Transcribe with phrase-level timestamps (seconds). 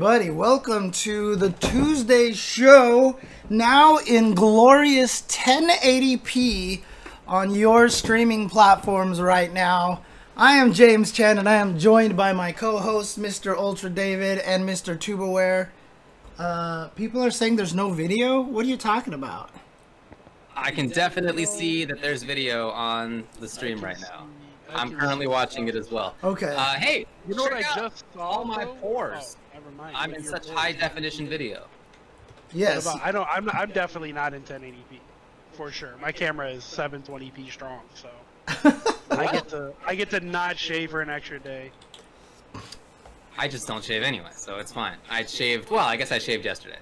[0.00, 3.18] All right, everybody, welcome to the Tuesday show.
[3.50, 6.82] Now in glorious 1080p
[7.26, 10.02] on your streaming platforms right now.
[10.36, 13.56] I am James Chen, and I am joined by my co-host, Mr.
[13.56, 14.96] Ultra David and Mr.
[14.96, 15.70] Tubaware.
[16.38, 18.40] Uh, people are saying there's no video.
[18.40, 19.50] What are you talking about?
[20.56, 24.28] I can definitely see that there's video on the stream right now.
[24.72, 26.14] I'm currently watching it as well.
[26.22, 26.54] Okay.
[26.56, 28.20] Uh, hey, You know what I just saw?
[28.20, 28.74] all my though?
[28.74, 29.36] pores.
[29.68, 29.96] Never mind.
[29.96, 31.66] I'm in such high definition video.
[32.52, 32.86] Yes.
[32.86, 33.28] About- I don't.
[33.30, 33.44] I'm.
[33.44, 34.98] Not, I'm definitely not in 1080p,
[35.52, 35.94] for sure.
[36.00, 38.08] My camera is 720p strong, so
[39.10, 39.72] I get to.
[39.86, 41.70] I get to not shave for an extra day.
[43.36, 44.96] I just don't shave anyway, so it's fine.
[45.10, 45.70] I shaved.
[45.70, 46.78] Well, I guess I shaved yesterday.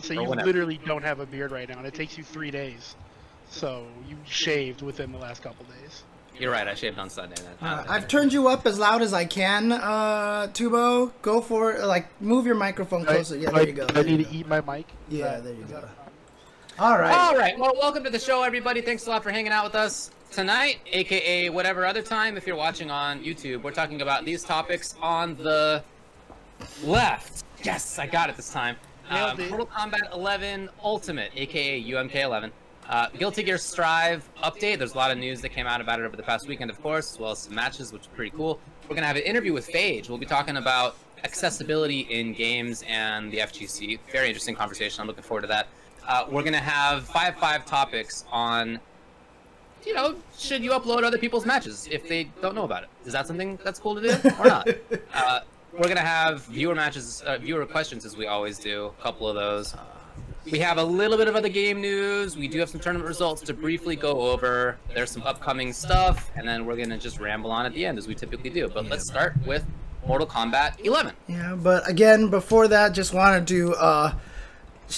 [0.00, 0.46] So you whatever.
[0.46, 2.96] literally don't have a beard right now, and it takes you three days.
[3.50, 6.04] So you shaved within the last couple days.
[6.40, 6.66] You're right.
[6.66, 7.36] I shaved on Sunday.
[7.60, 11.12] Uh, I've turned you up as loud as I can, uh, Tubo.
[11.20, 11.84] Go for it.
[11.84, 13.36] Like, move your microphone closer.
[13.36, 13.84] Yeah, there you go.
[13.88, 14.30] I There you need go.
[14.30, 14.86] to eat my mic.
[15.10, 15.86] Yeah, that- there you go.
[16.78, 17.12] All right.
[17.14, 17.58] All right.
[17.58, 18.80] Well, welcome to the show, everybody.
[18.80, 22.56] Thanks a lot for hanging out with us tonight, aka whatever other time if you're
[22.56, 23.62] watching on YouTube.
[23.62, 25.84] We're talking about these topics on the
[26.82, 27.44] left.
[27.64, 28.76] Yes, I got it this time.
[29.12, 29.48] Nailed Um.
[29.48, 32.50] Mortal Kombat 11 Ultimate, aka UMK 11.
[32.90, 34.78] Uh, Guilty Gear Strive update.
[34.78, 36.82] There's a lot of news that came out about it over the past weekend, of
[36.82, 38.58] course, as well as some matches, which are pretty cool.
[38.88, 40.08] We're gonna have an interview with Phage.
[40.08, 44.00] We'll be talking about accessibility in games and the FGC.
[44.10, 45.00] Very interesting conversation.
[45.00, 45.68] I'm looking forward to that.
[46.08, 48.80] Uh, we're gonna have five five topics on,
[49.86, 52.88] you know, should you upload other people's matches if they don't know about it?
[53.06, 54.68] Is that something that's cool to do or not?
[55.14, 55.40] uh,
[55.74, 58.86] we're gonna have viewer matches, uh, viewer questions as we always do.
[58.98, 59.76] A couple of those.
[60.46, 62.36] We have a little bit of other game news.
[62.36, 64.78] We do have some tournament results to briefly go over.
[64.94, 68.08] There's some upcoming stuff, and then we're gonna just ramble on at the end as
[68.08, 68.68] we typically do.
[68.68, 69.64] But let's start with
[70.06, 71.12] Mortal Kombat 11.
[71.28, 74.14] Yeah, but again, before that, just wanted to uh,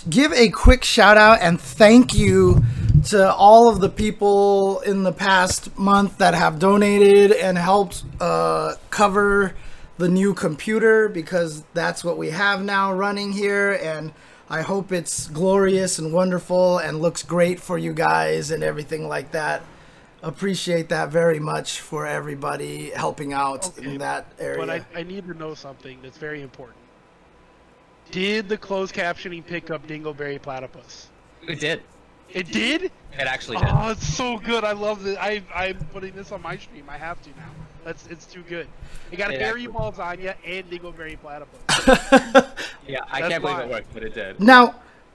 [0.08, 2.62] give a quick shout out and thank you
[3.08, 8.76] to all of the people in the past month that have donated and helped uh,
[8.90, 9.54] cover
[9.98, 14.12] the new computer because that's what we have now running here and
[14.52, 19.32] I hope it's glorious and wonderful and looks great for you guys and everything like
[19.32, 19.62] that.
[20.22, 24.58] Appreciate that very much for everybody helping out Okay, in that area.
[24.58, 26.76] But I, I need to know something that's very important.
[28.10, 31.08] Did the closed captioning pick up Dingleberry Platypus?
[31.48, 31.82] It did.
[32.28, 32.84] It did?
[32.84, 33.68] It actually did.
[33.70, 34.64] Oh, it's so good.
[34.64, 35.16] I love it.
[35.18, 36.84] I, I'm putting this on my stream.
[36.90, 37.48] I have to now.
[37.84, 38.66] That's It's too good.
[39.10, 42.48] It got a Harry actually- Balzania and Dingleberry Platypus.
[42.86, 44.40] Yeah, I That's can't believe it worked, but it did.
[44.40, 44.74] Now,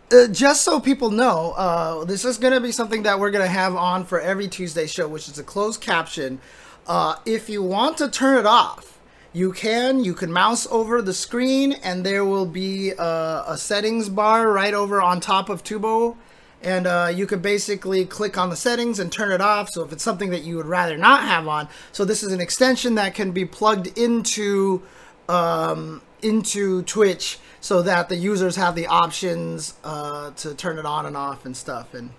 [0.09, 3.44] uh, just so people know, uh, this is going to be something that we're going
[3.44, 6.39] to have on for every Tuesday show, which is a closed caption.
[6.88, 8.99] Uh, if you want to turn it off,
[9.34, 10.03] you can.
[10.05, 14.73] You can mouse over the screen, and there will be a, a settings bar right
[14.73, 16.16] over on top of Tubo.
[16.62, 19.69] And uh, you can basically click on the settings and turn it off.
[19.69, 22.41] So if it's something that you would rather not have on, so this is an
[22.41, 24.81] extension that can be plugged into
[25.29, 31.06] um, into Twitch so that the users have the options uh, to turn it on
[31.06, 31.94] and off and stuff.
[31.94, 32.12] And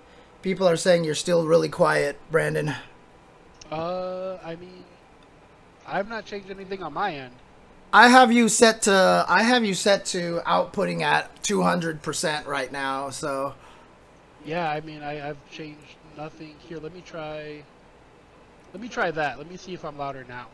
[0.42, 2.74] people are saying you're still really quiet, Brandon.
[3.70, 4.84] uh, I mean,
[5.86, 7.32] I've not changed anything on my end.
[7.92, 13.08] I have you set to I have you set to outputting at 200% right now.
[13.08, 13.54] So
[14.44, 16.54] Yeah, I mean, I, I've changed nothing.
[16.68, 17.62] Here, let me try.
[18.72, 19.38] Let me try that.
[19.38, 20.46] Let me see if I'm louder now.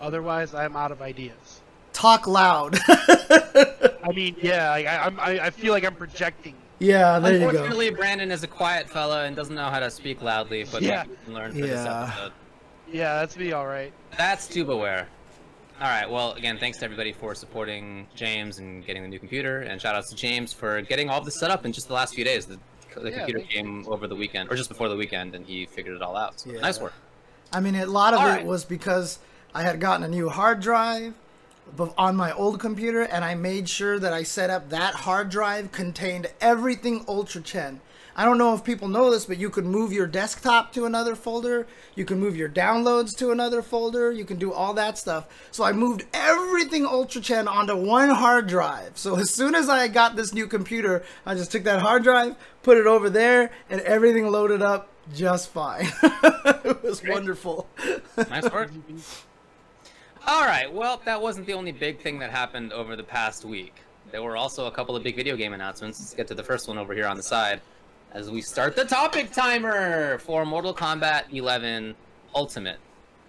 [0.00, 1.60] Otherwise, I'm out of ideas.
[1.92, 2.78] talk loud.
[2.88, 6.54] I mean, yeah, I, I, I'm, I, I feel like I'm projecting.
[6.78, 7.46] yeah, there you go.
[7.48, 11.02] Unfortunately, Brandon is a quiet fella and doesn't know how to speak loudly, but Yeah.
[11.02, 12.04] maybe we can learn for this Yeah.
[12.04, 12.32] episode.
[12.92, 13.92] Yeah, that's me, all right.
[14.16, 15.06] That's Tubaware.
[15.80, 16.10] All right.
[16.10, 19.94] Well, again, thanks to everybody for supporting James and getting the new computer, and shout
[19.94, 22.46] outs to James for getting all this set up in just the last few days.
[22.46, 22.58] The,
[22.96, 23.62] the Yeah, computer thank you.
[23.62, 26.40] came over the weekend, or just before the weekend, and he figured it all out.
[26.40, 26.60] So, Yeah.
[26.62, 26.94] nice work.
[27.52, 28.44] I mean, a lot of All it right.
[28.44, 29.20] was because
[29.54, 31.14] I had gotten a new hard drive
[31.96, 35.70] on my old computer, and I made sure that I set up that hard drive
[35.70, 37.80] contained everything Ultra Chen.
[38.18, 41.14] I don't know if people know this, but you can move your desktop to another
[41.14, 41.68] folder.
[41.94, 44.10] You can move your downloads to another folder.
[44.10, 45.28] You can do all that stuff.
[45.52, 48.98] So I moved everything Ultra Chen onto one hard drive.
[48.98, 52.34] So as soon as I got this new computer, I just took that hard drive,
[52.64, 55.86] put it over there, and everything loaded up just fine.
[56.02, 57.68] it was wonderful.
[58.16, 58.72] Nice work.
[60.26, 60.72] All right.
[60.72, 63.76] Well, that wasn't the only big thing that happened over the past week.
[64.10, 66.00] There were also a couple of big video game announcements.
[66.00, 67.60] Let's get to the first one over here on the side
[68.12, 71.94] as we start the topic timer for Mortal Kombat 11
[72.34, 72.78] Ultimate.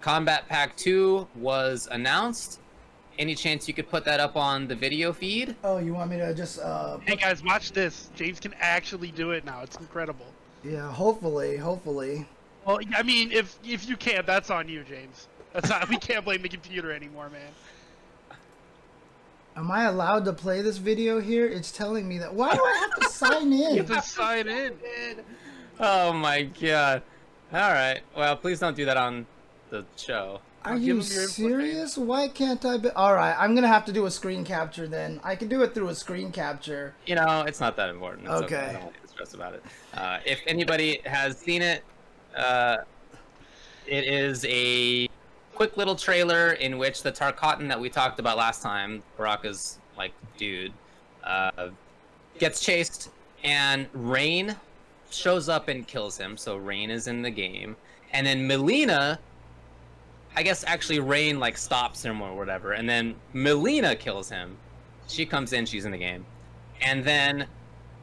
[0.01, 2.59] Kombat Pack 2 was announced,
[3.17, 5.55] any chance you could put that up on the video feed?
[5.63, 8.09] Oh, you want me to just uh Hey guys, watch this.
[8.15, 9.61] James can actually do it now.
[9.61, 10.25] It's incredible.
[10.63, 12.25] yeah, hopefully, hopefully.
[12.65, 15.27] Well, I mean, if if you can't, that's on you, James.
[15.53, 15.89] That's not.
[15.89, 17.51] we can't blame the computer anymore, man.
[19.59, 21.45] Am I allowed to play this video here?
[21.45, 22.33] It's telling me that.
[22.33, 23.59] Why do I have to sign in?
[23.75, 24.73] You have to sign in.
[25.81, 27.03] Oh my god.
[27.51, 27.99] All right.
[28.15, 29.27] Well, please don't do that on
[29.69, 30.39] the show.
[30.63, 31.97] Are I'll give you him your info, serious?
[31.97, 32.89] Why can't I be?
[32.91, 35.19] All right, I'm gonna have to do a screen capture then.
[35.25, 36.95] I can do it through a screen capture.
[37.05, 38.27] You know, it's not that important.
[38.27, 38.55] It's okay.
[38.55, 38.69] Okay.
[38.77, 39.63] I don't to stress about it.
[39.93, 41.83] Uh, if anybody has seen it,
[42.35, 42.77] uh,
[43.87, 45.09] it is a
[45.59, 50.13] quick little trailer in which the Tarkatan that we talked about last time, Baraka's like
[50.37, 50.71] dude,
[51.25, 51.67] uh,
[52.37, 53.09] gets chased,
[53.43, 54.55] and Rain
[55.11, 56.37] shows up and kills him.
[56.37, 57.75] So Rain is in the game,
[58.13, 59.17] and then Mileena.
[60.33, 64.55] I guess actually Rain like stops him or whatever, and then Mileena kills him.
[65.09, 66.25] She comes in, she's in the game,
[66.79, 67.47] and then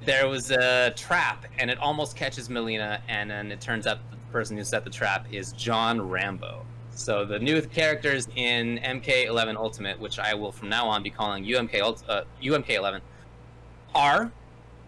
[0.05, 4.19] there was a trap, and it almost catches Mileena, and then it turns out the
[4.31, 6.66] person who set the trap is John Rambo.
[6.97, 11.45] So the new characters in MK11 Ultimate, which I will from now on be calling
[11.45, 13.01] UMK Ult- uh, UMK11,
[13.95, 14.33] are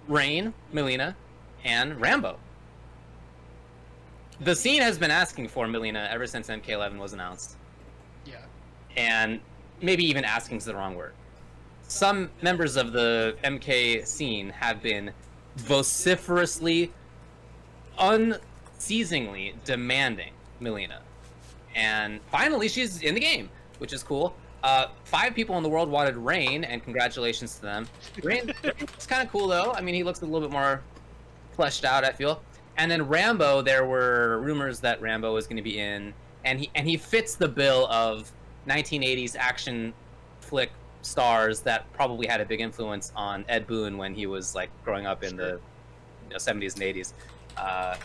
[0.09, 1.15] Rain, Mileena,
[1.65, 2.39] and Rambo.
[4.41, 7.57] The scene has been asking for Mileena ever since MK11 was announced
[8.25, 8.37] Yeah.
[8.97, 9.41] and
[9.83, 11.13] maybe even asking is the wrong word.
[11.89, 15.13] Some members of the MK scene have been
[15.57, 16.91] vociferously,
[17.99, 21.01] unceasingly demanding Mileena.
[21.79, 23.49] And finally, she's in the game,
[23.79, 24.35] which is cool.
[24.65, 27.89] Uh, five people in the world wanted Rain, and congratulations to them.
[28.25, 29.73] Rain, it's kind of cool though.
[29.73, 30.83] I mean, he looks a little bit more
[31.53, 32.05] fleshed out.
[32.05, 32.43] I feel.
[32.77, 36.13] And then Rambo, there were rumors that Rambo was going to be in,
[36.45, 38.31] and he and he fits the bill of
[38.67, 39.95] 1980s action
[40.41, 40.73] flick
[41.03, 45.07] stars that probably had a big influence on Ed Boon when he was like growing
[45.07, 45.61] up in the
[46.25, 47.13] you know, 70s and 80s.
[47.57, 47.97] Uh,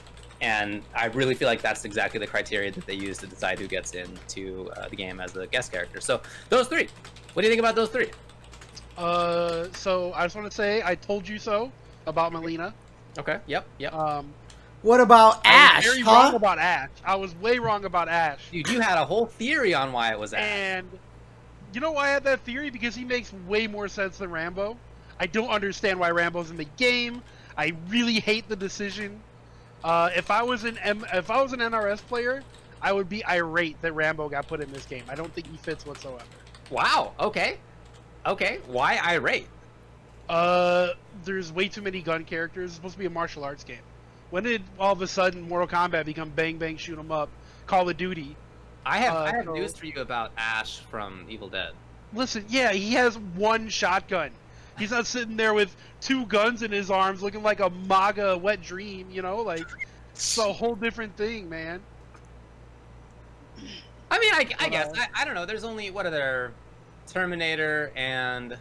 [0.43, 3.67] and I really feel like that's exactly the criteria that they use to decide who
[3.67, 6.01] gets into uh, the game as a guest character.
[6.01, 6.89] So those three.
[7.33, 8.11] What do you think about those three?
[8.97, 11.71] Uh, so I just want to say I told you so
[12.05, 12.73] about Mileena.
[13.17, 13.39] Okay.
[13.47, 13.65] Yep.
[13.79, 13.93] Yep.
[13.93, 14.33] Um,
[14.81, 15.85] What about Ash?
[15.85, 16.89] I was very wrong about Ash.
[17.05, 18.41] I was way wrong about Ash.
[18.51, 20.43] Dude, you had a whole theory on why it was Ash.
[20.43, 20.87] And
[21.73, 22.69] you know why I had that theory?
[22.69, 24.77] Because he makes way more sense than Rambo.
[25.19, 27.21] I don't understand why Rambo's in the game.
[27.57, 29.21] I really hate the decision.
[29.83, 32.41] Uh, if I was an M- if I was an NRS player,
[32.81, 35.03] I would be irate that Rambo got put in this game.
[35.09, 36.23] I don't think he fits whatsoever.
[36.69, 37.13] Wow.
[37.19, 37.57] Okay.
[38.25, 38.59] Okay.
[38.67, 39.47] Why irate?
[40.29, 40.89] Uh,
[41.25, 42.67] there's way too many gun characters.
[42.71, 43.81] It's supposed to be a martial arts game.
[44.29, 47.29] When did all of a sudden Mortal Kombat become bang bang shoot 'em up,
[47.67, 48.35] Call of Duty?
[48.85, 51.73] I have Uh, I have so- news for you about Ash from Evil Dead.
[52.13, 54.31] Listen, yeah, he has one shotgun.
[54.77, 58.61] He's not sitting there with two guns in his arms looking like a MAGA wet
[58.61, 59.37] dream, you know?
[59.41, 59.65] Like,
[60.11, 61.81] it's a whole different thing, man.
[64.09, 65.45] I mean, I, I guess Uh, I, I don't know.
[65.45, 66.51] There's only what are there?
[67.07, 68.57] Terminator and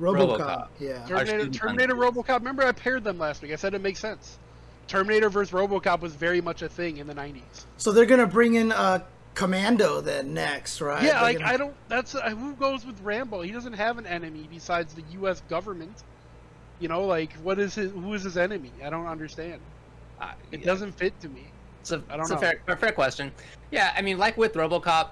[0.00, 0.38] RoboCop.
[0.38, 0.68] RoboCop.
[0.78, 1.04] Yeah.
[1.06, 1.94] Terminator, shooting Terminator.
[1.94, 3.52] Robocop, remember I paired them last week.
[3.52, 4.38] I said it makes sense.
[4.88, 7.66] Terminator versus Robocop was very much a thing in the 90s.
[7.76, 9.00] So they're gonna bring in uh,
[9.34, 11.02] Commando then next, right?
[11.02, 11.74] yeah, They're like, gonna- I don't.
[11.88, 12.14] That's.
[12.14, 13.40] Uh, who goes with Rambo?
[13.42, 15.42] He doesn't have an enemy besides the U.S.
[15.48, 16.02] government.
[16.80, 17.92] You know, like, what is his.
[17.92, 18.70] Who is his enemy?
[18.84, 19.60] I don't understand.
[20.20, 21.46] uh, It yeah, doesn't fit to me.
[21.80, 22.36] It's a, I don't it's know.
[22.36, 23.32] a fair, a fair question.
[23.70, 25.08] Yeah, I mean, like with RoboCop,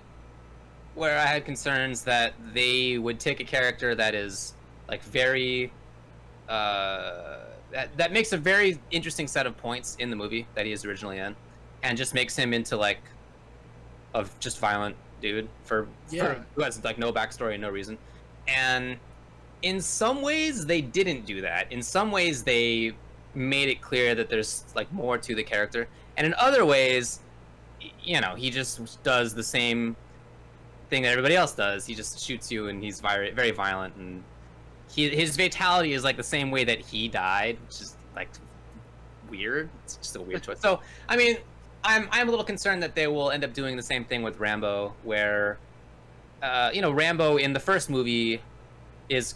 [0.95, 4.53] where I had concerns that they would take a character that is
[4.89, 5.73] like very,
[6.49, 7.39] uh,
[7.73, 10.85] that that makes a very interesting set of points in the movie that he is
[10.85, 11.35] originally in,
[11.83, 12.99] and just makes him into like,
[14.15, 16.35] of just violent dude for, Yeah.
[16.35, 17.99] for who has like no backstory and no reason,
[18.49, 18.97] and
[19.63, 21.71] in some ways they didn't do that.
[21.71, 22.93] In some ways they
[23.35, 27.21] made it clear that there's like more to the character, and in other ways,
[28.03, 29.95] you know, he just does the same
[30.89, 31.87] thing that everybody else does.
[31.87, 34.25] He just shoots you, and he's very very violent, and
[34.91, 38.29] he his fatality is like the same way that he died, which is like
[39.29, 39.69] weird.
[39.85, 40.59] It's just a weird choice.
[40.61, 41.37] So I mean,
[41.85, 44.39] I'm I'm a little concerned that they will end up doing the same thing with
[44.39, 45.59] Rambo, where
[46.43, 48.41] uh, you know Rambo in the first movie
[49.09, 49.35] is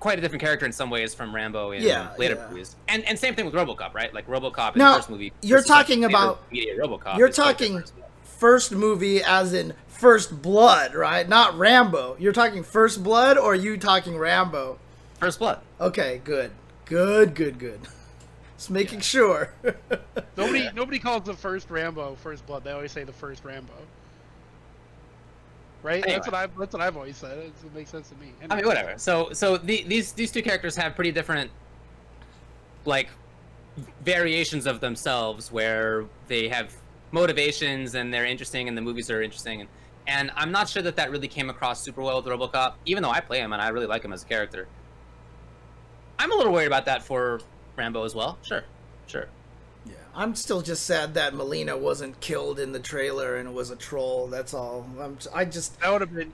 [0.00, 2.48] quite a different character in some ways from Rambo in Yeah, later yeah.
[2.48, 2.76] movies.
[2.86, 4.14] And and same thing with RoboCop, right?
[4.14, 5.32] Like RoboCop in Now, the first movie.
[5.42, 7.18] you're versus, like, talking about- immediate RoboCop.
[7.18, 7.92] you're talking- different.
[8.22, 11.28] First movie, as in First Blood, right?
[11.28, 12.14] Not Rambo.
[12.20, 14.78] You're talking First Blood, or you talking Rambo?
[15.18, 15.58] First Blood.
[15.80, 16.52] Okay, good,
[16.84, 17.80] good, good, good.
[18.58, 19.54] Just making sure.
[20.36, 22.64] Nobody, nobody calls the first Rambo First Blood.
[22.64, 23.72] They always say the first Rambo.
[25.82, 26.02] right?
[26.02, 26.12] Anyway.
[26.12, 27.38] That's what I've that's what I've always said.
[27.38, 28.32] It's, it makes sense to me.
[28.50, 28.94] I mean, whatever.
[28.98, 31.50] So, so the, these these two characters have pretty different,
[32.84, 33.08] like,
[34.04, 36.72] variations of themselves, where they have
[37.12, 39.70] motivations and they're interesting, and the movies are interesting, and
[40.08, 43.10] and I'm not sure that that really came across super well with RoboCop, even though
[43.10, 44.66] I play him and I really like him as a character.
[46.18, 47.40] I'm a little worried about that for
[47.78, 48.36] Rambo as well.
[48.42, 48.64] Sure,
[49.06, 49.26] sure.
[49.86, 53.76] Yeah, I'm still just sad that Mileena wasn't killed in the trailer and was a
[53.76, 54.26] troll.
[54.26, 54.86] That's all.
[55.00, 56.32] I'm, I just that would have been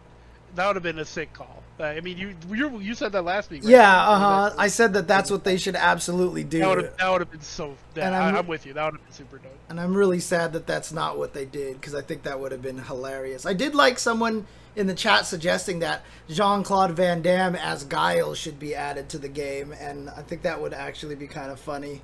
[0.56, 1.62] that would have been a sick call.
[1.78, 3.62] Uh, I mean, you you you said that last week.
[3.64, 3.72] Right?
[3.72, 4.54] yeah, uh huh.
[4.56, 6.60] I said that that's what they should absolutely do.
[6.60, 7.74] That would have that would have been so.
[7.94, 8.72] Yeah, And I, I'm- I'm with you.
[8.72, 9.52] That would have been super dope.
[9.68, 12.52] and I'm really sad that that's not what they did because I think that would
[12.52, 13.44] have been hilarious.
[13.44, 18.34] I did like someone in the chat suggesting that Jean Claude Van Damme as Guile
[18.34, 21.60] should be added to the game, and I think that would actually be kind of
[21.60, 22.02] funny.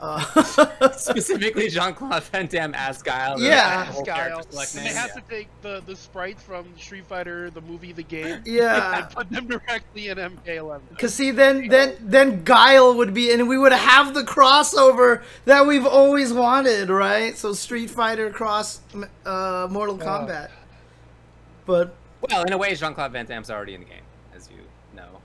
[0.00, 0.20] Uh,
[0.92, 3.40] Specifically, Jean Claude Van Damme as Guile.
[3.40, 3.84] Yeah.
[3.86, 4.16] whole Guile.
[4.16, 5.20] character select And name, they have yeah.
[5.20, 9.28] to take the the sprites from Street Fighter, the movie, the game, yeah, and put
[9.28, 10.80] them directly in MK11.
[10.90, 15.66] because see, then then then Guile would be, and we would have the crossover that
[15.66, 17.36] we've always wanted, right?
[17.36, 18.80] So Street Fighter cross
[19.26, 20.50] uh, Mortal Kombat,
[21.66, 24.02] but Well, in a way, Jean Claude Van Damme's already in the game,
[24.34, 24.62] as you
[24.94, 25.20] know.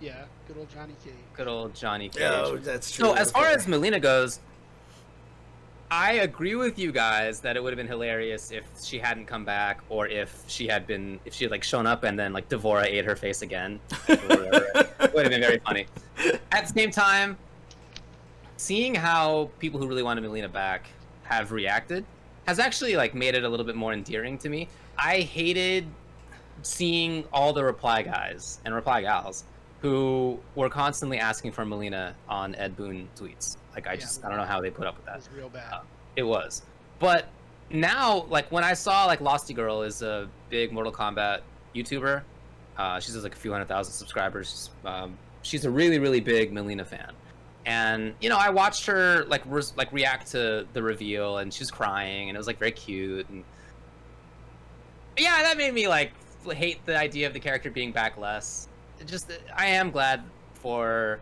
[0.00, 1.14] Yeah, good old Johnny Cage.
[1.34, 2.22] Good old Johnny Cage.
[2.24, 3.06] oh, that's true.
[3.06, 4.40] so, as far as Mileena goes,
[5.90, 9.44] I agree with you guys that it would have been hilarious if she hadn't come
[9.44, 12.48] back, or if she had been, if she had like shown up and then like
[12.48, 13.78] D'Vorah ate her face again.
[14.08, 15.86] it would have been very funny.
[16.50, 17.36] At the same time,
[18.56, 20.86] seeing how people who really wanted Mileena back
[21.24, 22.04] have reacted
[22.46, 24.68] has actually like made it a little bit more endearing to me.
[24.96, 25.86] I hated
[26.62, 29.44] seeing all the reply guys and reply gals
[29.80, 33.56] who were constantly asking for Mileena on Ed Boon tweets.
[33.74, 34.00] Like I Yeah.
[34.00, 35.28] just I don't know how they put up with That that.
[35.30, 35.72] was real bad.
[35.72, 35.80] Uh,
[36.16, 36.62] It was.
[36.98, 37.26] But
[37.70, 41.40] now like when I saw like Losty Girl is a big Mortal Kombat
[41.74, 42.22] YouTuber.
[42.76, 44.70] Uh, she has like a few hundred thousand subscribers.
[44.84, 47.12] Um, she's a really really big Mileena fan.
[47.66, 51.60] And you know, I watched her like res- like react to the reveal, and she
[51.62, 53.28] was crying, and it was like very cute.
[53.28, 53.44] And
[55.18, 56.12] yeah, that made me like
[56.50, 58.68] hate the idea of the character being back less.
[59.00, 60.22] It just I am glad
[60.54, 61.20] for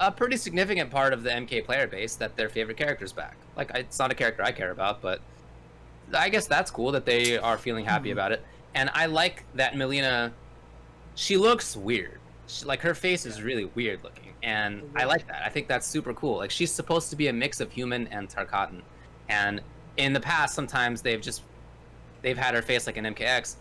[0.00, 3.36] a pretty significant part of the MK player base that their favorite character's back.
[3.56, 5.20] Like it's not a character I care about, but
[6.16, 8.12] I guess that's cool that they are feeling happy Mhm.
[8.12, 8.44] about it.
[8.74, 10.32] And I like that Mileena.
[11.14, 12.20] She looks weird.
[12.46, 15.42] She, like her face is really weird looking, and I like that.
[15.44, 16.36] I think that's super cool.
[16.38, 18.82] Like she's supposed to be a mix of human and Tarkatan,
[19.28, 19.60] and
[19.96, 21.42] in the past sometimes they've just
[22.22, 23.56] they've had her face like an MKX.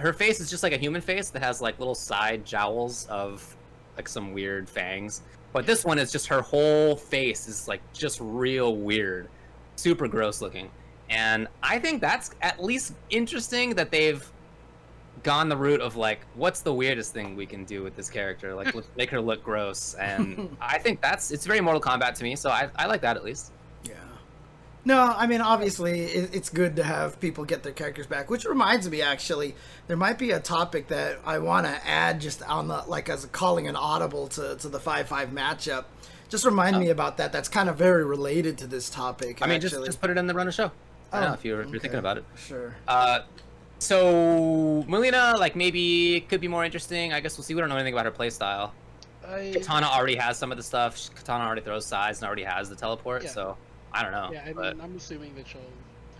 [0.00, 3.56] Her face is just like a human face that has like little side jowls of
[3.96, 5.22] like some weird fangs.
[5.52, 9.28] But this one is just her whole face is like just real weird,
[9.76, 10.70] super gross looking.
[11.08, 14.24] And I think that's at least interesting that they've
[15.22, 18.54] gone the route of like, what's the weirdest thing we can do with this character?
[18.54, 19.94] Like, make her look gross.
[19.94, 23.16] And I think that's it's very Mortal Kombat to me, so I, I like that
[23.16, 23.52] at least.
[24.84, 24.94] Yeah.
[24.94, 28.30] No, I mean obviously it's good to have people get their characters back.
[28.30, 29.54] Which reminds me, actually,
[29.86, 33.26] there might be a topic that I want to add just on the like as
[33.26, 35.84] calling an audible to to the five five matchup.
[36.28, 37.32] Just remind me about that.
[37.32, 39.42] That's kind of very related to this topic.
[39.42, 39.88] I mean, just actually.
[39.88, 40.70] just put it in the run of show.
[41.12, 42.24] I don't Oh, know if you're, if you're thinking about it.
[42.36, 42.72] Sure.
[42.86, 43.22] Uh,
[43.80, 47.12] so Mileena, like maybe could be more interesting.
[47.12, 47.54] I guess we'll see.
[47.54, 48.70] We don't know anything about her playstyle.
[49.26, 51.10] I, Katana already has some of the stuff.
[51.16, 53.24] Katana already throws sides and already has the teleport.
[53.24, 53.30] Yeah.
[53.30, 53.56] So
[53.92, 54.30] I don't know.
[54.32, 55.60] yeah, I but mean, I'm assuming that she'll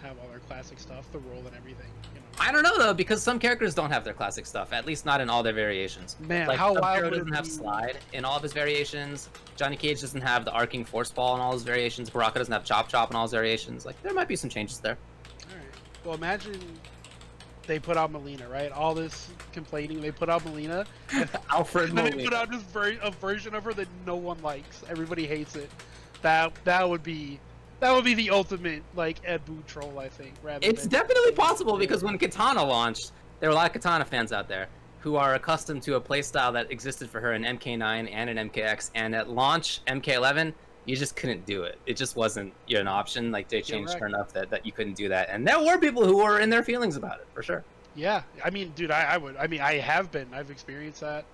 [0.02, 1.86] have all her classic stuff, the roll and everything.
[2.14, 2.26] You know.
[2.38, 4.72] I don't know though because some characters don't have their classic stuff.
[4.72, 6.16] At least not in all their variations.
[6.20, 9.28] Man, like how wild would it doesn't have slide in all of his variations.
[9.56, 12.08] Johnny Cage doesn't have the arcing force ball in all his variations.
[12.08, 13.84] Baraka doesn't have chop chop in all his variations.
[13.84, 14.96] Like there might be some changes there.
[15.50, 16.04] All right.
[16.04, 16.58] Well, imagine
[17.66, 18.72] they put out Mileena, right?
[18.72, 20.86] All this complaining, they put out Mileena,
[21.50, 24.40] Alfred and then they put out this ver- a version of her that no one
[24.42, 24.82] likes.
[24.88, 25.70] Everybody hates it.
[26.22, 27.38] That that would be
[27.80, 30.34] that would be the ultimate like Ed Boon troll, I think.
[30.62, 34.32] It's than- definitely possible because when Katana launched, there were a lot of Katana fans
[34.32, 34.68] out there
[35.00, 38.90] who are accustomed to a playstyle that existed for her in MK9 and in MKX,
[38.94, 40.52] and at launch MK11,
[40.84, 41.78] you just couldn't do it.
[41.86, 43.32] It just wasn't you know, an option.
[43.32, 44.14] Like they changed her right.
[44.14, 46.62] enough that, that you couldn't do that, and there were people who were in their
[46.62, 47.64] feelings about it for sure.
[47.96, 49.36] Yeah, I mean, dude, I, I would.
[49.36, 50.28] I mean, I have been.
[50.32, 51.24] I've experienced that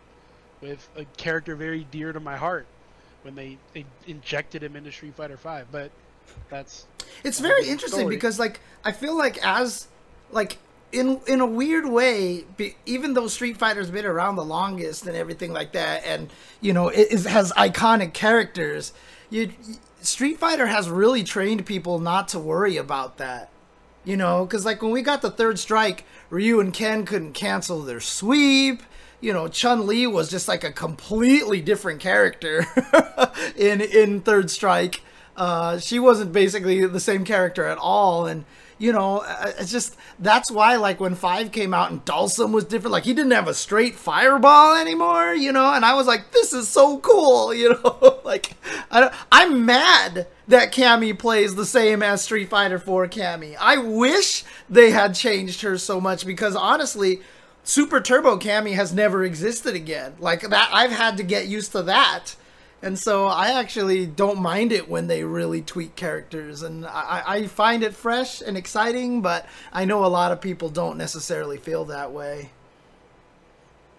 [0.60, 2.66] with a character very dear to my heart
[3.22, 5.66] when they, they injected him into Street Fighter Five.
[5.70, 5.90] But
[6.48, 6.86] that's
[7.24, 8.14] It's very interesting story.
[8.16, 9.88] because like I feel like as
[10.30, 10.58] like
[10.92, 15.16] in in a weird way, be, even though Street Fighter's been around the longest and
[15.16, 16.30] everything like that, and
[16.60, 18.92] you know it has iconic characters,
[19.30, 19.52] you
[20.00, 23.50] Street Fighter has really trained people not to worry about that.
[24.04, 27.80] You know, because like when we got the third strike, Ryu and Ken couldn't cancel
[27.82, 28.82] their sweep.
[29.20, 32.64] You know, Chun Li was just like a completely different character
[33.56, 35.00] in in Third Strike.
[35.36, 38.44] Uh, she wasn't basically the same character at all, and
[38.78, 42.64] you know, uh, it's just that's why like when Five came out and Dhalsim was
[42.64, 46.32] different, like he didn't have a straight fireball anymore, you know, and I was like,
[46.32, 48.52] this is so cool, you know, like
[48.90, 53.56] I, I'm mad that Cammy plays the same as Street Fighter 4 Cammy.
[53.58, 57.20] I wish they had changed her so much because honestly,
[57.64, 60.14] Super Turbo Cammy has never existed again.
[60.20, 62.36] Like that, I've had to get used to that
[62.86, 67.46] and so I actually don't mind it when they really tweak characters, and I, I
[67.48, 69.22] find it fresh and exciting.
[69.22, 72.50] But I know a lot of people don't necessarily feel that way.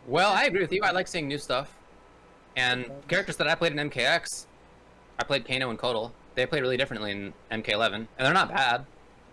[0.08, 0.84] Well, I agree with you.
[0.84, 1.76] I like seeing new stuff,
[2.56, 4.46] and characters that I played in MKX,
[5.20, 6.14] I played Kano and Kotal.
[6.36, 8.86] They played really differently in MK11, and they're not bad,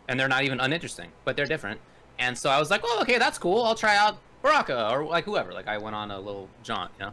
[0.08, 1.80] and they're not even uninteresting, but they're different.
[2.18, 3.62] And so I was like, oh, okay, that's cool.
[3.62, 5.52] I'll try out Baraka or like whoever.
[5.52, 7.12] Like I went on a little jaunt, you know.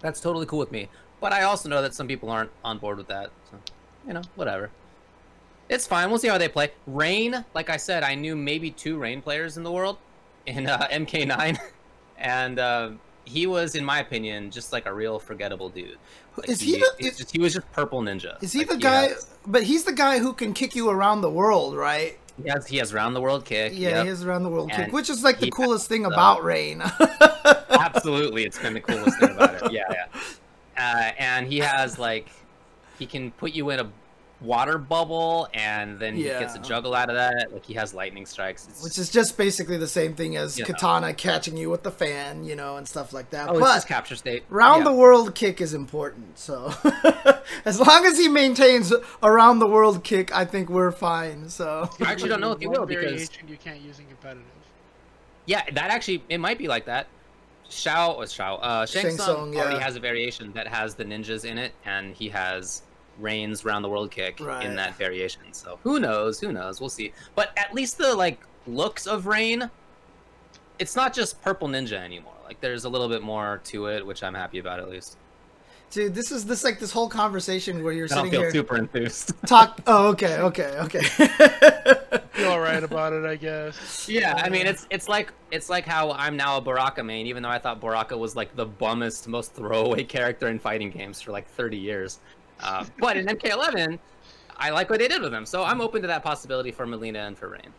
[0.00, 0.88] That's totally cool with me.
[1.20, 3.30] But I also know that some people aren't on board with that.
[3.50, 3.58] So,
[4.06, 4.70] you know, whatever.
[5.68, 6.10] It's fine.
[6.10, 6.72] We'll see how they play.
[6.86, 9.98] Rain, like I said, I knew maybe two Rain players in the world
[10.46, 11.58] in uh, MK9.
[12.18, 12.90] and uh,
[13.24, 15.98] he was, in my opinion, just like a real forgettable dude.
[16.36, 18.42] Like, is he, he, the, is, just, he was just purple ninja.
[18.42, 19.02] Is he like, the guy?
[19.02, 22.18] He has, but he's the guy who can kick you around the world, right?
[22.42, 23.72] He has he has round the world kick.
[23.74, 24.02] Yeah, yep.
[24.04, 26.82] he has round the world and kick, which is like the coolest thing about Rain.
[27.70, 29.72] absolutely, it's been the coolest thing about it.
[29.72, 30.06] Yeah, yeah
[30.80, 32.30] uh, and he has like
[32.98, 33.90] he can put you in a
[34.40, 36.34] water bubble and then yeah.
[36.34, 37.52] he gets a juggle out of that.
[37.52, 38.66] Like he has lightning strikes.
[38.68, 41.14] It's, which is just basically the same thing as katana know.
[41.14, 43.50] catching you with the fan you know and stuff like that.
[43.50, 44.44] Oh, but it's capture state.
[44.48, 44.90] Round yeah.
[44.90, 46.72] the world kick is important so
[47.64, 51.88] as long as he maintains a round the world kick i think we're fine so.
[52.00, 54.44] I actually don't know if he will because you can't use in competitive.
[55.46, 57.08] Yeah that actually it might be like that
[57.70, 58.56] Shao was Shao.
[58.56, 59.60] Uh, Shang, Shang Tsung, yeah.
[59.60, 62.82] already has a variation that has the ninjas in it, and he has
[63.18, 64.64] Rain's round the world kick right.
[64.64, 65.42] in that variation.
[65.52, 66.40] So who knows?
[66.40, 66.80] Who knows?
[66.80, 67.12] We'll see.
[67.34, 69.70] But at least the like looks of Rain,
[70.78, 72.34] it's not just purple ninja anymore.
[72.44, 75.16] Like there's a little bit more to it, which I'm happy about at least.
[75.90, 78.76] Dude, this is this like this whole conversation where you're I sitting feel here super
[78.76, 79.32] enthused.
[79.46, 79.80] Talk.
[79.88, 81.00] Oh, okay, okay, okay.
[82.32, 84.08] feel all right about it, I guess.
[84.08, 87.42] Yeah, I mean it's it's like it's like how I'm now a Baraka main, even
[87.42, 91.32] though I thought Baraka was like the bummest, most throwaway character in fighting games for
[91.32, 92.20] like 30 years.
[92.60, 93.98] Uh, but in MK11,
[94.56, 97.20] I like what they did with him, so I'm open to that possibility for Melina
[97.20, 97.72] and for Rain.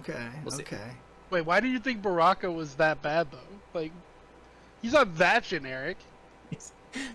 [0.00, 0.28] Okay.
[0.44, 0.92] We'll okay.
[1.30, 3.38] Wait, why do you think Baraka was that bad though?
[3.74, 3.92] Like,
[4.82, 5.96] he's not that generic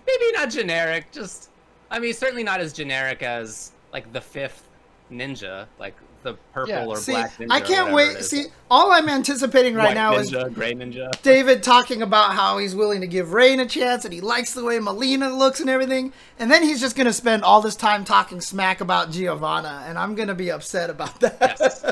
[0.06, 1.10] maybe not generic.
[1.12, 1.50] Just,
[1.90, 4.68] I mean, certainly not as generic as like the fifth
[5.10, 6.86] ninja, like the purple yeah.
[6.86, 7.46] or see, black ninja.
[7.50, 8.24] I can't wait.
[8.24, 11.10] See, all I'm anticipating right White now ninja, is gray ninja.
[11.22, 14.64] David talking about how he's willing to give Rain a chance and he likes the
[14.64, 18.40] way Mileena looks and everything, and then he's just gonna spend all this time talking
[18.40, 21.56] smack about Giovanna, and I'm gonna be upset about that.
[21.60, 21.84] Yes.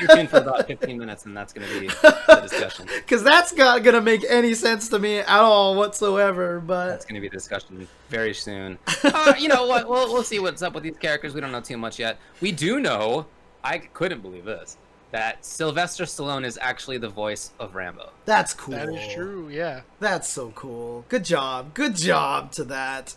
[0.00, 2.86] You're for about 15 minutes, and that's gonna be the discussion.
[3.10, 6.60] Because that's not gonna make any sense to me at all whatsoever.
[6.60, 8.78] But that's gonna be the discussion very soon.
[9.02, 9.88] Uh, you know what?
[9.88, 11.34] We'll, we'll see what's up with these characters.
[11.34, 12.18] We don't know too much yet.
[12.40, 13.26] We do know
[13.62, 14.76] I couldn't believe this.
[15.12, 18.10] That Sylvester Stallone is actually the voice of Rambo.
[18.26, 18.74] That's cool.
[18.74, 19.80] That is true, yeah.
[19.98, 21.04] That's so cool.
[21.08, 21.74] Good job.
[21.74, 23.14] Good job to that.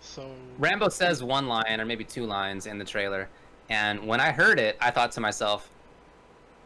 [0.00, 3.28] So Rambo says one line or maybe two lines in the trailer,
[3.68, 5.70] and when I heard it, I thought to myself,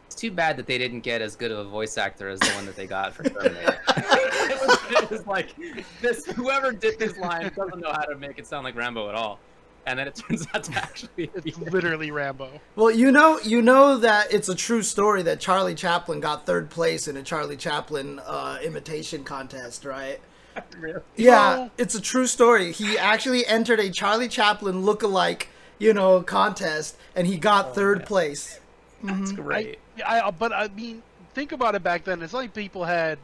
[0.05, 2.49] it's too bad that they didn't get as good of a voice actor as the
[2.51, 3.81] one that they got for Terminator.
[3.97, 5.53] it, was, it was like
[6.01, 9.15] this whoever did this line doesn't know how to make it sound like Rambo at
[9.15, 9.39] all
[9.87, 12.59] and then it turns out to actually it's literally Rambo.
[12.75, 16.69] Well, you know, you know that it's a true story that Charlie Chaplin got third
[16.69, 20.19] place in a Charlie Chaplin uh, imitation contest, right?
[20.79, 21.01] Really?
[21.15, 22.71] Yeah, it's a true story.
[22.71, 27.99] He actually entered a Charlie Chaplin look-alike, you know, contest, and he got oh, third
[27.99, 28.07] man.
[28.07, 28.59] place.
[29.03, 29.43] That's mm-hmm.
[29.43, 29.79] great.
[30.03, 31.03] I, I, but I mean,
[31.35, 31.83] think about it.
[31.83, 33.19] Back then, it's like people had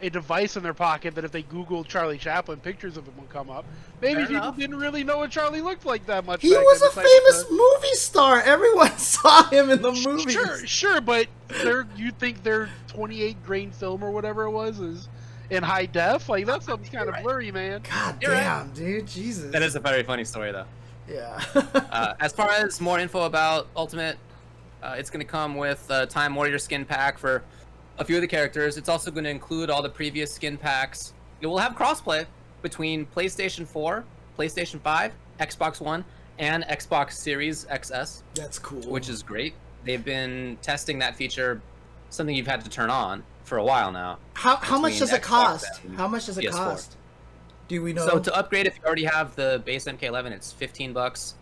[0.00, 3.28] a device in their pocket that if they Googled Charlie Chaplin, pictures of him would
[3.28, 3.64] come up.
[4.00, 4.56] Maybe Fair people enough.
[4.56, 6.42] didn't really know what Charlie looked like that much.
[6.42, 8.40] He was a famous movie star.
[8.44, 10.30] Everyone saw him in the movie.
[10.30, 15.08] Sure, sure, but they you think their 28 grain film or whatever it was is
[15.50, 16.28] in high def?
[16.28, 17.22] Like that's something kind of right.
[17.22, 17.82] blurry, man.
[17.88, 18.74] God You're damn, right.
[18.74, 19.50] dude, Jesus.
[19.52, 20.66] That is a very funny story, though.
[21.08, 21.42] Yeah.
[21.54, 24.18] uh, as far as more info about Ultimate,
[24.82, 27.42] uh, it's going to come with a Time Warrior skin pack for
[27.98, 28.76] a few of the characters.
[28.76, 31.12] It's also going to include all the previous skin packs.
[31.40, 32.26] It will have crossplay
[32.62, 34.04] between PlayStation 4,
[34.38, 36.04] PlayStation 5, Xbox One,
[36.38, 38.22] and Xbox Series XS.
[38.34, 38.82] That's cool.
[38.82, 39.54] Which is great.
[39.84, 41.60] they've been testing that feature,
[42.10, 44.18] something you've had to turn on for a while now.
[44.34, 45.80] How how much does it cost?
[45.96, 46.52] How much does it PS4.
[46.52, 46.96] cost?
[47.68, 48.06] Do we know?
[48.06, 51.34] So to upgrade, if you already have the base MK11, it's 15 bucks,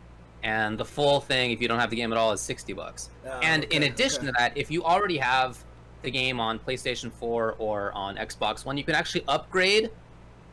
[0.42, 3.10] and the full thing, if you don't have the game at all, is 60 bucks.
[3.26, 4.26] Oh, and in addition okay.
[4.28, 5.62] to that, if you already have
[6.06, 9.90] the game on PlayStation 4 or on Xbox One, you can actually upgrade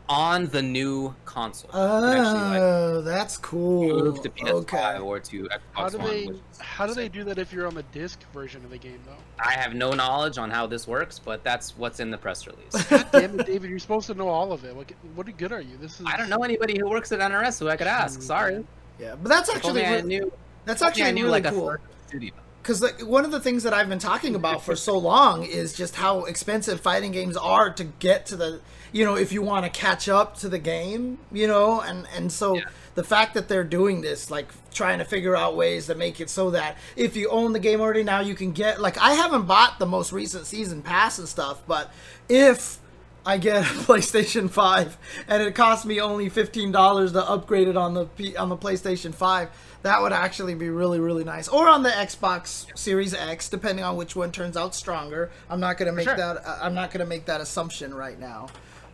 [0.10, 1.70] on the new console.
[1.70, 3.88] You can actually, like, Oh, that's cool.
[4.04, 4.98] move to PS5 Okay.
[5.00, 6.08] or to Xbox How do One.
[6.08, 8.78] they which how do they do that if you're on the disc version of the
[8.80, 9.14] game though?
[9.40, 12.84] I have no knowledge on how this works, but that's what's in the press release.
[12.90, 14.76] God damn it, David, you're supposed to know all of it.
[14.76, 15.78] What what good are you?
[15.78, 18.22] This is I don't know anybody who works at NRS who I could ask.
[18.22, 18.66] Sorry.
[19.00, 20.32] Yeah, but that's actually only I knew.
[20.66, 21.70] that's actually I knew really like cool.
[21.70, 22.34] a third studio.
[22.64, 25.74] Because like, one of the things that I've been talking about for so long is
[25.74, 29.66] just how expensive fighting games are to get to the you know if you want
[29.66, 32.64] to catch up to the game you know and and so Yeah.
[32.96, 36.30] the fact that they're doing this like trying to figure out ways to make it
[36.30, 39.46] so that if you own the game already now you can get like I haven't
[39.46, 41.92] bought the most recent season pass and stuff but
[42.30, 42.80] if
[43.26, 44.98] I get a PlayStation 5
[45.28, 49.14] and it costs me only $15 to upgrade it on the P- on the PlayStation
[49.16, 49.50] 5
[49.84, 53.96] that would actually be really really nice or on the Xbox Series X depending on
[53.96, 56.16] which one turns out stronger I'm not going to make sure.
[56.18, 58.48] that uh, I'm not going to make that assumption right now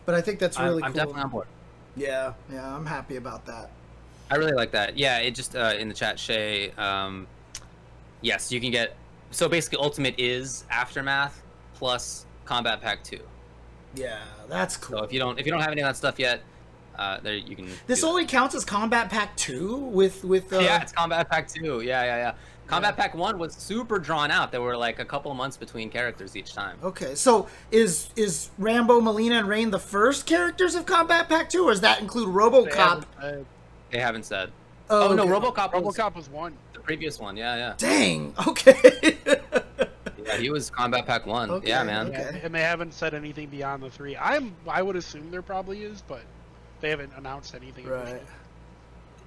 [0.04, 1.46] but I think that's I'm- really I'm, cool definitely on board.
[1.96, 3.70] yeah yeah I'm happy about that
[4.32, 4.96] I really like that.
[4.96, 6.70] Yeah, it just uh, in the chat, Shay.
[6.78, 7.26] Um,
[8.20, 8.94] yes, you can get.
[9.32, 11.42] So basically, Ultimate is Aftermath
[11.74, 13.18] plus Kombat Pack Two.
[13.96, 16.20] yeah that's cool So if you don't if you don't have any of that stuff
[16.20, 16.42] yet,
[16.98, 17.68] uh, there you can.
[17.86, 18.10] this do it.
[18.10, 21.80] only counts as Kombat Pack 2 with with uh, yeah, it's Kombat Pack Two.
[21.80, 22.32] Yeah, yeah, yeah.
[22.66, 23.02] Combat Yeah.
[23.04, 24.52] Pack One was super drawn out.
[24.52, 26.76] There were like a couple of months between characters each time.
[26.84, 31.64] Okay, so is is Rambo, Mileena, and Rain the first characters of Kombat Pack 2,
[31.64, 32.74] or does that include They RoboCop?
[32.74, 33.46] haven't said-
[33.90, 34.52] They haven't said.
[34.92, 35.32] Oh, Oh, no, okay.
[35.32, 36.54] RoboCop, was RoboCop was one.
[36.72, 37.36] the previous one.
[37.36, 37.74] Yeah, yeah.
[37.76, 38.34] Dang.
[38.46, 39.18] Okay.
[40.26, 41.50] Yeah, he was Kombat Pack One.
[41.50, 42.08] Okay, yeah, man.
[42.08, 42.30] okay.
[42.34, 44.16] Yeah, and they haven't said anything beyond the three.
[44.16, 46.20] I'm I would assume there probably is, but
[46.80, 47.86] they haven't announced anything.
[47.86, 48.22] right.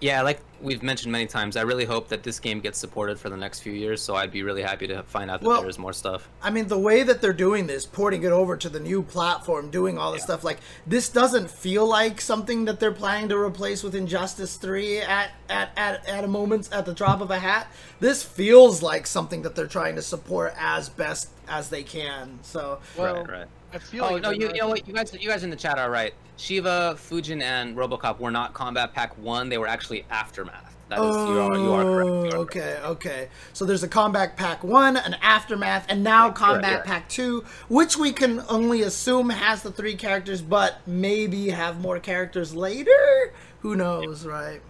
[0.01, 3.29] Yeah, like we've mentioned many times, I really hope that this game gets supported for
[3.29, 4.01] the next few years.
[4.01, 6.27] So I'd be really happy to find out that Well- there's more stuff.
[6.41, 9.69] I mean, the way that they're doing this, porting it over to the new platform,
[9.69, 10.25] doing all this Yeah.
[10.25, 14.99] stuff, like this doesn't feel like something that they're planning to replace with Injustice Three
[14.99, 17.67] at at at, at a moment at the drop of a hat.
[18.01, 22.39] This feels like something that they're trying to support as best as they can.
[22.41, 23.47] So Well, right, right.
[23.73, 24.87] I feel Oh like no, you, you know what?
[24.87, 26.13] You guys, you guys in the chat are right.
[26.37, 29.49] Sheeva, Fujin, and RoboCop were not Kombat Pack One.
[29.49, 30.69] They were actually Aftermath.
[30.89, 32.07] That is, you are, you are correct.
[32.07, 32.35] You are Oh, correct.
[32.35, 33.29] okay, okay.
[33.53, 36.91] So there's a Kombat Pack 1, an Aftermath, and now Combat yeah.
[36.91, 41.99] Pack 2, which we can only assume has the three characters, but maybe have more
[41.99, 43.33] characters later?
[43.61, 44.61] Who knows, right?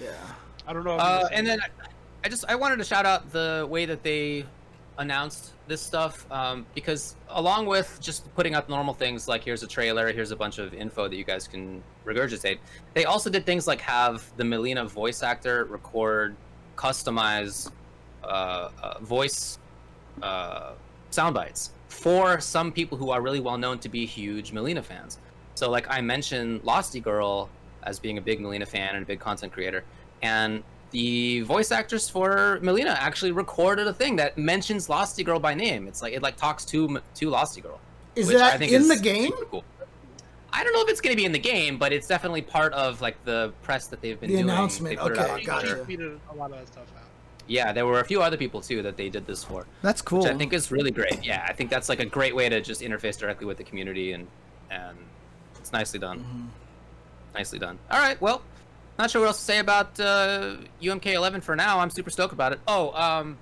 [0.00, 0.12] Yeah.
[0.66, 0.94] I don't know.
[0.94, 1.86] if Uh, and then I-
[2.24, 4.44] I just I wanted to shout out the way that they
[4.98, 9.66] announced this stuff um, because along with just putting out normal things like here's a
[9.66, 12.58] trailer, here's a bunch of info that you guys can regurgitate,
[12.94, 16.36] they also did things like have the Mileena voice actor record
[16.76, 17.70] customize
[18.24, 19.58] uh, uh, voice
[20.22, 20.72] uh,
[21.10, 25.18] sound bites for some people who are really well known to be huge Mileena fans.
[25.54, 27.48] So, like I mentioned, Losty Girl
[27.82, 29.84] as being a big Mileena fan and a big content creator,
[30.22, 35.54] and the voice actress for Mileena actually recorded a thing that mentions Losty Girl by
[35.54, 35.86] name.
[35.88, 37.78] It's like it like talks to to Losty Girl.
[38.16, 39.32] Is which I that think in is the game?
[39.50, 39.64] Cool.
[40.52, 42.72] I don't know if it's going to be in the game, but it's definitely part
[42.72, 44.50] of like the press that they've been The doing.
[44.50, 45.66] announcement, They put it okay, out gotcha.
[45.68, 46.02] she Twitter.
[46.02, 47.04] tweeted a lot of that stuff out.
[47.46, 50.22] Yeah, there were a few other people too that they did this for, That's cool.
[50.22, 51.24] which I think is really great.
[51.24, 54.12] Yeah, I think that's like a great way to just interface directly with the community,
[54.12, 54.26] and
[54.70, 54.96] and
[55.58, 56.18] it's nicely done.
[56.20, 56.46] Mm-hmm.
[57.36, 57.78] Nicely done.
[57.90, 58.42] All right, well,
[59.00, 61.78] not sure what else to say about uh, UMK11 for now.
[61.78, 62.60] I'm super stoked about it.
[62.68, 63.38] Oh, um,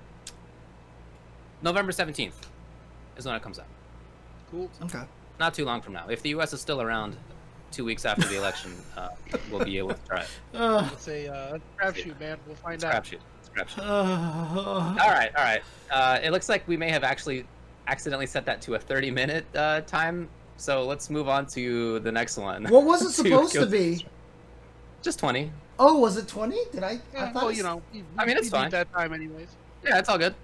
[1.61, 2.33] November 17th
[3.17, 3.65] is when it comes out.
[4.51, 4.69] Cool.
[4.83, 5.01] Okay.
[5.39, 6.07] Not too long from now.
[6.09, 6.53] If the U.S.
[6.53, 7.17] is still around,
[7.71, 9.09] two weeks after the election, uh,
[9.51, 10.27] we'll be able to try it.
[10.55, 12.37] Uh, It's a uh, crapshoot, man.
[12.47, 13.03] We'll find It's out.
[13.03, 13.19] crapshoot.
[13.41, 13.79] It's crapshoot.
[13.83, 15.61] uh, All right, all right.
[15.91, 17.45] Uh, it looks like we may have actually
[17.87, 20.29] accidentally set that to a 30 minute uh, time.
[20.57, 22.63] So let's move on to the next one.
[22.65, 24.05] what was it supposed to kill- be?
[25.01, 25.51] Just 20.
[25.77, 26.57] Oh, was it 20?
[26.71, 26.99] Did I?
[27.17, 28.69] I thought well, you know, we, I mean, it's need fine.
[28.71, 29.47] that time anyways.
[29.83, 30.35] Yeah, it's all good.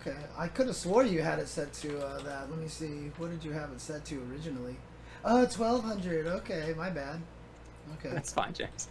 [0.00, 2.48] Okay, I could have swore you had it set to uh, that.
[2.48, 3.10] Let me see.
[3.18, 4.76] What did you have it set to originally?
[5.24, 6.26] Uh, 1200.
[6.28, 7.20] Okay, my bad.
[7.98, 8.14] Okay.
[8.14, 8.88] That's fine, James.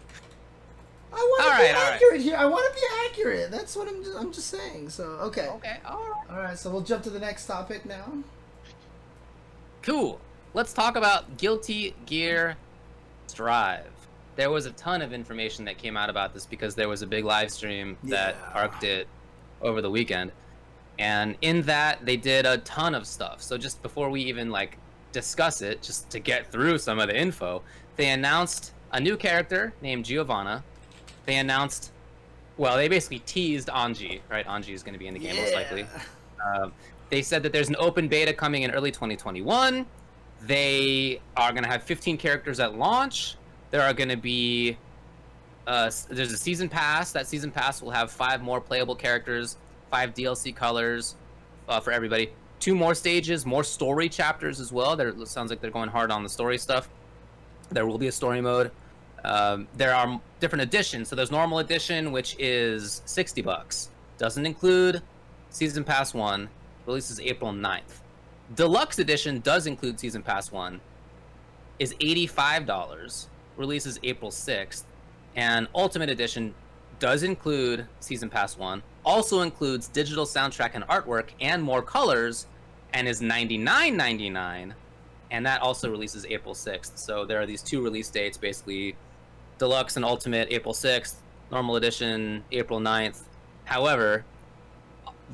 [1.13, 1.93] I want to All be right, all right.
[1.93, 2.35] accurate here.
[2.35, 3.51] I want to be accurate.
[3.51, 4.03] That's what I'm.
[4.03, 4.89] Just, I'm just saying.
[4.89, 5.47] So okay.
[5.47, 6.29] Okay, all right.
[6.29, 6.57] All right.
[6.57, 8.11] So we'll jump to the next topic now.
[9.81, 10.19] Cool.
[10.53, 12.57] Let's talk about Guilty Gear
[13.27, 13.94] Strive.
[14.35, 17.07] There was a ton of information that came out about this because there was a
[17.07, 18.51] big live stream that Yeah.
[18.53, 19.07] Arc did
[19.61, 20.31] over the weekend.
[20.99, 23.41] And in that, they did a ton of stuff.
[23.41, 24.77] So just before we even like
[25.11, 27.61] discuss it, just to get through some of the info,
[27.95, 30.63] they announced a new character named Giovanna.
[31.25, 31.91] They announced,
[32.57, 34.45] well, they basically teased Anji, right?
[34.45, 35.85] Anji is going to be in the game most likely.
[36.45, 36.69] Uh,
[37.09, 39.85] they said that there's an open beta coming in early 2021.
[40.41, 43.35] They are going to have 15 characters at launch.
[43.75, 44.77] There are going to be
[45.67, 47.11] uh, there's a season pass.
[47.11, 49.57] That season pass will have five more playable characters,
[49.91, 51.15] five DLC colors
[51.67, 54.95] uh, for everybody, two more stages, more story chapters as well.
[54.95, 56.87] There sounds like they're going hard on the story stuff.
[57.69, 58.71] There will be a story mode.
[59.25, 61.09] Um, there are different editions.
[61.09, 63.89] So there's normal edition, which is 60 bucks.
[64.17, 65.01] Doesn't include
[65.49, 66.47] season pass one.
[66.85, 67.99] Releases April 9th.
[68.55, 70.79] Deluxe edition does include season pass one.
[71.77, 73.27] Is $85.
[73.57, 74.83] Releases April 6th
[75.35, 76.53] and Ultimate Edition
[76.99, 82.47] does include Season Pass 1, also includes digital soundtrack and artwork and more colors,
[82.93, 84.73] and is $99.99.
[85.31, 86.97] And that also releases April 6th.
[86.97, 88.95] So there are these two release dates basically
[89.57, 91.15] Deluxe and Ultimate April 6th,
[91.51, 93.23] Normal Edition April 9th.
[93.65, 94.23] However,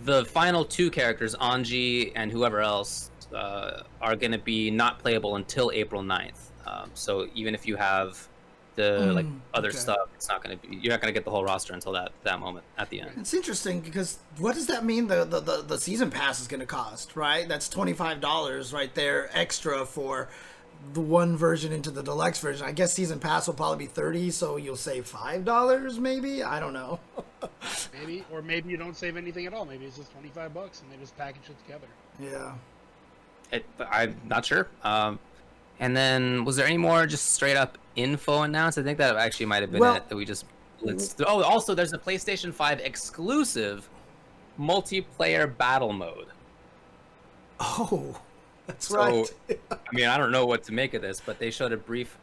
[0.03, 5.35] the final two characters, Anji and whoever else, uh, are going to be not playable
[5.35, 6.50] until April 9th.
[6.65, 8.27] Um, so even if you have
[8.75, 9.77] the mm, like other okay.
[9.77, 11.91] stuff it's not going to be you're not going to get the whole roster until
[11.91, 13.11] that that moment at the end.
[13.17, 16.61] It's interesting because what does that mean the the, the, the season pass is going
[16.61, 17.47] to cost right?
[17.47, 20.29] That's $25 right there extra for
[20.93, 22.65] the one version into the deluxe version.
[22.65, 26.43] I guess season pass will probably be 30 so you'll save $5 maybe?
[26.43, 26.99] I don't know.
[27.99, 29.65] Maybe or maybe you don't save anything at all.
[29.65, 31.87] Maybe it's just 25 bucks and they just package it together.
[32.19, 32.53] Yeah.
[33.51, 34.67] It, i'm not sure.
[34.83, 35.19] Um,
[35.81, 38.77] and then was there any more just straight up info announced?
[38.77, 40.45] I think that actually might have been well, it that we just
[40.81, 41.23] blitzed.
[41.27, 43.89] Oh, also there's a PlayStation 5 exclusive
[44.59, 46.27] multiplayer battle mode.
[47.59, 48.21] Oh,
[48.67, 49.33] that's so, right.
[49.71, 52.15] I mean, I don't know what to make of this, but they showed a brief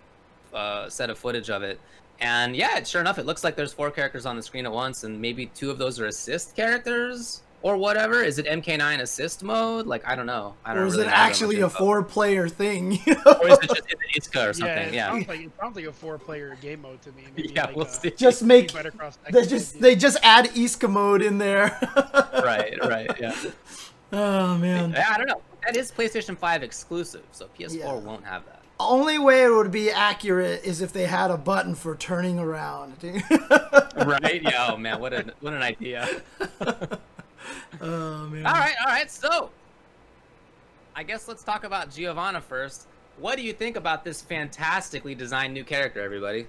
[0.54, 1.80] uh, set of footage of it.
[2.20, 5.02] And yeah, sure enough, it looks like there's four characters on the screen at once,
[5.02, 8.22] and maybe two of those are assist characters or whatever?
[8.22, 9.86] Is it MK9 assist mode?
[9.86, 10.54] Like I don't know.
[10.64, 12.92] I don't or is really it actually a four-player thing?
[13.26, 13.82] or is it just
[14.14, 14.66] is or something?
[14.66, 15.10] Yeah, it, yeah.
[15.10, 17.24] Sounds like, it sounds like a four-player game mode to me.
[17.36, 18.10] Maybe yeah, like we'll uh, see.
[18.12, 18.72] Just make
[19.30, 21.78] they just they just add Isuka mode in there.
[22.44, 23.34] right, right, yeah.
[24.10, 24.92] Oh man.
[24.92, 25.42] Yeah, I don't know.
[25.66, 27.92] That is PlayStation 5 exclusive, so PS4 yeah.
[27.92, 28.62] won't have that.
[28.80, 32.94] Only way it would be accurate is if they had a button for turning around.
[33.02, 34.40] right?
[34.42, 34.68] Yeah.
[34.70, 36.22] Oh man, what an what an idea
[37.80, 38.46] oh man.
[38.46, 39.10] All right, all right.
[39.10, 39.50] So,
[40.94, 42.86] I guess let's talk about Giovanna first.
[43.18, 46.46] What do you think about this fantastically designed new character, everybody?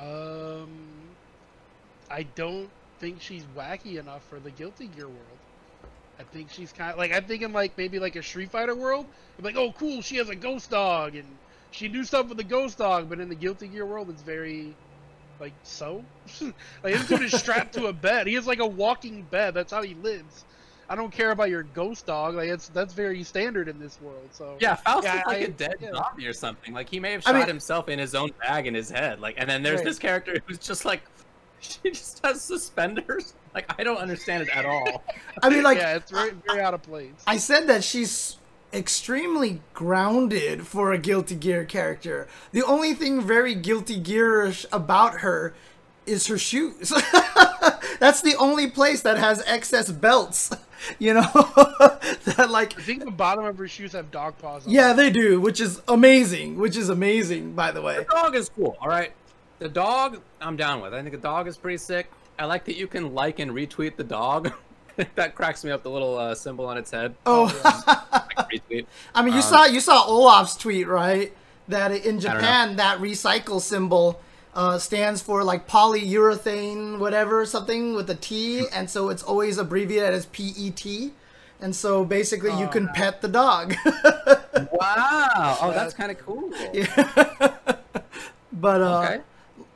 [0.00, 0.68] Um,
[2.10, 2.70] I don't
[3.00, 5.18] think she's wacky enough for the Guilty Gear world.
[6.18, 9.06] I think she's kind of like I'm thinking like maybe like a Street Fighter world.
[9.38, 11.26] I'm like, oh, cool, she has a ghost dog and
[11.72, 14.74] she do stuff with the ghost dog, but in the Guilty Gear world, it's very
[15.40, 16.04] like so.
[16.82, 18.26] like this dude is strapped to a bed.
[18.26, 19.54] He has like a walking bed.
[19.54, 20.44] That's how he lives.
[20.88, 22.34] I don't care about your ghost dog.
[22.34, 24.28] Like it's that's very standard in this world.
[24.32, 25.92] So yeah, Faust yeah, is like I, a dead yeah.
[25.94, 26.74] zombie or something.
[26.74, 29.20] Like he may have shot I mean, himself in his own bag in his head.
[29.20, 29.84] Like and then there's right.
[29.84, 31.02] this character who's just like
[31.60, 33.34] she just has suspenders.
[33.54, 35.02] Like I don't understand it at all.
[35.42, 37.12] I mean, like yeah, it's very very out of place.
[37.26, 38.36] I said that she's
[38.72, 42.26] extremely grounded for a Guilty Gear character.
[42.52, 45.54] The only thing very Guilty Gearish about her
[46.06, 46.90] is her shoes.
[48.00, 50.50] That's the only place that has excess belts.
[50.98, 51.20] You know
[52.24, 54.66] that like I think the bottom of her shoes have dog paws.
[54.66, 54.96] yeah, them.
[54.96, 56.58] they do, which is amazing.
[56.58, 57.98] Which is amazing, by the way.
[57.98, 58.76] The dog is cool.
[58.80, 59.12] All right,
[59.60, 60.92] the dog I'm down with.
[60.92, 62.10] I think the dog is pretty sick.
[62.36, 64.52] I like that you can like and retweet the dog.
[65.14, 65.82] that cracks me up.
[65.82, 67.14] The little uh, symbol on its head.
[67.26, 67.48] Oh,
[69.14, 71.32] I mean, you um, saw you saw Olaf's tweet, right?
[71.68, 74.20] That in Japan, that recycle symbol
[74.54, 80.14] uh, stands for like polyurethane, whatever, something with a T, and so it's always abbreviated
[80.14, 81.12] as PET.
[81.60, 82.92] And so basically, oh, you can no.
[82.92, 83.74] pet the dog.
[84.72, 85.56] wow!
[85.60, 86.50] Oh, that's kind of cool.
[86.72, 87.54] Yeah.
[88.52, 89.20] but uh, okay.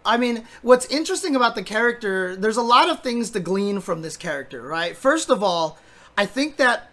[0.06, 4.02] I mean, what's interesting about the character, there's a lot of things to glean from
[4.02, 4.96] this character, right?
[4.96, 5.78] First of all,
[6.16, 6.90] I think that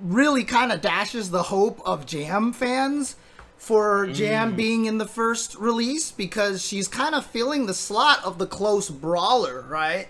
[0.00, 3.16] really kind of dashes the hope of Jam fans
[3.56, 4.56] for Jam mm.
[4.56, 8.90] being in the first release because she's kind of filling the slot of the close
[8.90, 10.08] brawler, right?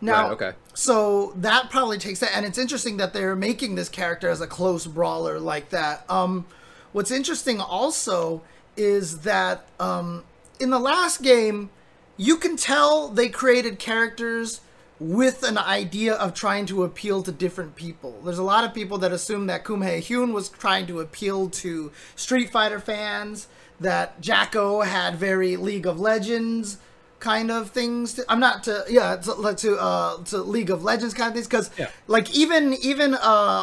[0.00, 0.52] Now, right, okay.
[0.74, 4.48] So that probably takes that, and it's interesting that they're making this character as a
[4.48, 6.04] close brawler like that.
[6.10, 6.44] Um,
[6.90, 8.42] what's interesting also
[8.76, 10.24] is that um,
[10.58, 11.70] in the last game,
[12.16, 14.60] you can tell they created characters
[15.00, 18.20] with an idea of trying to appeal to different people.
[18.24, 21.90] There's a lot of people that assume that Kum Haehyun was trying to appeal to
[22.14, 23.48] Street Fighter fans,
[23.80, 26.78] that Jack-O had very League of Legends
[27.18, 28.14] kind of things.
[28.14, 31.48] To, I'm not to yeah to to, uh, to League of Legends kind of things
[31.48, 31.88] because Yeah.
[32.06, 33.18] like even even uh,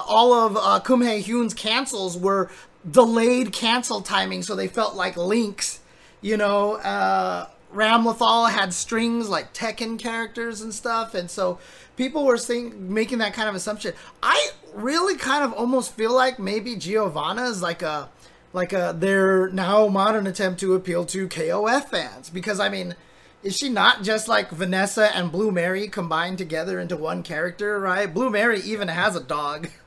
[0.07, 2.49] all of uh, Kum Haehyun's cancels were
[2.89, 5.79] delayed cancel timing, so they felt like links.
[6.21, 11.59] You know, uh, Ramlethal had strings like Tekken characters and stuff, and so
[11.95, 13.93] people were saying making that kind of assumption.
[14.23, 18.09] I really kind of almost feel like maybe Giovanna is like a
[18.53, 22.95] like a their now modern attempt to appeal to KOF fans because I mean
[23.43, 28.13] is she not just like Vanessa and Blue Mary combined together into one character, right?
[28.13, 29.69] Blue Mary even has a dog.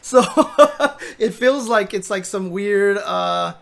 [0.00, 0.24] So
[1.18, 3.54] it feels like it's like some weird uh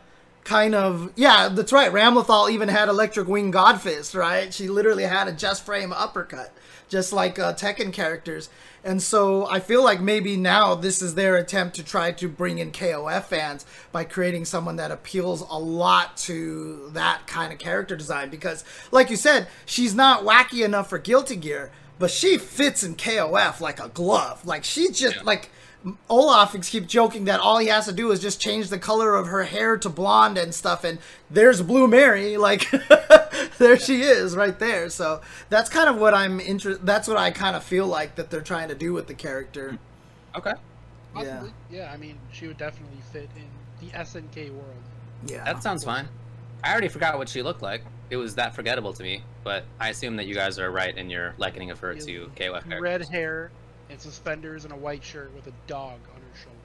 [0.45, 1.91] kind of yeah, that's right.
[1.93, 4.53] Ramlethal even had Electric Wind Godfist, right?
[4.53, 6.53] She literally had a just frame uppercut,
[6.89, 8.49] just like uh, Tekken characters.
[8.87, 12.59] And so I feel like maybe now this is their attempt to try to bring
[12.59, 17.97] in KOF fans by creating someone that appeals a lot to that kind of character
[17.97, 18.29] design.
[18.29, 22.95] Because, like you said, she's not wacky enough for Guilty Gear, but she fits in
[22.97, 24.45] KOF like a glove.
[24.45, 25.23] Like she's just Yeah.
[25.23, 25.49] like
[26.09, 29.27] Olaf keeps joking that all he has to do is just change the color of
[29.27, 30.99] her hair to blonde and stuff, and
[31.31, 32.71] there's Blue Mary, like
[33.59, 34.89] there she is right there.
[34.89, 35.21] So
[35.51, 36.87] that's kind of what I'm interested.
[36.87, 39.79] That's what I kind of feel like that they're trying to do with the character.
[40.35, 40.55] Okay.
[41.13, 41.53] Possibly.
[41.71, 41.93] Yeah.
[41.93, 44.75] I mean, she would definitely fit in the SNK world.
[45.27, 46.09] Yeah, That sounds fine.
[46.63, 47.83] I already forgot what she looked like.
[48.11, 51.11] It was that forgettable to me, but I assume that you guys are right in
[51.11, 52.81] your likening of her to KOF characters.
[52.81, 53.51] Red hair
[53.91, 56.59] and suspenders and a white shirt with a dog on her shoulder.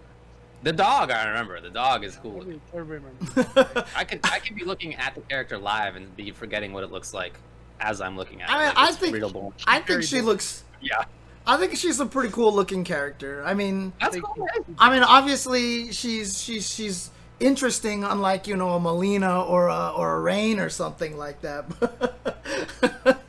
[0.64, 1.62] The dog, I remember.
[1.62, 2.42] The dog is cool.
[2.42, 3.84] Every- everybody remembers.
[3.96, 6.92] I could I could be looking at the character live and be forgetting what it
[6.92, 7.34] looks like
[7.80, 8.54] as I'm looking at it.
[8.54, 9.54] I mean, Like, I think- readable.
[9.66, 10.26] I think Very she good.
[10.26, 10.64] looks.
[10.82, 11.04] Yeah,
[11.48, 13.44] I think she's a pretty cool looking character.
[13.46, 14.48] I mean, that's cool.
[14.78, 20.16] I mean, obviously she's she's she's interesting, unlike you know a Mileena or a or
[20.16, 21.66] a Rain or something like that.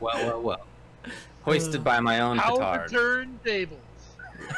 [0.00, 0.66] Well, well, well.
[1.42, 2.90] Hoisted by my own How petard.
[2.90, 2.96] the
[3.46, 3.76] turntables.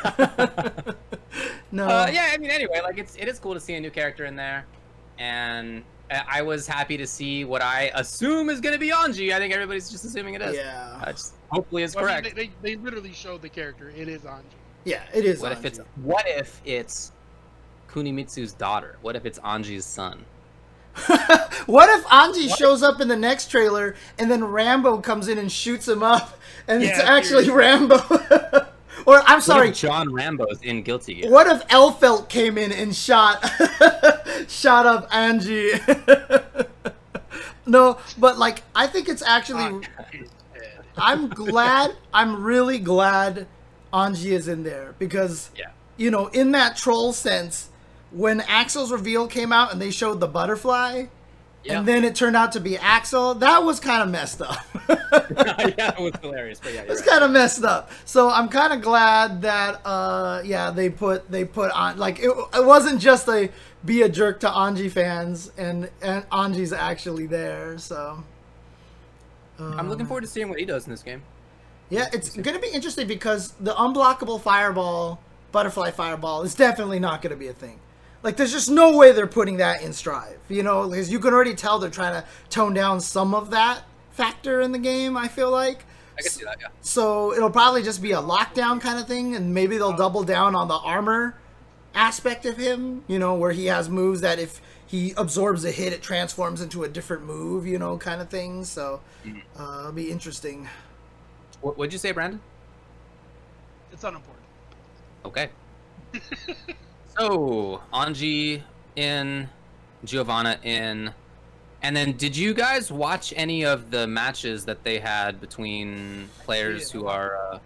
[1.72, 3.90] no, Uh, yeah, I mean, anyway, like it's it is cool to see a new
[3.90, 4.64] character in there,
[5.18, 9.32] and I I was happy to see what I assume is going to be Anji.
[9.32, 10.56] I think everybody's just assuming it is.
[10.56, 12.36] yeah, Uh, just hopefully it's Well, I mean, correct.
[12.36, 13.90] they, they, they literally showed the character.
[13.96, 14.42] It is Anji.
[14.84, 15.40] yeah, it is.
[15.40, 17.12] What if it's what if it's
[17.88, 18.98] Kunimitsu's daughter?
[19.02, 20.24] What if it's Anji's son?
[21.66, 25.50] What if Anji shows up in the next trailer and then Rambo comes in and
[25.50, 26.36] shoots him up,
[26.68, 27.54] and it's Yeah, actually seriously.
[27.54, 27.96] Rambo?
[29.06, 31.30] or I'm What sorry, if John Rambo's in Guilty Gear.
[31.30, 33.42] what if Elphelt came in and shot
[34.48, 35.78] shot up Anji?
[37.66, 39.62] no, but like I think it's actually.
[39.62, 40.84] Anji is dead.
[40.96, 41.96] I'm glad.
[42.12, 43.46] I'm really glad
[43.92, 45.70] Anji is in there because Yeah.
[45.96, 47.70] you know, in that troll sense,
[48.10, 51.06] when Axel's reveal came out and they showed the butterfly,
[51.64, 51.78] Yeah.
[51.78, 54.56] and then it turned out to be Axel, that was kind of messed up.
[54.88, 56.60] yeah, it was hilarious.
[56.62, 57.10] But yeah, It's right.
[57.10, 57.90] kind of messed up.
[58.04, 62.30] So I'm kind of glad that uh yeah they put they put on like it,
[62.54, 63.48] it wasn't just a
[63.84, 67.78] be a jerk to Anji fans and and Anji's actually there.
[67.78, 68.24] So
[69.60, 71.22] I'm looking forward to seeing what he does in this game.
[71.88, 75.20] Yeah, it's going to be interesting because the unblockable fireball,
[75.52, 77.78] butterfly fireball, is definitely not going to be a thing.
[78.22, 81.34] Like, there's just no way they're putting that in Strive, you know, because you can
[81.34, 83.82] already tell they're trying to tone down some of that
[84.12, 85.16] factor in the game.
[85.16, 85.84] I feel like.
[86.18, 86.58] I can see that.
[86.60, 86.68] Yeah.
[86.82, 90.54] So it'll probably just be a lockdown kind of thing, and maybe they'll double down
[90.54, 91.36] on the armor
[91.94, 93.02] aspect of him.
[93.08, 96.84] You know, where he has moves that if he absorbs a hit, it transforms into
[96.84, 97.66] a different move.
[97.66, 98.64] You know, kind of thing.
[98.64, 99.00] So
[99.58, 100.68] uh, it'll be interesting.
[101.60, 102.40] What, what'd you say, Brandon?
[103.90, 104.46] It's unimportant.
[105.24, 105.48] Okay.
[107.18, 108.62] so Anji
[108.96, 109.48] in,
[110.04, 111.12] Giovanna in,
[111.82, 116.90] and then did you guys watch any of the matches that they had between players
[116.90, 117.36] who are?
[117.36, 117.58] Uh,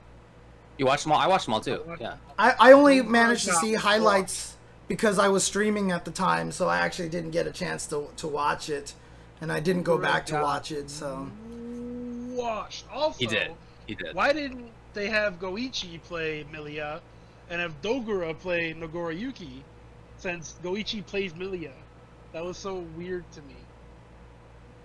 [0.78, 1.18] you watched them all.
[1.18, 1.82] I watched them all too.
[1.88, 2.14] I Yeah.
[2.38, 4.56] I, I only managed to see highlights
[4.88, 8.08] because I was streaming at the time, so I actually didn't get a chance to,
[8.18, 8.94] to watch it,
[9.40, 10.90] and I didn't go back to watch it.
[10.90, 11.28] So
[12.30, 12.84] Washed.
[12.92, 13.52] Also, He did.
[13.86, 14.14] He did.
[14.14, 17.00] why didn't they have Goichi play Milia
[17.50, 19.62] and have Dogura play Nagoriyuki
[20.18, 21.72] since Goichi plays Milia?
[22.32, 23.54] That was so weird to me.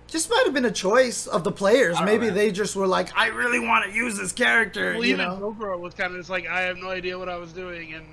[0.08, 1.96] just might have been a choice of the players.
[1.98, 2.34] I Maybe know.
[2.34, 4.94] they just were like, I really want to use this character.
[4.94, 5.38] Well, you even know?
[5.58, 8.06] Dogura was kind of just like, I have no idea what I was doing, and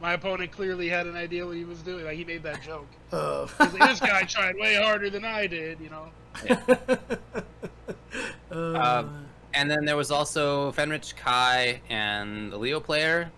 [0.00, 2.04] my opponent clearly had an idea what he was doing.
[2.04, 2.86] Like he made that joke.
[3.10, 6.08] Uh, He's like, this guy tried way harder than I did, you know.
[8.50, 9.04] uh, Uh,
[9.54, 13.30] And then there was also Fenrich Ky and the Leo player,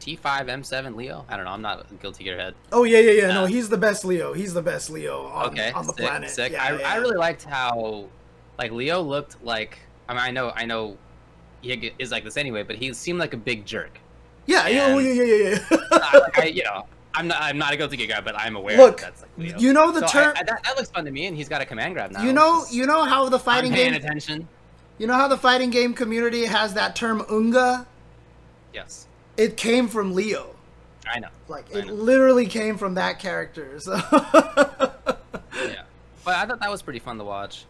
[0.00, 1.24] T5M7 Leo.
[1.28, 1.50] I don't know.
[1.52, 2.54] I'm not Guilty Gear head.
[2.72, 3.26] Oh yeah, yeah, yeah.
[3.28, 4.32] No, Uh, he's the best Leo.
[4.32, 6.30] He's the best Leo on, okay, on the sick, planet.
[6.30, 6.52] sick.
[6.52, 6.92] Yeah, I, yeah.
[6.92, 8.06] I really liked how,
[8.58, 9.78] like Leo looked like.
[10.08, 10.98] I mean, I know, I know,
[11.62, 13.98] he is like this anyway, but he seemed like a big jerk.
[14.46, 15.76] yeah, yeah, and- yeah, yeah, yeah, yeah.
[15.92, 18.76] I, like, I, you know, I'm not, I'm not a Guilty guy, but I'm aware
[18.76, 19.58] Look, that that's like Leo.
[19.58, 20.34] you know the So term.
[20.36, 22.22] I- that, that looks fun to me, and he's got a command grab now.
[22.22, 24.02] You know, you know how the I'm fighting paying game.
[24.02, 24.46] attention.
[24.98, 27.86] You know how the fighting game community has that term "unga."
[28.74, 29.06] Yes,
[29.36, 30.54] It came from Leo.
[31.06, 31.28] I know.
[31.48, 31.94] Like I it know.
[31.94, 33.78] literally came from that character.
[33.80, 35.82] So Yeah,
[36.24, 37.64] but I thought that was pretty fun to watch.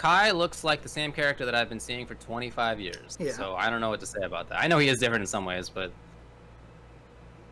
[0.00, 3.16] Ky looks like the same character that I've been seeing for 25 years.
[3.18, 3.32] Yeah.
[3.32, 4.60] So I don't know what to say about that.
[4.60, 5.90] I know he is different in some ways, but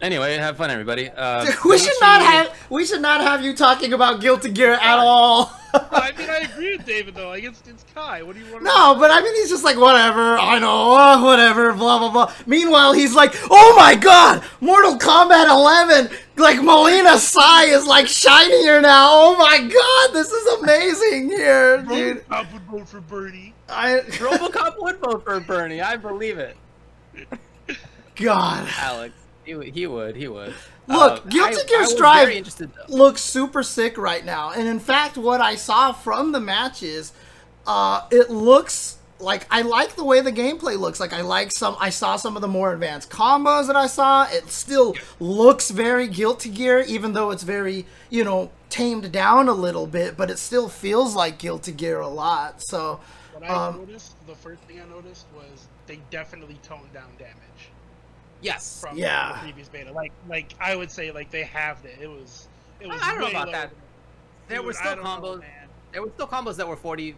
[0.01, 1.11] anyway, have fun, everybody.
[1.11, 4.99] Uh, we should not have we should not have you talking about Guilty Gear at
[4.99, 5.53] all.
[5.75, 7.29] I mean, I agree with David though.
[7.29, 8.23] Like it's, it's Ky.
[8.23, 8.65] What do you want?
[8.65, 12.33] No, but I mean, he's just like, whatever, I know, uh, whatever, blah, blah, blah.
[12.47, 18.81] Meanwhile, he's like, oh my god, Mortal Kombat 11, like, Mileena Sai is like shinier
[18.81, 19.09] now.
[19.11, 22.25] Oh my god, this is amazing here, dude.
[22.31, 23.55] I would vote for Bernie.
[23.69, 25.81] I, RoboCop would vote for Bernie.
[25.81, 26.57] I believe it.
[28.17, 28.69] god.
[28.79, 29.15] Alex,
[29.45, 30.17] he, would- he would.
[30.17, 30.55] He would.
[30.87, 32.95] Look, Uh, Guilty I- Gear I Strive- Very interested, though.
[32.95, 34.51] looks super sick right now.
[34.51, 37.13] And in fact, what I saw from the matches,
[37.67, 41.01] uh, it looks like I like the way the gameplay looks.
[41.01, 41.77] Like I like some.
[41.81, 44.27] I saw some of the more advanced combos that I saw.
[44.31, 49.53] It still looks very Guilty Gear, even though it's very you know tamed down a
[49.55, 50.17] little bit.
[50.17, 52.61] But it still feels like Guilty Gear a lot.
[52.63, 53.01] So
[53.33, 57.35] What I Um, noticed, the first thing I noticed was they definitely toned down damage
[58.45, 58.81] Yes.
[58.81, 59.33] from Yeah.
[59.33, 59.93] the previous beta.
[59.93, 61.99] Like, like I would say, like they have it.
[62.01, 62.47] It was,
[62.81, 63.01] it was.
[63.03, 63.71] I don't know about that.
[63.71, 63.79] than-
[64.49, 65.45] There Dude, were still don't know, combos.
[65.93, 67.15] There were still combos that were 40%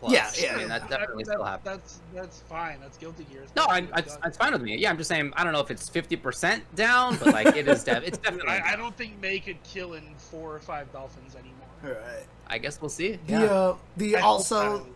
[0.00, 0.12] plus.
[0.12, 1.74] Yeah, yeah, I mean, that definitely mean, still that- happened.
[1.80, 2.78] That's that's fine.
[2.80, 3.42] That's Guilty Gear.
[3.42, 4.22] It's No, I, definitely it's, done.
[4.28, 4.76] it's fine with me.
[4.76, 5.32] Yeah, I'm just saying.
[5.36, 7.84] I don't know if it's 50% down, but like it is.
[7.84, 8.50] Def- it's definitely.
[8.50, 11.54] I, I don't think May could kill in four or five dolphins anymore.
[11.84, 12.26] all right.
[12.48, 13.18] I guess we'll see.
[13.26, 13.44] The Yeah.
[13.44, 14.86] uh, the I also.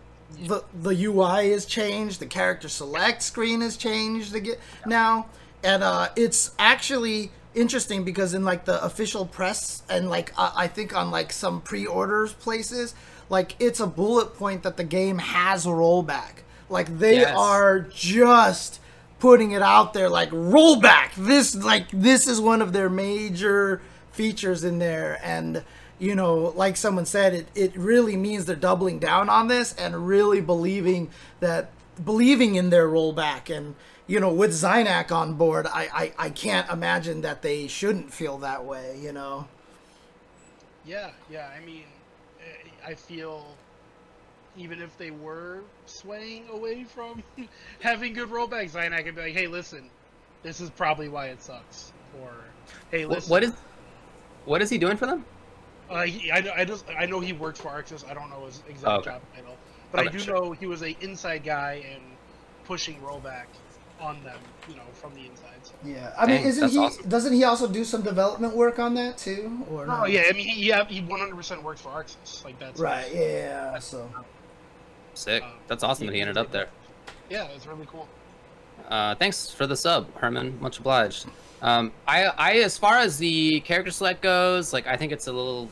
[0.46, 2.18] the the UI is changed.
[2.20, 4.56] The character select screen is changed again
[4.86, 5.26] now,
[5.62, 10.66] and uh, it's actually interesting because in like the official press and like uh, I
[10.68, 12.94] think on like some pre-orders places,
[13.28, 16.42] like it's a bullet point that the game has rollback.
[16.68, 17.36] Like they Yes.
[17.36, 18.80] are just
[19.18, 21.14] putting it out there like rollback.
[21.16, 23.80] This like this is one of their major
[24.12, 25.62] features in there and
[25.98, 30.08] you know, like someone said, it, it really means they're doubling down on this and
[30.08, 31.70] really believing that
[32.04, 33.76] believing in their rollback and
[34.06, 38.38] you know with Zinac on board, I, I I can't imagine that they shouldn't feel
[38.38, 38.98] that way.
[39.00, 39.48] You know.
[40.82, 41.48] Yeah, yeah.
[41.48, 41.86] I mean,
[42.84, 43.60] I feel
[44.54, 47.24] even if they were swaying away from
[47.80, 49.92] having good rollbacks, Zinac could be like, "Hey, listen,
[50.42, 52.56] this is probably why it sucks," or
[52.90, 53.52] "Hey, listen." what is
[54.44, 55.26] what is he doing for them?
[55.88, 58.08] Uh, he, I, I just I know he works for ArcSys.
[58.08, 59.12] I don't know his exact Oh, okay.
[59.12, 60.34] job title, but I Okay, do sure.
[60.34, 62.18] know he was a inside guy and
[62.64, 63.46] pushing rollback
[64.02, 64.38] on them,
[64.68, 65.48] you know, from the inside.
[65.62, 65.72] So.
[65.84, 66.78] Yeah, I mean, Dang, isn't he?
[66.78, 67.08] awesome.
[67.08, 69.64] Doesn't he also do some development work on that too?
[69.70, 70.04] Or Oh no?
[70.06, 72.44] yeah, I mean he yeah, he 100% works for ArcSys.
[72.44, 73.08] Like that's Right.
[73.14, 73.78] Yeah.
[73.78, 74.10] So.
[75.14, 75.42] Sick.
[75.42, 76.68] um, That's awesome that he ended up there.
[77.30, 78.08] Yeah, it's really cool.
[78.88, 80.58] Uh, thanks for the sub, Herman.
[80.60, 81.26] Much obliged.
[81.60, 85.32] Um, I, I, as far as the character select goes, like I think it's a
[85.32, 85.70] little,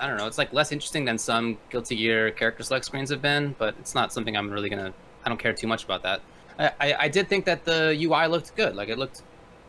[0.00, 3.20] I don't know, it's like less interesting than some Guilty Gear character select screens have
[3.20, 4.94] been, but it's not something I'm really gonna.
[5.24, 6.20] I don't care too much about that.
[6.58, 8.74] I, I, I did think that the UI looked good.
[8.76, 9.22] Like it looked,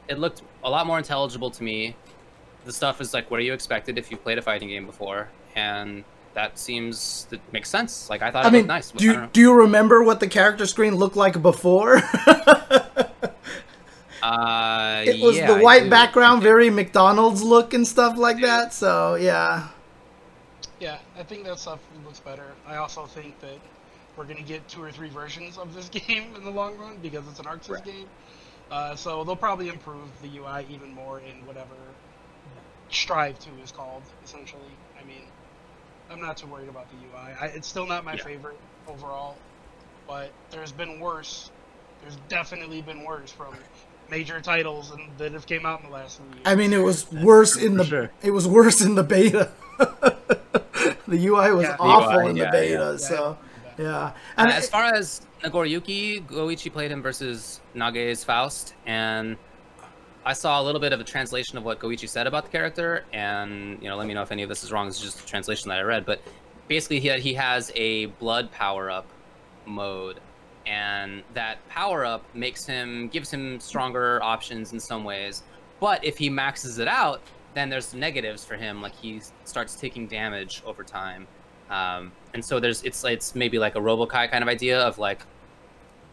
[0.07, 1.95] it looked a lot more intelligible to me.
[2.65, 5.29] The stuff is like what are you expected if you played a fighting game before,
[5.55, 8.09] and that seems that makes sense.
[8.09, 8.91] Like I thought I it mean, looked nice.
[8.91, 9.29] do you, don't know.
[9.33, 12.01] do you remember what the character screen looked like before?
[14.21, 18.73] Uh, it was yeah, the white background, very McDonald's look and stuff like that.
[18.73, 19.69] So yeah,
[20.79, 22.55] Yeah, I think that stuff looks better.
[22.65, 23.59] I also think that
[24.17, 27.27] we're gonna get two or three versions of this game in the long run because
[27.29, 27.85] it's an ArcSys Right.
[27.85, 28.07] game.
[28.71, 31.75] Uh, so they'll probably improve the UI even more in whatever
[32.89, 34.61] Strive 2 is called, essentially.
[34.99, 35.21] I mean,
[36.09, 37.33] I'm not too worried about the UI.
[37.41, 38.23] I, it's still not my Yeah.
[38.23, 38.57] favorite
[38.87, 39.35] overall,
[40.07, 41.49] but there's been worse.
[42.01, 43.55] There's definitely been worse from
[44.09, 46.41] major titles and, that have came out in the last few years.
[46.45, 48.11] I mean, it was worse in the sure.
[48.23, 49.51] it was worse in the beta.
[51.07, 51.75] the UI was Yeah.
[51.79, 52.73] awful UI, in the yeah, beta.
[52.73, 52.91] yeah.
[52.91, 53.37] Yeah, So
[53.77, 54.13] yeah.
[54.37, 59.37] yeah, Uh, as far as Nagoriyuki, Goichi played him versus Nage's Faust, and
[60.25, 63.05] I saw a little bit of a translation of what Goichi said about the character,
[63.13, 64.87] and you know, let me know if any of this is wrong.
[64.87, 66.21] It's just a translation that I read, but
[66.67, 69.07] basically, he he has a blood power up
[69.65, 70.19] mode
[70.65, 75.43] and that power up makes him gives him stronger options in some ways.
[75.79, 77.21] But if he maxes it out,
[77.53, 81.27] then there's negatives for him, like he starts taking damage over time.
[81.69, 85.21] Um, and so there's it's it's maybe like a Robo-Ky kind of idea of like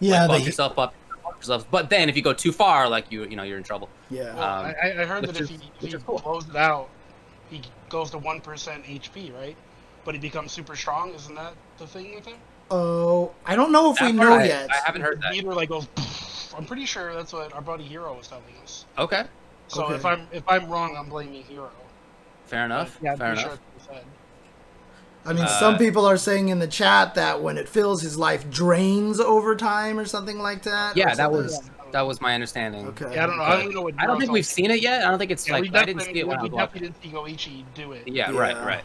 [0.01, 1.67] Yeah, like, bump they- yourself up, bump yourself.
[1.71, 3.89] But then if you go too far, like you you know you're in trouble.
[4.11, 4.35] yeah.
[4.35, 6.19] Well, Um, I, I heard that if is- he, if he cool.
[6.19, 6.89] blows it out,
[7.51, 9.57] he goes to one percent HP, right?
[10.05, 11.15] But he becomes super strong.
[11.15, 12.39] Isn't that the thing with him?
[12.71, 14.71] Oh, I don't know if we That part know I, yet.
[14.71, 15.33] I haven't heard that.
[15.33, 15.87] Meter like goes.
[16.57, 18.85] I'm pretty sure that's what our buddy Hero was telling us.
[18.99, 19.25] Okay,
[19.69, 19.95] So Okay.
[19.97, 21.71] if I'm if I'm wrong, I'm blaming Hero.
[22.47, 22.99] fair enough.
[23.03, 23.41] Yeah, fair enough.
[23.43, 24.05] sure that's what he said.
[25.25, 28.17] I mean, Uh, some people are saying in the chat that when it fills, his
[28.19, 30.97] life drains over time or something like that.
[30.97, 31.43] Yeah, that something.
[31.45, 32.87] was that was my understanding.
[32.89, 33.15] Okay.
[33.15, 33.43] Yeah, I don't know.
[33.45, 33.95] I don't know what.
[33.99, 35.05] I don't think we've seen it yet.
[35.05, 36.83] I don't think it's Yeah, like I didn't see it when I we was watching.
[36.83, 38.09] definitely didn't see Goichi do it.
[38.09, 38.67] Yeah, right, Yeah.
[38.67, 38.85] right.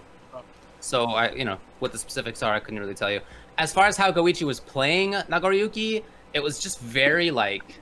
[0.80, 3.22] So I, you know, what the specifics are, I couldn't really tell you.
[3.58, 7.80] As far as how Goichi was playing Nagoriyuki, it was just very like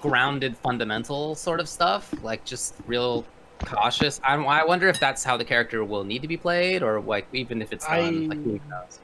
[0.00, 3.24] grounded, fundamental sort of stuff, like just real
[3.64, 4.20] cautious.
[4.24, 7.26] I, I wonder if that's how the character will need to be played, or like
[7.32, 9.00] even if it's like who I- knows.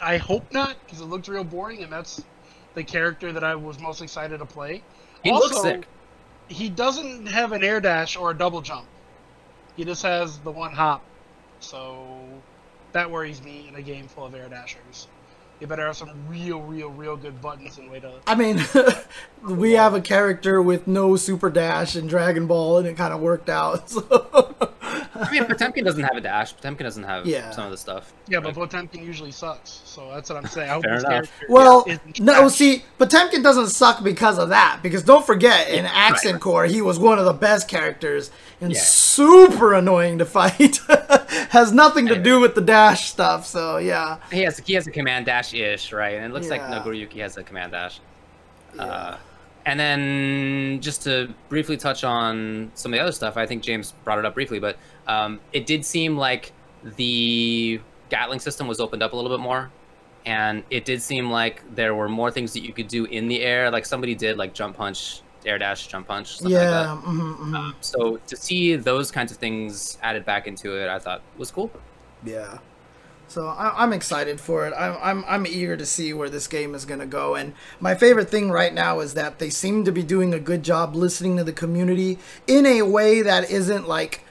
[0.00, 2.22] I hope not, because it looked real boring, and that's
[2.74, 4.82] the character that I was most excited to play.
[5.22, 5.88] He also, looks sick.
[6.48, 8.86] He doesn't have an air dash or a double jump.
[9.74, 11.02] He just has the one hop.
[11.60, 12.06] So
[12.92, 15.08] that worries me in a game full of air dashers.
[15.60, 18.12] You better have some real, real, real good buttons and way to.
[18.26, 18.62] I mean,
[19.42, 23.20] we have a character with no super dash in Dragon Ball, and it kind of
[23.20, 23.90] worked out.
[23.96, 24.72] So.
[25.14, 26.54] I mean, Potemkin doesn't have a dash.
[26.56, 27.50] Potemkin doesn't have Yeah.
[27.50, 28.12] some of the stuff.
[28.28, 29.80] Yeah, but Like, Potemkin usually sucks.
[29.84, 30.70] So that's what I'm saying.
[30.70, 31.30] I hope Fair enough.
[31.48, 32.52] Well, isn't no, trash.
[32.52, 34.80] see, Potemkin doesn't suck because of that.
[34.82, 38.30] Because don't forget, in Accent Core, he was one of the best characters
[38.60, 38.80] and Yeah.
[38.80, 40.80] super annoying to fight.
[41.50, 43.46] Has nothing to do with the dash stuff.
[43.46, 46.14] So yeah, he has he has a command dash ish, right?
[46.16, 46.80] And it looks like Yeah.
[46.82, 48.00] Nagoriyuki has a command dash.
[48.78, 49.16] Uh,
[49.66, 53.92] and then just to briefly touch on some of the other stuff, I think James
[54.04, 56.52] brought it up briefly, but um, it did seem like
[56.96, 59.72] the Gatling system was opened up a little bit more,
[60.24, 63.42] and it did seem like there were more things that you could do in the
[63.42, 63.68] air.
[63.68, 66.86] Like somebody did like jump punch, air dash, jump punch, stuff like that.
[66.86, 67.02] yeah.
[67.04, 67.74] mhm, mhm.
[67.80, 71.72] So to see those kinds of things added back into it, I thought was cool.
[72.24, 72.58] Yeah.
[73.28, 74.74] So I, I'm excited for it.
[74.78, 77.34] I'm, I'm I'm eager to see where this game is gonna go.
[77.34, 80.62] And my favorite thing right now is that they seem to be doing a good
[80.62, 84.22] job listening to the community in a way that isn't like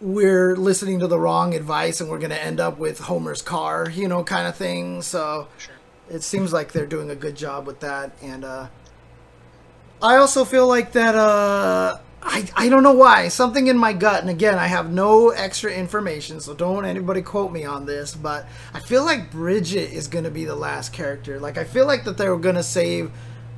[0.00, 4.08] we're listening to the wrong advice and we're gonna end up with Homer's car, you
[4.08, 5.00] know, kind of thing.
[5.02, 5.74] So Sure.
[6.10, 8.12] it seems like they're doing a good job with that.
[8.22, 8.66] And uh,
[10.02, 11.14] I also feel like that.
[11.14, 15.30] Uh, I I don't know why something in my gut, and again, I have no
[15.30, 18.14] extra information, so don't anybody quote me on this.
[18.14, 21.38] But I feel like Bridget is gonna be the last character.
[21.38, 23.10] Like I feel like that they were gonna save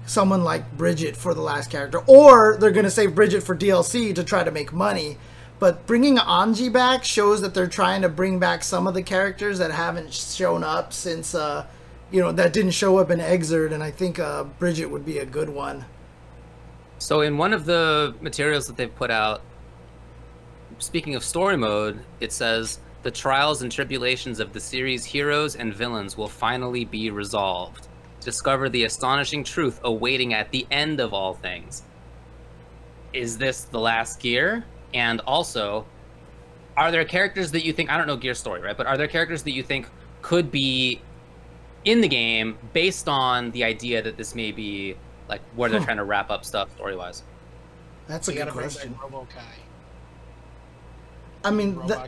[0.05, 4.25] someone like Bridget for the last character, or they're gonna save Bridget for DLC to
[4.25, 5.17] try to make money.
[5.59, 9.59] But bringing Anji back shows that they're trying to bring back some of the characters
[9.59, 11.64] that haven't shown up since, uh,
[12.11, 15.19] you know, that didn't show up in Xrd, and I think uh, Bridget would be
[15.19, 15.87] a good one.
[16.99, 19.42] So in one of the materials that they've put out,
[20.78, 25.72] speaking of story mode, it says the trials and tribulations of the series' heroes and
[25.72, 27.88] villains will finally be resolved.
[28.20, 31.82] Discover the astonishing truth awaiting at the end of all things.
[33.12, 34.64] Is this the last gear?
[34.92, 35.86] And also,
[36.76, 38.76] are there characters that you think I don't know gear story, right?
[38.76, 39.88] But are there characters that you think
[40.22, 41.01] could be
[41.84, 44.97] in the game based on the idea that this may be
[45.29, 45.87] like where they're Huh.
[45.87, 47.22] trying to wrap up stuff story wise?
[48.07, 48.93] That's a We good question.
[48.93, 49.11] back
[51.45, 52.01] I mean, th-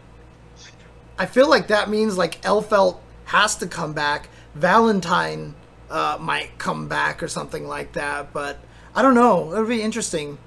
[1.19, 4.29] I feel like that means like Elphelt has to come back.
[4.55, 5.55] Valentine
[5.91, 8.59] uh, might come back or something like that, but
[8.95, 9.53] I don't know.
[9.53, 10.39] It would be interesting.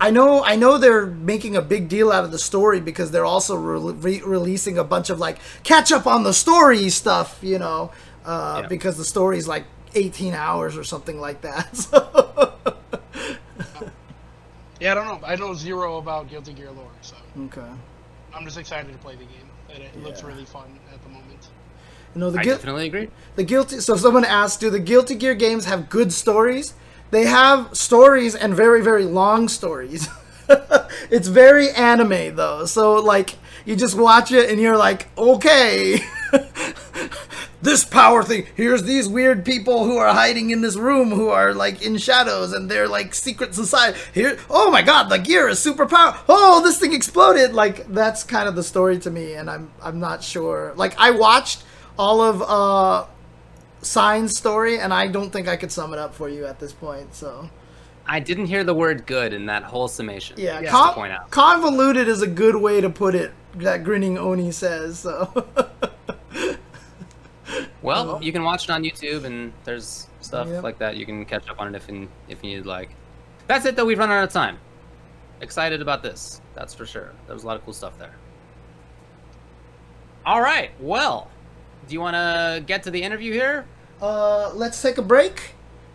[0.00, 3.24] I know, I know they're making a big deal out of the story because they're
[3.24, 7.58] also re- re- releasing a bunch of like catch up on the story stuff, you
[7.58, 7.92] know,
[8.26, 8.68] uh, Yeah.
[8.68, 9.64] because the story's like
[9.94, 11.76] 18 hours or something like that.
[13.64, 13.80] So,
[14.80, 15.26] Yeah, I don't know.
[15.26, 17.16] I know zero about Guilty Gear lore, so
[17.46, 17.62] okay.
[18.34, 19.48] I'm just excited to play the game.
[19.70, 21.48] It, it looks really fun at the moment.
[22.14, 23.08] You know, the I Guil- definitely agree.
[23.36, 23.80] The guilty.
[23.80, 26.74] So someone asked, do the Guilty Gear games have good stories?
[27.10, 30.08] They have stories and very very long stories.
[31.10, 32.66] it's very anime though.
[32.66, 36.00] So like you just watch it and you're like, okay.
[37.64, 38.46] this power thing.
[38.54, 42.52] Here's these weird people who are hiding in this room who are like in shadows
[42.52, 43.98] and they're like secret society.
[44.12, 46.16] Here, oh my god, the gear is super power.
[46.28, 47.52] Oh, this thing exploded.
[47.54, 50.72] Like that's kind of the story to me, and I'm I'm not sure.
[50.76, 51.64] Like I watched
[51.98, 53.06] all of uh
[53.82, 56.72] sign story, and I don't think I could sum it up for you at this
[56.72, 57.14] point.
[57.14, 57.50] So
[58.06, 60.36] I didn't hear the word good in that whole summation.
[60.38, 60.62] yeah, Yeah.
[60.62, 61.30] Just to con- point out.
[61.30, 63.32] convoluted is a good way to put it.
[63.56, 65.46] That grinning Oni says so.
[67.84, 70.62] Well, you can watch it on YouTube, and there's stuff Yep.
[70.62, 70.96] like that.
[70.96, 72.90] You can catch up on it if in, if you need like.
[73.46, 73.84] That's it though.
[73.84, 74.58] We've run out of time.
[75.40, 76.40] Excited about this.
[76.54, 77.12] That's for sure.
[77.26, 78.14] There was a lot of cool stuff there.
[80.24, 80.70] All right.
[80.80, 81.30] Well,
[81.86, 83.66] do you want to get to the interview here?
[84.00, 85.54] uh, let's take a break,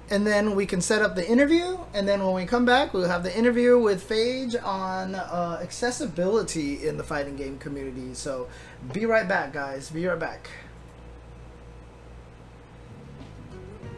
[0.09, 1.77] and then we can set up the interview.
[1.93, 6.87] And then when we come back, we'll have the interview with Phage on uh, accessibility
[6.87, 8.13] in the fighting game community.
[8.13, 8.47] So
[8.93, 9.89] be right back, guys.
[9.89, 10.49] Be right back.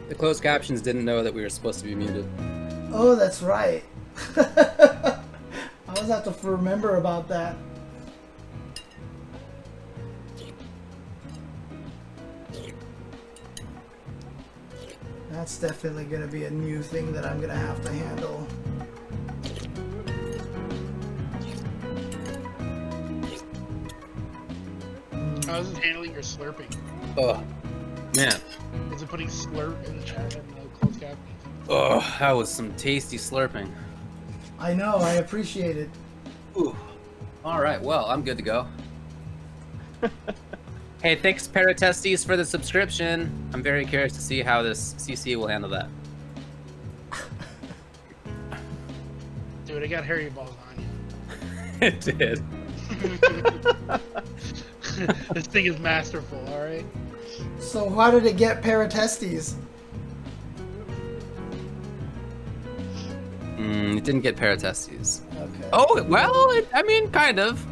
[0.08, 2.28] The closed captions didn't know that we were supposed to be muted.
[2.92, 3.82] Oh, that's right.
[4.36, 5.18] I
[5.88, 7.56] always have to remember about that.
[15.30, 18.46] That's definitely going to be a new thing that I'm going to have to handle.
[25.46, 26.72] How's it handling your slurping?
[27.16, 27.42] Oh,
[28.14, 28.40] man.
[28.92, 31.18] Is it putting slurp in the chat in the closed captions?
[31.68, 33.70] Oh, that was some tasty slurping.
[34.58, 35.90] I know, I appreciate it.
[36.56, 36.76] Ooh.
[37.44, 37.80] All right.
[37.80, 38.66] Well, I'm good to go.
[41.02, 43.50] hey, thanks Paratestes for the subscription.
[43.52, 45.88] I'm very curious to see how this CC will handle that.
[49.66, 50.86] Dude, I got hairy balls on you.
[51.86, 52.42] it did.
[55.32, 56.86] this thing is masterful, alright?
[57.60, 59.54] So, why did it get paratestes?
[63.62, 65.20] Mm, it didn't get Paratestes.
[65.36, 65.68] Okay.
[65.72, 67.64] Oh well, it, I mean, kind of.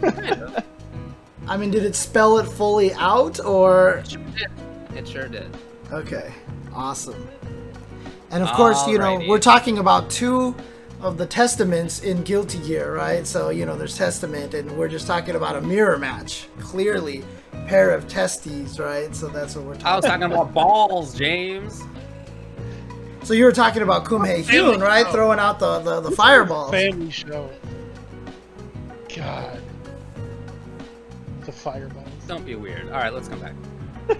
[0.00, 0.64] kind of.
[1.48, 4.50] I mean, did it spell it fully out, or It sure did.
[4.96, 5.56] It sure did.
[5.90, 6.32] Okay,
[6.74, 7.26] awesome.
[8.30, 10.54] And of course, you know, we're talking about two
[11.00, 13.26] of the testaments in Guilty Gear, right?
[13.26, 16.46] So, you know, there's Testament, and we're just talking about a mirror match.
[16.60, 17.24] Clearly,
[17.66, 19.14] pair of testes, right?
[19.14, 19.82] So that's what we're talking.
[19.82, 19.92] About.
[19.92, 21.82] I was talking talking about balls, James.
[23.22, 25.06] So you were talking about Kum Haehyun, right?
[25.06, 25.12] Oh.
[25.12, 26.70] Throwing out the, the, the fireballs.
[26.70, 27.50] Family show.
[29.14, 29.60] God.
[31.44, 32.08] The fireballs.
[32.26, 32.86] Don't be weird.
[32.86, 33.54] All right, let's come back.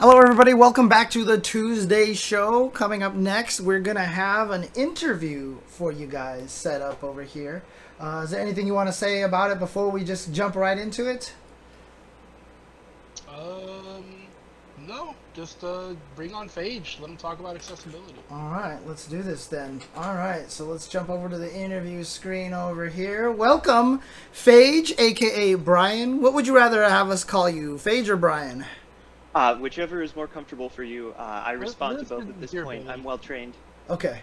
[0.00, 0.54] Hello, everybody.
[0.54, 2.68] Welcome back to the Tuesday show.
[2.68, 7.24] Coming up next, we're going to have an interview for you guys set up over
[7.24, 7.64] here.
[7.98, 10.78] Uh, is there anything you want to say about it before we just jump right
[10.78, 11.34] into it?
[13.28, 14.04] Um,
[14.86, 15.16] no.
[15.34, 17.00] Just uh, bring on Phage.
[17.00, 18.14] Let him talk about accessibility.
[18.30, 19.80] All right, let's do this then.
[19.96, 23.32] All right, so let's jump over to the interview screen over here.
[23.32, 24.00] Welcome,
[24.32, 26.22] Phage, aka Brian.
[26.22, 28.64] What would you rather have us call you, Phage or Brian?
[29.34, 31.14] Uh, whichever is more comfortable for you.
[31.18, 32.82] Uh, I respond to both at this your point.
[32.82, 32.98] ability.
[32.98, 33.54] I'm well trained.
[33.90, 34.20] Okay.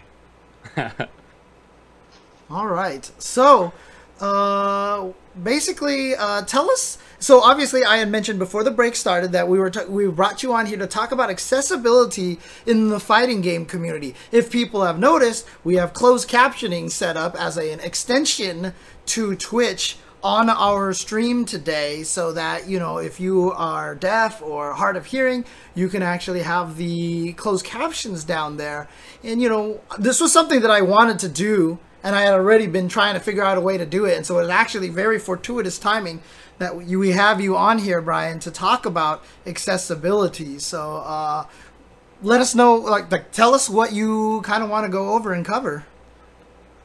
[2.50, 3.10] All right.
[3.18, 3.72] So,
[4.20, 5.08] uh,
[5.42, 6.98] basically, uh, tell us.
[7.18, 10.42] So, obviously, I had mentioned before the break started that we were ta- we brought
[10.42, 14.14] you on here to talk about accessibility in the fighting game community.
[14.32, 18.74] If people have noticed, we have closed captioning set up as a, an extension
[19.06, 19.96] to Twitch
[20.26, 25.06] on our stream today so that you know if you are deaf or hard of
[25.06, 25.44] hearing
[25.76, 28.88] you can actually have the closed captions down there.
[29.22, 32.66] And you know this was something that i wanted to do and i had already
[32.66, 34.16] been trying to figure out a way to do it.
[34.16, 36.20] And so it's actually very fortuitous timing
[36.58, 40.58] that we have you on here brian to talk about accessibility.
[40.58, 41.46] So uh,
[42.20, 45.32] let us know like, like tell us what you kind of want to go over
[45.32, 45.86] and cover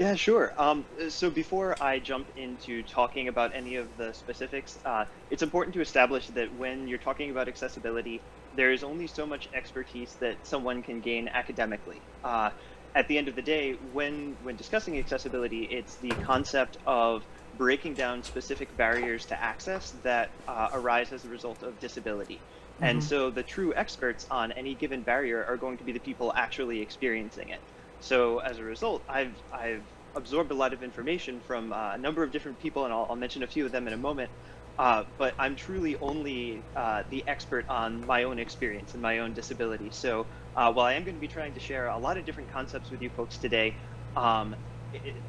[0.01, 0.53] Yeah, sure.
[0.57, 5.73] Um, so before I jump into talking about any of the specifics, uh, it's important
[5.75, 10.39] to establish that when you're talking about accessibility, there is only so much expertise that
[10.43, 12.07] someone can gain academically.
[12.23, 12.51] Uh,
[12.95, 17.23] at the end of the day, when when discussing accessibility, it's the concept of
[17.53, 22.43] breaking down specific barriers to access that uh, arise as a result of disability.
[22.81, 23.03] And Mhm.
[23.03, 26.81] so the true experts on any given barrier are going to be the people actually
[26.81, 27.61] experiencing it.
[28.01, 32.23] So as a result, I've I've absorbed a lot of information from uh, a number
[32.23, 34.31] of different people, and I'll, I'll mention a few of them in a moment.
[34.79, 39.33] Uh, but I'm truly only uh, the expert on my own experience and my own
[39.33, 39.91] disability.
[39.91, 42.51] So uh, while I am going to be trying to share a lot of different
[42.51, 43.77] concepts with you folks today,
[44.17, 44.55] um,
[44.93, 45.23] it,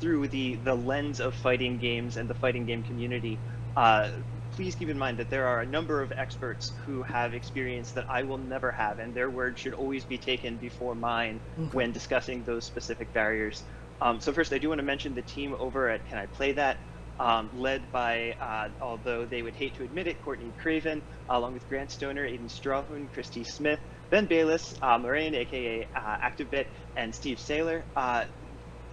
[0.00, 3.42] through the the lens of fighting games and the fighting game community,
[3.76, 4.10] uh,
[4.52, 8.06] please keep in mind that there are a number of experts who have experience that
[8.08, 11.70] I will never have, and their word should always be taken before mine Okay.
[11.72, 13.64] when discussing those specific barriers.
[14.00, 16.52] Um, so first, I do want to mention the team over at Can I Play
[16.52, 16.78] That,
[17.18, 21.68] um, led by, uh, although they would hate to admit it, Courtney Craven, along with
[21.68, 23.80] Grant Stoner, Aiden Strawhoon, Christy Smith,
[24.10, 27.84] Ben Bayless, uh, Moraine, aka uh, ActiveBit, and Steve Saylor.
[27.96, 28.24] Uh,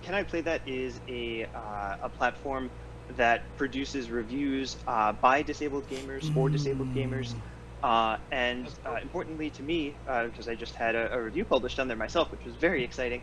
[0.04, 2.72] Can I Play That is a, uh, a platform
[3.18, 7.34] that produces reviews uh, by disabled gamers for disabled gamers.
[7.82, 11.88] Uh, and uh, importantly to me, because I just had a, a, review published on
[11.88, 13.22] there myself, which was very exciting,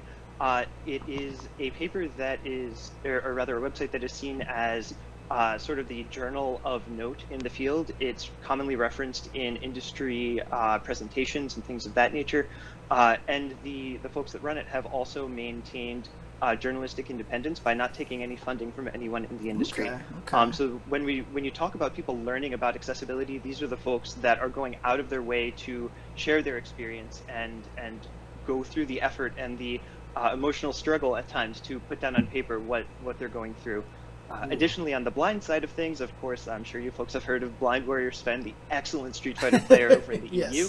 [0.87, 4.95] it is a paper that is, or, or, rather a website that is seen as
[5.31, 7.91] uh, sort of the journal of note in the field.
[8.01, 12.47] It's commonly referenced in industry uh, presentations and things of that nature.
[12.91, 16.09] Uh, and the, the folks that run it have also maintained
[16.43, 19.89] uh, journalistic independence by not taking any funding from anyone in the industry.
[19.89, 20.37] Okay, okay.
[20.37, 23.77] Um, so when we when you talk about people learning about accessibility, these are the
[23.77, 28.07] folks that are going out of their way to share their experience and and
[28.47, 29.81] go through the effort and the
[30.15, 33.85] uh, emotional struggle at times to put down on paper what what they're going through.
[34.29, 37.23] Uh, additionally, on the blind side of things, of course, I'm sure you folks have
[37.23, 40.53] heard of Blind Warrior Sven, the excellent Street Fighter player over in the yes.
[40.53, 40.69] EU.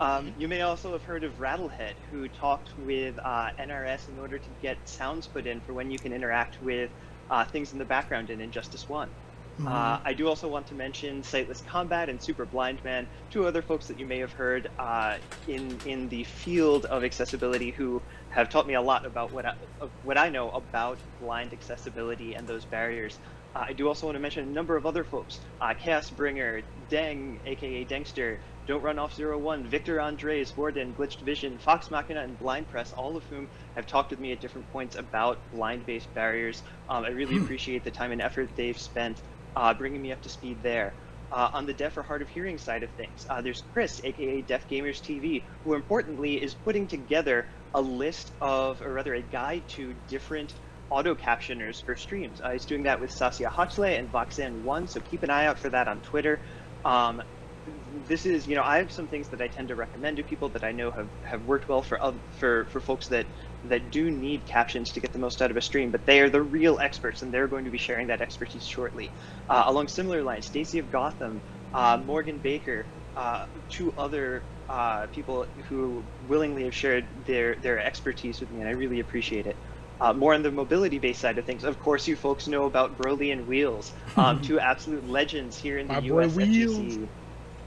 [0.00, 4.38] Um, you may also have heard of Rattlehead, who talked with uh, NRS in order
[4.38, 6.90] to get sounds put in for when you can interact with
[7.30, 9.08] uh, things in the background in Injustice 1.
[9.58, 9.68] Mm-hmm.
[9.68, 13.60] Uh, I do also want to mention Sightless Combat and Super Blind Man, two other
[13.60, 15.18] folks that you may have heard uh,
[15.48, 18.00] in in the field of accessibility who
[18.38, 19.54] have taught me a lot about what I,
[20.04, 23.18] what I know about blind accessibility and those barriers.
[23.52, 26.62] Uh, I do also want to mention a number of other folks: uh, Chaos Bringer,
[26.88, 32.20] Deng, aka Dengster, Don't Run Off Zero One, Victor Andres, Warden, Glitched Vision, Fox Machina,
[32.20, 36.14] and Blind Press, all of whom have talked with me at different points about blind-based
[36.14, 36.62] barriers.
[36.88, 39.20] Um, I really appreciate the time and effort they've spent
[39.56, 40.92] uh, bringing me up to speed there.
[41.30, 44.40] Uh, on the deaf or hard of hearing side of things, uh, there's Chris, aka
[44.42, 49.64] Deaf Gamers TV, who importantly is putting together a list of, or rather a guide
[49.68, 50.54] to different
[50.90, 52.40] auto captioners for streams.
[52.40, 55.68] Uh, he's doing that with Saskia Hotchley and Voxan1, so keep an eye out for
[55.70, 56.40] that on Twitter.
[56.84, 57.22] Um,
[58.06, 60.48] this is, you know, I have some things that I tend to recommend to people
[60.50, 61.98] that I know have, have worked well for
[62.30, 63.26] for for folks that
[63.64, 66.30] that do need captions to get the most out of a stream, but they are
[66.30, 69.12] the real experts, and they're going to be sharing that expertise shortly.
[69.48, 71.42] Uh, along similar lines, Stacy of Gotham,
[71.74, 78.40] uh, Morgan Baker, uh, two other uh, people who willingly have shared their their expertise
[78.40, 79.58] with me, and I really appreciate it.
[80.00, 83.32] Uh, more on the mobility-based side of things, of course, you folks know about Broly
[83.32, 86.36] and Wheels, um, two absolute legends here in the My U.S.
[86.36, 87.08] boy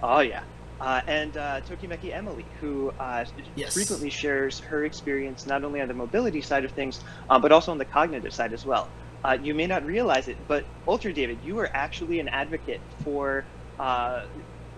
[0.02, 0.44] Oh yeah,
[0.80, 3.26] uh, and uh, Tokimeki Emily, who uh,
[3.56, 3.74] Yes.
[3.74, 7.00] frequently shares her experience not only on the mobility side of things,
[7.30, 8.92] uh, but also on the cognitive side as well.
[9.24, 13.46] Uh, you may not realize it, but Ultra David, you are actually an advocate for
[13.80, 14.22] uh,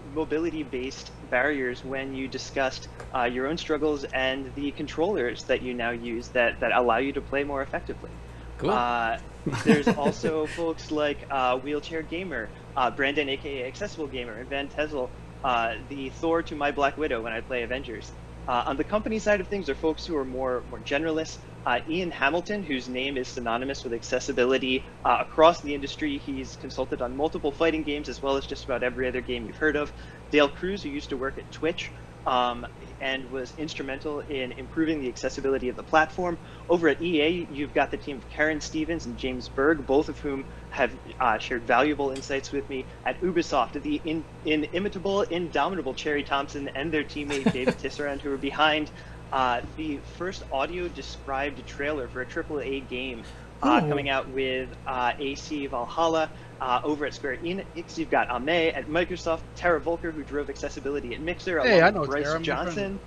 [0.04, 5.90] mobility-based barriers when you discussed uh, your own struggles and the controllers that you now
[5.90, 8.12] use that, that allow you to play more effectively.
[8.60, 8.70] Cool.
[8.70, 9.18] Uh,
[9.66, 15.10] there's also folks like uh, Wheelchair Gamer, uh, Brandon, aka Accessible Gamer, and Van Tezel,
[15.44, 18.12] uh, the Thor to my Black Widow when I play Avengers.
[18.48, 21.38] Uh, on the company side of things, there are folks who are more more generalists.
[21.66, 27.02] Uh, Ian Hamilton, whose name is synonymous with accessibility uh, across the industry, he's consulted
[27.02, 29.92] on multiple fighting games as well as just about every other game you've heard of.
[30.30, 31.90] Dale Cruz, who used to work at Twitch,
[32.26, 32.66] um,
[33.02, 36.38] and was instrumental in improving the accessibility of the platform.
[36.70, 40.20] Over at EA, you've got the team of Karen Stevens and James Berg, both of
[40.20, 42.86] whom have uh, shared valuable insights with me.
[43.06, 48.38] At Ubisoft, the in, inimitable, indomitable Cherry Thompson and their teammate David Tisserand, who are
[48.38, 48.90] behind
[49.34, 53.24] uh, the first audio described trailer for a AAA game.
[53.62, 56.30] Uh, coming out with uh, AC Valhalla
[56.60, 57.98] uh, over at Square Enix.
[57.98, 62.00] You've got Ame at Microsoft, Tara Voelker, who drove accessibility at Mixer, Hey, along I
[62.02, 62.68] with Bryce Tara, I'm your friend.
[62.68, 63.00] Johnson.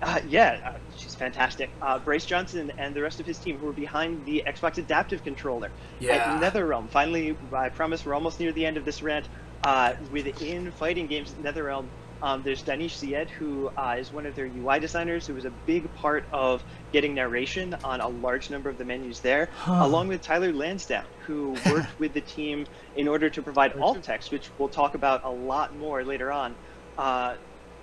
[0.00, 1.68] Uh, yeah, uh, she's fantastic.
[1.82, 5.22] Uh, Bryce Johnson and the rest of his team who were behind the Xbox Adaptive
[5.22, 6.14] Controller Yeah.
[6.14, 6.88] at NetherRealm.
[6.88, 9.26] Finally, I promise we're almost near the end of this rant.
[9.62, 11.84] Uh, within fighting games NetherRealm,
[12.22, 15.50] um, there's Danish Syed, who uh, is one of their UI designers, who was a
[15.50, 16.62] big part of
[16.92, 19.80] getting narration on a large number of the menus there, Huh.
[19.82, 24.30] along with Tyler Lansdowne, who worked with the team in order to provide alt text,
[24.32, 26.54] which we'll talk about a lot more later on.
[26.96, 27.36] Uh,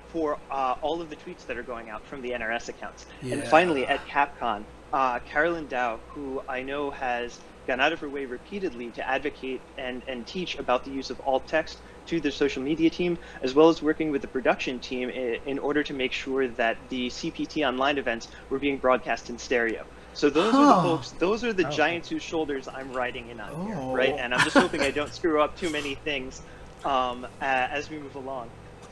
[0.07, 3.05] for uh, all of the tweets that are going out from the NRS accounts.
[3.21, 8.09] And finally, at Capcom, uh, Carolyn Dow, who I know has gone out of her
[8.09, 12.31] way repeatedly to advocate and, and teach about the use of alt text to the
[12.31, 15.93] social media team, as well as working with the production team in, in order to
[15.93, 19.85] make sure that the CPT online events were being broadcast in stereo.
[20.13, 21.71] So those are the folks, those are the Oh.
[21.71, 23.65] giants whose shoulders I'm riding in on Oh.
[23.65, 24.15] here, right?
[24.17, 26.41] And I'm just hoping I don't screw up too many things
[26.83, 28.49] um, a- as we move along.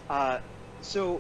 [0.09, 0.39] Uh,
[0.81, 1.19] so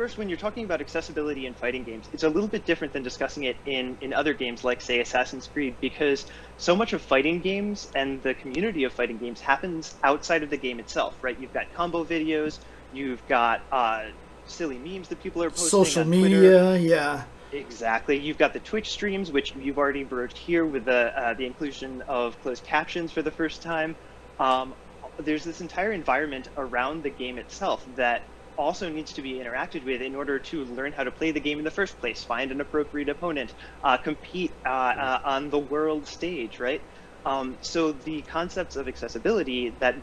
[0.00, 3.02] first, when you're talking about accessibility in fighting games, it's a little bit different than
[3.02, 6.24] discussing it in, in other games like, say, Assassin's Creed, because
[6.56, 10.56] so much of fighting games and the community of fighting games happens outside of the
[10.56, 11.38] game itself, right?
[11.38, 14.04] You've got combo videos, you've got uh,
[14.46, 15.68] silly memes that people are posting.
[15.68, 17.24] Social on media, yeah.
[17.52, 18.18] Exactly.
[18.18, 22.00] You've got the Twitch streams, which you've already broached here with the uh, the inclusion
[22.08, 23.96] of closed captions for the first time.
[24.38, 24.72] Um,
[25.18, 28.22] there's this entire environment around the game itself that
[28.60, 31.58] also needs to be interacted with in order to learn how to play the game
[31.58, 33.54] in the first place, find an appropriate opponent,
[33.84, 36.82] uh, compete uh, uh, on the world stage, right?
[37.24, 39.96] Um, so the concepts of accessibility that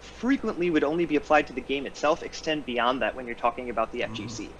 [0.00, 3.70] frequently would only be applied to the game itself extend beyond that when you're talking
[3.70, 4.56] about the FGC.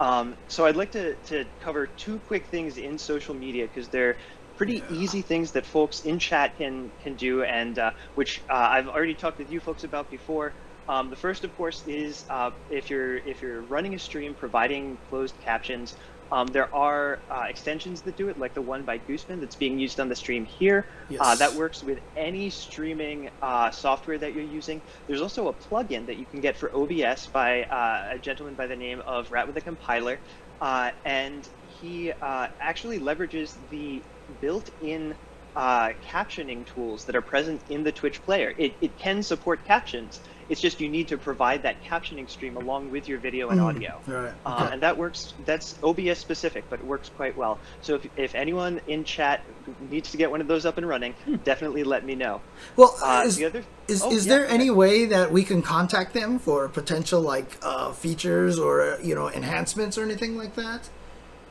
[0.00, 4.16] Um, so I'd like to, to cover two quick things in social media because they're
[4.56, 8.88] pretty easy things that folks in chat can can do, and uh, which uh, I've
[8.88, 10.56] already talked with you folks about before.
[10.88, 14.98] Um, the first, of course, is uh, if you're if you're running a stream providing
[15.08, 15.94] closed captions.
[16.32, 19.80] Um, there are uh, extensions that do it, like the one by Gooseman that's being
[19.80, 20.86] used on the stream here.
[21.18, 21.38] Uh, Yes.
[21.38, 24.82] that works with any streaming uh, software that you're using.
[25.08, 28.68] There's also a plugin that you can get for OBS by uh, a gentleman by
[28.68, 30.20] the name of Rat with a Compiler,
[30.60, 34.04] uh, and he uh, actually leverages the
[34.40, 35.16] built-in
[35.56, 38.54] uh, captioning tools that are present in the Twitch player.
[38.56, 40.20] It, it can support captions.
[40.50, 43.64] It's just you need to provide that captioning stream along with your video and Mm,
[43.64, 44.00] audio.
[44.06, 44.32] Right.
[44.44, 45.32] Uh, and that works.
[45.46, 47.58] That's OBS specific, but it works quite well.
[47.82, 49.42] So if, if anyone in chat
[49.90, 52.40] needs to get one of those up and running, definitely let me know.
[52.76, 55.44] well, Uh, is, the other is, oh, is yeah, there go any way that we
[55.44, 60.36] can contact them for potential like uh, features or uh, you know enhancements or anything
[60.36, 60.88] like that?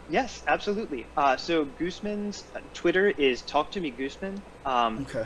[0.10, 1.06] Yes, absolutely.
[1.16, 4.42] Uh, so Gooseman's uh, Twitter is Talk to Me Gooseman.
[4.66, 5.26] Um, Okay.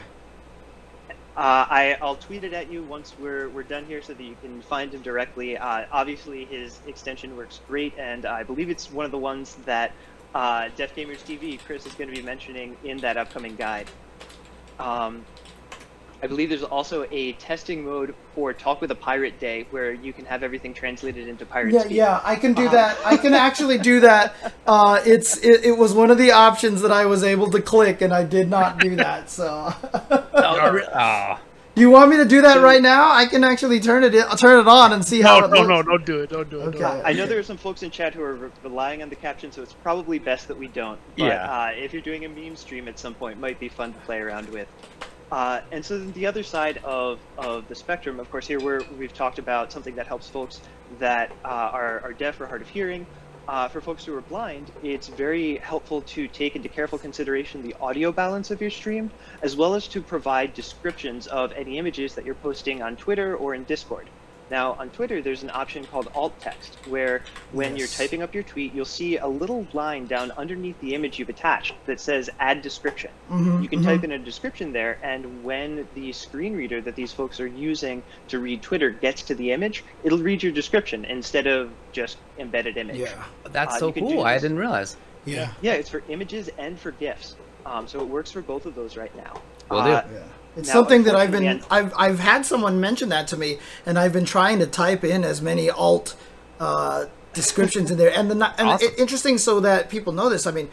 [1.36, 4.36] Uh, I, I'll tweet it at you once we're, we're done here so that you
[4.42, 5.58] can find him directly.
[5.58, 9.94] Uh, obviously, his extension works great, and I believe it's one of the ones that
[10.36, 13.88] uh, Deaf Gamers TV, Chris, is going to be mentioning in that upcoming guide.
[14.78, 15.26] Um,
[16.24, 20.14] I believe there's also a testing mode for Talk with a Pirate Day where you
[20.14, 21.98] can have everything translated into pirate Yeah, speak.
[21.98, 22.76] yeah, I can do Uh-huh.
[22.76, 22.98] that.
[23.06, 24.34] I can actually do that.
[24.66, 28.00] Uh, it's it, it was one of the options that I was able to click,
[28.02, 29.30] and I did not do that.
[29.30, 29.74] So,
[30.34, 31.38] Oh, re- oh.
[31.76, 33.12] you want me to do that So- right now?
[33.12, 35.58] I can actually turn it in, turn it on and see how No, it no,
[35.58, 35.68] looks.
[35.68, 36.30] no, don't do it.
[36.30, 36.68] Don't do it.
[36.68, 36.80] Okay.
[36.80, 37.06] Don't.
[37.06, 39.52] I know there are some folks in chat who are re- relying on the caption,
[39.52, 40.98] so it's probably best that we don't.
[41.18, 41.52] But Yeah.
[41.52, 44.00] uh, if you're doing a meme stream at some point, it might be fun to
[44.06, 44.70] play around with.
[45.34, 49.16] Uh, and so the other side of, of the spectrum, of course, here we're, we've
[49.16, 50.62] talked about something that helps folks
[51.00, 53.08] that uh, are, are deaf or hard of hearing.
[53.48, 57.76] Uh, for folks who are blind, it's very helpful to take into careful consideration the
[57.82, 59.12] audio balance of your stream,
[59.42, 63.56] as well as to provide descriptions of any images that you're posting on Twitter or
[63.56, 64.12] in Discord.
[64.54, 67.24] Now, on Twitter, there's an option called alt text, where
[67.54, 71.18] when you're typing up your tweet, you'll see a little line down underneath the image
[71.18, 73.10] you've attached that says add description.
[73.32, 73.86] Mhm, You can mhm.
[73.86, 78.04] type in a description there, and when the screen reader that these folks are using
[78.28, 82.78] to read Twitter gets to the image, it'll read your description instead of just embedded
[82.78, 82.98] image.
[82.98, 84.22] Yeah, That's Uh, so do cool.
[84.24, 84.98] I didn't realize.
[85.26, 87.38] yeah, Yeah, it's for images and for GIFs.
[87.66, 89.34] Um, so it works for both of those right now.
[89.72, 89.90] Will do.
[89.94, 90.20] Uh, yeah.
[90.56, 93.98] It's Now, something that I've been I've I've had someone mention that to me, and
[93.98, 96.16] I've been trying to type in as many alt
[96.60, 98.88] uh, descriptions in there, and the and Awesome.
[98.90, 100.46] it, interesting so that people know this.
[100.46, 100.70] I mean,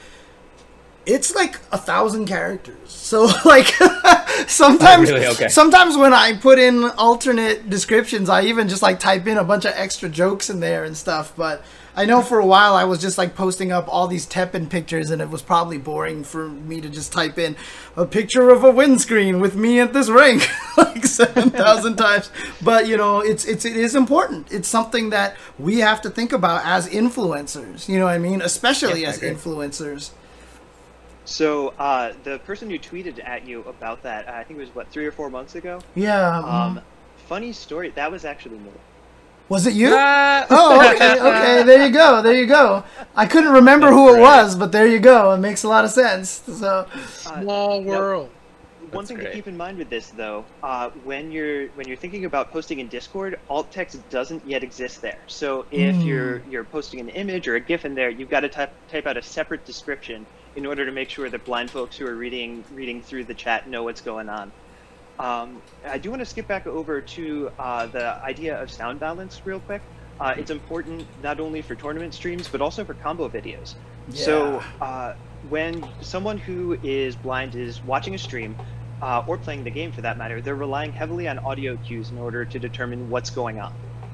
[1.07, 2.77] it's like a thousand characters.
[3.11, 3.67] So like
[4.47, 5.27] sometimes Really?
[5.27, 5.49] Okay.
[5.49, 9.65] sometimes when I put in alternate descriptions, I even just like type in a bunch
[9.65, 11.33] of extra jokes in there and stuff.
[11.37, 11.65] But
[12.01, 15.11] I know for a while I was just like posting up all these Teppen pictures,
[15.11, 17.57] and it was probably boring for me to just type in
[17.95, 20.49] a picture of a windscreen with me at this rank
[20.79, 22.31] like seven thousand times.
[22.63, 24.51] But you know, it's it's it is important.
[24.51, 27.87] It's something that we have to think about as influencers.
[27.87, 28.41] You know what I mean?
[28.41, 30.13] Especially Yeah, as influencers.
[31.27, 34.89] So uh, the person who tweeted at you about that, I think it was what
[34.89, 35.83] three or four months ago.
[35.95, 36.39] Yeah.
[36.39, 36.81] Um,
[37.29, 37.91] funny story.
[37.91, 38.71] That was actually me.
[39.51, 39.91] Was it you?
[39.95, 40.47] Ah!
[40.51, 41.65] Oh, okay, okay.
[41.65, 42.23] There you go.
[42.23, 42.85] There you go.
[43.17, 45.33] I couldn't remember who it was, but there you go.
[45.33, 46.31] It makes a lot of sense.
[46.31, 48.33] So, Small world.
[48.79, 49.27] One That's thing great.
[49.27, 52.81] to keep in mind with this, though, uh, when you're when you're thinking about posting
[52.81, 55.25] in Discord, alt text doesn't yet exist there.
[55.29, 56.07] So if Hmm.
[56.07, 59.07] you're you're posting an image or a GIF in there, you've got to type type
[59.07, 62.65] out a separate description in order to make sure that blind folks who are reading
[62.71, 64.53] reading through the chat know what's going on.
[65.21, 69.43] Um, I do want to skip back over to uh, the idea of sound balance
[69.45, 69.83] real quick.
[70.19, 73.75] Uh, it's important not only for tournament streams but also for combo videos.
[74.13, 75.13] So uh,
[75.49, 78.57] when someone who is blind is watching a stream
[79.03, 82.19] uh, or playing the game for that matter, they're relying heavily on audio cues in
[82.19, 83.73] order to determine what's going on.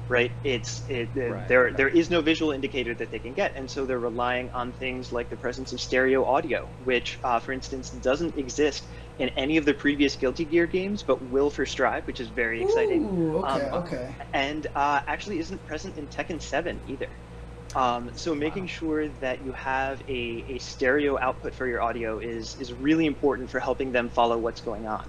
[0.09, 0.31] right?
[0.43, 1.77] It's it, Right, there right.
[1.77, 5.11] there is no visual indicator that they can get, and so they're relying on things
[5.11, 8.83] like the presence of stereo audio, which, uh, for instance, doesn't exist
[9.19, 12.61] in any of the previous Guilty Gear games, but will for Strive, which is very
[12.61, 14.15] exciting Ooh, okay, Um, okay.
[14.33, 17.07] and uh, actually isn't present in Tekken 7 either.
[17.75, 22.55] Um, so making sure that you have a, a stereo output for your audio is,
[22.59, 25.07] is really important for helping them follow what's going on.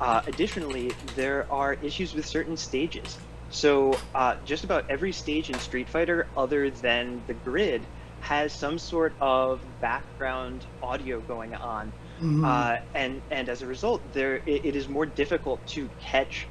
[0.00, 3.18] Uh, additionally, there are issues with certain stages.
[3.50, 7.82] So uh, just about every stage in Street Fighter, other than the grid,
[8.20, 12.44] has some sort of background audio going on Mhm.
[12.44, 16.50] uh, and and as a result, there it, it is more difficult to catch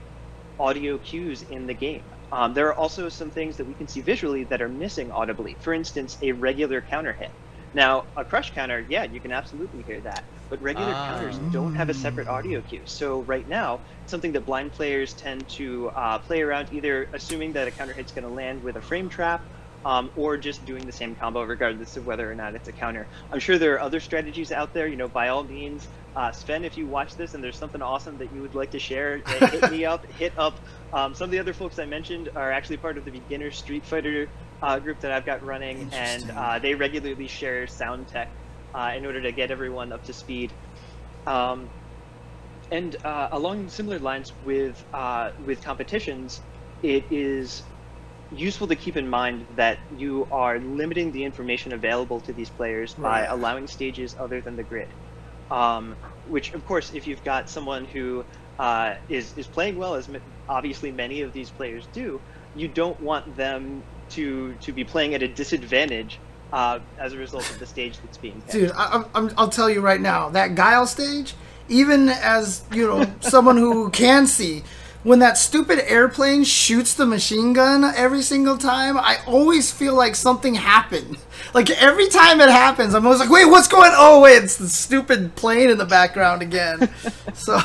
[0.60, 2.04] audio cues in the game.
[2.32, 5.56] Um, there are also some things that we can see visually that are missing audibly.
[5.60, 7.32] For instance, a regular counter hit.
[7.74, 11.04] Now, a crush counter, yeah, you can absolutely hear that, but regular Ah.
[11.06, 12.82] counters don't have a separate audio cue.
[12.86, 17.68] So right now, something that blind players tend to uh, play around, either assuming that
[17.68, 19.46] a counter hit's going to land with a frame trap,
[19.86, 23.08] um, or just doing the same combo regardless of whether or not it's a counter.
[23.32, 24.88] I'm sure there are other strategies out there.
[24.88, 28.18] You know, by all means, uh, Sven, if you watch this and there's something awesome
[28.18, 30.06] that you would like to share, uh, hit me up.
[30.14, 30.60] Hit up.
[30.92, 33.86] Um, some of the other folks I mentioned are actually part of the beginner Street
[33.86, 34.28] Fighter
[34.62, 38.30] uh, group that I've got running, and uh, they regularly share sound tech
[38.74, 40.52] uh, in order to get everyone up to speed.
[41.26, 41.70] Um,
[42.72, 46.42] and uh, along similar lines with uh, with competitions,
[46.84, 47.64] it is
[48.36, 52.94] useful to keep in mind that you are limiting the information available to these players
[52.94, 54.88] by allowing stages other than the grid.
[55.50, 55.96] Um,
[56.28, 58.24] which, of course, if you've got someone who
[58.60, 62.22] uh, is is playing well, as m- obviously many of these players do,
[62.56, 66.20] you don't want them to to be playing at a disadvantage
[66.54, 68.42] uh, as a result of the stage that's being.
[68.52, 71.34] Dude, I, I'm, I'll tell you right now, that Guile stage,
[71.68, 74.64] even as you know, someone who can see,
[75.04, 80.16] when that stupid airplane shoots the machine gun every single time, I always feel like
[80.16, 81.18] something happened.
[81.52, 83.92] Like every time it happens, I'm always like, wait, what's going?
[83.96, 86.94] Oh, wait, it's the stupid plane in the background again.
[87.34, 87.58] so,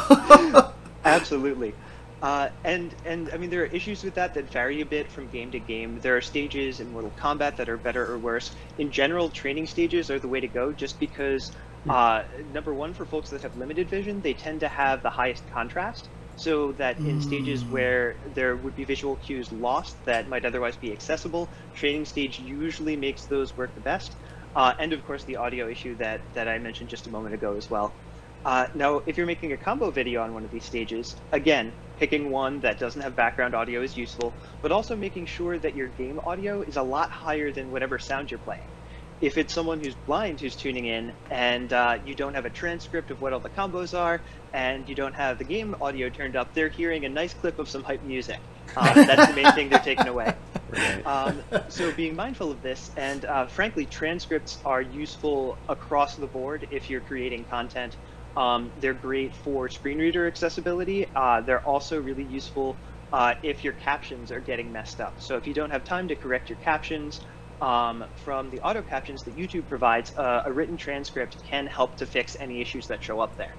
[1.05, 1.75] Absolutely.
[2.23, 5.29] Uh, and and I mean there are issues with that that vary a bit from
[5.29, 6.01] game to game.
[6.01, 8.53] There are stages in Mortal Kombat that are better or worse.
[8.79, 11.53] In general, training stages are the way to go, just because
[11.89, 12.23] uh,
[12.55, 16.09] number one for folks that have limited vision, they tend to have the highest contrast.
[16.37, 20.93] So that in stages where there would be visual cues lost that might otherwise be
[20.93, 24.17] accessible, training stage usually makes those work the best.
[24.55, 27.57] Uh, and of course, the audio issue that that I mentioned just a moment ago
[27.57, 27.97] as well.
[28.45, 32.31] Uh, now, if you're making a combo video on one of these stages, again, picking
[32.31, 36.21] one that doesn't have background audio is useful, but also making sure that your game
[36.27, 38.69] audio is a lot higher than whatever sound you're playing.
[39.21, 43.11] If it's someone who's blind who's tuning in and uh, you don't have a transcript
[43.11, 44.21] of what all the combos are
[44.55, 47.69] and you don't have the game audio turned up, they're hearing a nice clip of
[47.69, 48.39] some hype music.
[48.77, 50.33] Uh, that's the main thing they're taking away.
[51.05, 56.69] Um, so being mindful of this, and uh, frankly, transcripts are useful across the board
[56.71, 57.97] if you're creating content.
[58.37, 61.07] Um, they're great for screen reader accessibility.
[61.15, 62.77] Uh, they're also really useful
[63.13, 65.21] uh, if your captions are getting messed up.
[65.21, 67.21] So if you don't have time to correct your captions
[67.61, 72.07] um, from the auto captions that YouTube provides, uh, a written transcript can help to
[72.07, 73.53] fix any issues that show up there.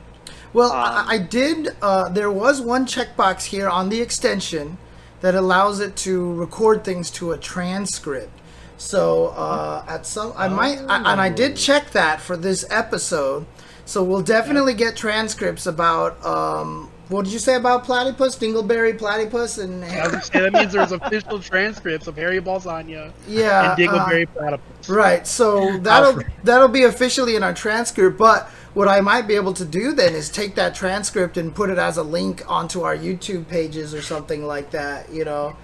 [0.53, 1.75] Well, Um, I, I did.
[1.81, 4.77] Uh, there was one checkbox here on the extension
[5.21, 8.31] that allows it to record things to a transcript.
[8.77, 13.45] So uh, at some, I might, I, and I did check that for this episode.
[13.85, 16.23] So we'll definitely get transcripts about.
[16.25, 20.53] Um, what did you say about platypus, dingleberry platypus, and I was gonna say, that
[20.53, 24.63] means there's official transcripts of Harry Balsania yeah, and uh, Dingleberry Platypus.
[24.87, 25.25] Right.
[25.27, 28.17] So that'll that'll be officially in our transcript.
[28.17, 31.69] But what I might be able to do then is take that transcript and put
[31.69, 35.11] it as a link onto our YouTube pages or something like that.
[35.11, 35.57] You know.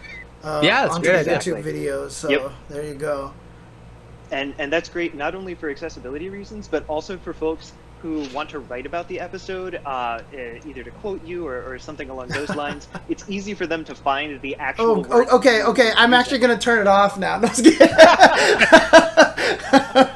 [0.43, 1.55] Uh, Yeah, that's onto great the idea.
[1.55, 2.11] YouTube videos.
[2.11, 2.51] So Yep.
[2.69, 3.33] there you go.
[4.31, 8.49] and and that's great not only for accessibility reasons but also for folks who want
[8.49, 12.27] to write about the episode uh, e- either to quote you or, or something along
[12.29, 15.91] those lines it's easy for them to find the actual Oh, words oh, okay, okay.
[15.95, 17.39] I'm actually gonna turn it off now.
[19.71, 20.11] No,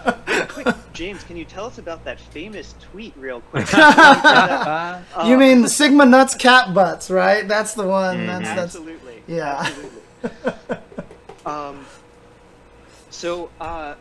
[0.47, 5.61] quick james can you tell us about that famous tweet real quick Uh, you mean
[5.61, 7.47] the Sigma nuts cat butts, right?
[7.47, 8.25] That's the one.
[8.25, 8.59] That's that's.
[8.59, 9.69] absolutely yeah.
[10.23, 10.77] absolutely.
[11.45, 11.85] um,
[13.09, 13.95] so uh,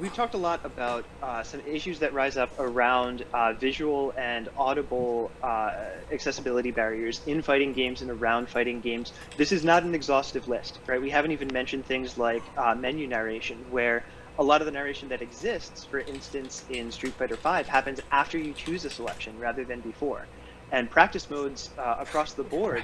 [0.00, 4.48] we've talked a lot about uh, some issues that rise up around uh, visual and
[4.56, 5.72] audible uh,
[6.10, 9.12] accessibility barriers in fighting games and around fighting games.
[9.36, 11.00] This is not an exhaustive list, right?
[11.00, 14.04] We haven't even mentioned things like uh, menu narration, where
[14.38, 18.36] a lot of the narration that exists, for instance, in Street Fighter V, happens after
[18.36, 20.26] you choose a selection rather than before.
[20.72, 22.82] And practice modes uh, across the board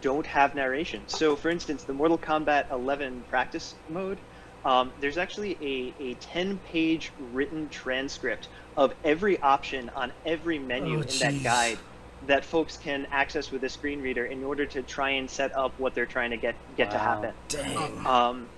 [0.00, 1.02] don't have narration.
[1.06, 4.18] So, for instance, the Mortal Kombat 11 practice mode,
[4.64, 10.98] um, there's actually a, a 10 page written transcript of every option on every menu
[10.98, 11.78] Oh, in that guide
[12.22, 15.74] that folks can access with a screen reader in order to try and set up
[15.78, 17.02] what they're trying to get get to Wow.
[17.04, 17.34] happen.
[17.48, 18.06] Dang.
[18.06, 18.50] Um,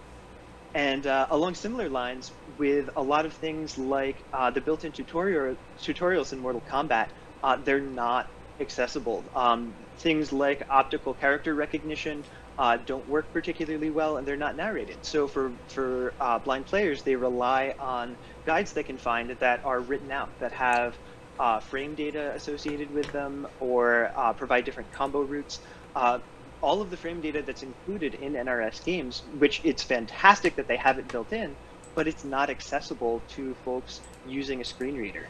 [0.74, 5.56] and uh, along similar lines, with a lot of things like uh, the built-in tutorial
[5.78, 7.08] tutorials in Mortal Kombat,
[7.42, 8.26] uh, they're not
[8.58, 9.30] accessible.
[9.34, 12.24] Um, things like optical character recognition
[12.58, 14.96] uh, don't work particularly well, and they're not narrated.
[15.02, 19.80] So for for uh, blind players, they rely on guides they can find that are
[19.80, 20.94] written out that have
[21.38, 25.60] uh, frame data associated with them or uh, provide different combo routes.
[25.96, 26.18] Uh,
[26.60, 30.76] all of the frame data that's included in NRS games, which it's fantastic that they
[30.76, 31.56] have it built in,
[31.94, 35.26] but it's not accessible to folks using a screen reader.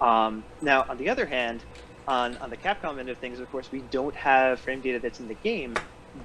[0.00, 1.62] Um, now, on the other hand,
[2.06, 5.18] on, on the Capcom end of things, of course, we don't have frame data that's
[5.18, 5.74] in the game,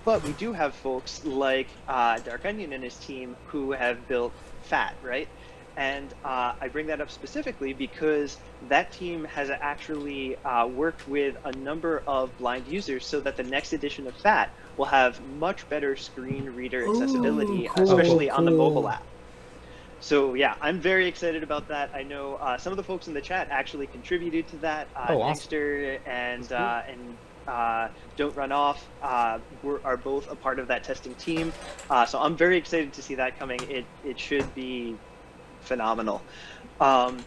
[0.04, 4.36] but we do have folks like uh, Dark Onion and his team who have built
[4.62, 5.28] FAT, right?
[5.78, 11.36] And uh, I bring that up specifically because that team has actually uh, worked with
[11.44, 15.68] a number of blind users so that the next edition of FAT will have much
[15.70, 19.06] better screen reader Ooh, accessibility, cool, especially on the mobile app.
[20.00, 21.92] So yeah, I'm very excited about that.
[21.94, 24.89] I know uh, some of the folks in the chat actually contributed to that.
[24.96, 25.52] Uh, Oh, awesome.
[25.52, 26.62] Nexter and cool.
[26.62, 27.20] uh, and
[27.52, 31.52] uh, Don't Run Off uh, were, are both a part of that testing team.
[31.89, 33.60] Uh, so I'm very excited to see that coming.
[33.70, 34.95] It it should be
[35.60, 36.22] phenomenal.
[36.80, 37.24] Um,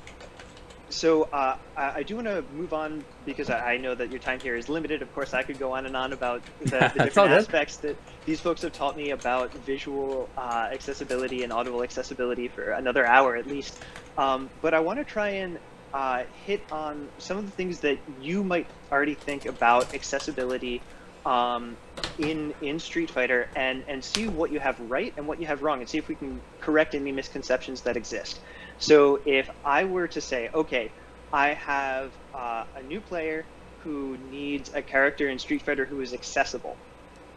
[0.88, 4.20] so uh, I, I do want to move on because I, I know that your
[4.20, 5.02] time here is limited.
[5.02, 8.40] Of course, I could go on and on about the, the different aspects that these
[8.40, 13.46] folks have taught me about visual uh, accessibility and audible accessibility for another hour at
[13.46, 13.78] least.
[14.16, 15.58] Um, but I want to try and
[15.94, 20.82] uh, hit on some of the things that you might already think about accessibility
[21.24, 21.76] um,
[22.18, 25.62] in in Street Fighter and and see what you have right and what you have
[25.62, 28.40] wrong and see if we can correct any misconceptions that exist.
[28.78, 30.90] So if I were to say, okay,
[31.32, 33.46] I have uh, a new player
[33.84, 36.76] who needs a character in Street Fighter who is accessible,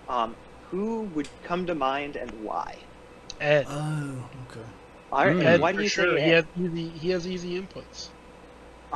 [0.10, 0.36] um,
[0.72, 2.76] who would come to mind and why?
[3.40, 3.68] Ed.
[3.70, 4.66] Oh, okay.
[5.12, 6.18] All right, and Ed, why do for you sure.
[6.18, 6.90] say He has easy.
[6.90, 8.10] He has easy inputs.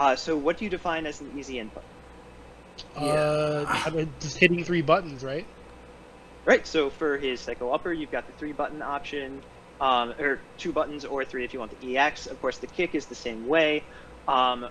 [0.02, 1.84] Uh, so what do you define as an easy input?
[2.96, 5.46] Uh, I mean, just hitting three buttons, right?
[6.44, 6.66] Right.
[6.66, 9.44] So for his Psycho Upper, you've got the three button option,
[9.80, 12.26] um, or two buttons or three if you want the EX.
[12.26, 13.84] Of course, the kick is the same way.
[14.28, 14.66] Um,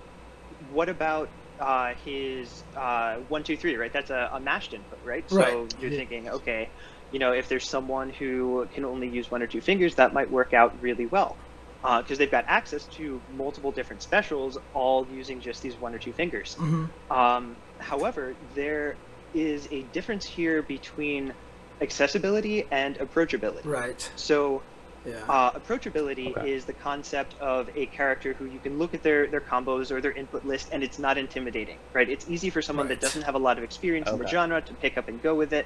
[0.69, 1.29] what about
[1.61, 3.77] uh, his uh, one, two, three?
[3.77, 3.93] Right.
[3.93, 5.23] That's a, a mashed input, right?
[5.31, 5.47] right.
[5.47, 5.97] So you're Yeah.
[5.97, 6.71] thinking, okay,
[7.09, 10.29] you know, if there's someone who can only use one or two fingers, that might
[10.29, 11.37] work out really well.
[11.81, 16.13] Because they've got access to multiple different specials, all using just these one or two
[16.13, 16.55] fingers.
[16.55, 18.97] hmm Um, however, there
[19.33, 21.33] is a difference here between
[21.81, 23.65] accessibility and approachability.
[23.65, 24.11] Right.
[24.15, 24.63] So,
[25.03, 25.23] Yeah.
[25.27, 26.51] uh, approachability Okay.
[26.51, 29.99] is the concept of a character who you can look at their, their combos or
[29.99, 32.07] their input list and it's not intimidating, right?
[32.07, 32.99] It's easy for someone Right.
[32.99, 35.33] that doesn't have a lot of experience in the genre to pick up and go
[35.33, 35.65] with it.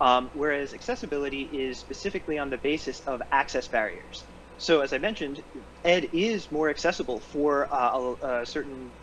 [0.00, 4.24] Um, whereas accessibility is specifically on the basis of access barriers.
[4.62, 5.42] So, as I mentioned,
[5.84, 7.90] Ed is more accessible for uh,
[8.22, 8.94] a, a certain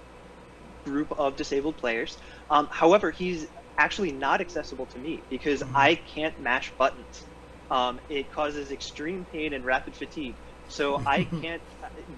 [0.85, 2.17] group of disabled players.
[2.49, 5.71] Um, however, he's actually not accessible to me because Mhm.
[5.75, 7.27] I can't mash buttons.
[7.69, 10.37] Um, it causes extreme pain and rapid fatigue.
[10.67, 11.63] So I can't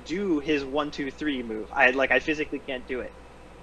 [0.03, 1.69] do his one, two, three move.
[1.75, 3.13] I like I physically can't do it.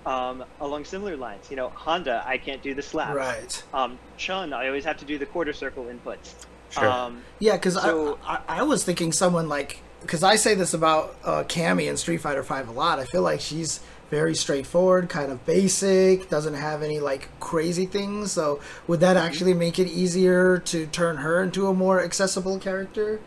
[0.06, 3.18] Um, along similar lines, you know, Honda, I can't do the slap.
[3.18, 3.64] Right.
[3.72, 6.34] Um, Chun, I always have to do the quarter circle inputs.
[6.70, 6.88] Sure.
[6.88, 10.74] Um, Yeah, because So- I, I I was thinking someone like because I say this
[10.74, 12.98] about uh, Cammy in Street Fighter Five a lot.
[12.98, 13.80] I feel like she's
[14.10, 18.32] very straightforward, kind of basic, doesn't have any like crazy things.
[18.32, 23.20] So would that actually make it easier to turn her into a more accessible character?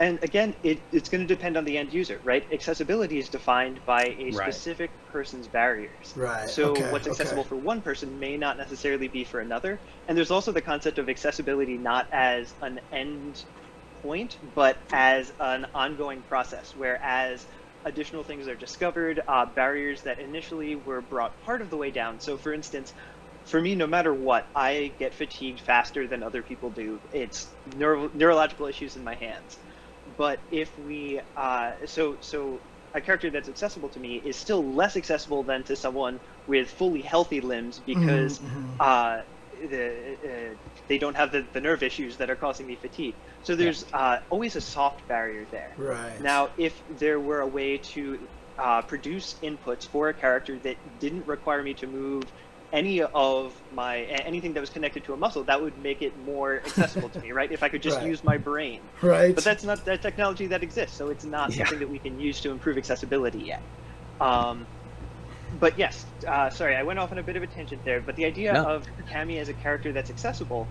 [0.00, 2.44] And again, it, it's going to depend on the end user, right?
[2.52, 4.60] Accessibility is defined by a Right.
[4.60, 6.14] specific person's barriers.
[6.14, 7.44] Right, So okay, what's accessible okay.
[7.44, 9.82] for one person may not necessarily be for another.
[10.06, 13.38] And there's also the concept of accessibility not as an end
[14.00, 17.46] point, but as an ongoing process, whereas
[17.84, 22.20] additional things are discovered, uh, barriers that initially were brought part of the way down.
[22.20, 22.92] So, for instance,
[23.44, 27.00] for me, no matter what, I get fatigued faster than other people do.
[27.12, 29.58] It's neuro- neurological issues in my hands.
[30.18, 32.64] But if we, uh, so so
[32.94, 37.02] a character that's accessible to me is still less accessible than to someone with fully
[37.02, 38.80] healthy limbs because Mhm, mhm.
[38.80, 39.18] uh,
[39.70, 40.16] the,
[40.54, 40.56] uh,
[40.88, 43.16] they don't have the, the nerve issues that are causing me fatigue.
[43.42, 45.78] So there's uh, always a soft barrier there.
[45.78, 46.20] Right.
[46.20, 48.18] Now, if there were a way to
[48.58, 52.32] uh, produce inputs for a character that didn't require me to move
[52.72, 56.56] any of my anything that was connected to a muscle, that would make it more
[56.66, 57.50] accessible to me, right?
[57.50, 58.06] If I could just Right.
[58.06, 58.80] use my brain.
[59.02, 59.34] Right.
[59.34, 61.58] But that's not that technology that exists, so it's not Yeah.
[61.58, 63.62] something that we can use to improve accessibility yet.
[64.20, 64.66] Um,
[65.60, 68.00] but yes, uh, sorry, I went off on a bit of a tangent there.
[68.00, 68.66] But the idea No.
[68.66, 70.68] of Cammy as a character that's accessible,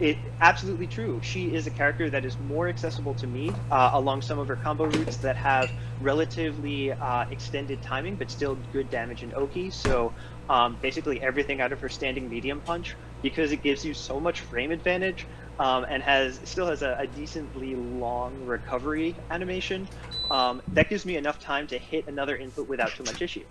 [0.00, 1.20] it absolutely true.
[1.22, 4.56] She is a character that is more accessible to me uh, along some of her
[4.56, 5.70] combo routes that have
[6.00, 9.70] relatively uh, extended timing, but still good damage and Oki.
[9.70, 10.12] So
[10.48, 14.40] um, basically everything out of her standing medium punch because it gives you so much
[14.40, 15.26] frame advantage
[15.58, 19.88] um, and has still has a, a decently long recovery animation.
[20.30, 23.44] Um, that gives me enough time to hit another input without too much issue.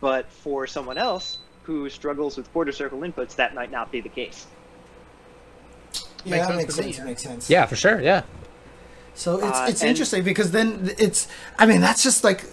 [0.00, 4.08] But for someone else who struggles with quarter circle inputs, that might not be the
[4.08, 4.46] case.
[6.24, 6.98] yeah, Makes sense makes to me, sense.
[6.98, 7.04] yeah.
[7.04, 7.50] Makes sense.
[7.50, 8.00] Yeah, for sure.
[8.00, 8.22] Yeah.
[9.14, 11.28] So it's Uh, it's and- interesting because then it's
[11.58, 12.44] I mean that's just like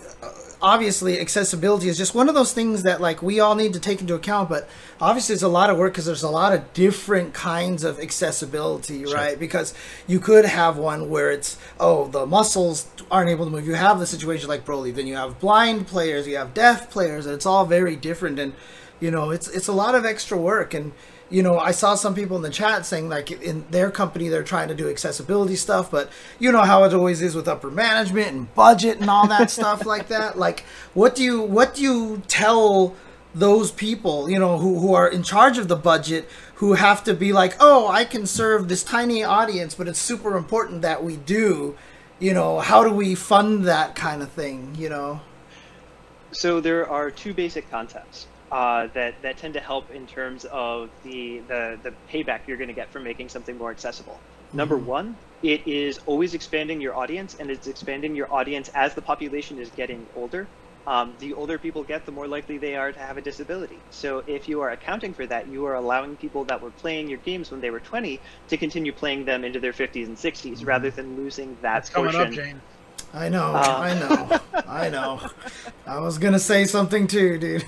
[0.61, 3.99] obviously accessibility is just one of those things that like we all need to take
[3.99, 4.69] into account but
[4.99, 9.05] obviously it's a lot of work because there's a lot of different kinds of accessibility
[9.05, 9.39] right?
[9.39, 9.73] Because
[10.07, 13.65] you could have one where it's oh the muscles aren't able to move.
[13.65, 17.25] You have the situation like Broly then you have blind players you have deaf players
[17.25, 18.53] and it's all very different and
[18.99, 20.93] you know it's it's a lot of extra work and
[21.31, 24.43] you know i saw some people in the chat saying like in their company they're
[24.43, 26.09] trying to do accessibility stuff but
[26.39, 29.85] you know how it always is with upper management and budget and all that stuff
[29.85, 30.37] like that?
[30.37, 30.63] Like
[30.93, 32.95] what do you what do you tell
[33.33, 37.13] those people you know who, who are in charge of the budget who have to
[37.13, 41.15] be like oh i can serve this tiny audience but it's super important that we
[41.15, 41.77] do
[42.21, 42.59] you know?
[42.59, 45.19] How do we fund that kind of thing you know?
[46.31, 50.89] So there are two basic concepts uh, that that tend to help in terms of
[51.03, 54.23] the the, the payback you're going to get from making something more accessible.
[54.53, 59.01] Number one, it is always expanding your audience, and it's expanding your audience as the
[59.01, 60.51] population is getting older.
[60.87, 63.85] Um, the older people get, the more likely they are to have a disability.
[63.91, 67.19] So if you are accounting for that, you are allowing people that were playing your
[67.19, 70.89] games when they were 20 to continue playing them into their 50s and 60s, rather
[70.91, 72.41] than losing that That's portion.
[72.41, 72.51] up.
[73.13, 75.19] I know, Uh, I know, I know.
[75.85, 77.65] I was gonna say something too, dude.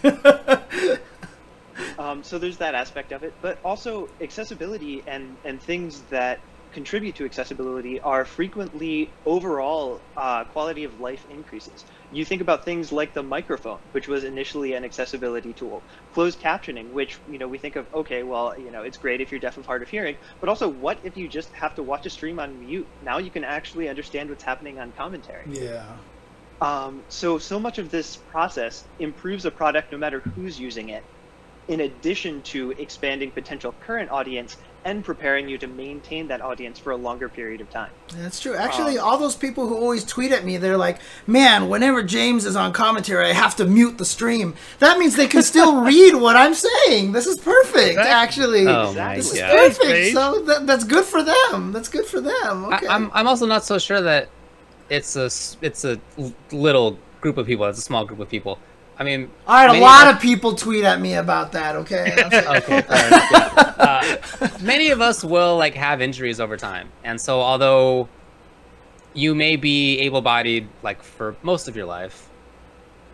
[1.99, 6.39] Um, so there's that aspect of it, but also accessibility and and things that
[6.73, 11.85] contribute to accessibility are frequently overall uh, quality of life increases.
[12.13, 16.91] You think about things like the microphone, which was initially an accessibility tool, closed captioning,
[16.91, 19.57] which you know we think of okay, well you know it's great if you're deaf
[19.57, 22.39] of hard of hearing, but also what if you just have to watch a stream
[22.39, 22.89] on mute?
[23.01, 25.45] Now you can actually understand what's happening on commentary.
[25.45, 25.99] yeah.
[26.61, 31.03] Um, so so much of this process improves a product no matter who's using it.
[31.67, 36.91] In addition to expanding potential current audience and preparing you to maintain that audience for
[36.91, 37.89] a longer period of time.
[38.17, 38.55] That's true.
[38.55, 42.45] Actually, um, all those people who always tweet at me, they're like, "Man, whenever James
[42.45, 46.15] is on commentary, I have to mute the stream." That means they can still read
[46.15, 47.11] what I'm saying.
[47.13, 48.11] This is perfect, Exactly.
[48.11, 48.67] actually.
[48.67, 49.15] Oh Exactly.
[49.17, 49.57] This is god.
[49.57, 49.81] perfect.
[49.85, 50.13] Paige.
[50.13, 51.71] So that, that's good for them.
[51.71, 52.65] That's good for them.
[52.65, 52.87] I, Okay.
[52.87, 54.27] I'm I'm also not so sure that
[54.89, 55.29] it's a
[55.61, 55.99] it's a
[56.51, 57.65] little group of people.
[57.65, 58.59] It's a small group of people.
[58.97, 61.75] I mean, all right, a many lot us- of people tweet at me about that.
[61.77, 62.13] Okay.
[62.25, 63.73] okay, fair yeah.
[63.77, 68.07] Uh, many of us will like have injuries over time, and so although
[69.13, 72.29] you may be able-bodied like for most of your life,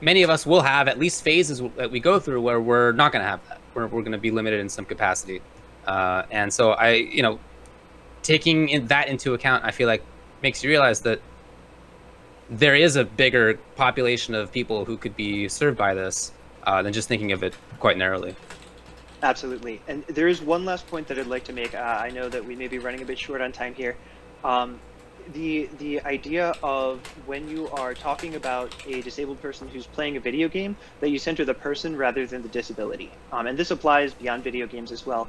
[0.01, 3.11] many of us will have at least phases that we go through where we're not
[3.11, 3.59] going to have that.
[3.73, 5.41] We're we're going to be limited in some capacity,
[5.87, 7.39] uh, and so I, you know,
[8.21, 10.03] taking in that into account, I feel like
[10.41, 11.21] makes you realize that
[12.49, 16.31] there is a bigger population of people who could be served by this
[16.63, 18.35] uh, than just thinking of it quite narrowly.
[19.21, 19.81] Absolutely.
[19.87, 21.75] And there is one last point that I'd like to make.
[21.75, 23.97] Uh, I know that we may be running a bit short on time here.
[24.43, 24.79] Um,
[25.33, 30.19] the the idea of when you are talking about a disabled person who's playing a
[30.19, 33.11] video game, that you center the person rather than the disability.
[33.31, 35.27] Um, and this applies beyond video games as well.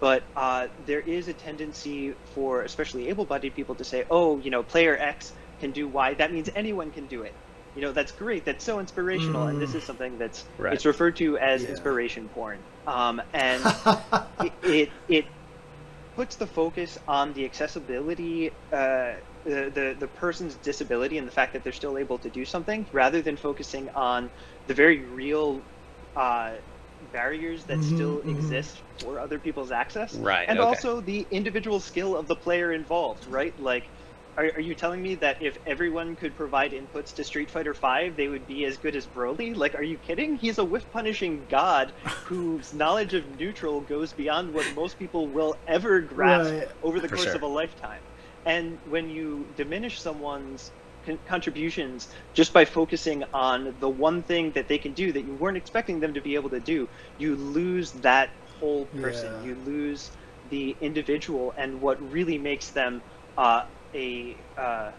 [0.00, 4.62] But uh, there is a tendency for especially able-bodied people to say, "Oh, you know,
[4.62, 5.32] player X
[5.62, 6.14] can do Y.
[6.16, 7.36] That means anyone can do it."
[7.74, 8.44] You know, that's great.
[8.46, 9.46] That's so inspirational.
[9.48, 10.78] And this is something that's Right.
[10.78, 11.70] it's referred to as Yeah.
[11.74, 12.66] inspiration porn.
[12.86, 13.72] Um, and
[14.40, 15.26] it, it it
[16.14, 19.14] puts the focus on the accessibility, uh,
[19.44, 22.86] the, the the person's disability, and the fact that they're still able to do something,
[22.92, 24.30] rather than focusing on
[24.66, 25.66] the very real
[26.16, 26.56] uh,
[27.00, 28.26] barriers that Mhm, still mhm.
[28.26, 30.78] exist for other people's access, Right, and okay.
[30.78, 33.26] also the individual skill of the player involved.
[33.26, 33.84] Right, like.
[34.36, 38.10] Are, are you telling me that if everyone could provide inputs to Street Fighter V,
[38.16, 39.54] they would be as good as Broly?
[39.54, 40.36] Like, are you kidding?
[40.36, 41.92] He's a whiff punishing god
[42.24, 46.68] whose knowledge of neutral goes beyond what most people will ever grasp Right.
[46.82, 47.36] over the For course sure.
[47.36, 48.00] of a lifetime.
[48.46, 50.72] And when you diminish someone's
[51.04, 55.34] con- contributions just by focusing on the one thing that they can do that you
[55.34, 56.88] weren't expecting them to be able to do,
[57.18, 59.40] you lose that whole person.
[59.42, 59.48] Yeah.
[59.48, 60.10] You lose
[60.44, 63.02] the individual and what really makes them
[63.36, 63.62] uh,
[63.94, 64.90] a, uh,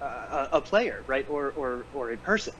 [0.00, 2.54] a a player, right, or or, or a person.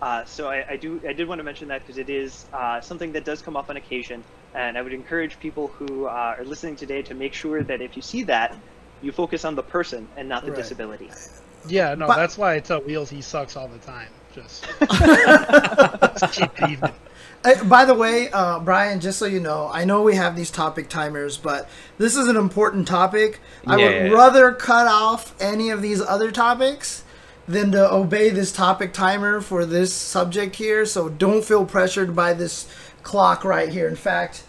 [0.00, 2.80] Uh, so I, I do I did want to mention that because it is uh,
[2.80, 4.24] something that does come up on occasion,
[4.54, 7.96] and I would encourage people who uh, are listening today to make sure that if
[7.96, 8.56] you see that,
[9.00, 10.56] you focus on the person and not the Right.
[10.60, 11.10] disability.
[11.68, 14.08] Yeah, no, But- that's why I tell Wheels he sucks all the time.
[14.34, 14.66] Just,
[16.18, 16.90] just keep even.
[17.44, 20.50] Uh, by the way, uh, Brian, just so you know, I know we have these
[20.50, 23.40] topic timers, but this is an important topic.
[23.66, 27.02] I Yeah, would rather cut off any of these other topics
[27.48, 30.86] than to obey this topic timer for this subject here.
[30.86, 32.68] So don't feel pressured by this
[33.02, 33.88] clock right here.
[33.88, 34.44] In fact,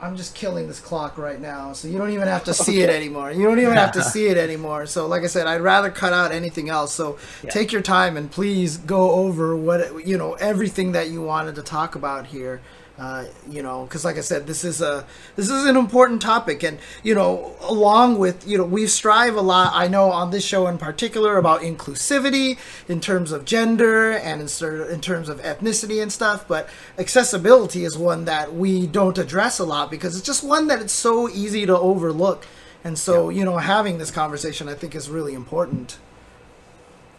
[0.00, 2.88] I'm just killing this clock right now, so you don't even have to see it
[2.90, 3.32] anymore.
[3.32, 4.86] You don't even have to see it anymore.
[4.86, 6.92] So, like I said, I'd rather cut out anything else.
[6.94, 7.50] So, Yeah.
[7.50, 11.62] take your time and please go over what you know everything that you wanted to
[11.62, 12.60] talk about here.
[12.98, 15.06] Uh, you know, because like I said, this is a
[15.36, 19.40] this is an important topic, and you know, along with you know, we strive a
[19.40, 19.70] lot.
[19.72, 22.58] I know on this show in particular about inclusivity
[22.88, 26.48] in terms of gender and in, in terms of ethnicity and stuff.
[26.48, 26.68] But
[26.98, 30.92] accessibility is one that we don't address a lot because it's just one that it's
[30.92, 32.46] so easy to overlook.
[32.82, 35.98] And so, you know, having this conversation, I think, is really important.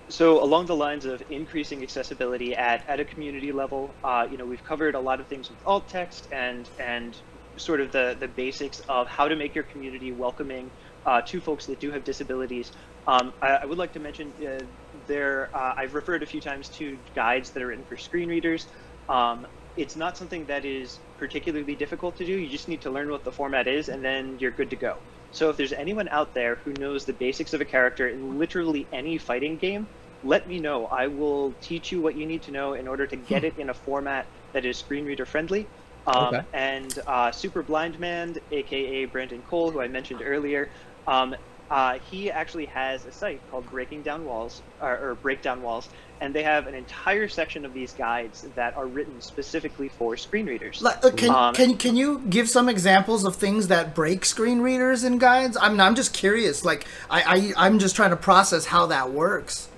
[0.10, 4.45] So along the lines of increasing accessibility at, at a community level, uh, you know,
[4.48, 7.15] we've covered a lot of things with alt text and and
[7.57, 10.72] sort of the, the basics of how to make your community welcoming
[11.06, 12.72] uh, to folks that do have disabilities.
[13.07, 14.65] Um, I, I would like to mention uh,
[15.07, 18.68] there, uh, I've referred a few times to guides that are written for screen readers.
[19.10, 22.34] Um, it's not something that is particularly difficult to do.
[22.38, 25.03] You just need to learn what the format is, and then you're good to go.
[25.32, 28.88] So if there's anyone out there who knows the basics of a character in literally
[28.92, 29.88] any fighting game,
[30.24, 30.88] let me know.
[30.88, 33.70] I will teach you what you need to know in order to get it in
[33.70, 35.68] a format that is screen reader friendly.
[36.08, 36.42] Um, Okay.
[36.54, 40.70] And uh, Super Blind Man, aka Brandon Cole, who I mentioned earlier,
[41.08, 41.36] um,
[41.70, 45.90] uh, he actually has a site called Breaking Down Walls, or, or Breakdown Walls,
[46.22, 50.46] and they have an entire section of these guides that are written specifically for screen
[50.48, 50.82] readers.
[50.82, 54.62] Like, uh, Can, Um, can can you give some examples of things that break screen
[54.62, 55.58] readers and guides?
[55.60, 56.66] I'm I'm just curious.
[56.66, 59.70] Like I, I I'm just trying to process how that works.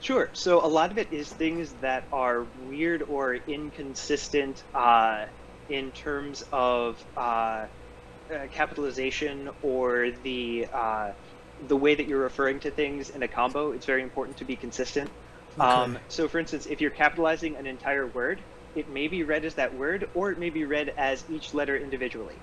[0.00, 0.30] Sure.
[0.32, 5.26] So a lot of it is things that are weird or inconsistent uh,
[5.68, 7.66] in terms of uh,
[8.32, 11.12] uh, capitalization or the uh,
[11.68, 13.72] the way that you're referring to things in a combo.
[13.72, 15.10] It's very important to be consistent.
[15.60, 18.40] Um, so, for instance, if you're capitalizing an entire word,
[18.74, 21.76] it may be read as that word, or it may be read as each letter
[21.76, 22.34] individually.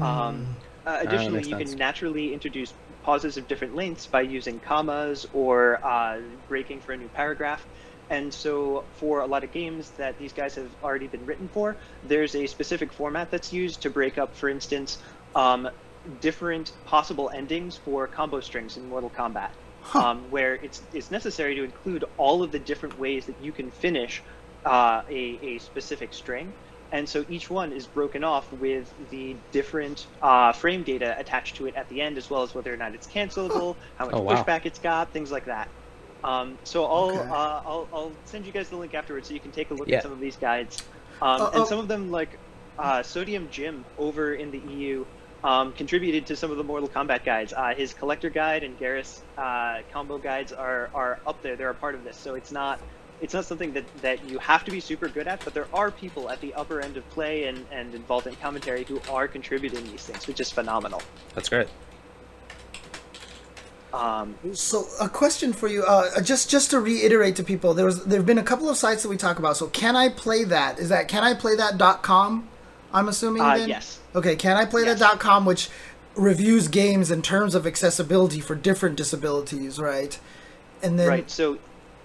[0.00, 0.56] Um,
[0.86, 1.70] uh, additionally, makes you sense.
[1.70, 2.72] can naturally introduce
[3.02, 6.18] pauses of different lengths by using commas or uh,
[6.48, 7.64] breaking for a new paragraph.
[8.08, 11.76] And so, for a lot of games that these guys have already been written for,
[12.04, 14.98] there's a specific format that's used to break up, for instance,
[15.36, 15.68] um,
[16.20, 19.50] different possible endings for combo strings in Mortal Kombat,
[19.94, 23.70] um, where it's it's necessary to include all of the different ways that you can
[23.70, 24.22] finish
[24.64, 26.54] uh, a, a specific string.
[26.92, 31.66] And so each one is broken off with the different uh, frame data attached to
[31.66, 34.22] it at the end, as well as whether or not it's cancelable, how much Oh,
[34.22, 34.44] wow.
[34.44, 35.68] pushback it's got, things like that.
[36.24, 37.30] Um, so I'll, Okay.
[37.30, 39.88] uh, I'll I'll send you guys the link afterwards so you can take a look
[39.88, 39.96] Yeah.
[39.96, 40.84] at some of these guides.
[41.20, 41.64] Um, Uh, and oh.
[41.64, 42.38] some of them, like
[42.78, 45.06] uh, Sodium Jim over in the EU,
[45.44, 47.52] um, contributed to some of the Mortal Kombat guides.
[47.52, 51.56] Uh, his collector guide and Geras uh, combo guides are, are up there.
[51.56, 52.80] They're a part of this, so it's not
[53.20, 55.42] it's not something that, that you have to be super good at.
[55.44, 58.84] But there are people at the upper end of play and, and involved in commentary
[58.84, 61.02] who are contributing these things, which is phenomenal.
[61.34, 61.68] That's great.
[63.92, 68.04] Um, So a question for you, uh, just just to reiterate to people, there was
[68.04, 69.56] there've been a couple of sites that we talk about.
[69.56, 70.78] So can I play that?
[70.78, 72.48] Is that can I play that.com?
[72.92, 73.42] I'm assuming.
[73.42, 73.68] uh, then?
[73.68, 74.00] yes.
[74.16, 74.98] Okay, can I play Yes.
[74.98, 75.68] that.com, which
[76.16, 80.18] reviews games in terms of accessibility for different disabilities, right?
[80.82, 81.30] And then Right.
[81.30, 81.58] So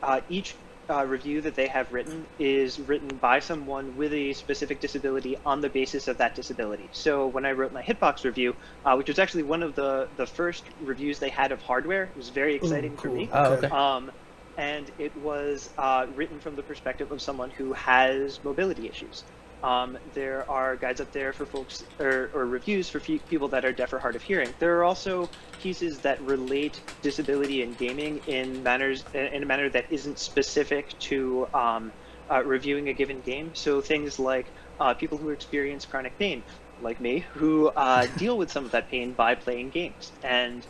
[0.03, 0.55] uh, each
[0.89, 5.61] uh, review that they have written is written by someone with a specific disability on
[5.61, 6.89] the basis of that disability.
[6.91, 10.25] So when I wrote my Hitbox review, uh, which was actually one of the, the
[10.25, 13.15] first reviews they had of hardware, it was very exciting for cool.
[13.15, 13.29] me.
[13.31, 13.67] Oh, okay.
[13.67, 14.11] Um,
[14.57, 19.23] and it was uh, written from the perspective of someone who has mobility issues.
[19.63, 23.63] Um, there are guides up there for folks, or, or reviews for fe- people that
[23.63, 24.53] are deaf or hard of hearing.
[24.59, 25.29] There are also
[25.59, 31.47] pieces that relate disability and gaming in manners in a manner that isn't specific to
[31.53, 31.91] um,
[32.31, 33.51] uh, reviewing a given game.
[33.53, 34.47] So things like
[34.79, 36.43] uh, people who experience chronic pain,
[36.81, 40.65] like me, who uh, deal with some of that pain by playing games, and